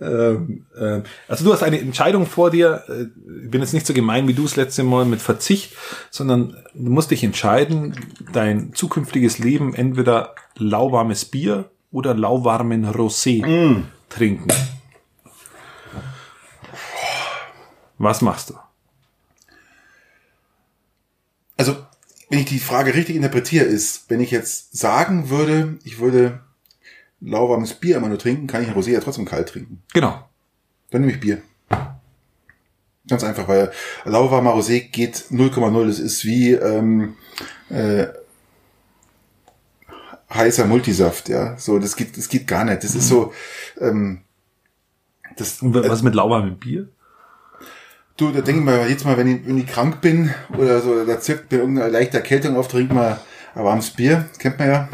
ähm, 0.00 0.66
ähm, 0.78 1.02
also 1.28 1.44
du 1.44 1.52
hast 1.52 1.62
eine 1.62 1.80
Entscheidung 1.80 2.26
vor 2.26 2.50
dir. 2.50 2.82
äh, 2.88 3.06
Ich 3.44 3.50
bin 3.50 3.60
jetzt 3.60 3.72
nicht 3.72 3.86
so 3.86 3.94
gemein 3.94 4.28
wie 4.28 4.34
du 4.34 4.42
das 4.42 4.56
letzte 4.56 4.82
Mal 4.82 5.04
mit 5.04 5.20
Verzicht, 5.22 5.72
sondern 6.10 6.56
du 6.74 6.90
musst 6.90 7.10
dich 7.12 7.24
entscheiden, 7.24 7.94
dein 8.32 8.72
zukünftiges 8.74 9.38
Leben 9.38 9.74
entweder 9.74 10.34
lauwarmes 10.56 11.24
Bier 11.24 11.70
oder 11.92 12.14
lauwarmen 12.14 12.86
Rosé 12.86 13.82
trinken. 14.08 14.48
Was 17.98 18.20
machst 18.22 18.50
du? 18.50 18.54
Also, 21.60 21.76
wenn 22.30 22.38
ich 22.38 22.46
die 22.46 22.58
Frage 22.58 22.94
richtig 22.94 23.16
interpretiere, 23.16 23.66
ist, 23.66 24.08
wenn 24.08 24.20
ich 24.20 24.30
jetzt 24.30 24.78
sagen 24.78 25.28
würde, 25.28 25.78
ich 25.84 25.98
würde 25.98 26.40
lauwarmes 27.20 27.74
Bier 27.74 27.98
immer 27.98 28.08
nur 28.08 28.18
trinken, 28.18 28.46
kann 28.46 28.62
ich 28.62 28.68
ein 28.70 28.74
Rosé 28.74 28.92
ja 28.92 29.00
trotzdem 29.00 29.26
kalt 29.26 29.50
trinken. 29.50 29.82
Genau. 29.92 30.26
Dann 30.90 31.02
nehme 31.02 31.12
ich 31.12 31.20
Bier. 31.20 31.42
Ganz 33.06 33.24
einfach, 33.24 33.46
weil 33.46 33.70
lauwarmer 34.06 34.54
Rosé 34.54 34.88
geht 34.88 35.26
0,0. 35.30 35.86
Das 35.86 35.98
ist 35.98 36.24
wie 36.24 36.52
ähm, 36.52 37.16
äh, 37.68 38.06
heißer 40.32 40.64
Multisaft, 40.64 41.28
ja. 41.28 41.58
So, 41.58 41.78
das 41.78 41.94
geht, 41.94 42.16
das 42.16 42.30
geht 42.30 42.46
gar 42.46 42.64
nicht. 42.64 42.84
Das 42.84 42.94
ist 42.94 43.06
so, 43.06 43.34
ähm, 43.78 44.22
das, 45.36 45.60
Und 45.60 45.74
was 45.74 46.02
mit 46.02 46.14
lauwarmem 46.14 46.56
Bier? 46.56 46.88
Du, 48.20 48.30
da 48.30 48.42
denke 48.42 48.60
ich 48.60 48.66
mal, 48.66 48.90
jetzt 48.90 49.06
mal, 49.06 49.16
wenn 49.16 49.26
ich, 49.28 49.46
wenn 49.46 49.56
ich 49.56 49.66
krank 49.66 50.02
bin 50.02 50.28
oder 50.58 50.82
so, 50.82 51.06
da 51.06 51.18
zirkt 51.18 51.50
mir 51.50 51.60
irgendeine 51.60 51.88
leichte 51.88 52.18
Erkältung 52.18 52.54
auf, 52.54 52.68
trink 52.68 52.92
mal 52.92 53.18
ein 53.54 53.64
warmes 53.64 53.92
Bier, 53.92 54.28
kennt 54.38 54.58
man 54.58 54.68
ja. 54.68 54.88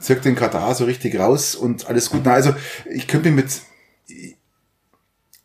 Zirkt 0.00 0.26
den 0.26 0.34
Katar 0.34 0.74
so 0.74 0.84
richtig 0.84 1.18
raus 1.18 1.54
und 1.54 1.88
alles 1.88 2.10
gut. 2.10 2.20
Na, 2.24 2.34
also 2.34 2.54
ich 2.90 3.08
könnte 3.08 3.30
mir 3.30 3.36
mit, 3.36 3.62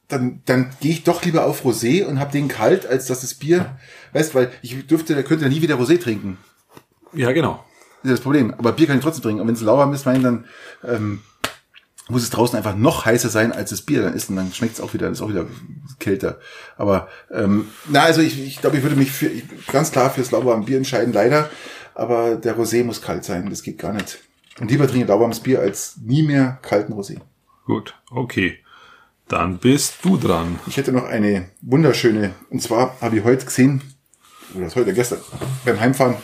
dann, 0.09 0.41
dann 0.45 0.71
gehe 0.81 0.91
ich 0.91 1.05
doch 1.05 1.23
lieber 1.23 1.45
auf 1.45 1.63
Rosé 1.63 2.03
und 2.03 2.19
hab 2.19 2.33
den 2.33 2.49
kalt, 2.49 2.85
als 2.85 3.05
dass 3.05 3.21
das 3.21 3.35
Bier, 3.35 3.77
weißt, 4.11 4.35
weil 4.35 4.51
ich 4.61 4.85
dürfte, 4.85 5.15
da 5.15 5.23
könnte 5.23 5.45
ja 5.45 5.49
nie 5.49 5.61
wieder 5.61 5.79
Rosé 5.79 5.97
trinken. 5.97 6.39
Ja, 7.13 7.31
genau. 7.31 7.63
Das 8.03 8.11
ist 8.11 8.17
das 8.17 8.23
Problem. 8.23 8.53
Aber 8.57 8.73
Bier 8.73 8.87
kann 8.87 8.97
ich 8.97 9.03
trotzdem 9.03 9.23
trinken. 9.23 9.39
Und 9.39 9.47
wenn 9.47 9.55
es 9.55 9.61
lauwarm 9.61 9.93
ist, 9.93 10.05
mein, 10.05 10.23
dann 10.23 10.45
ähm, 10.83 11.21
muss 12.09 12.23
es 12.23 12.29
draußen 12.29 12.57
einfach 12.57 12.75
noch 12.75 13.05
heißer 13.05 13.29
sein, 13.29 13.51
als 13.51 13.69
das 13.69 13.81
Bier 13.81 14.01
dann 14.01 14.13
ist. 14.13 14.29
Und 14.29 14.35
dann 14.35 14.53
schmeckt 14.53 14.73
es 14.73 14.81
auch 14.81 14.93
wieder, 14.93 15.09
ist 15.09 15.21
auch 15.21 15.29
wieder 15.29 15.45
kälter. 15.99 16.39
Aber 16.77 17.07
ähm, 17.31 17.67
na, 17.89 18.01
also 18.01 18.21
ich, 18.21 18.39
ich 18.39 18.59
glaube, 18.59 18.77
ich 18.77 18.83
würde 18.83 18.95
mich 18.95 19.11
für, 19.11 19.27
ich, 19.27 19.43
ganz 19.67 19.91
klar 19.91 20.09
fürs 20.09 20.31
lauwarme 20.31 20.65
Bier 20.65 20.77
entscheiden, 20.77 21.13
leider. 21.13 21.49
Aber 21.93 22.35
der 22.35 22.57
Rosé 22.57 22.83
muss 22.83 23.01
kalt 23.01 23.23
sein. 23.23 23.49
Das 23.49 23.63
geht 23.63 23.77
gar 23.77 23.93
nicht. 23.93 24.19
Und 24.59 24.69
lieber 24.71 24.87
trinke 24.87 25.07
lauwarmes 25.07 25.39
Bier 25.39 25.59
als 25.59 25.97
nie 26.03 26.23
mehr 26.23 26.59
kalten 26.61 26.93
Rosé. 26.93 27.19
Gut, 27.65 27.95
okay. 28.09 28.59
Dann 29.27 29.59
bist 29.59 30.03
du 30.03 30.17
dran. 30.17 30.59
Ich 30.67 30.75
hätte 30.75 30.91
noch 30.91 31.05
eine 31.05 31.49
wunderschöne, 31.61 32.33
und 32.49 32.61
zwar 32.61 32.99
habe 32.99 33.17
ich 33.17 33.23
heute 33.23 33.45
gesehen, 33.45 33.81
oder 34.53 34.65
das 34.65 34.75
heute 34.75 34.93
gestern, 34.93 35.19
beim 35.63 35.79
Heimfahren, 35.79 36.15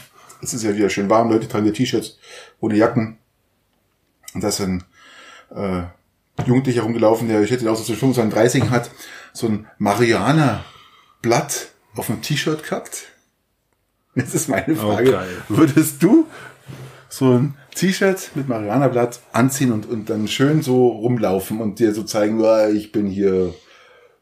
es 0.42 0.54
ist 0.54 0.64
ja 0.64 0.76
wieder 0.76 0.90
schön 0.90 1.10
warm, 1.10 1.32
Leute 1.32 1.48
tragen 1.48 1.66
die 1.66 1.72
T-Shirts 1.72 2.18
ohne 2.60 2.76
Jacken. 2.76 3.18
Und 4.34 4.44
da 4.44 4.50
ist 4.50 4.60
ein 4.60 4.84
äh, 5.56 5.84
Jugendlicher 6.46 6.84
rumgelaufen, 6.84 7.28
der, 7.28 7.42
ich 7.42 7.52
hätte 7.52 7.70
auch 7.70 7.76
so 7.76 7.84
zwischen 7.84 8.00
25 8.00 8.24
und 8.24 8.34
30 8.36 8.70
hat, 8.70 8.92
so 9.34 9.48
ein 9.48 9.68
Mariana-Blatt 9.78 11.70
auf 11.96 12.10
einem 12.10 12.22
T-Shirt 12.22 12.64
gehabt. 12.64 13.06
Jetzt 14.16 14.34
ist 14.36 14.50
meine 14.50 14.76
Frage, 14.76 15.12
geil. 15.12 15.28
würdest 15.48 16.02
du 16.02 16.28
so 17.10 17.34
ein 17.34 17.56
T-Shirt 17.76 18.32
mit 18.36 18.48
Mariana-Blatt 18.48 19.20
anziehen 19.32 19.72
und, 19.72 19.88
und 19.88 20.10
dann 20.10 20.28
schön 20.28 20.62
so 20.62 20.88
rumlaufen 20.88 21.62
und 21.62 21.80
dir 21.80 21.94
so 21.94 22.04
zeigen, 22.04 22.40
ja, 22.40 22.70
ich 22.70 22.92
bin 22.92 23.08
hier 23.08 23.54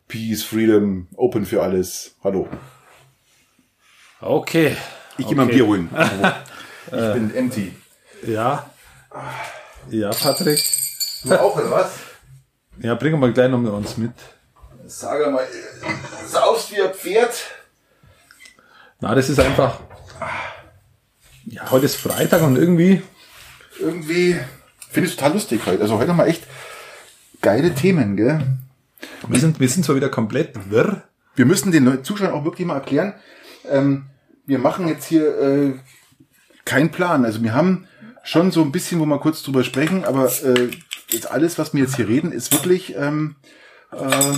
Peace, 0.07 0.43
Freedom, 0.43 1.07
Open 1.15 1.45
für 1.45 1.63
alles. 1.63 2.15
Hallo. 2.23 2.47
Okay. 4.21 4.75
Ich 5.17 5.27
gehe 5.27 5.35
mal 5.35 5.43
ein. 5.43 5.49
Bier 5.49 5.65
holen. 5.65 5.89
ich 6.87 6.91
bin 6.91 7.33
empty. 7.33 7.73
Ja. 8.27 8.69
Ja, 9.89 10.09
Patrick. 10.11 10.61
Du 11.25 11.41
auch, 11.41 11.55
oder 11.55 11.71
was? 11.71 11.91
Ja, 12.79 12.93
bring 12.95 13.19
mal 13.19 13.33
gleich 13.33 13.49
noch 13.49 13.57
mit 13.57 13.71
uns 13.71 13.97
mit. 13.97 14.11
Sag 14.85 15.31
mal, 15.31 15.47
saufst 16.27 16.71
wie 16.71 16.81
ein 16.81 16.93
Pferd. 16.93 17.33
Na, 18.99 19.15
das 19.15 19.29
ist 19.29 19.39
einfach. 19.39 19.79
Ja, 21.45 21.71
heute 21.71 21.85
ist 21.85 21.95
Freitag 21.95 22.43
und 22.43 22.57
irgendwie. 22.57 23.01
Irgendwie 23.79 24.39
finde 24.91 25.09
ich 25.09 25.15
total 25.15 25.33
lustig 25.33 25.61
heute. 25.65 25.81
Also 25.81 25.97
heute 25.97 26.11
haben 26.11 26.17
wir 26.17 26.27
echt 26.27 26.43
geile 27.41 27.73
Themen, 27.73 28.15
gell? 28.15 28.41
Wir 29.27 29.39
sind, 29.39 29.59
wir 29.59 29.69
sind 29.69 29.83
zwar 29.83 29.95
wieder 29.95 30.09
komplett 30.09 30.69
wirr. 30.69 31.03
Wir 31.35 31.45
müssen 31.45 31.71
den 31.71 32.03
Zuschauern 32.03 32.33
auch 32.33 32.45
wirklich 32.45 32.67
mal 32.67 32.75
erklären, 32.75 33.13
ähm, 33.69 34.05
wir 34.45 34.59
machen 34.59 34.87
jetzt 34.87 35.05
hier 35.05 35.39
äh, 35.39 35.73
keinen 36.65 36.91
Plan. 36.91 37.25
Also 37.25 37.41
wir 37.43 37.53
haben 37.53 37.87
schon 38.23 38.51
so 38.51 38.61
ein 38.61 38.71
bisschen, 38.71 38.99
wo 38.99 39.05
wir 39.05 39.19
kurz 39.19 39.43
drüber 39.43 39.63
sprechen, 39.63 40.05
aber 40.05 40.27
äh, 40.43 40.69
jetzt 41.09 41.29
alles, 41.29 41.57
was 41.57 41.73
wir 41.73 41.81
jetzt 41.81 41.95
hier 41.95 42.07
reden, 42.07 42.31
ist 42.31 42.51
wirklich 42.51 42.95
ähm, 42.95 43.35
äh, 43.91 44.33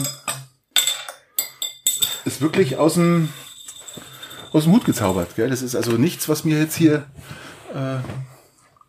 ist 2.25 2.41
wirklich 2.41 2.77
aus 2.77 2.95
dem 2.95 3.29
aus 4.53 4.63
dem 4.63 4.73
Hut 4.73 4.85
gezaubert. 4.85 5.35
Gell? 5.35 5.49
Das 5.49 5.61
ist 5.61 5.75
also 5.75 5.93
nichts, 5.93 6.29
was 6.29 6.43
mir 6.43 6.59
jetzt 6.59 6.75
hier 6.75 7.05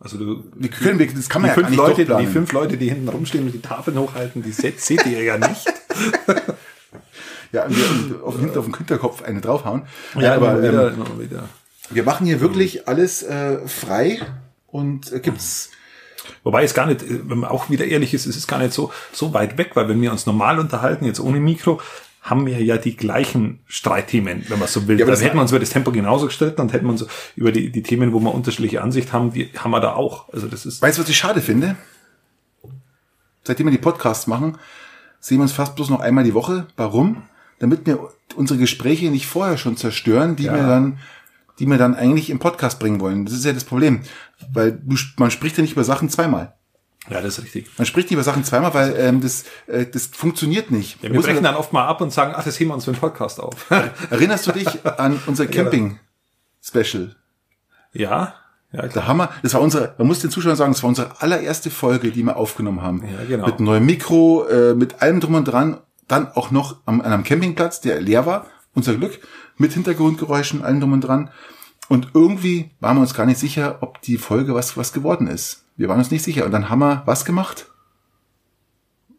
Also 0.01 0.17
du, 0.17 0.45
wir 0.55 0.71
können 0.71 0.99
wir, 0.99 1.13
das 1.13 1.29
kann 1.29 1.43
man 1.43 1.51
die, 1.51 1.57
ja 1.57 1.63
gar 1.63 1.71
fünf 1.71 1.71
nicht 1.71 1.99
Leute, 1.99 2.17
die 2.21 2.27
fünf 2.27 2.53
Leute, 2.53 2.77
die 2.77 2.89
hinten 2.89 3.09
rumstehen 3.09 3.45
und 3.45 3.53
die 3.53 3.61
Tafeln 3.61 3.99
hochhalten, 3.99 4.43
die 4.43 4.53
seht, 4.53 4.81
seht 4.81 5.05
ihr 5.07 5.23
ja 5.23 5.39
nicht. 5.39 5.67
ja, 7.53 7.65
und 7.65 7.77
wir 7.77 8.23
auf, 8.25 8.39
hinten 8.39 8.59
auf 8.59 8.65
den 8.67 8.77
Hinterkopf 8.77 9.23
eine 9.23 9.41
draufhauen. 9.41 9.83
Ja, 10.19 10.37
aber 10.37 10.53
immer 10.53 10.59
ähm, 10.59 10.73
wieder, 10.73 10.93
immer 10.93 11.21
wieder. 11.21 11.49
wir 11.91 12.03
machen 12.05 12.27
hier 12.27 12.41
wirklich 12.41 12.87
alles 12.87 13.25
äh, 13.25 13.67
frei 13.67 14.21
und 14.69 15.13
äh, 15.13 15.19
gibt's 15.19 15.71
Wobei 16.49 16.65
es 16.65 16.73
gar 16.73 16.87
nicht, 16.87 17.03
äh, 17.03 17.21
wenn 17.29 17.41
man 17.41 17.51
auch 17.51 17.69
wieder 17.69 17.85
ehrlich 17.85 18.15
ist, 18.15 18.25
es 18.25 18.35
ist 18.35 18.47
gar 18.47 18.59
nicht 18.59 18.73
so, 18.73 18.91
so 19.13 19.35
weit 19.35 19.59
weg, 19.59 19.73
weil 19.75 19.87
wenn 19.91 20.01
wir 20.01 20.11
uns 20.11 20.25
normal 20.25 20.59
unterhalten, 20.59 21.05
jetzt 21.05 21.21
ohne 21.21 21.41
Mikro, 21.41 21.79
haben 22.23 22.47
wir 22.47 22.59
ja 22.63 22.79
die 22.79 22.97
gleichen 22.97 23.61
Streitthemen, 23.67 24.47
wenn 24.49 24.59
man 24.59 24.67
so 24.67 24.89
will. 24.89 24.99
Ja, 24.99 25.05
aber 25.05 25.13
dann 25.13 25.21
das- 25.21 25.25
hätten 25.29 25.37
wir 25.37 25.43
uns 25.43 25.51
über 25.51 25.61
das 25.61 25.69
Tempo 25.69 25.93
genauso 25.93 26.25
gestritten 26.25 26.63
und 26.63 26.73
hätten 26.73 26.87
wir 26.87 26.93
uns 26.93 27.05
über 27.37 27.53
die, 27.53 27.69
die 27.71 27.83
Themen, 27.83 28.15
wo 28.15 28.21
wir 28.21 28.35
unterschiedliche 28.35 28.81
Ansicht 28.81 29.13
haben, 29.13 29.31
die 29.31 29.51
haben 29.59 29.73
wir 29.73 29.81
da 29.81 29.93
auch. 29.93 30.33
Also 30.33 30.47
das 30.47 30.65
ist, 30.65 30.81
Weißt 30.81 30.97
du, 30.97 31.03
was 31.03 31.11
ich 31.11 31.19
schade 31.19 31.43
finde? 31.43 31.77
Seitdem 33.45 33.67
wir 33.67 33.71
die 33.73 33.77
Podcasts 33.79 34.27
machen, 34.27 34.57
sehen 35.21 35.37
wir 35.39 35.43
uns 35.43 35.53
fast 35.53 35.75
bloß 35.77 35.91
noch 35.91 36.01
einmal 36.01 36.25
die 36.25 36.33
Woche. 36.35 36.67
Warum? 36.77 37.25
Damit 37.59 37.87
wir 37.87 38.09
unsere 38.37 38.59
Gespräche 38.59 39.11
nicht 39.11 39.27
vorher 39.27 39.59
schon 39.59 39.77
zerstören, 39.77 40.35
die 40.37 40.45
Ja. 40.45 40.55
wir 40.55 40.63
dann, 40.63 40.99
die 41.59 41.67
wir 41.67 41.79
dann 41.79 41.95
eigentlich 41.95 42.31
im 42.31 42.39
Podcast 42.39 42.79
bringen 42.79 43.01
wollen. 43.01 43.25
Das 43.25 43.35
ist 43.35 43.45
ja 43.45 43.53
das 43.53 43.65
Problem. 43.65 44.03
Weil 44.53 44.81
man 45.17 45.31
spricht 45.31 45.57
ja 45.57 45.63
nicht 45.63 45.73
über 45.73 45.85
Sachen 45.85 46.09
zweimal. 46.09 46.55
ja, 47.11 47.21
das 47.21 47.39
ist 47.39 47.45
richtig. 47.45 47.67
Man 47.79 47.87
spricht 47.87 48.09
nicht 48.09 48.15
über 48.15 48.23
Sachen 48.23 48.45
zweimal, 48.45 48.75
weil 48.75 48.95
ähm, 48.99 49.21
das, 49.21 49.45
äh, 49.67 49.87
das 49.87 50.07
funktioniert 50.07 50.71
nicht. 50.71 51.03
Ja, 51.03 51.11
wir 51.11 51.17
Muss 51.17 51.27
brechen 51.27 51.43
dann 51.43 51.57
oft 51.57 51.73
mal 51.73 51.87
ab 51.87 52.01
und 52.01 52.13
sagen, 52.13 52.35
ach, 52.37 52.45
das 52.45 52.59
heben 52.61 52.71
wir 52.71 52.75
uns 52.75 52.85
für 52.85 52.93
den 52.93 53.01
Podcast 53.01 53.41
auf. 53.41 53.71
Erinnerst 54.11 54.47
du 54.47 54.53
dich 54.53 54.87
an 54.99 55.21
unser 55.27 55.47
Camping-Special? 55.47 57.17
ja, 57.93 58.35
ja, 58.73 58.81
klar. 58.81 58.93
Der 58.93 59.07
Hammer. 59.09 59.31
Das 59.43 59.55
war 59.55 59.63
unsere, 59.63 59.95
man 59.97 60.07
muss 60.07 60.21
den 60.21 60.31
Zuschauern 60.31 60.57
sagen, 60.57 60.73
das 60.73 60.83
war 60.83 60.89
unsere 60.89 61.23
allererste 61.23 61.71
Folge, 61.71 62.11
die 62.11 62.23
wir 62.23 62.37
aufgenommen 62.37 62.83
haben. 62.83 63.03
Ja, 63.03 63.25
genau. 63.25 63.47
Mit 63.47 63.61
neuem 63.61 63.87
Mikro, 63.87 64.47
äh, 64.47 64.75
mit 64.75 65.01
allem 65.01 65.21
drum 65.21 65.35
und 65.35 65.45
dran. 65.47 65.79
Dann 66.07 66.29
auch 66.33 66.51
noch 66.51 66.77
am, 66.87 67.01
an 67.01 67.13
einem 67.13 67.25
Campingplatz, 67.25 67.81
der 67.81 68.01
leer 68.01 68.27
war. 68.27 68.47
Unser 68.75 68.95
Glück. 68.95 69.21
Mit 69.59 69.73
Hintergrundgeräuschen, 69.73 70.63
allem 70.63 70.81
drum 70.81 70.93
und 70.93 71.01
dran. 71.03 71.31
Und 71.89 72.09
irgendwie 72.15 72.71
waren 72.81 72.97
wir 72.97 73.01
uns 73.01 73.15
gar 73.15 73.27
nicht 73.27 73.39
sicher, 73.39 73.79
ob 73.81 74.01
die 74.03 74.19
Folge 74.19 74.55
was, 74.55 74.77
was 74.77 74.93
geworden 74.93 75.27
ist. 75.27 75.65
Wir 75.77 75.89
waren 75.89 75.99
uns 75.99 76.11
nicht 76.11 76.23
sicher. 76.23 76.45
Und 76.45 76.53
dann 76.53 76.69
haben 76.69 76.81
wir 76.81 77.03
was 77.07 77.25
gemacht? 77.25 77.67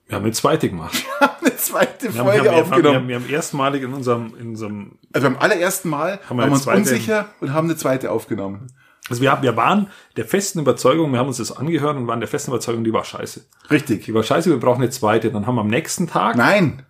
Wir 0.08 0.16
haben 0.16 0.24
eine 0.24 0.34
zweite 0.34 0.70
gemacht. 0.70 1.06
Eine 1.42 1.56
zweite 1.56 2.14
Wir 2.14 2.20
haben, 2.20 2.28
Folge 2.28 2.44
wir 2.44 2.52
haben, 2.52 2.56
wir 2.56 2.64
haben, 2.64 2.72
aufgenommen. 2.72 2.84
wir 2.84 2.96
haben, 2.96 3.08
wir 3.08 3.16
haben 3.16 3.30
erstmalig 3.30 3.84
in 3.84 3.94
unserem, 3.94 4.34
in 4.38 4.50
unserem, 4.50 4.98
also 5.14 5.30
beim 5.30 5.38
allerersten 5.38 5.88
Mal 5.88 6.14
Haben 6.14 6.30
haben 6.30 6.38
wir 6.38 6.46
wir 6.48 6.52
uns 6.52 6.68
unsicher 6.68 7.30
und 7.40 7.54
haben 7.54 7.68
eine 7.70 7.78
zweite 7.78 8.12
aufgenommen. 8.12 8.68
Also 9.10 9.22
wir, 9.22 9.32
haben, 9.32 9.42
wir 9.42 9.56
waren 9.56 9.88
der 10.18 10.26
festen 10.26 10.60
Überzeugung, 10.60 11.12
wir 11.12 11.20
haben 11.20 11.28
uns 11.28 11.38
das 11.38 11.56
angehört 11.56 11.96
und 11.96 12.08
waren 12.08 12.20
der 12.20 12.28
festen 12.28 12.52
Überzeugung, 12.52 12.84
die 12.84 12.92
war 12.92 13.06
scheiße. 13.06 13.46
Richtig. 13.72 14.06
Die 14.06 14.14
war 14.14 14.24
scheiße, 14.24 14.50
wir 14.50 14.60
brauchen 14.60 14.82
eine 14.82 14.90
zweite. 14.90 15.32
Dann 15.32 15.48
haben 15.48 15.56
wir 15.56 15.62
am 15.62 15.68
nächsten 15.68 16.08
Tag. 16.08 16.36
Nein. 16.36 16.86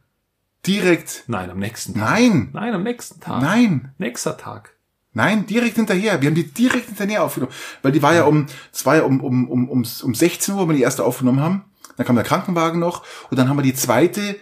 Direkt. 0.65 1.23
Nein, 1.27 1.49
am 1.49 1.59
nächsten 1.59 1.93
Tag. 1.93 2.03
Nein. 2.03 2.49
Nein, 2.53 2.73
am 2.73 2.83
nächsten 2.83 3.19
Tag. 3.19 3.41
Nein. 3.41 3.93
Nächster 3.97 4.37
Tag. 4.37 4.75
Nein, 5.13 5.45
direkt 5.45 5.75
hinterher. 5.75 6.21
Wir 6.21 6.27
haben 6.27 6.35
die 6.35 6.51
direkt 6.51 6.87
hinterher 6.87 7.23
aufgenommen. 7.23 7.53
Weil 7.81 7.91
die 7.91 8.01
war 8.01 8.13
ja 8.13 8.23
um, 8.23 8.45
es 8.71 8.85
war 8.85 8.97
ja 8.97 9.03
um, 9.03 9.21
um, 9.21 9.49
um, 9.49 9.69
um, 9.69 9.85
um 10.03 10.15
16 10.15 10.53
Uhr, 10.53 10.61
wo 10.61 10.69
wir 10.69 10.75
die 10.75 10.83
erste 10.83 11.03
aufgenommen 11.03 11.41
haben. 11.41 11.65
Dann 11.97 12.05
kam 12.05 12.15
der 12.15 12.25
Krankenwagen 12.25 12.79
noch. 12.79 13.03
Und 13.29 13.37
dann 13.37 13.49
haben 13.49 13.57
wir 13.57 13.63
die 13.63 13.73
zweite 13.73 14.35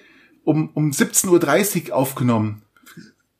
um, 0.43 0.69
um 0.73 0.91
17.30 0.91 1.89
Uhr 1.89 1.95
aufgenommen. 1.95 2.63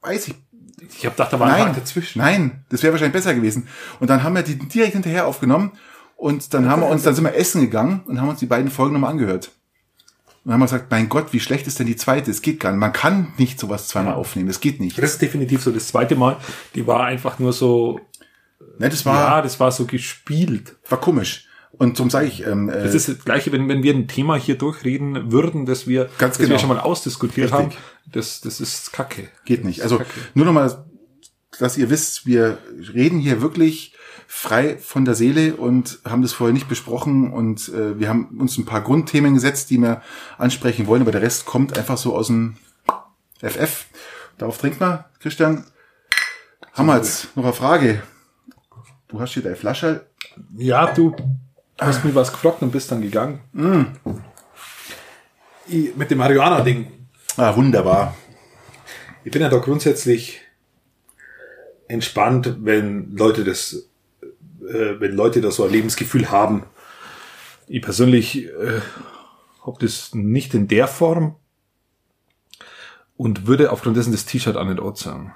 Weiß 0.02 0.28
ich. 0.28 0.36
Ich 0.80 1.06
habe 1.06 1.16
gedacht, 1.16 1.34
da 1.34 1.40
war 1.40 1.54
ein 1.54 1.66
Tag 1.66 1.76
dazwischen. 1.76 2.20
nein, 2.20 2.64
das 2.70 2.84
wäre 2.84 2.94
wahrscheinlich 2.94 3.14
besser 3.14 3.34
gewesen. 3.34 3.68
Und 4.00 4.10
dann 4.10 4.24
haben 4.24 4.36
wir 4.36 4.44
die 4.44 4.58
direkt 4.58 4.94
hinterher 4.94 5.28
aufgenommen. 5.28 5.72
Und 6.16 6.54
dann 6.54 6.70
haben 6.70 6.82
wir 6.82 6.90
uns, 6.90 7.04
dann 7.04 7.14
sind 7.14 7.24
wir 7.24 7.36
essen 7.36 7.62
gegangen 7.62 8.02
und 8.06 8.22
haben 8.22 8.30
uns 8.30 8.40
die 8.40 8.46
beiden 8.46 8.72
Folgen 8.72 8.94
nochmal 8.94 9.12
angehört. 9.12 9.52
Und 10.48 10.52
dann 10.52 10.54
haben 10.54 10.60
wir 10.62 10.66
gesagt, 10.78 10.92
mein 10.92 11.10
Gott, 11.10 11.34
wie 11.34 11.42
schlecht 11.42 11.68
ist 11.68 11.78
denn 11.78 11.88
die 11.88 11.98
zweite? 11.98 12.32
Es 12.32 12.42
geht 12.42 12.62
gar 12.62 12.72
nicht. 12.72 12.80
Man 12.80 12.94
kann 12.94 13.34
nicht 13.38 13.60
sowas 13.60 13.90
zweimal 13.90 14.14
aufnehmen. 14.14 14.48
Das 14.48 14.62
geht 14.62 14.80
nicht. 14.80 14.98
Das 14.98 15.12
ist 15.12 15.22
definitiv 15.22 15.62
so. 15.62 15.72
Das 15.72 15.90
zweite 15.90 16.16
Mal, 16.16 16.38
die 16.74 16.88
war 16.88 17.04
einfach 17.04 17.38
nur 17.38 17.52
so, 17.52 18.00
Ne, 18.80 18.88
das 18.88 19.06
war, 19.06 19.28
ja, 19.30 19.42
das 19.42 19.60
war 19.60 19.74
so 19.74 19.84
gespielt. 19.86 20.78
war 20.88 21.02
komisch. 21.02 21.48
Und 21.74 22.00
darum 22.00 22.10
sage 22.10 22.28
ich, 22.28 22.48
ähm, 22.48 22.70
äh, 22.70 22.82
Das 22.82 22.96
ist 22.96 23.10
das 23.10 23.26
Gleiche, 23.26 23.52
wenn, 23.52 23.68
wenn 23.68 23.84
wir 23.84 23.94
ein 23.94 24.08
Thema 24.08 24.38
hier 24.38 24.58
durchreden 24.58 25.34
würden, 25.34 25.66
das 25.66 25.86
wir, 25.86 26.06
Ganz 26.18 26.36
das 26.36 26.38
genau. 26.38 26.52
wir 26.52 26.60
schon 26.60 26.70
mal 26.70 26.80
ausdiskutiert 26.80 27.52
Richtig. 27.52 27.76
haben. 27.78 27.84
Das, 28.10 28.40
das 28.40 28.62
ist 28.62 28.94
Kacke. 28.94 29.28
Geht 29.44 29.66
nicht. 29.66 29.82
Also 29.82 29.98
Kacke. 29.98 30.10
nur 30.34 30.46
nochmal, 30.46 30.86
dass 31.60 31.78
ihr 31.78 31.90
wisst, 31.90 32.26
wir 32.26 32.58
reden 32.94 33.20
hier 33.20 33.42
wirklich 33.42 33.97
frei 34.28 34.78
von 34.78 35.06
der 35.06 35.16
Seele 35.16 35.56
und 35.56 36.00
haben 36.06 36.22
das 36.22 36.34
vorher 36.34 36.54
nicht 36.54 36.68
besprochen 36.68 37.32
und 37.32 37.70
äh, 37.70 38.00
wir 38.00 38.10
haben 38.10 38.38
uns 38.40 38.58
ein 38.58 38.66
paar 38.66 38.82
Grundthemen 38.82 39.34
gesetzt, 39.34 39.70
die 39.70 39.78
wir 39.78 40.02
ansprechen 40.38 40.88
wollen, 40.88 41.02
aber 41.02 41.12
der 41.12 41.22
Rest 41.22 41.46
kommt 41.46 41.78
einfach 41.78 41.98
so 41.98 42.16
aus 42.16 42.28
dem 42.28 42.58
FF. 43.40 43.86
Darauf 44.38 44.58
trinkt 44.58 44.80
man, 44.80 45.04
Christian. 45.20 45.66
Haben 46.74 46.88
wir 46.88 46.98
jetzt 46.98 47.36
noch 47.36 47.44
eine 47.44 47.54
Frage? 47.54 48.04
Du 49.08 49.20
hast 49.20 49.34
hier 49.34 49.44
deine 49.44 49.56
Flasche. 49.56 50.06
Ja, 50.56 50.92
du 50.94 51.16
hast 51.80 52.04
mir 52.04 52.14
was 52.14 52.32
gefragt 52.32 52.62
und 52.62 52.72
bist 52.72 52.92
dann 52.92 53.02
gegangen. 53.02 53.42
Ich, 55.68 55.96
mit 55.96 56.12
dem 56.12 56.20
Marihuana-Ding. 56.20 56.92
Ah, 57.38 57.56
wunderbar. 57.56 58.16
Ich 59.24 59.32
bin 59.32 59.42
ja 59.42 59.50
da 59.50 59.58
grundsätzlich 59.58 60.42
entspannt, 61.88 62.58
wenn 62.62 63.16
Leute 63.16 63.44
das, 63.44 63.90
äh, 64.68 65.00
wenn 65.00 65.14
Leute 65.16 65.42
da 65.42 65.52
so 65.52 65.64
ein 65.66 65.72
Lebensgefühl 65.72 66.30
haben. 66.32 66.64
Ich 67.68 67.82
persönlich 67.82 68.46
äh, 68.46 68.82
habe 69.66 69.78
das 69.80 70.14
nicht 70.14 70.54
in 70.54 70.68
der 70.68 70.88
Form 70.88 71.36
und 73.18 73.48
würde 73.48 73.72
aufgrund 73.72 73.98
dessen 73.98 74.12
das 74.12 74.26
T-Shirt 74.26 74.56
auch 74.56 74.66
nicht 74.66 74.80
anziehen. 74.80 75.32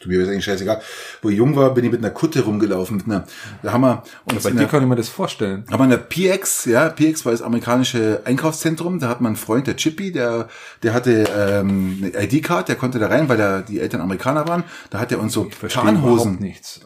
Du, 0.00 0.08
mir 0.08 0.20
ist 0.20 0.28
eigentlich 0.28 0.44
scheißegal. 0.44 0.82
Wo 1.22 1.30
ich 1.30 1.38
jung 1.38 1.56
war, 1.56 1.72
bin 1.72 1.84
ich 1.84 1.90
mit 1.90 2.00
einer 2.00 2.10
Kutte 2.10 2.42
rumgelaufen. 2.42 2.98
Mit 2.98 3.06
einer, 3.06 3.24
da 3.62 3.72
haben 3.72 3.80
wir 3.80 4.02
uns 4.30 4.42
Bei 4.44 4.50
in 4.50 4.58
dir 4.58 4.66
kann 4.66 4.82
ich 4.82 4.88
mir 4.88 4.94
das 4.96 5.08
vorstellen. 5.08 5.64
Aber 5.70 5.84
in 5.84 5.90
der 5.90 5.96
PX, 5.96 6.66
ja, 6.66 6.90
PX 6.90 7.24
war 7.24 7.32
das 7.32 7.40
amerikanische 7.40 8.20
Einkaufszentrum, 8.24 9.00
da 9.00 9.08
hat 9.08 9.22
mein 9.22 9.36
Freund, 9.36 9.66
der 9.66 9.76
Chippy, 9.76 10.12
der, 10.12 10.48
der 10.82 10.92
hatte 10.92 11.24
ähm, 11.34 12.12
eine 12.14 12.24
ID-Card, 12.24 12.68
der 12.68 12.76
konnte 12.76 12.98
da 12.98 13.06
rein, 13.06 13.28
weil 13.30 13.38
da 13.38 13.62
die 13.62 13.80
Eltern 13.80 14.02
Amerikaner 14.02 14.46
waren. 14.46 14.64
Da 14.90 14.98
hat 14.98 15.12
er 15.12 15.18
uns 15.18 15.32
so 15.32 15.46
Ich 15.46 15.72
Tarnhosen. 15.72 16.38
nichts. 16.40 16.80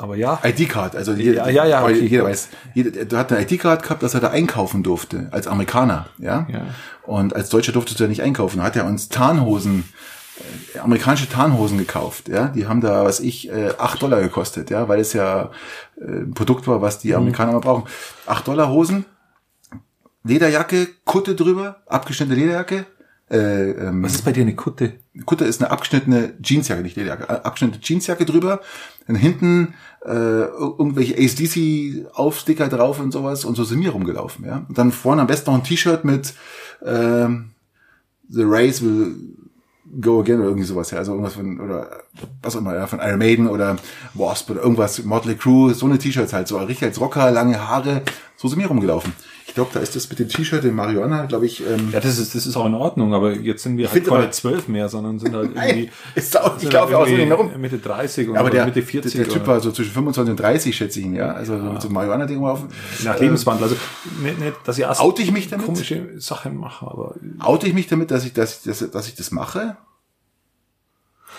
Aber 0.00 0.16
ja. 0.16 0.40
ID-Card, 0.42 0.96
also 0.96 1.12
jeder, 1.12 1.44
Ja, 1.50 1.64
ja, 1.64 1.66
ja, 1.66 1.82
okay, 1.84 2.00
jeder 2.06 2.24
weiß, 2.24 2.48
jeder, 2.72 3.04
der 3.04 3.18
hat 3.18 3.30
eine 3.32 3.42
ID-Card 3.42 3.82
gehabt, 3.82 4.02
dass 4.02 4.14
er 4.14 4.20
da 4.20 4.30
einkaufen 4.30 4.82
durfte, 4.82 5.28
als 5.30 5.46
Amerikaner, 5.46 6.06
ja. 6.16 6.46
Ja. 6.50 6.62
Und 7.02 7.36
als 7.36 7.50
Deutscher 7.50 7.72
durftest 7.72 8.00
du 8.00 8.04
ja 8.04 8.08
nicht 8.08 8.22
einkaufen. 8.22 8.58
Da 8.58 8.64
hat 8.64 8.76
er 8.76 8.86
uns 8.86 9.10
Tarnhosen, 9.10 9.84
äh, 10.74 10.78
amerikanische 10.78 11.28
Tarnhosen 11.28 11.76
gekauft, 11.76 12.28
ja. 12.28 12.48
Die 12.48 12.66
haben 12.66 12.80
da, 12.80 13.04
was 13.04 13.20
ich, 13.20 13.50
äh, 13.50 13.72
8 13.76 14.00
Dollar 14.00 14.20
gekostet, 14.22 14.70
ja, 14.70 14.88
weil 14.88 15.00
es 15.00 15.12
ja 15.12 15.50
äh, 16.00 16.04
ein 16.22 16.32
Produkt 16.32 16.66
war, 16.66 16.80
was 16.80 16.96
Mhm. 16.96 17.00
die 17.02 17.14
Amerikaner 17.14 17.52
mal 17.52 17.60
brauchen. 17.60 17.84
8 18.26 18.48
Dollar 18.48 18.70
Hosen, 18.70 19.04
Lederjacke, 20.24 20.88
Kutte 21.04 21.34
drüber, 21.34 21.82
abgeschnittene 21.86 22.38
Lederjacke, 22.40 22.86
äh, 23.30 23.70
ähm, 23.70 24.02
Was 24.02 24.14
ist 24.16 24.24
bei 24.24 24.32
dir 24.32 24.42
eine 24.42 24.56
Kutte? 24.56 24.94
Kutte 25.24 25.44
ist 25.44 25.62
eine 25.62 25.70
abgeschnittene 25.70 26.34
Jeansjacke, 26.42 26.82
nicht 26.82 26.96
Lederjacke, 26.96 27.32
äh, 27.32 27.36
abgeschnittene 27.44 27.80
Jeansjacke 27.82 28.24
drüber, 28.24 28.60
dann 29.06 29.14
hinten 29.16 29.74
äh, 30.04 30.10
ir- 30.10 30.74
irgendwelche 30.78 31.14
ACDC-Aufsticker 31.16 32.68
drauf 32.68 33.00
und 33.00 33.12
sowas 33.12 33.44
und 33.44 33.54
so 33.54 33.64
sind 33.64 33.82
wir 33.82 33.90
rumgelaufen, 33.90 34.44
ja. 34.44 34.64
Und 34.68 34.78
dann 34.78 34.92
vorne 34.92 35.20
am 35.22 35.26
besten 35.26 35.50
noch 35.50 35.58
ein 35.58 35.64
T-Shirt 35.64 36.04
mit 36.04 36.34
ähm, 36.84 37.50
The 38.28 38.42
Race 38.44 38.82
will 38.82 39.14
go 40.00 40.20
again 40.20 40.38
oder 40.38 40.48
irgendwie 40.50 40.66
sowas, 40.66 40.90
ja, 40.92 40.98
also 40.98 41.12
irgendwas 41.12 41.34
von, 41.34 41.60
oder 41.60 41.88
was 42.42 42.54
auch 42.54 42.60
immer, 42.60 42.74
ja, 42.76 42.86
von 42.86 43.00
Iron 43.00 43.18
Maiden 43.18 43.48
oder 43.48 43.76
Wasp 44.14 44.48
oder 44.50 44.62
irgendwas, 44.62 45.02
Motley 45.04 45.34
Crue, 45.34 45.74
so 45.74 45.86
eine 45.86 45.98
T-Shirts 45.98 46.32
halt, 46.32 46.46
so 46.46 46.58
richtig 46.58 46.84
als 46.88 47.00
Rocker, 47.00 47.30
lange 47.32 47.68
Haare, 47.68 48.02
so 48.36 48.46
sind 48.46 48.60
wir 48.60 48.68
rumgelaufen. 48.68 49.12
Glaube, 49.60 49.74
da 49.74 49.80
ist 49.80 49.94
das 49.94 50.08
mit 50.08 50.18
dem 50.18 50.28
T-Shirt, 50.28 50.64
dem 50.64 50.74
Marihuana, 50.74 51.26
glaube 51.26 51.44
ich, 51.44 51.60
ähm, 51.60 51.90
Ja, 51.92 52.00
das 52.00 52.18
ist, 52.18 52.34
das 52.34 52.46
ist 52.46 52.56
auch 52.56 52.64
in 52.64 52.72
Ordnung, 52.72 53.12
aber 53.12 53.32
jetzt 53.32 53.62
sind 53.62 53.76
wir 53.76 53.92
halt 53.92 54.06
keine 54.06 54.30
zwölf 54.30 54.68
mehr, 54.68 54.88
sondern 54.88 55.18
sind 55.18 55.34
halt 55.34 55.54
Nein, 55.54 55.68
irgendwie, 55.68 55.90
ist 56.14 56.40
auch, 56.40 56.56
ich 56.58 56.70
glaube 56.70 56.86
halt 56.86 56.96
auch 56.96 57.06
so 57.06 57.12
irgendwie 57.12 57.28
herum. 57.28 57.50
Mitte 57.60 57.76
30 57.76 58.30
und 58.30 58.38
Aber 58.38 58.48
der, 58.48 58.64
Mitte 58.64 58.80
40. 58.80 59.12
der, 59.12 59.24
der 59.24 59.34
Typ 59.34 59.46
war 59.46 59.60
so 59.60 59.70
zwischen 59.70 59.92
25 59.92 60.30
und 60.30 60.40
30, 60.40 60.74
schätze 60.74 61.00
ich 61.00 61.04
ihn, 61.04 61.14
ja. 61.14 61.32
Also 61.32 61.58
so 61.58 61.72
mit 61.72 61.82
so 61.82 61.90
Marihuana-Ding 61.90 62.38
rumlaufen. 62.38 62.68
nach 63.04 63.20
Lebenswandel. 63.20 63.64
Also 63.64 63.76
nicht, 64.22 64.40
nicht, 64.40 64.54
dass 64.64 64.78
ich 64.78 64.84
erst 64.84 65.02
Oute 65.02 65.20
ich 65.20 65.30
mich 65.30 65.50
damit? 65.50 65.66
komische 65.66 66.18
Sachen 66.18 66.56
mache, 66.56 66.86
aber 66.86 67.16
Oute 67.40 67.66
ich 67.66 67.74
mich 67.74 67.86
damit, 67.86 68.10
dass 68.10 68.24
ich, 68.24 68.32
dass 68.32 68.60
ich, 68.60 68.62
dass, 68.62 68.90
dass 68.90 69.08
ich 69.08 69.14
das 69.14 69.30
mache? 69.30 69.76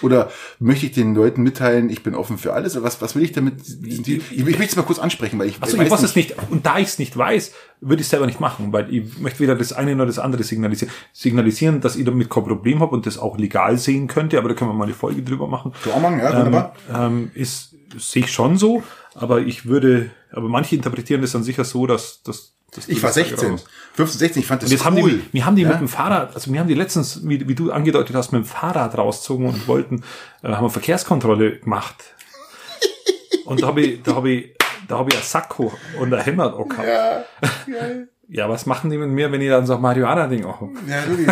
Oder 0.02 0.32
möchte 0.60 0.86
ich 0.86 0.92
den 0.92 1.16
Leuten 1.16 1.44
mitteilen, 1.44 1.90
ich 1.90 2.04
bin 2.04 2.16
offen 2.16 2.38
für 2.38 2.54
alles? 2.54 2.76
Oder 2.76 2.86
was, 2.86 3.02
was 3.02 3.16
will 3.16 3.24
ich 3.24 3.32
damit? 3.32 3.56
Ich, 3.84 4.08
ich 4.32 4.46
möchte 4.46 4.64
es 4.64 4.76
mal 4.76 4.84
kurz 4.84 5.00
ansprechen, 5.00 5.40
weil 5.40 5.48
ich 5.48 5.62
Achso, 5.62 5.82
ich 5.82 5.90
weiß 5.90 6.04
es 6.04 6.16
nicht. 6.16 6.36
Und 6.50 6.66
da 6.66 6.80
ich 6.80 6.88
es 6.88 7.00
nicht 7.00 7.18
weiß, 7.18 7.54
würde 7.82 8.02
ich 8.02 8.06
es 8.06 8.10
selber 8.10 8.26
nicht 8.26 8.40
machen, 8.40 8.72
weil 8.72 8.94
ich 8.94 9.18
möchte 9.20 9.40
weder 9.40 9.56
das 9.56 9.74
eine 9.74 9.96
noch 9.96 10.06
das 10.06 10.20
andere 10.20 10.44
signalisieren. 10.44 10.94
Signalisieren, 11.14 11.82
dass 11.82 11.96
ich 11.96 12.06
damit 12.06 12.30
kein 12.30 12.44
Problem 12.44 12.80
habe 12.80 12.94
und 12.94 13.06
das 13.06 13.18
auch 13.18 13.38
legal 13.38 13.78
sehen 13.78 14.08
könnte, 14.08 14.38
aber 14.38 14.50
da 14.50 14.56
können 14.56 14.70
wir 14.70 14.76
mal 14.76 14.86
eine 14.86 14.94
Folge 14.94 15.24
drüber 15.24 15.48
machen. 15.48 15.74
Auch 15.94 16.02
machen, 16.02 16.20
ja, 16.20 16.32
ähm, 16.32 16.38
wunderbar. 16.38 16.76
ähm, 16.94 17.32
ist, 17.34 17.76
sehe 17.98 18.24
ich 18.24 18.32
schon 18.32 18.58
so, 18.58 18.84
aber 19.16 19.42
ich 19.42 19.66
würde, 19.66 20.12
aber 20.32 20.48
manche 20.48 20.76
interpretieren 20.76 21.22
das 21.22 21.32
dann 21.32 21.44
sicher 21.44 21.64
so, 21.64 21.88
dass, 21.88 22.22
dass, 22.24 22.54
Ich 22.88 23.04
war 23.04 23.10
das 23.10 23.16
da 23.16 23.24
16, 23.26 23.52
raus- 23.52 23.66
15, 23.94 24.20
16, 24.20 24.40
ich 24.42 24.48
fand 24.48 24.64
das 24.64 24.72
cool. 24.72 24.80
haben 24.86 24.96
die, 24.96 25.22
wir 25.32 25.46
haben 25.46 25.56
die 25.58 25.64
Ja? 25.64 25.70
mit 25.70 25.80
dem 25.80 25.88
Fahrrad, 25.90 26.34
also 26.36 26.52
wir 26.54 26.60
haben 26.60 26.68
die 26.68 26.74
letztens, 26.74 27.28
wie, 27.28 27.46
wie 27.48 27.56
du 27.56 27.72
angedeutet 27.72 28.16
hast, 28.16 28.32
mit 28.32 28.44
dem 28.44 28.46
Fahrrad 28.46 28.98
rausgezogen 28.98 29.46
und 29.48 29.68
wollten, 29.68 30.04
äh, 30.44 30.48
haben 30.50 30.66
wir 30.66 30.70
Verkehrskontrolle 30.70 31.60
gemacht. 31.60 31.96
Und 33.46 33.62
da 33.62 33.68
habe 33.68 33.82
ich, 33.82 34.02
da 34.04 34.16
habe 34.16 34.30
ich, 34.32 34.56
da 34.88 34.98
habe 35.00 35.10
ich 35.12 35.18
ein 35.18 35.24
Sakko 35.24 35.74
und 36.00 36.14
ein 36.14 36.22
Hemd 36.24 36.40
auch 36.42 36.68
gehabt. 36.68 36.88
ja. 36.88 37.24
Ja, 38.34 38.48
was 38.48 38.66
machen 38.66 38.90
die 38.90 38.98
mit 38.98 39.10
mir, 39.10 39.30
wenn 39.34 39.42
ich 39.42 39.50
dann 39.50 39.66
so 39.66 39.76
ein 39.76 39.82
Marihuana-Ding 39.82 40.46
auch 40.46 40.62
hab? 40.62 40.70
Ja, 40.88 41.06
wirklich. 41.06 41.28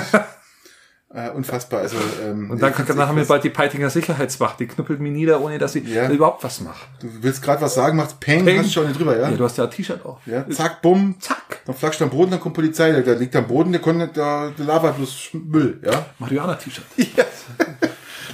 Äh, 1.14 1.30
unfassbar. 1.32 1.82
Also, 1.82 1.98
ähm, 2.24 2.52
Und 2.52 2.62
dann, 2.62 2.74
find's 2.74 2.94
dann 2.96 3.08
haben 3.08 3.18
wir 3.18 3.26
bald 3.26 3.44
die 3.44 3.50
Peitinger 3.50 3.90
Sicherheitswacht, 3.90 4.60
die 4.60 4.68
knüppelt 4.68 5.00
mich 5.00 5.12
nieder, 5.12 5.42
ohne 5.42 5.58
dass 5.58 5.76
ich 5.76 5.88
Ja. 5.88 6.10
überhaupt 6.10 6.44
was 6.44 6.62
mache. 6.62 6.86
Du 7.02 7.08
willst 7.22 7.42
gerade 7.42 7.62
was 7.62 7.74
sagen, 7.74 7.98
macht 7.98 8.20
Peng, 8.20 8.46
Peng. 8.46 8.60
hast 8.60 8.68
du 8.68 8.72
schon 8.74 8.88
nicht 8.88 9.00
drüber, 9.00 9.18
ja? 9.18 9.30
Ja, 9.30 9.36
du 9.36 9.44
hast 9.44 9.58
ja 9.58 9.64
ein 9.64 9.72
T-Shirt 9.72 10.06
auch. 10.06 10.20
Ja, 10.26 10.48
zack, 10.50 10.82
bumm, 10.82 11.16
Zack. 11.20 11.62
Dann 11.66 11.76
flatscht 11.76 12.02
am 12.02 12.10
Boden, 12.12 12.32
dann 12.32 12.40
kommt 12.40 12.56
Polizei, 12.56 12.92
da, 12.92 13.02
da 13.02 13.14
liegt 13.14 13.36
am 13.36 13.48
Boden, 13.48 13.72
der 13.72 13.82
konnte, 13.82 14.08
da, 14.14 14.52
der 14.58 14.66
labert 14.66 14.98
bloß 14.98 15.30
Müll, 15.34 15.80
ja. 15.84 16.06
Marihuana-T-Shirt. 16.20 16.86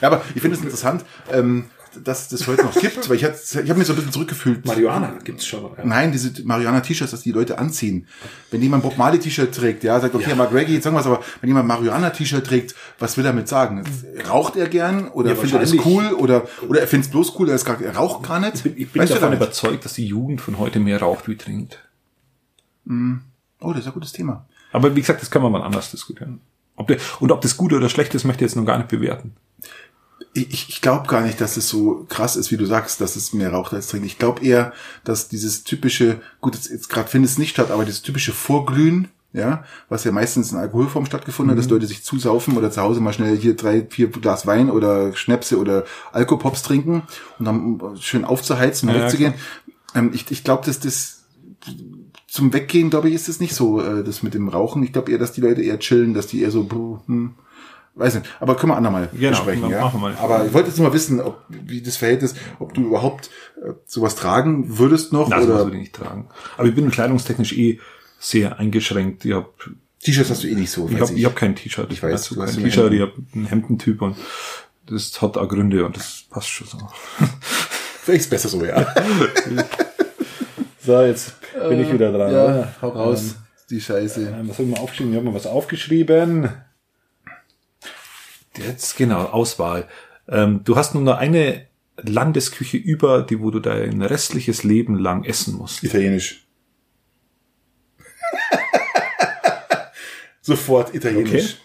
Ja, 0.01 0.09
aber 0.09 0.21
ich 0.35 0.41
finde 0.41 0.57
es 0.57 0.61
interessant, 0.63 1.05
ähm, 1.31 1.65
dass 2.03 2.27
das 2.27 2.47
heute 2.47 2.63
noch 2.63 2.73
gibt, 2.75 3.09
weil 3.09 3.15
ich, 3.15 3.23
ich 3.23 3.55
habe 3.55 3.75
mich 3.75 3.87
so 3.87 3.93
ein 3.93 3.95
bisschen 3.95 4.11
zurückgefühlt. 4.11 4.65
Marihuana 4.65 5.13
gibt's 5.23 5.45
schon. 5.45 5.63
Ja. 5.63 5.85
Nein, 5.85 6.11
diese 6.11 6.31
Marihuana-T-Shirts, 6.43 7.11
dass 7.11 7.21
die 7.21 7.31
Leute 7.31 7.57
anziehen. 7.57 8.07
Wenn 8.51 8.61
jemand 8.61 8.83
Bob 8.83 8.97
Marley-T-Shirt 8.97 9.53
trägt, 9.53 9.83
ja, 9.83 9.99
sagt, 9.99 10.15
okay, 10.15 10.29
ja. 10.29 10.35
Mark 10.35 10.53
Reggae, 10.53 10.73
jetzt 10.73 10.83
sagen 10.83 10.95
wir 10.95 11.05
aber 11.05 11.23
wenn 11.41 11.47
jemand 11.47 11.67
Marihuana-T-Shirt 11.67 12.45
trägt, 12.45 12.75
was 12.99 13.17
will 13.17 13.25
er 13.25 13.31
damit 13.31 13.47
sagen? 13.47 13.83
Raucht 14.29 14.55
er 14.55 14.67
gern 14.67 15.07
oder 15.09 15.29
Ja, 15.29 15.35
findet 15.35 15.53
er 15.53 15.59
das 15.59 15.85
cool 15.85 16.13
oder, 16.13 16.47
oder 16.67 16.81
er 16.81 16.87
findet 16.87 17.07
es 17.07 17.11
bloß 17.11 17.39
cool, 17.39 17.49
er, 17.49 17.55
ist 17.55 17.65
gar, 17.65 17.81
er 17.81 17.95
raucht 17.95 18.27
gar 18.27 18.39
nicht? 18.39 18.55
Ich 18.55 18.63
bin, 18.63 18.73
ich 18.77 18.91
bin 18.91 19.01
Weißt 19.01 19.13
davon 19.13 19.33
überzeugt, 19.33 19.85
dass 19.85 19.93
die 19.93 20.05
Jugend 20.05 20.41
von 20.41 20.59
heute 20.59 20.79
mehr 20.79 20.99
raucht 20.99 21.27
wie 21.27 21.37
trinkt. 21.37 21.79
Oh, 22.87 23.71
das 23.71 23.81
ist 23.81 23.87
ein 23.87 23.93
gutes 23.93 24.11
Thema. 24.11 24.45
Aber 24.71 24.95
wie 24.95 25.01
gesagt, 25.01 25.21
das 25.21 25.31
können 25.31 25.45
wir 25.45 25.49
mal 25.49 25.63
anders 25.63 25.91
diskutieren. 25.91 26.41
Ob 26.75 26.87
der, 26.87 26.97
und 27.19 27.31
ob 27.31 27.41
das 27.41 27.55
gut 27.57 27.73
oder 27.73 27.89
schlecht 27.89 28.13
ist, 28.13 28.25
möchte 28.25 28.43
ich 28.43 28.51
jetzt 28.51 28.57
noch 28.57 28.65
gar 28.65 28.77
nicht 28.77 28.89
bewerten. 28.89 29.35
Ich, 30.37 30.67
ich, 30.69 30.81
glaube 30.81 31.07
gar 31.07 31.21
nicht, 31.21 31.39
dass 31.39 31.55
es 31.55 31.69
so 31.69 32.05
krass 32.09 32.35
ist, 32.35 32.51
wie 32.51 32.57
du 32.57 32.65
sagst, 32.65 32.99
dass 32.99 33.15
es 33.15 33.31
mehr 33.31 33.51
raucht 33.51 33.73
als 33.73 33.87
trinkt. 33.87 34.05
Ich 34.05 34.19
glaube 34.19 34.43
eher, 34.43 34.73
dass 35.05 35.29
dieses 35.29 35.63
typische, 35.63 36.19
gut, 36.41 36.55
jetzt, 36.55 36.69
jetzt 36.69 36.89
gerade 36.89 37.09
findet 37.09 37.31
es 37.31 37.37
nicht 37.37 37.51
statt, 37.51 37.71
aber 37.71 37.85
dieses 37.85 38.01
typische 38.01 38.33
Vorglühen, 38.33 39.07
ja, 39.31 39.63
was 39.89 40.03
ja 40.03 40.11
meistens 40.11 40.51
in 40.51 40.57
Alkoholform 40.57 41.05
stattgefunden 41.05 41.51
hat, 41.51 41.57
dass 41.57 41.69
Leute 41.69 41.87
sich 41.87 42.03
zusaufen 42.03 42.57
oder 42.57 42.69
zu 42.69 42.81
Hause 42.81 42.99
mal 42.99 43.13
schnell 43.13 43.37
hier 43.37 43.55
drei, 43.55 43.87
vier 43.89 44.07
Glas 44.07 44.45
Wein 44.45 44.69
oder 44.69 45.13
Schnäpse 45.15 45.57
oder 45.57 45.85
Alkopops 46.11 46.63
trinken 46.63 47.03
und 47.39 47.45
dann 47.45 47.97
schön 47.99 48.25
aufzuheizen 48.25 48.89
und 48.89 48.95
Ja, 48.95 49.03
wegzugehen. 49.03 49.33
Ähm, 49.93 50.11
ich 50.13 50.29
ich 50.29 50.43
glaube, 50.43 50.65
dass 50.65 50.79
das 50.79 51.25
zum 52.27 52.51
Weggehen, 52.51 52.89
glaube 52.89 53.07
ich, 53.07 53.15
ist 53.15 53.29
es 53.29 53.39
nicht 53.39 53.55
so, 53.55 53.81
äh, 53.81 54.03
das 54.03 54.21
mit 54.21 54.33
dem 54.33 54.49
Rauchen. 54.49 54.83
Ich 54.83 54.91
glaube 54.91 55.11
eher, 55.11 55.17
dass 55.17 55.31
die 55.31 55.41
Leute 55.41 55.61
eher 55.61 55.79
chillen, 55.79 56.13
dass 56.13 56.27
die 56.27 56.41
eher 56.41 56.51
so, 56.51 57.01
hm, 57.05 57.35
weiß 57.95 58.15
nicht. 58.15 58.25
Aber 58.39 58.55
können 58.55 58.71
wir 58.71 58.77
andermal 58.77 59.09
Genau, 59.13 59.29
besprechen, 59.31 59.61
machen 59.61 59.71
ja. 59.71 59.93
wir 59.93 59.99
mal. 59.99 60.15
Aber 60.19 60.45
ich 60.45 60.53
wollte 60.53 60.69
jetzt 60.69 60.77
nur 60.77 60.87
mal 60.89 60.93
wissen, 60.93 61.19
ob, 61.21 61.41
wie 61.49 61.81
das 61.81 61.97
Verhältnis, 61.97 62.35
ob 62.59 62.73
du 62.73 62.85
überhaupt 62.85 63.29
äh, 63.63 63.71
sowas 63.85 64.15
tragen 64.15 64.77
würdest 64.77 65.13
noch 65.13 65.27
sowas 65.29 65.45
oder 65.45 65.57
würde 65.59 65.77
ich 65.77 65.81
nicht 65.83 65.95
tragen. 65.95 66.27
Aber 66.57 66.67
ich 66.67 66.75
bin 66.75 66.89
kleidungstechnisch 66.91 67.53
eh 67.57 67.79
sehr 68.19 68.59
eingeschränkt. 68.59 69.25
Ich 69.25 69.33
habe 69.33 69.49
T-Shirts 70.03 70.29
hast 70.29 70.43
du 70.43 70.47
eh 70.47 70.55
nicht 70.55 70.71
so. 70.71 70.87
ich 70.89 70.99
weiß 70.99 71.09
hab, 71.09 71.17
ich 71.17 71.25
hab 71.25 71.35
kein 71.35 71.55
T-Shirt. 71.55 71.91
Ich 71.91 72.03
weiß, 72.03 72.11
Also 72.11 72.35
du 72.35 72.41
kein 72.41 72.53
immer 72.55 72.63
T-Shirt, 72.65 72.93
ich 72.93 73.01
habe 73.01 73.13
einen 73.33 73.45
Hemdentyp 73.45 74.01
und 74.01 74.15
das 74.87 75.19
hat 75.21 75.37
auch 75.37 75.47
Gründe 75.47 75.83
und 75.85 75.97
das 75.97 76.25
passt 76.29 76.49
schon 76.49 76.67
so. 76.67 76.77
Vielleicht 78.03 78.21
ist 78.21 78.29
besser 78.29 78.49
so, 78.49 78.63
ja. 78.63 78.85
So, 80.79 81.01
jetzt 81.01 81.33
bin 81.67 81.81
ich 81.81 81.91
wieder 81.91 82.11
dran. 82.11 82.31
ja, 82.31 82.73
hau 82.81 82.89
raus, 82.89 83.37
die 83.71 83.81
Scheiße. 83.81 84.21
Ähm, 84.39 84.47
was 84.49 84.59
habe 84.59 84.69
ich 84.69 84.75
mal 84.75 84.81
aufgeschrieben? 84.81 85.11
Ich 85.13 85.17
habe 85.17 85.25
mal 85.27 85.33
was 85.33 85.47
aufgeschrieben. 85.47 86.49
Jetzt, 88.57 88.97
genau, 88.97 89.25
Auswahl. 89.25 89.87
Ähm, 90.27 90.61
du 90.63 90.75
hast 90.75 90.93
nur 90.93 91.03
noch 91.03 91.17
eine 91.17 91.67
Landesküche 91.97 92.77
über, 92.77 93.21
die, 93.23 93.39
wo 93.39 93.51
du 93.51 93.59
dein 93.59 94.01
restliches 94.01 94.63
Leben 94.63 94.97
lang 94.97 95.23
essen 95.23 95.55
musst. 95.55 95.83
Italienisch. 95.83 96.47
Sofort 100.41 100.93
Italienisch. 100.93 101.43
Okay. 101.43 101.61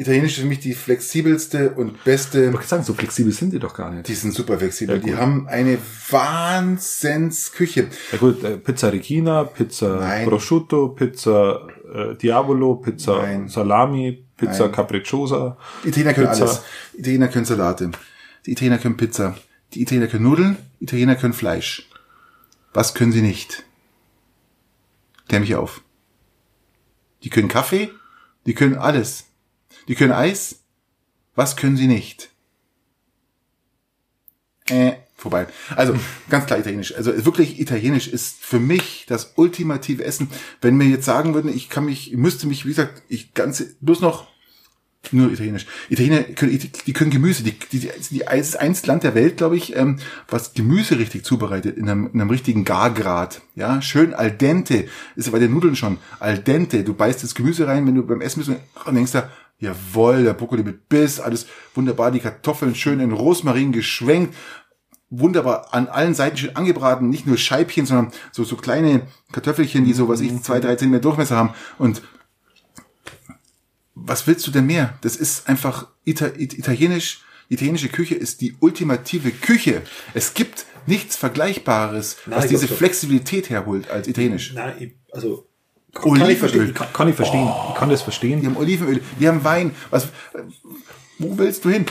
Italienisch 0.00 0.34
ist 0.34 0.42
für 0.42 0.46
mich 0.46 0.60
die 0.60 0.74
flexibelste 0.74 1.70
und 1.70 2.04
beste. 2.04 2.54
Ich 2.54 2.66
sagen, 2.66 2.84
so 2.84 2.94
flexibel 2.94 3.32
sind 3.32 3.52
die 3.52 3.58
doch 3.58 3.74
gar 3.74 3.90
nicht. 3.90 4.06
Die 4.06 4.14
sind 4.14 4.32
super 4.32 4.56
flexibel. 4.56 4.96
Ja, 4.96 5.02
die 5.02 5.16
haben 5.16 5.48
eine 5.48 5.76
Wahnsinnsküche. 6.10 7.88
Ja 8.12 8.18
gut, 8.18 8.44
äh, 8.44 8.58
Pizza 8.58 8.92
Regina, 8.92 9.42
Pizza 9.42 9.96
Nein. 9.96 10.28
Prosciutto, 10.28 10.90
Pizza 10.90 11.66
äh, 11.92 12.14
Diavolo, 12.14 12.76
Pizza 12.76 13.16
Nein. 13.22 13.48
Salami, 13.48 14.24
Pizza 14.38 14.64
Nein. 14.64 14.72
Capricciosa. 14.72 15.58
Italiener 15.84 16.14
können 16.14 16.30
Pizza. 16.30 16.44
alles. 16.44 16.62
Italiener 16.94 17.28
können 17.28 17.44
Salate. 17.44 17.90
Die 18.46 18.52
Italiener 18.52 18.78
können 18.78 18.96
Pizza. 18.96 19.36
Die 19.74 19.82
Italiener 19.82 20.06
können 20.06 20.24
Nudeln. 20.24 20.56
Die 20.80 20.84
Italiener 20.84 21.16
können 21.16 21.34
Fleisch. 21.34 21.88
Was 22.72 22.94
können 22.94 23.12
sie 23.12 23.20
nicht? 23.20 23.64
Klär 25.28 25.40
mich 25.40 25.54
auf. 25.56 25.82
Die 27.24 27.30
können 27.30 27.48
Kaffee. 27.48 27.90
Die 28.46 28.54
können 28.54 28.76
alles. 28.76 29.26
Die 29.88 29.94
können 29.94 30.12
Eis. 30.12 30.60
Was 31.34 31.56
können 31.56 31.76
sie 31.76 31.86
nicht? 31.88 32.30
Äh, 34.66 34.94
vorbei. 35.18 35.48
Also, 35.76 35.94
ganz 36.30 36.46
klar 36.46 36.58
italienisch. 36.58 36.94
Also 36.94 37.26
wirklich 37.26 37.60
italienisch 37.60 38.08
ist 38.08 38.42
für 38.42 38.60
mich 38.60 39.04
das 39.06 39.32
ultimative 39.36 40.04
Essen. 40.04 40.30
Wenn 40.62 40.76
mir 40.76 40.86
jetzt 40.86 41.04
sagen 41.04 41.34
würden, 41.34 41.54
ich 41.54 41.68
kann 41.68 41.84
mich, 41.84 42.12
ich 42.12 42.16
müsste 42.16 42.46
mich, 42.46 42.64
wie 42.64 42.70
gesagt, 42.70 43.02
ich 43.08 43.34
ganze, 43.34 43.74
bloß 43.80 44.00
noch 44.00 44.28
nur 45.10 45.32
italienisch. 45.32 45.66
Italiener 45.88 46.22
können, 46.22 46.58
die 46.86 46.92
können 46.92 47.10
Gemüse. 47.10 47.42
Die, 47.42 47.58
die, 47.72 47.80
die, 47.80 47.90
die 48.10 48.18
das 48.18 48.48
ist 48.48 48.56
eins 48.56 48.86
Land 48.86 49.04
der 49.04 49.14
Welt, 49.14 49.38
glaube 49.38 49.56
ich, 49.56 49.74
ähm, 49.74 49.98
was 50.28 50.52
Gemüse 50.54 50.98
richtig 50.98 51.24
zubereitet 51.24 51.76
in 51.76 51.88
einem, 51.88 52.10
in 52.12 52.20
einem 52.20 52.30
richtigen 52.30 52.64
Gargrad. 52.64 53.40
Ja, 53.54 53.80
schön 53.80 54.12
al 54.12 54.30
dente. 54.30 54.86
Ist 55.16 55.26
ja 55.26 55.32
bei 55.32 55.38
den 55.38 55.52
Nudeln 55.52 55.76
schon 55.76 55.98
al 56.20 56.38
dente. 56.38 56.84
Du 56.84 56.94
beißt 56.94 57.22
das 57.22 57.34
Gemüse 57.34 57.66
rein, 57.66 57.86
wenn 57.86 57.94
du 57.94 58.06
beim 58.06 58.20
Essen 58.20 58.40
bist 58.40 58.50
und 58.84 58.94
denkst 58.94 59.12
da, 59.12 59.30
jawohl, 59.60 60.24
der 60.24 60.34
Brokkoli 60.34 60.62
mit 60.62 60.88
Biss, 60.88 61.20
alles 61.20 61.46
wunderbar, 61.74 62.10
die 62.10 62.20
Kartoffeln 62.20 62.74
schön 62.74 63.00
in 63.00 63.12
Rosmarin 63.12 63.72
geschwenkt, 63.72 64.34
wunderbar 65.10 65.72
an 65.72 65.88
allen 65.88 66.14
Seiten 66.14 66.36
schön 66.36 66.56
angebraten, 66.56 67.08
nicht 67.08 67.26
nur 67.26 67.38
Scheibchen, 67.38 67.86
sondern 67.86 68.12
so, 68.32 68.44
so 68.44 68.56
kleine 68.56 69.02
Kartoffelchen, 69.32 69.84
die 69.84 69.94
so, 69.94 70.08
was 70.08 70.20
ich, 70.20 70.42
zwei, 70.42 70.60
drei 70.60 70.76
Zentimeter 70.76 71.02
Durchmesser 71.02 71.36
haben 71.36 71.54
und 71.78 72.02
was 73.94 74.26
willst 74.26 74.46
du 74.46 74.50
denn 74.50 74.66
mehr? 74.66 74.94
Das 75.00 75.16
ist 75.16 75.48
einfach 75.48 75.88
Ita 76.04 76.26
It 76.36 76.54
italienisch. 76.56 77.22
Italienische 77.50 77.88
Küche 77.88 78.14
ist 78.14 78.42
die 78.42 78.54
ultimative 78.60 79.30
Küche. 79.30 79.80
Es 80.12 80.34
gibt 80.34 80.66
nichts 80.86 81.16
Vergleichbares, 81.16 82.18
Nein, 82.26 82.38
was 82.38 82.48
diese. 82.48 82.68
Flexibilität 82.68 83.48
herholt 83.48 83.90
als 83.90 84.06
italienisch. 84.06 84.52
Nein, 84.54 84.92
also 85.12 85.46
Olivenöl. 86.02 86.32
ich 86.32 86.38
verstehen. 86.38 86.74
Kann, 86.74 86.92
kann 86.92 87.08
ich 87.08 87.16
verstehen. 87.16 87.48
Ich 87.70 87.74
kann 87.74 87.88
das 87.88 88.00
Die 88.00 88.04
verstehen. 88.04 88.44
haben 88.44 88.56
Olivenöl, 88.56 89.02
die 89.18 89.26
haben 89.28 89.42
Wein. 89.44 89.74
Was, 89.88 90.08
wo 91.18 91.38
willst 91.38 91.64
du 91.64 91.70
hin? 91.70 91.86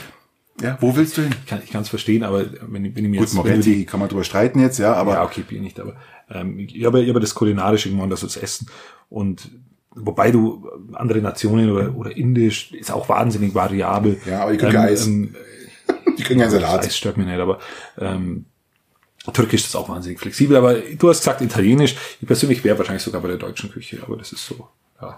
Ja, 0.62 0.78
wo 0.82 0.96
willst 0.96 1.18
du 1.18 1.22
hin? 1.22 1.36
Ich 1.40 1.46
kann 1.46 1.62
ich 1.64 1.74
es 1.74 1.90
verstehen, 1.90 2.24
aber 2.24 2.46
wenn, 2.68 2.86
ich- 2.86 2.96
wenn 2.96 3.04
ich 3.06 3.10
mir 3.12 3.18
Gut, 3.18 3.28
jetzt 3.28 3.34
du 3.34 3.38
Moretti 3.38 3.86
kann 3.86 4.00
man 4.00 4.10
drüber 4.10 4.24
streiten 4.24 4.60
jetzt, 4.60 4.80
ja, 4.80 4.94
aber 4.94 5.14
ja, 5.14 5.24
okay, 5.24 5.44
Bier 5.48 5.62
nicht, 5.62 5.80
aber 5.80 5.96
ähm, 6.32 6.58
ich 6.60 6.84
habe 6.86 7.02
ich 7.04 7.10
habe 7.10 7.20
das 7.20 7.36
kulinarische 7.36 7.90
gemacht, 7.90 8.12
das 8.12 8.24
ist 8.24 8.38
Essen 8.38 8.68
und 9.10 9.50
wobei 9.92 10.32
du 10.32 10.68
andere 10.94 11.22
Nationen 11.22 11.70
oder, 11.72 11.96
oder 11.96 12.16
Indisch 12.16 12.72
ist 12.74 12.92
auch 12.92 13.08
wahnsinnig 13.10 13.54
variabel. 13.54 14.18
Ja, 14.26 14.42
aber 14.42 14.52
die 14.52 14.58
können 14.58 14.74
kein 14.74 14.90
Eis. 14.90 15.06
Ähm, 15.08 15.36
die 16.18 16.24
können 16.24 16.40
ja 16.40 16.46
das 16.48 16.54
Salat. 16.56 16.86
Eis 16.86 16.98
stört 16.98 17.18
mich 17.18 17.28
nicht, 17.28 17.40
aber 17.40 17.60
ähm, 18.00 18.46
Türkisch 19.34 19.66
ist 19.66 19.76
auch 19.76 19.90
wahnsinnig 19.90 20.20
flexibel, 20.20 20.56
aber 20.58 20.76
du 20.76 21.10
hast 21.10 21.20
gesagt 21.20 21.42
Italienisch. 21.42 21.96
Ich 22.22 22.28
persönlich 22.28 22.64
wäre 22.64 22.78
wahrscheinlich 22.78 23.04
sogar 23.04 23.22
bei 23.22 23.28
der 23.28 23.38
deutschen 23.38 23.72
Küche, 23.72 24.00
aber 24.02 24.18
das 24.18 24.32
ist 24.32 24.46
so. 24.46 24.68
Ja. 25.02 25.18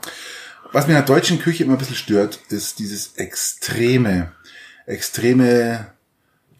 Was 0.71 0.85
mir 0.87 0.93
in 0.93 1.05
der 1.05 1.15
deutschen 1.15 1.39
Küche 1.39 1.63
immer 1.63 1.73
ein 1.73 1.79
bisschen 1.79 1.95
stört, 1.95 2.39
ist 2.49 2.77
dieses 2.79 3.15
extreme, 3.15 4.31
extreme 4.89 5.91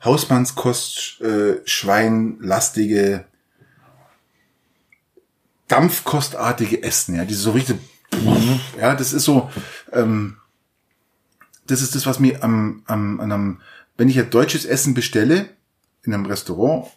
Hausmannskost, 0.04 1.20
äh, 1.22 1.62
Schweinlastige, 1.66 3.26
dampfkostartige 5.68 6.84
Essen, 6.84 7.16
ja, 7.16 7.26
diese 7.26 7.42
so 7.42 7.52
richtig, 7.52 7.78
ja, 8.80 8.96
das 8.96 9.14
ist 9.14 9.26
so, 9.26 9.50
ähm, 9.92 10.38
das 11.68 11.82
ist 11.82 11.96
das, 11.96 12.06
was 12.06 12.20
mir 12.20 12.44
am, 12.44 12.84
am, 12.86 13.20
an 13.20 13.32
einem, 13.32 13.62
wenn 13.98 14.10
ich 14.10 14.16
ja 14.16 14.24
deutsches 14.24 14.66
Essen 14.66 14.94
bestelle, 14.94 15.50
in 16.04 16.14
einem 16.14 16.26
Restaurant, 16.26 16.88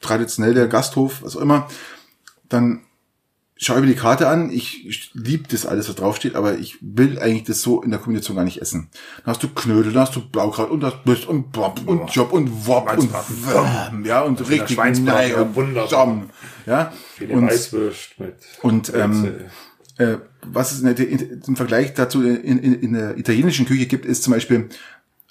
traditionell 0.00 0.54
der 0.54 0.68
Gasthof, 0.68 1.22
was 1.22 1.36
auch 1.36 1.40
immer, 1.40 1.68
dann 2.48 2.82
schau 3.58 3.80
mir 3.80 3.86
die 3.86 3.94
Karte 3.94 4.28
an, 4.28 4.50
ich, 4.50 5.10
liebe 5.14 5.48
das 5.48 5.66
alles, 5.66 5.88
was 5.88 5.96
draufsteht, 5.96 6.36
aber 6.36 6.58
ich 6.58 6.78
will 6.80 7.18
eigentlich 7.18 7.44
das 7.44 7.60
so 7.60 7.82
in 7.82 7.90
der 7.90 7.98
Kombination 7.98 8.36
gar 8.36 8.44
nicht 8.44 8.62
essen. 8.62 8.88
Dann 9.24 9.34
hast 9.34 9.42
du 9.42 9.48
Knödel, 9.48 9.92
dann 9.92 10.02
hast 10.02 10.16
du 10.16 10.26
Blaukraut 10.26 10.70
und 10.70 10.80
das 10.80 10.94
Biss 11.04 11.24
und 11.24 11.52
Bob 11.52 11.80
und 11.84 12.10
Job 12.10 12.32
und 12.32 12.66
Wop 12.66 12.96
und 12.96 13.12
Wurm, 13.12 14.04
ja, 14.04 14.22
und 14.22 14.40
richtig 14.48 14.76
Schweinsbraten, 14.76 15.32
nein, 15.32 15.34
und 15.34 15.56
wunderbar. 15.56 16.22
Ja, 16.66 16.92
und, 17.28 17.42
mit 17.42 18.34
und 18.62 18.94
ähm, 18.94 19.34
äh, 19.96 20.18
was 20.46 20.72
es 20.72 20.80
in 20.80 20.94
der, 20.94 21.08
in, 21.08 21.42
im 21.46 21.56
Vergleich 21.56 21.94
dazu 21.94 22.22
in, 22.22 22.58
in, 22.58 22.74
in 22.74 22.92
der 22.92 23.18
italienischen 23.18 23.66
Küche 23.66 23.86
gibt, 23.86 24.06
ist 24.06 24.22
zum 24.22 24.32
Beispiel 24.32 24.68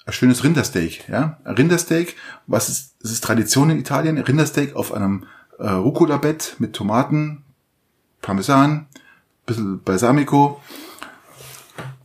ein 0.04 0.12
schönes 0.12 0.44
Rindersteak. 0.44 1.08
Ja, 1.08 1.38
ein 1.44 1.54
Rindersteak, 1.54 2.16
was 2.46 2.68
ist, 2.68 2.94
es 3.02 3.12
ist 3.12 3.24
Tradition 3.24 3.70
in 3.70 3.78
Italien, 3.78 4.18
Rindersteak 4.18 4.76
auf 4.76 4.92
einem 4.92 5.24
äh, 5.58 5.68
Rucola-Bett 5.68 6.56
mit 6.58 6.74
Tomaten, 6.74 7.44
Parmesan, 8.20 8.86
bisschen 9.46 9.82
Balsamico. 9.82 10.60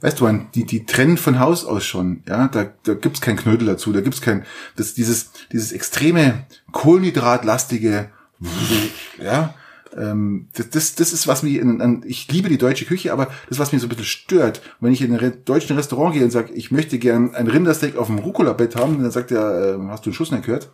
Weißt 0.01 0.19
du, 0.19 0.25
man, 0.25 0.47
die, 0.53 0.65
die 0.65 0.85
trennen 0.85 1.17
von 1.17 1.39
Haus 1.39 1.63
aus 1.63 1.85
schon, 1.85 2.23
ja, 2.27 2.49
da, 2.49 2.65
da 2.83 2.93
gibt's 2.93 3.21
kein 3.21 3.37
Knödel 3.37 3.67
dazu, 3.67 3.93
da 3.93 4.01
gibt's 4.01 4.19
kein, 4.19 4.45
das, 4.75 4.93
dieses, 4.93 5.31
dieses 5.51 5.71
extreme 5.71 6.45
Kohlenhydratlastige, 6.73 8.09
ja, 9.23 9.53
ähm, 9.97 10.49
das, 10.55 10.69
das, 10.69 10.95
das 10.95 11.13
ist, 11.13 11.27
was 11.27 11.43
mich, 11.43 11.55
in, 11.55 12.03
ich 12.05 12.31
liebe 12.31 12.49
die 12.49 12.57
deutsche 12.57 12.85
Küche, 12.85 13.13
aber 13.13 13.29
das, 13.47 13.59
was 13.59 13.71
mich 13.71 13.81
so 13.81 13.87
ein 13.87 13.89
bisschen 13.89 14.05
stört, 14.05 14.61
wenn 14.79 14.91
ich 14.91 15.01
in 15.01 15.17
ein 15.17 15.45
deutschen 15.45 15.75
Restaurant 15.75 16.13
gehe 16.13 16.23
und 16.23 16.31
sage, 16.31 16.53
ich 16.53 16.71
möchte 16.71 16.99
gern 16.99 17.35
ein 17.35 17.47
Rindersteak 17.47 17.95
auf 17.95 18.07
dem 18.07 18.19
Rucola-Bett 18.19 18.75
haben, 18.75 19.01
dann 19.01 19.11
sagt 19.11 19.31
er, 19.31 19.75
äh, 19.75 19.87
hast 19.89 20.05
du 20.05 20.09
einen 20.09 20.15
Schuss 20.15 20.31
nicht 20.31 20.45
gehört? 20.45 20.69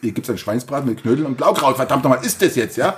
Hier 0.00 0.12
gibt's 0.12 0.30
einen 0.30 0.38
Schweinsbraten 0.38 0.88
mit 0.88 1.02
Knödeln 1.02 1.26
und 1.26 1.36
Blaukraut, 1.36 1.76
verdammt 1.76 2.04
nochmal, 2.04 2.24
ist 2.24 2.40
das 2.40 2.56
jetzt, 2.56 2.76
ja? 2.76 2.96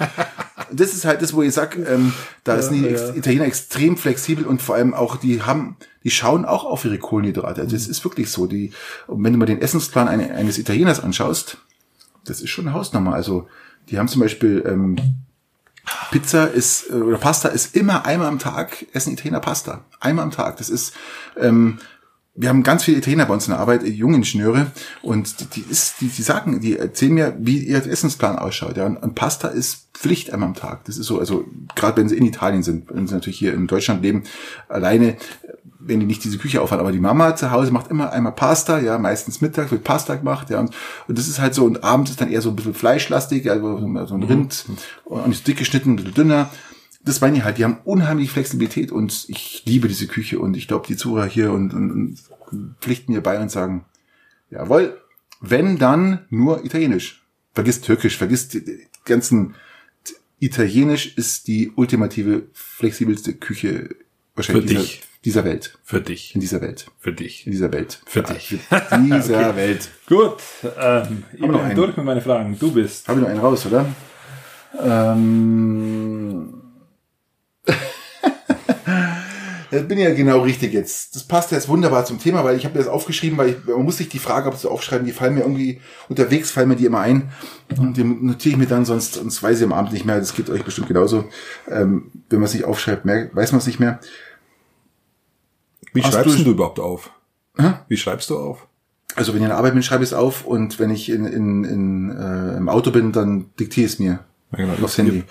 Das 0.73 0.95
ist 0.95 1.05
halt 1.05 1.23
das, 1.23 1.35
wo 1.35 1.43
ich 1.43 1.53
sag, 1.53 1.77
ähm, 1.77 2.13
da 2.45 2.61
sind 2.61 2.83
die 2.83 2.89
Ex 2.89 3.11
Italiener 3.15 3.45
extrem 3.45 3.97
flexibel 3.97 4.47
und 4.47 4.63
vor 4.63 4.75
allem 4.75 4.95
auch, 4.95 5.17
die 5.17 5.43
haben, 5.43 5.77
die 6.05 6.11
schauen 6.11 6.45
auch 6.45 6.65
auf 6.65 6.85
ihre 6.85 6.99
Kohlenhydrate. 6.99 7.61
Also 7.61 7.77
das 7.77 7.87
ist 7.87 8.05
wirklich 8.05 8.31
so. 8.31 8.47
Die, 8.47 8.73
und 9.07 9.23
wenn 9.23 9.33
du 9.33 9.39
mal 9.39 9.47
den 9.47 9.61
Essensplan 9.61 10.09
eine, 10.09 10.35
eines 10.35 10.59
Italieners 10.59 11.01
anschaust, 11.01 11.59
das 12.25 12.41
ist 12.41 12.51
schon 12.51 12.67
eine 12.67 12.77
Hausnummer. 12.77 13.15
Also 13.15 13.49
die 13.89 13.99
haben 13.99 14.09
zum 14.09 14.21
Beispiel 14.21 14.65
ähm, 14.67 14.97
Pizza 16.11 16.47
ist 16.47 16.91
äh, 16.91 16.95
oder 16.95 17.19
Pasta 17.19 17.49
ist 17.49 17.75
immer 17.75 18.05
einmal 18.07 18.29
am 18.29 18.39
Tag 18.39 18.87
essen 18.93 19.13
Italiener 19.13 19.41
Pasta. 19.41 19.85
Einmal 20.01 20.25
am 20.25 20.31
Tag. 20.31 20.57
Das 20.59 20.71
ist 20.71 20.95
ähm, 21.37 21.79
wir 22.35 22.49
haben 22.49 22.63
ganz 22.63 22.85
viele 22.85 22.99
Italiener 22.99 23.27
bei 23.27 23.35
uns 23.35 23.47
in 23.47 23.53
der 23.53 23.61
Arbeit, 23.61 23.83
äh, 23.83 23.89
junge 23.89 24.17
Ingenieure, 24.17 24.69
und 25.03 25.55
die, 25.55 25.65
ist, 25.69 26.01
die, 26.01 26.09
die 26.09 26.23
sagen, 26.23 26.61
die 26.61 26.79
erzählen 26.79 27.13
mir, 27.13 27.37
wie 27.39 27.59
ihr 27.59 27.87
Essensplan 27.87 28.39
ausschaut. 28.39 28.77
Ja, 28.77 28.87
und, 28.87 29.15
Pasta 29.15 29.49
ist 29.49 29.89
Pflicht 29.93 30.33
einmal 30.33 30.49
am 30.49 30.55
Tag. 30.55 30.85
Das 30.85 30.97
ist 30.97 31.07
so, 31.07 31.19
also 31.19 31.45
gerade 31.75 31.99
wenn 31.99 32.09
sie 32.09 32.17
in 32.17 32.25
Italien 32.25 32.63
sind, 32.63 32.89
wenn 32.89 33.07
sie 33.07 33.15
natürlich 33.15 33.39
hier 33.39 33.53
in 33.53 33.67
Deutschland 33.67 34.03
leben, 34.03 34.23
alleine, 34.69 35.17
wenn 35.79 36.01
die 36.01 36.07
nicht 36.07 36.25
diese 36.25 36.39
Küche 36.39 36.63
aufhaben. 36.63 36.81
Aber 36.81 36.93
die 36.93 37.01
Mama 37.01 37.37
zu 37.37 37.51
Hause 37.51 37.71
macht 37.71 37.91
immer 37.91 38.13
einmal 38.13 38.33
Pasta, 38.33 38.79
ja, 38.79 38.97
meistens 38.99 39.43
mittags 39.43 39.71
wird 39.71 39.85
Pasta 39.85 40.15
gemacht, 40.15 40.49
ja, 40.49 40.61
und, 40.61 40.71
und 41.09 41.19
das 41.19 41.29
ist 41.29 41.39
halt 41.39 41.55
so, 41.55 41.67
und 41.67 41.85
abends 41.85 42.13
ist 42.13 42.21
dann 42.21 42.31
eher 42.31 42.41
so 42.41 42.49
ein 42.49 42.57
bisschen 42.57 42.75
fleischlastig, 42.75 43.51
also 43.51 43.79
so 44.07 44.15
ein 44.15 44.23
Rind, 44.23 44.65
und 45.05 45.29
nicht 45.29 45.47
dick 45.47 45.59
geschnitten, 45.59 45.91
ein 45.91 45.97
bisschen 45.97 46.15
dünner 46.15 46.51
das 47.05 47.21
meine 47.21 47.39
ich 47.39 47.45
halt, 47.45 47.59
die 47.59 47.65
haben 47.65 47.79
unheimlich 47.85 48.31
Flexibilität 48.31 48.93
und 48.93 49.27
ich 49.29 49.63
liebe 49.65 49.89
diese 49.89 50.07
Küche 50.07 50.39
und 50.39 50.57
ich 50.57 50.69
glaube, 50.69 50.87
die 50.87 50.97
Zuhörer 50.97 51.27
hier 51.27 51.53
und, 51.53 51.75
und, 51.75 51.91
und 51.91 52.19
pflichten 52.81 53.13
mir 53.13 53.21
bei 53.21 53.41
und 53.41 53.51
sagen, 53.51 53.85
jawohl, 54.51 55.01
wenn 55.41 55.79
dann 55.79 56.27
nur 56.31 56.65
Italienisch. 56.65 57.23
Vergiss 57.55 57.81
Türkisch, 57.81 58.17
vergiss 58.17 58.49
die, 58.49 58.65
die 58.65 58.87
ganzen 59.05 59.55
Italienisch 60.39 61.17
ist 61.17 61.49
die 61.49 61.73
ultimative, 61.75 62.45
flexibelste 62.53 63.35
Küche 63.35 63.91
wahrscheinlich 64.35 64.65
Für 64.65 64.69
dieser, 64.69 64.81
dich. 64.83 65.03
dieser 65.25 65.45
Welt. 65.45 65.79
Für 65.85 66.01
dich. 66.01 66.35
In 66.35 66.41
dieser 66.41 66.61
Welt. 66.61 66.87
Für 66.99 67.13
dich. 67.13 67.47
In 67.47 67.53
dieser 67.53 67.73
Welt. 67.73 68.01
Für 68.07 68.23
dich. 68.23 68.59
In 68.91 69.05
dieser 69.11 69.57
Welt. 69.57 69.89
Gut, 70.07 70.39
ähm, 70.79 71.25
ich 71.33 71.41
bin 71.41 71.75
durch 71.75 71.97
mit 71.97 72.07
meinen 72.07 72.23
Fragen. 72.23 72.59
Du 72.59 72.73
bist. 72.73 73.09
Habe 73.09 73.21
ich 73.21 73.23
noch 73.23 73.31
einen 73.31 73.41
raus, 73.41 73.67
oder? 73.67 73.87
Ähm, 74.83 76.62
das 79.73 79.89
bin 79.89 79.99
ja 79.99 80.13
genau 80.15 80.41
richtig 80.41 80.73
jetzt. 80.73 81.17
Das 81.17 81.25
passt 81.25 81.51
jetzt 81.51 81.69
wunderbar 81.69 82.05
zum 82.05 82.19
Thema, 82.21 82.45
weil 82.45 82.57
ich 82.57 82.65
habe 82.65 82.75
mir 82.75 82.85
das 82.85 82.93
aufgeschrieben, 82.93 83.37
weil 83.39 83.49
ich, 83.51 83.57
man 83.67 83.83
muss 83.83 83.97
sich 83.97 84.09
die 84.09 84.19
Frage 84.21 84.49
und 84.51 84.59
zu 84.59 84.71
aufschreiben, 84.71 85.05
die 85.07 85.13
fallen 85.13 85.35
mir 85.35 85.41
irgendwie, 85.41 85.81
unterwegs 86.09 86.51
fallen 86.51 86.69
mir 86.69 86.77
die 86.77 86.87
immer 86.87 87.01
ein. 87.01 87.31
Und 87.79 87.97
die 87.97 88.05
notiere 88.05 88.53
ich 88.53 88.59
mir 88.59 88.67
dann, 88.67 88.85
sonst, 88.85 89.15
sonst 89.15 89.43
weiß 89.43 89.59
ich 89.59 89.65
am 89.65 89.73
Abend 89.73 89.93
nicht 89.93 90.05
mehr. 90.05 90.19
Das 90.19 90.35
geht 90.35 90.49
euch 90.51 90.63
bestimmt 90.65 90.89
genauso. 90.89 91.25
Ähm, 91.69 92.11
wenn 92.31 92.39
man 92.39 92.47
es 92.47 92.55
nicht 92.55 92.65
aufschreibt, 92.65 93.05
merkt, 93.05 93.35
weiß 93.35 93.53
man 93.53 93.59
es 93.59 93.67
nicht 93.67 93.81
mehr. 93.81 93.99
Wie 95.93 96.03
Hast 96.03 96.13
schreibst 96.15 96.35
du- 96.35 96.39
du, 96.39 96.45
du 96.45 96.51
überhaupt 96.53 96.79
auf? 96.81 97.11
Hä? 97.59 97.73
Wie 97.89 97.97
schreibst 97.97 98.31
du 98.31 98.39
auf? 98.39 98.67
Also 99.15 99.33
wenn 99.33 99.39
ich 99.41 99.43
in 99.45 99.49
der 99.51 99.59
Arbeit 99.59 99.75
bin, 99.75 99.83
schreibe 99.83 100.05
ich 100.05 100.11
es 100.11 100.15
auf 100.15 100.47
und 100.47 100.79
wenn 100.79 100.91
ich 100.91 101.11
in, 101.11 101.27
in, 101.27 101.65
in, 101.65 102.11
äh, 102.11 102.57
im 102.57 102.69
Auto 102.71 102.91
bin, 102.91 103.13
dann 103.13 103.51
diktiere 103.61 103.87
ich 103.87 103.93
es 103.95 103.99
mir. 103.99 104.21
Ja, 104.53 104.59
genau, 104.59 104.73
Aufs 104.83 104.97
Handy. 104.99 105.25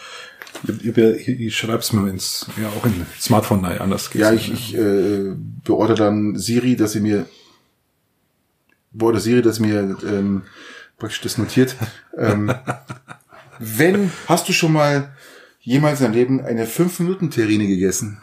Ich, 0.68 0.86
ich, 0.86 0.98
ich, 0.98 1.28
ich 1.28 1.58
schreib's 1.58 1.94
mir 1.94 2.10
ins, 2.10 2.46
ja, 2.62 2.70
auch 2.70 2.86
in 2.86 3.06
Smartphone, 3.20 3.62
nein, 3.62 3.80
anders 3.80 4.10
geht's 4.10 4.22
Ja, 4.22 4.34
ich, 4.34 4.52
ich 4.52 4.76
äh, 4.76 5.34
beordere 5.64 5.98
dann 5.98 6.38
Siri, 6.38 6.76
dass 6.76 6.92
sie 6.94 7.00
mir 7.00 7.26
beordere 8.92 9.22
Siri, 9.22 9.42
dass 9.42 9.56
sie 9.58 9.64
mir 9.64 9.98
ähm, 10.04 10.44
praktisch 10.98 11.22
das 11.22 11.38
notiert. 11.38 11.76
ähm, 12.18 12.54
wenn, 13.60 14.12
hast 14.28 14.50
du 14.50 14.54
schon 14.54 14.74
mal 14.74 15.16
jemals 15.62 16.00
in 16.00 16.06
deinem 16.06 16.16
Leben 16.16 16.42
eine 16.42 16.66
5-Minuten-Terrine 16.66 17.68
gegessen? 17.68 18.22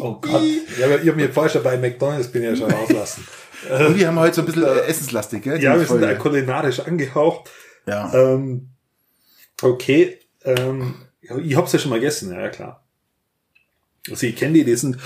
Oh 0.00 0.20
Gott. 0.20 0.42
Ja, 0.78 0.86
aber 0.86 1.02
ich 1.02 1.08
habe 1.08 1.16
mir 1.16 1.32
vorher 1.32 1.50
schon 1.50 1.62
bei 1.62 1.76
McDonalds 1.76 2.28
bin 2.28 2.42
ja 2.42 2.54
schon 2.54 2.70
rauslassen. 2.70 3.26
Und 3.68 3.98
wir 3.98 4.06
haben 4.06 4.18
heute 4.18 4.36
so 4.36 4.42
ein 4.42 4.46
bisschen 4.46 4.64
äh, 4.64 4.80
essenslastig, 4.82 5.42
gell? 5.42 5.60
ja, 5.60 5.74
die 5.74 5.80
wir 5.80 5.86
sind 5.86 6.00
da 6.00 6.14
kulinarisch 6.14 6.80
angehaucht. 6.80 7.50
ja. 7.86 8.12
Ähm, 8.14 8.70
okay, 9.62 10.18
ähm, 10.44 10.94
ich 11.20 11.56
hab's 11.56 11.72
ja 11.72 11.78
schon 11.78 11.90
mal 11.90 12.00
gegessen, 12.00 12.32
ja, 12.32 12.40
ja 12.40 12.48
klar. 12.48 12.84
Also 14.10 14.26
ich 14.26 14.36
kenne 14.36 14.54
die, 14.54 14.64
die 14.64 14.74
sind, 14.76 14.96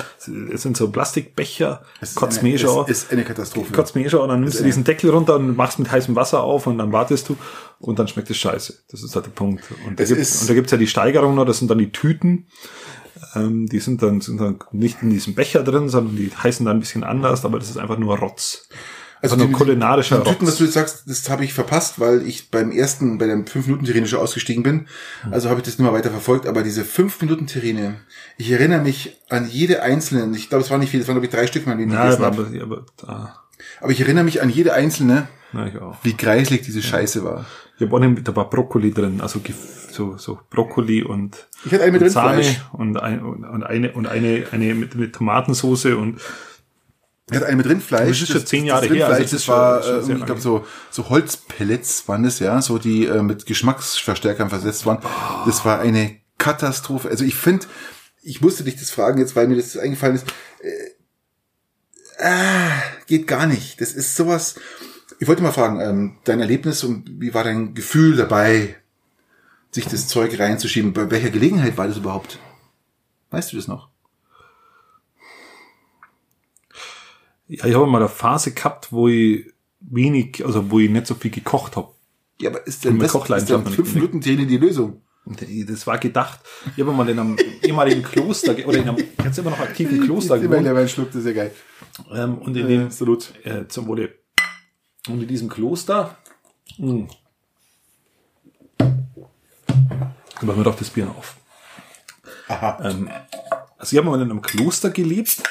das 0.51 0.63
sind 0.63 0.77
so 0.77 0.91
Plastikbecher, 0.91 1.83
kotzt 2.15 2.43
mir 2.43 2.59
schon, 2.59 2.85
es 2.89 3.05
ist 3.05 3.13
eine 3.13 3.25
Katastrophe. 3.25 3.73
kotzt 3.73 3.97
mir 3.97 4.09
schon 4.09 4.21
und 4.21 4.29
dann 4.29 4.41
nimmst 4.41 4.61
du 4.61 4.65
diesen 4.65 4.85
Deckel 4.85 5.11
runter 5.11 5.37
und 5.37 5.57
machst 5.57 5.79
mit 5.79 5.91
heißem 5.91 6.15
Wasser 6.15 6.43
auf 6.43 6.67
und 6.67 6.79
dann 6.79 6.93
wartest 6.93 7.29
du 7.29 7.37
und 7.81 7.99
dann 7.99 8.07
schmeckt 8.07 8.31
es 8.31 8.37
scheiße. 8.37 8.85
Das 8.89 9.03
ist 9.03 9.15
halt 9.15 9.27
der 9.27 9.31
Punkt. 9.31 9.65
Und 9.87 9.99
da 9.99 10.05
gibt 10.05 10.19
und 10.19 10.49
da 10.49 10.55
gibt's 10.55 10.71
ja 10.71 10.79
die 10.79 10.87
Steigerung 10.87 11.35
noch, 11.35 11.45
das 11.45 11.59
sind 11.59 11.71
dann 11.71 11.79
die 11.79 11.91
Tüten. 11.91 12.47
Ähm, 13.35 13.67
die 13.67 13.79
sind 13.79 14.03
dann, 14.03 14.21
sind 14.21 14.41
dann 14.41 14.59
nicht 14.73 15.03
in 15.03 15.11
diesem 15.11 15.35
Becher 15.35 15.63
drin, 15.63 15.89
sondern 15.89 16.17
die 16.17 16.31
heißen 16.31 16.67
dann 16.67 16.77
ein 16.77 16.81
bisschen 16.81 17.05
anders, 17.05 17.45
aber 17.45 17.59
das 17.59 17.71
ist 17.71 17.79
einfach 17.79 17.99
nur 17.99 18.19
Rotz. 18.19 18.69
Also 19.23 19.37
nur 19.37 19.47
die- 19.47 19.53
kulinarischer 19.53 20.19
die 20.21 20.31
Tüten, 20.31 20.47
was 20.47 20.57
du 20.57 20.65
jetzt 20.65 20.75
sagst, 20.75 21.05
das 21.07 21.31
habe 21.31 21.45
ich 21.45 21.55
verpasst, 21.55 22.01
weil 22.01 22.27
ich 22.27 22.51
beim 22.51 22.73
ersten, 22.73 23.19
bei 23.19 23.27
der 23.27 23.37
5-Minuten-Terrine 23.37 24.07
schon 24.09 24.19
ausgestiegen 24.19 24.63
bin. 24.63 24.87
Hm. 25.23 25.33
Also 25.33 25.49
habe 25.49 25.61
ich 25.61 25.65
das 25.65 25.79
nicht 25.79 25.85
mehr 25.85 25.93
weiter 25.93 26.11
verfolgt. 26.11 26.47
Aber 26.47 26.63
diese 26.63 26.83
5-Minuten-Terrine, 26.85 28.01
ich 28.37 28.51
erinnere 28.51 28.83
mich 28.83 29.17
an 29.31 29.49
jede 29.49 29.83
einzelne, 29.83 30.37
ich 30.37 30.49
glaube, 30.49 30.65
es 30.65 30.71
waren 30.71 30.81
nicht 30.81 30.91
viele, 30.91 31.03
es 31.03 31.09
waren, 31.09 31.15
glaube 31.15 31.27
ich, 31.27 31.33
drei 31.33 31.47
Stück, 31.47 31.67
mal, 31.67 31.77
die 31.77 31.85
ich 31.85 31.93
Ja, 31.93 32.01
aber, 32.03 32.27
habe. 32.27 32.61
aber, 32.61 32.87
ah, 33.07 33.35
Aber 33.81 33.93
ich 33.93 34.01
erinnere 34.01 34.25
mich 34.25 34.43
an 34.43 34.51
jede 34.51 34.75
einzelne, 34.75 35.29
na, 35.53 35.67
ich 35.69 35.79
auch. 35.79 35.97
wie 36.03 36.17
greislich 36.17 36.63
diese 36.63 36.83
Scheiße 36.83 37.23
war. 37.25 37.47
Ich 37.77 37.83
habe 37.87 37.97
auch 37.97 38.01
eine, 38.01 38.15
da 38.23 38.35
war 38.37 38.51
Brokkoli 38.51 38.93
drin, 38.93 39.21
also 39.21 39.41
so, 39.91 40.17
so 40.17 40.39
Brokkoli 40.51 41.03
und, 41.03 41.49
Ich 41.65 41.73
hatte 41.73 41.83
eine 41.85 41.93
mit 41.93 42.03
und 42.03 42.11
Sahne 42.11 42.45
und, 42.73 42.97
ein, 42.97 43.21
und 43.23 43.63
eine 43.63 43.93
und 43.93 44.07
eine 44.07 44.47
eine 44.51 44.75
mit, 44.75 44.95
mit 44.95 45.15
Tomatensoße 45.15 45.97
und 45.97 46.21
Ich 47.33 47.37
hatte 47.37 47.47
eine 47.47 47.57
mit 47.57 47.67
Rindfleisch. 47.67 48.21
Das 48.21 48.29
ist 48.29 48.33
schon 48.37 48.47
zehn 48.47 48.65
Jahre 48.67 48.87
her, 48.87 49.07
also 49.09 49.19
Rindfleisch, 49.19 49.23
das 49.23 49.31
das 49.31 49.45
schon- 49.45 49.55
war, 49.55 49.83
schon 49.83 49.99
äh, 49.99 50.03
sehr 50.03 50.17
ich 50.17 50.27
glaube, 50.27 50.41
so, 50.41 50.67
so 50.91 51.09
Holzpellets 51.09 52.09
waren 52.09 52.23
das, 52.23 52.39
ja, 52.39 52.61
so 52.63 52.79
die 52.79 53.07
äh, 53.07 53.23
mit 53.23 53.47
Geschmacksverstärkern 53.47 54.49
versetzt 54.51 54.87
waren. 54.87 54.99
Das 55.47 55.65
war 55.65 55.81
eine 55.81 56.17
Katastrophe. 56.39 57.09
Also 57.09 57.25
ich 57.25 57.35
finde, 57.35 57.67
ich 58.23 58.41
musste 58.41 58.65
dich 58.65 58.77
das 58.77 58.91
fragen 58.91 59.19
jetzt, 59.19 59.35
weil 59.37 59.49
mir 59.49 59.57
das 59.57 59.77
eingefallen 59.77 60.17
ist. 60.17 60.27
Äh, 60.63 62.25
ah, 62.25 62.71
geht 63.07 63.27
gar 63.27 63.47
nicht. 63.47 63.81
Das 63.81 63.93
ist 63.93 64.17
sowas. 64.17 64.57
Ich 65.19 65.29
wollte 65.29 65.43
mal 65.43 65.53
fragen, 65.53 65.81
ähm, 65.81 66.17
dein 66.25 66.41
Erlebnis 66.41 66.83
und 66.85 67.21
wie 67.21 67.33
war 67.35 67.45
dein 67.45 67.75
Gefühl 67.75 68.17
dabei, 68.17 68.77
sich 69.71 69.87
das 69.87 70.09
Zeug 70.09 70.39
reinzuschieben? 70.39 70.93
Bei 70.93 71.11
welcher 71.11 71.31
Gelegenheit 71.31 71.77
war 71.77 71.87
das 71.89 71.97
überhaupt? 71.97 72.39
Weißt 73.31 73.53
du 73.53 73.57
das 73.57 73.69
noch? 73.69 73.89
Ja, 77.53 77.67
ich 77.67 77.75
habe 77.75 77.87
mal 77.87 77.99
eine 77.99 78.09
Phase 78.09 78.53
gehabt, 78.53 78.93
wo 78.93 79.09
ich 79.09 79.47
wenig, 79.81 80.45
also 80.45 80.71
wo 80.71 80.79
ich 80.79 80.89
nicht 80.91 81.07
so 81.07 81.15
viel 81.15 81.31
gekocht 81.31 81.77
habe. 81.77 81.89
Ja, 82.41 82.51
aber 82.51 82.67
ist 82.67 82.85
denn 82.85 82.99
das 82.99 83.15
ist 83.15 83.51
denn 83.51 83.67
fünf 83.67 83.95
Minuten 83.95 84.21
Terrine 84.21 84.47
die 84.47 84.57
Lösung? 84.57 85.03
Das 85.69 85.87
war 85.87 85.99
gedacht. 85.99 86.41
Ich 86.75 86.83
habe 86.83 86.93
mal 86.93 87.09
in 87.09 87.19
einem 87.19 87.37
ehemaligen 87.63 88.03
Kloster 88.03 88.57
oder 88.67 88.79
in 88.79 88.89
einem 88.89 88.97
jetzt 89.23 89.39
immer 89.39 89.51
noch 89.51 89.61
aktiven 89.61 90.01
Kloster 90.05 90.37
Immer 90.37 90.57
gewohnt. 90.57 90.75
mein 90.75 90.89
Schluck, 90.89 91.09
das 91.13 91.17
ist 91.17 91.27
ja 91.27 91.33
geil. 91.33 91.53
Ähm, 92.13 92.39
und 92.39 92.57
in 92.57 92.67
dem 92.67 92.85
Absolut. 92.87 93.33
äh, 93.45 93.69
zum 93.69 93.87
Wohle. 93.87 94.15
Und 95.09 95.23
in 95.23 95.29
diesem 95.29 95.49
Kloster. 95.49 96.17
Mh. 96.79 97.07
Da 98.79 100.47
machen 100.47 100.57
wir 100.57 100.65
doch 100.65 100.75
das 100.77 100.91
Bier 100.91 101.07
noch 101.07 101.19
auf. 101.19 101.37
Aha. 102.49 102.79
Ähm, 102.91 103.09
also 103.79 103.95
ich 103.95 103.99
habe 103.99 104.11
mal 104.11 104.21
in 104.21 104.31
einem 104.31 104.43
Kloster 104.43 104.91
gelebt. 104.91 105.43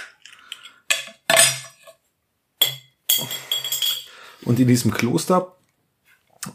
Und 4.46 4.60
in 4.60 4.68
diesem 4.68 4.92
Kloster 4.92 5.56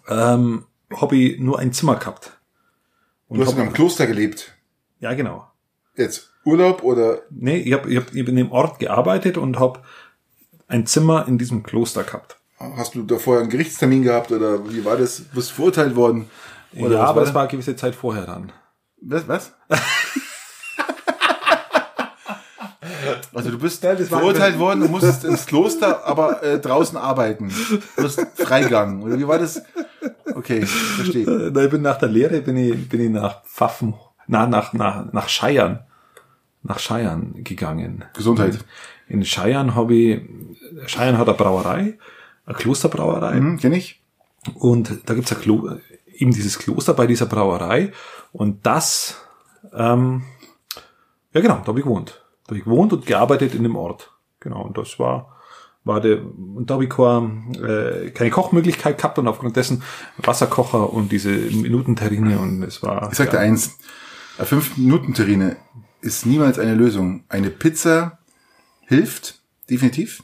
ähm, 0.08 0.66
habe 0.94 1.16
ich 1.16 1.38
nur 1.38 1.58
ein 1.58 1.72
Zimmer 1.72 1.96
gehabt. 1.96 2.38
Und 3.28 3.38
Du 3.38 3.46
hast 3.46 3.52
in 3.54 3.60
einem 3.60 3.72
Kloster 3.72 4.06
gelebt. 4.06 4.52
ja, 5.00 5.14
genau. 5.14 5.50
Jetzt 5.96 6.30
Urlaub 6.44 6.82
oder 6.82 7.22
Nee, 7.30 7.56
ich 7.58 7.72
habe 7.72 7.90
ich 7.90 7.96
hab, 7.96 8.12
ich 8.14 8.20
hab 8.20 8.28
in 8.28 8.36
dem 8.36 8.52
Ort 8.52 8.78
gearbeitet 8.78 9.36
und 9.38 9.58
habe 9.58 9.82
ein 10.68 10.86
Zimmer 10.86 11.26
in 11.26 11.38
diesem 11.38 11.62
Kloster 11.62 12.04
gehabt. 12.04 12.36
hast 12.58 12.94
du 12.94 13.02
da 13.02 13.18
vorher 13.18 13.42
einen 13.42 13.50
Gerichtstermin 13.50 14.02
gehabt 14.02 14.30
oder 14.30 14.68
wie 14.70 14.84
war 14.84 14.96
das? 14.96 15.20
Bist 15.20 15.50
du 15.50 15.54
verurteilt 15.54 15.96
worden? 15.96 16.28
Oder 16.76 16.96
ja, 16.96 17.04
aber 17.04 17.22
das 17.22 17.32
war 17.34 17.42
eine 17.42 17.50
gewisse 17.50 17.76
Zeit 17.76 17.94
vorher 17.94 18.26
dann. 18.26 18.52
Was? 19.00 19.26
was? 19.26 19.52
Also 23.36 23.50
du 23.50 23.58
bist 23.58 23.82
war- 23.82 23.96
verurteilt 23.96 24.58
worden, 24.58 24.80
du 24.80 24.88
musstest 24.88 25.24
ins 25.24 25.44
Kloster, 25.44 26.06
aber 26.06 26.42
äh, 26.42 26.58
draußen 26.58 26.96
arbeiten. 26.96 27.52
Du 27.96 28.02
hast 28.02 28.18
Freigang. 28.34 29.02
Oder 29.02 29.18
wie 29.18 29.28
war 29.28 29.38
das? 29.38 29.62
Okay, 30.34 30.64
verstehe. 30.64 31.26
Äh, 31.26 31.50
na, 31.52 31.64
ich 31.64 31.70
bin 31.70 31.82
nach 31.82 31.98
der 31.98 32.08
Lehre 32.08 32.40
bin 32.40 32.56
ich, 32.56 32.88
bin 32.88 33.00
ich 33.00 33.10
nach 33.10 33.44
Pfaffen, 33.44 33.94
na, 34.26 34.46
nach, 34.46 34.72
nach, 34.72 35.12
nach 35.12 35.28
Scheiern, 35.28 35.80
nach 36.62 36.78
Scheiern 36.78 37.34
gegangen. 37.44 38.06
Gesundheit. 38.14 38.58
In 39.06 39.22
Scheiern 39.24 39.74
habe 39.74 39.94
ich, 39.94 40.22
Scheiern 40.86 41.18
hat 41.18 41.28
eine 41.28 41.36
Brauerei, 41.36 41.98
eine 42.46 42.56
Klosterbrauerei. 42.56 43.34
Hm, 43.34 43.58
kenn 43.58 43.74
ich? 43.74 44.02
Und 44.54 45.00
da 45.04 45.12
gibt's 45.12 45.34
Klo 45.38 45.72
eben 46.14 46.32
dieses 46.32 46.58
Kloster 46.58 46.94
bei 46.94 47.06
dieser 47.06 47.26
Brauerei. 47.26 47.92
Und 48.32 48.64
das, 48.66 49.20
ähm, 49.74 50.24
ja 51.34 51.40
genau, 51.42 51.56
da 51.56 51.66
habe 51.66 51.80
ich 51.80 51.84
gewohnt. 51.84 52.22
Da 52.46 52.50
habe 52.50 52.58
ich 52.58 52.64
gewohnt 52.64 52.92
und 52.92 53.06
gearbeitet 53.06 53.54
in 53.54 53.64
dem 53.64 53.76
Ort. 53.76 54.12
Genau, 54.40 54.62
und 54.62 54.78
das 54.78 54.98
war, 54.98 55.36
war 55.84 56.00
der, 56.00 56.22
und 56.22 56.70
da 56.70 56.74
habe 56.74 56.84
ich 56.84 56.90
keine, 56.90 58.06
äh, 58.06 58.10
keine 58.10 58.30
Kochmöglichkeit 58.30 58.98
gehabt 58.98 59.18
und 59.18 59.26
aufgrund 59.26 59.56
dessen 59.56 59.82
Wasserkocher 60.18 60.92
und 60.92 61.10
diese 61.10 61.30
Minutenterrine 61.30 62.38
und 62.38 62.62
es 62.62 62.82
war. 62.82 63.10
Ich 63.10 63.18
sag 63.18 63.30
dir 63.30 63.40
eins, 63.40 63.78
eine 64.38 64.46
5-Minuten-Terrine 64.46 65.56
ist 66.00 66.26
niemals 66.26 66.58
eine 66.58 66.74
Lösung. 66.74 67.24
Eine 67.28 67.50
Pizza 67.50 68.18
hilft, 68.86 69.40
definitiv. 69.68 70.22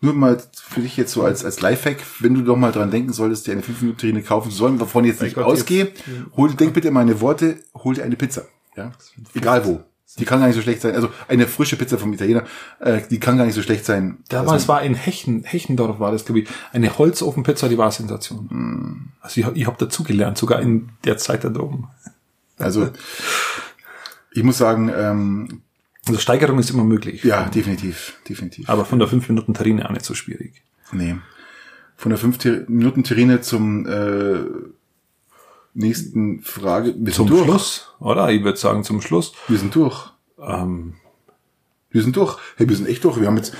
Nur 0.00 0.14
mal 0.14 0.42
für 0.54 0.80
dich 0.80 0.96
jetzt 0.96 1.12
so 1.12 1.24
als, 1.24 1.44
als 1.44 1.60
Lifehack, 1.60 1.98
wenn 2.20 2.34
du 2.34 2.42
doch 2.42 2.56
mal 2.56 2.72
dran 2.72 2.90
denken 2.90 3.12
solltest, 3.12 3.46
dir 3.46 3.52
eine 3.52 3.62
5-Minuten-Terrine 3.62 4.22
kaufen 4.22 4.50
zu 4.50 4.56
sollen, 4.56 4.80
wovon 4.80 5.04
ich 5.04 5.10
jetzt 5.10 5.22
nicht 5.22 5.36
ausgehe, 5.36 5.92
hol, 6.36 6.54
denk 6.54 6.74
bitte 6.74 6.90
meine 6.90 7.20
Worte, 7.20 7.56
hol 7.74 7.94
dir 7.94 8.04
eine 8.04 8.16
Pizza. 8.16 8.44
Ja? 8.76 8.92
Egal 9.34 9.66
wo. 9.66 9.82
Die 10.18 10.24
kann 10.24 10.40
gar 10.40 10.46
nicht 10.48 10.56
so 10.56 10.62
schlecht 10.62 10.82
sein. 10.82 10.94
Also 10.94 11.08
eine 11.28 11.46
frische 11.46 11.76
Pizza 11.76 11.96
vom 11.96 12.12
Italiener, 12.12 12.44
äh, 12.80 13.00
die 13.08 13.20
kann 13.20 13.38
gar 13.38 13.44
nicht 13.46 13.54
so 13.54 13.62
schlecht 13.62 13.84
sein. 13.84 14.18
Da 14.28 14.44
dass 14.44 14.66
war, 14.68 14.82
in 14.82 14.94
Hechen, 14.94 15.44
Hechendorf 15.44 16.00
war 16.00 16.10
das, 16.12 16.24
glaube 16.24 16.40
ich. 16.40 16.48
Eine 16.72 16.98
Holzofenpizza, 16.98 17.68
die 17.68 17.78
war 17.78 17.90
Sensation. 17.92 18.50
Hm. 18.50 19.08
Also 19.20 19.40
ich, 19.40 19.46
ich 19.54 19.66
habe 19.66 19.76
dazugelernt, 19.78 20.36
sogar 20.36 20.60
in 20.60 20.90
der 21.04 21.16
Zeit 21.16 21.44
da 21.44 21.48
oben. 21.54 21.88
Also 22.58 22.90
ich 24.32 24.42
muss 24.42 24.58
sagen, 24.58 24.90
ähm, 24.94 25.62
Also 26.06 26.18
Steigerung 26.20 26.58
ist 26.58 26.70
immer 26.70 26.84
möglich. 26.84 27.24
ja, 27.24 27.44
definitiv, 27.48 28.14
definitiv. 28.28 28.68
Aber 28.68 28.84
von 28.84 28.98
der 28.98 29.08
5 29.08 29.28
Minuten 29.28 29.54
Terrine 29.54 29.86
auch 29.88 29.92
nicht 29.92 30.04
so 30.04 30.14
schwierig. 30.14 30.62
Nee. 30.92 31.16
Von 31.96 32.10
der 32.10 32.18
5 32.18 32.68
Minuten 32.68 33.04
Terrine 33.04 33.40
zum 33.42 33.86
äh, 33.86 34.40
nächsten 35.74 36.42
Frage. 36.42 36.94
Wir 36.98 37.12
Zum 37.12 37.28
sind 37.28 37.36
durch. 37.36 37.44
Schluss, 37.46 37.88
oder? 38.00 38.30
Ich 38.30 38.42
würde 38.42 38.58
sagen 38.58 38.84
zum 38.84 39.00
Schluss. 39.00 39.32
Wir 39.48 39.58
sind 39.58 39.74
durch. 39.74 40.10
Ähm, 40.40 40.94
Wir 41.90 42.02
sind 42.02 42.16
durch. 42.16 42.38
Hey, 42.56 42.68
wir 42.68 42.76
sind 42.76 42.88
echt 42.88 43.04
durch. 43.04 43.20
Wir 43.20 43.26
haben 43.26 43.36
jetzt 43.36 43.52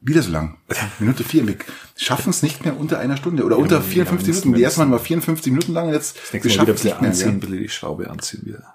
wieder 0.00 0.22
so 0.22 0.30
lang. 0.30 0.58
Minute 1.00 1.24
vier. 1.24 1.46
Wir 1.46 1.56
schaffen 1.96 2.30
es 2.30 2.42
nicht 2.42 2.64
mehr 2.64 2.78
unter 2.78 2.98
einer 2.98 3.16
Stunde 3.16 3.44
oder 3.44 3.58
unter 3.58 3.82
54 3.82 4.28
ja, 4.28 4.40
Minuten. 4.42 4.54
Die 4.58 4.62
ersten 4.62 4.80
Mal 4.82 4.90
war 4.92 4.98
54 5.00 5.52
Minuten 5.52 5.72
lang 5.72 5.90
jetzt 5.92 6.16
das 6.16 6.32
wir 6.32 6.40
nächste 6.40 6.48
Mal 6.60 6.66
schaffen 6.66 6.66
wieder 6.66 6.72
ein 6.72 6.74
es 6.74 6.82
bisschen 6.82 6.90
nicht 6.92 7.00
mehr. 7.00 7.08
anziehen, 7.10 7.28
ein 7.28 7.34
Ja. 7.34 7.40
bisschen 7.40 7.58
die 7.62 7.68
Schraube 7.68 8.10
anziehen 8.10 8.46
wieder. 8.46 8.74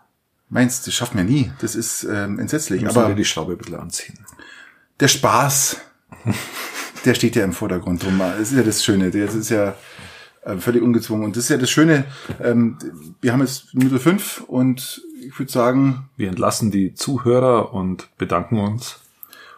Meinst, 0.50 0.86
das 0.86 0.94
schaffen 0.94 1.18
wir 1.18 1.24
nie. 1.24 1.52
Das 1.62 1.76
ist 1.76 2.04
ähm, 2.04 2.40
entsetzlich. 2.40 2.82
Müssen 2.82 2.96
wir 2.96 3.06
Aber 3.06 3.16
die 3.16 3.26
Schraube 3.26 3.54
ein 3.54 3.58
bisschen 3.58 3.76
anziehen. 3.80 4.20
der 5.00 5.08
Spaß, 5.08 5.78
der 7.06 7.14
steht 7.16 7.36
ja 7.36 7.44
im 7.44 7.54
Vordergrund 7.54 8.04
drum. 8.04 8.20
Das 8.20 8.52
ist 8.52 8.58
ja 8.58 8.64
das 8.64 8.84
Schöne. 8.84 9.10
Das 9.10 9.34
ist 9.34 9.50
ja 9.50 9.76
äh, 10.46 10.58
völlig 10.58 10.82
ungezwungen. 10.82 11.26
Und 11.26 11.36
das 11.36 11.46
ist 11.46 11.50
ja 11.50 11.58
das 11.58 11.70
Schöne. 11.70 12.06
Ähm, 12.42 12.78
wir 13.22 13.34
haben 13.34 13.42
jetzt 13.42 13.74
Minute 13.74 14.00
fünf 14.00 14.42
und 14.48 15.02
ich 15.26 15.38
würde 15.40 15.52
sagen, 15.52 16.10
Wir 16.18 16.30
entlassen 16.30 16.70
die 16.72 16.94
Zuhörer 16.96 17.74
und 17.74 18.10
bedanken 18.18 18.60
uns 18.60 19.00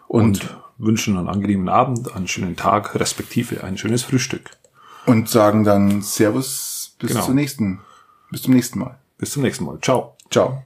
und, 0.08 0.42
und 0.44 0.58
wünschen 0.78 1.18
einen 1.18 1.28
angenehmen 1.28 1.70
Abend, 1.70 2.14
einen 2.16 2.28
schönen 2.28 2.56
Tag, 2.56 2.96
respektive 2.96 3.64
ein 3.64 3.78
schönes 3.78 4.04
Frühstück. 4.04 4.52
und 5.06 5.30
sagen 5.30 5.64
dann 5.64 6.02
Servus 6.02 6.96
bis 7.00 7.12
Genau. 7.12 7.26
zur 7.26 7.34
nächsten, 7.36 7.80
bis 8.32 8.42
zum 8.44 8.54
nächsten 8.54 8.80
Mal. 8.80 8.98
Bis 9.18 9.32
zum 9.32 9.44
nächsten 9.44 9.66
Mal. 9.66 9.80
Ciao. 9.82 10.16
Ciao. 10.32 10.64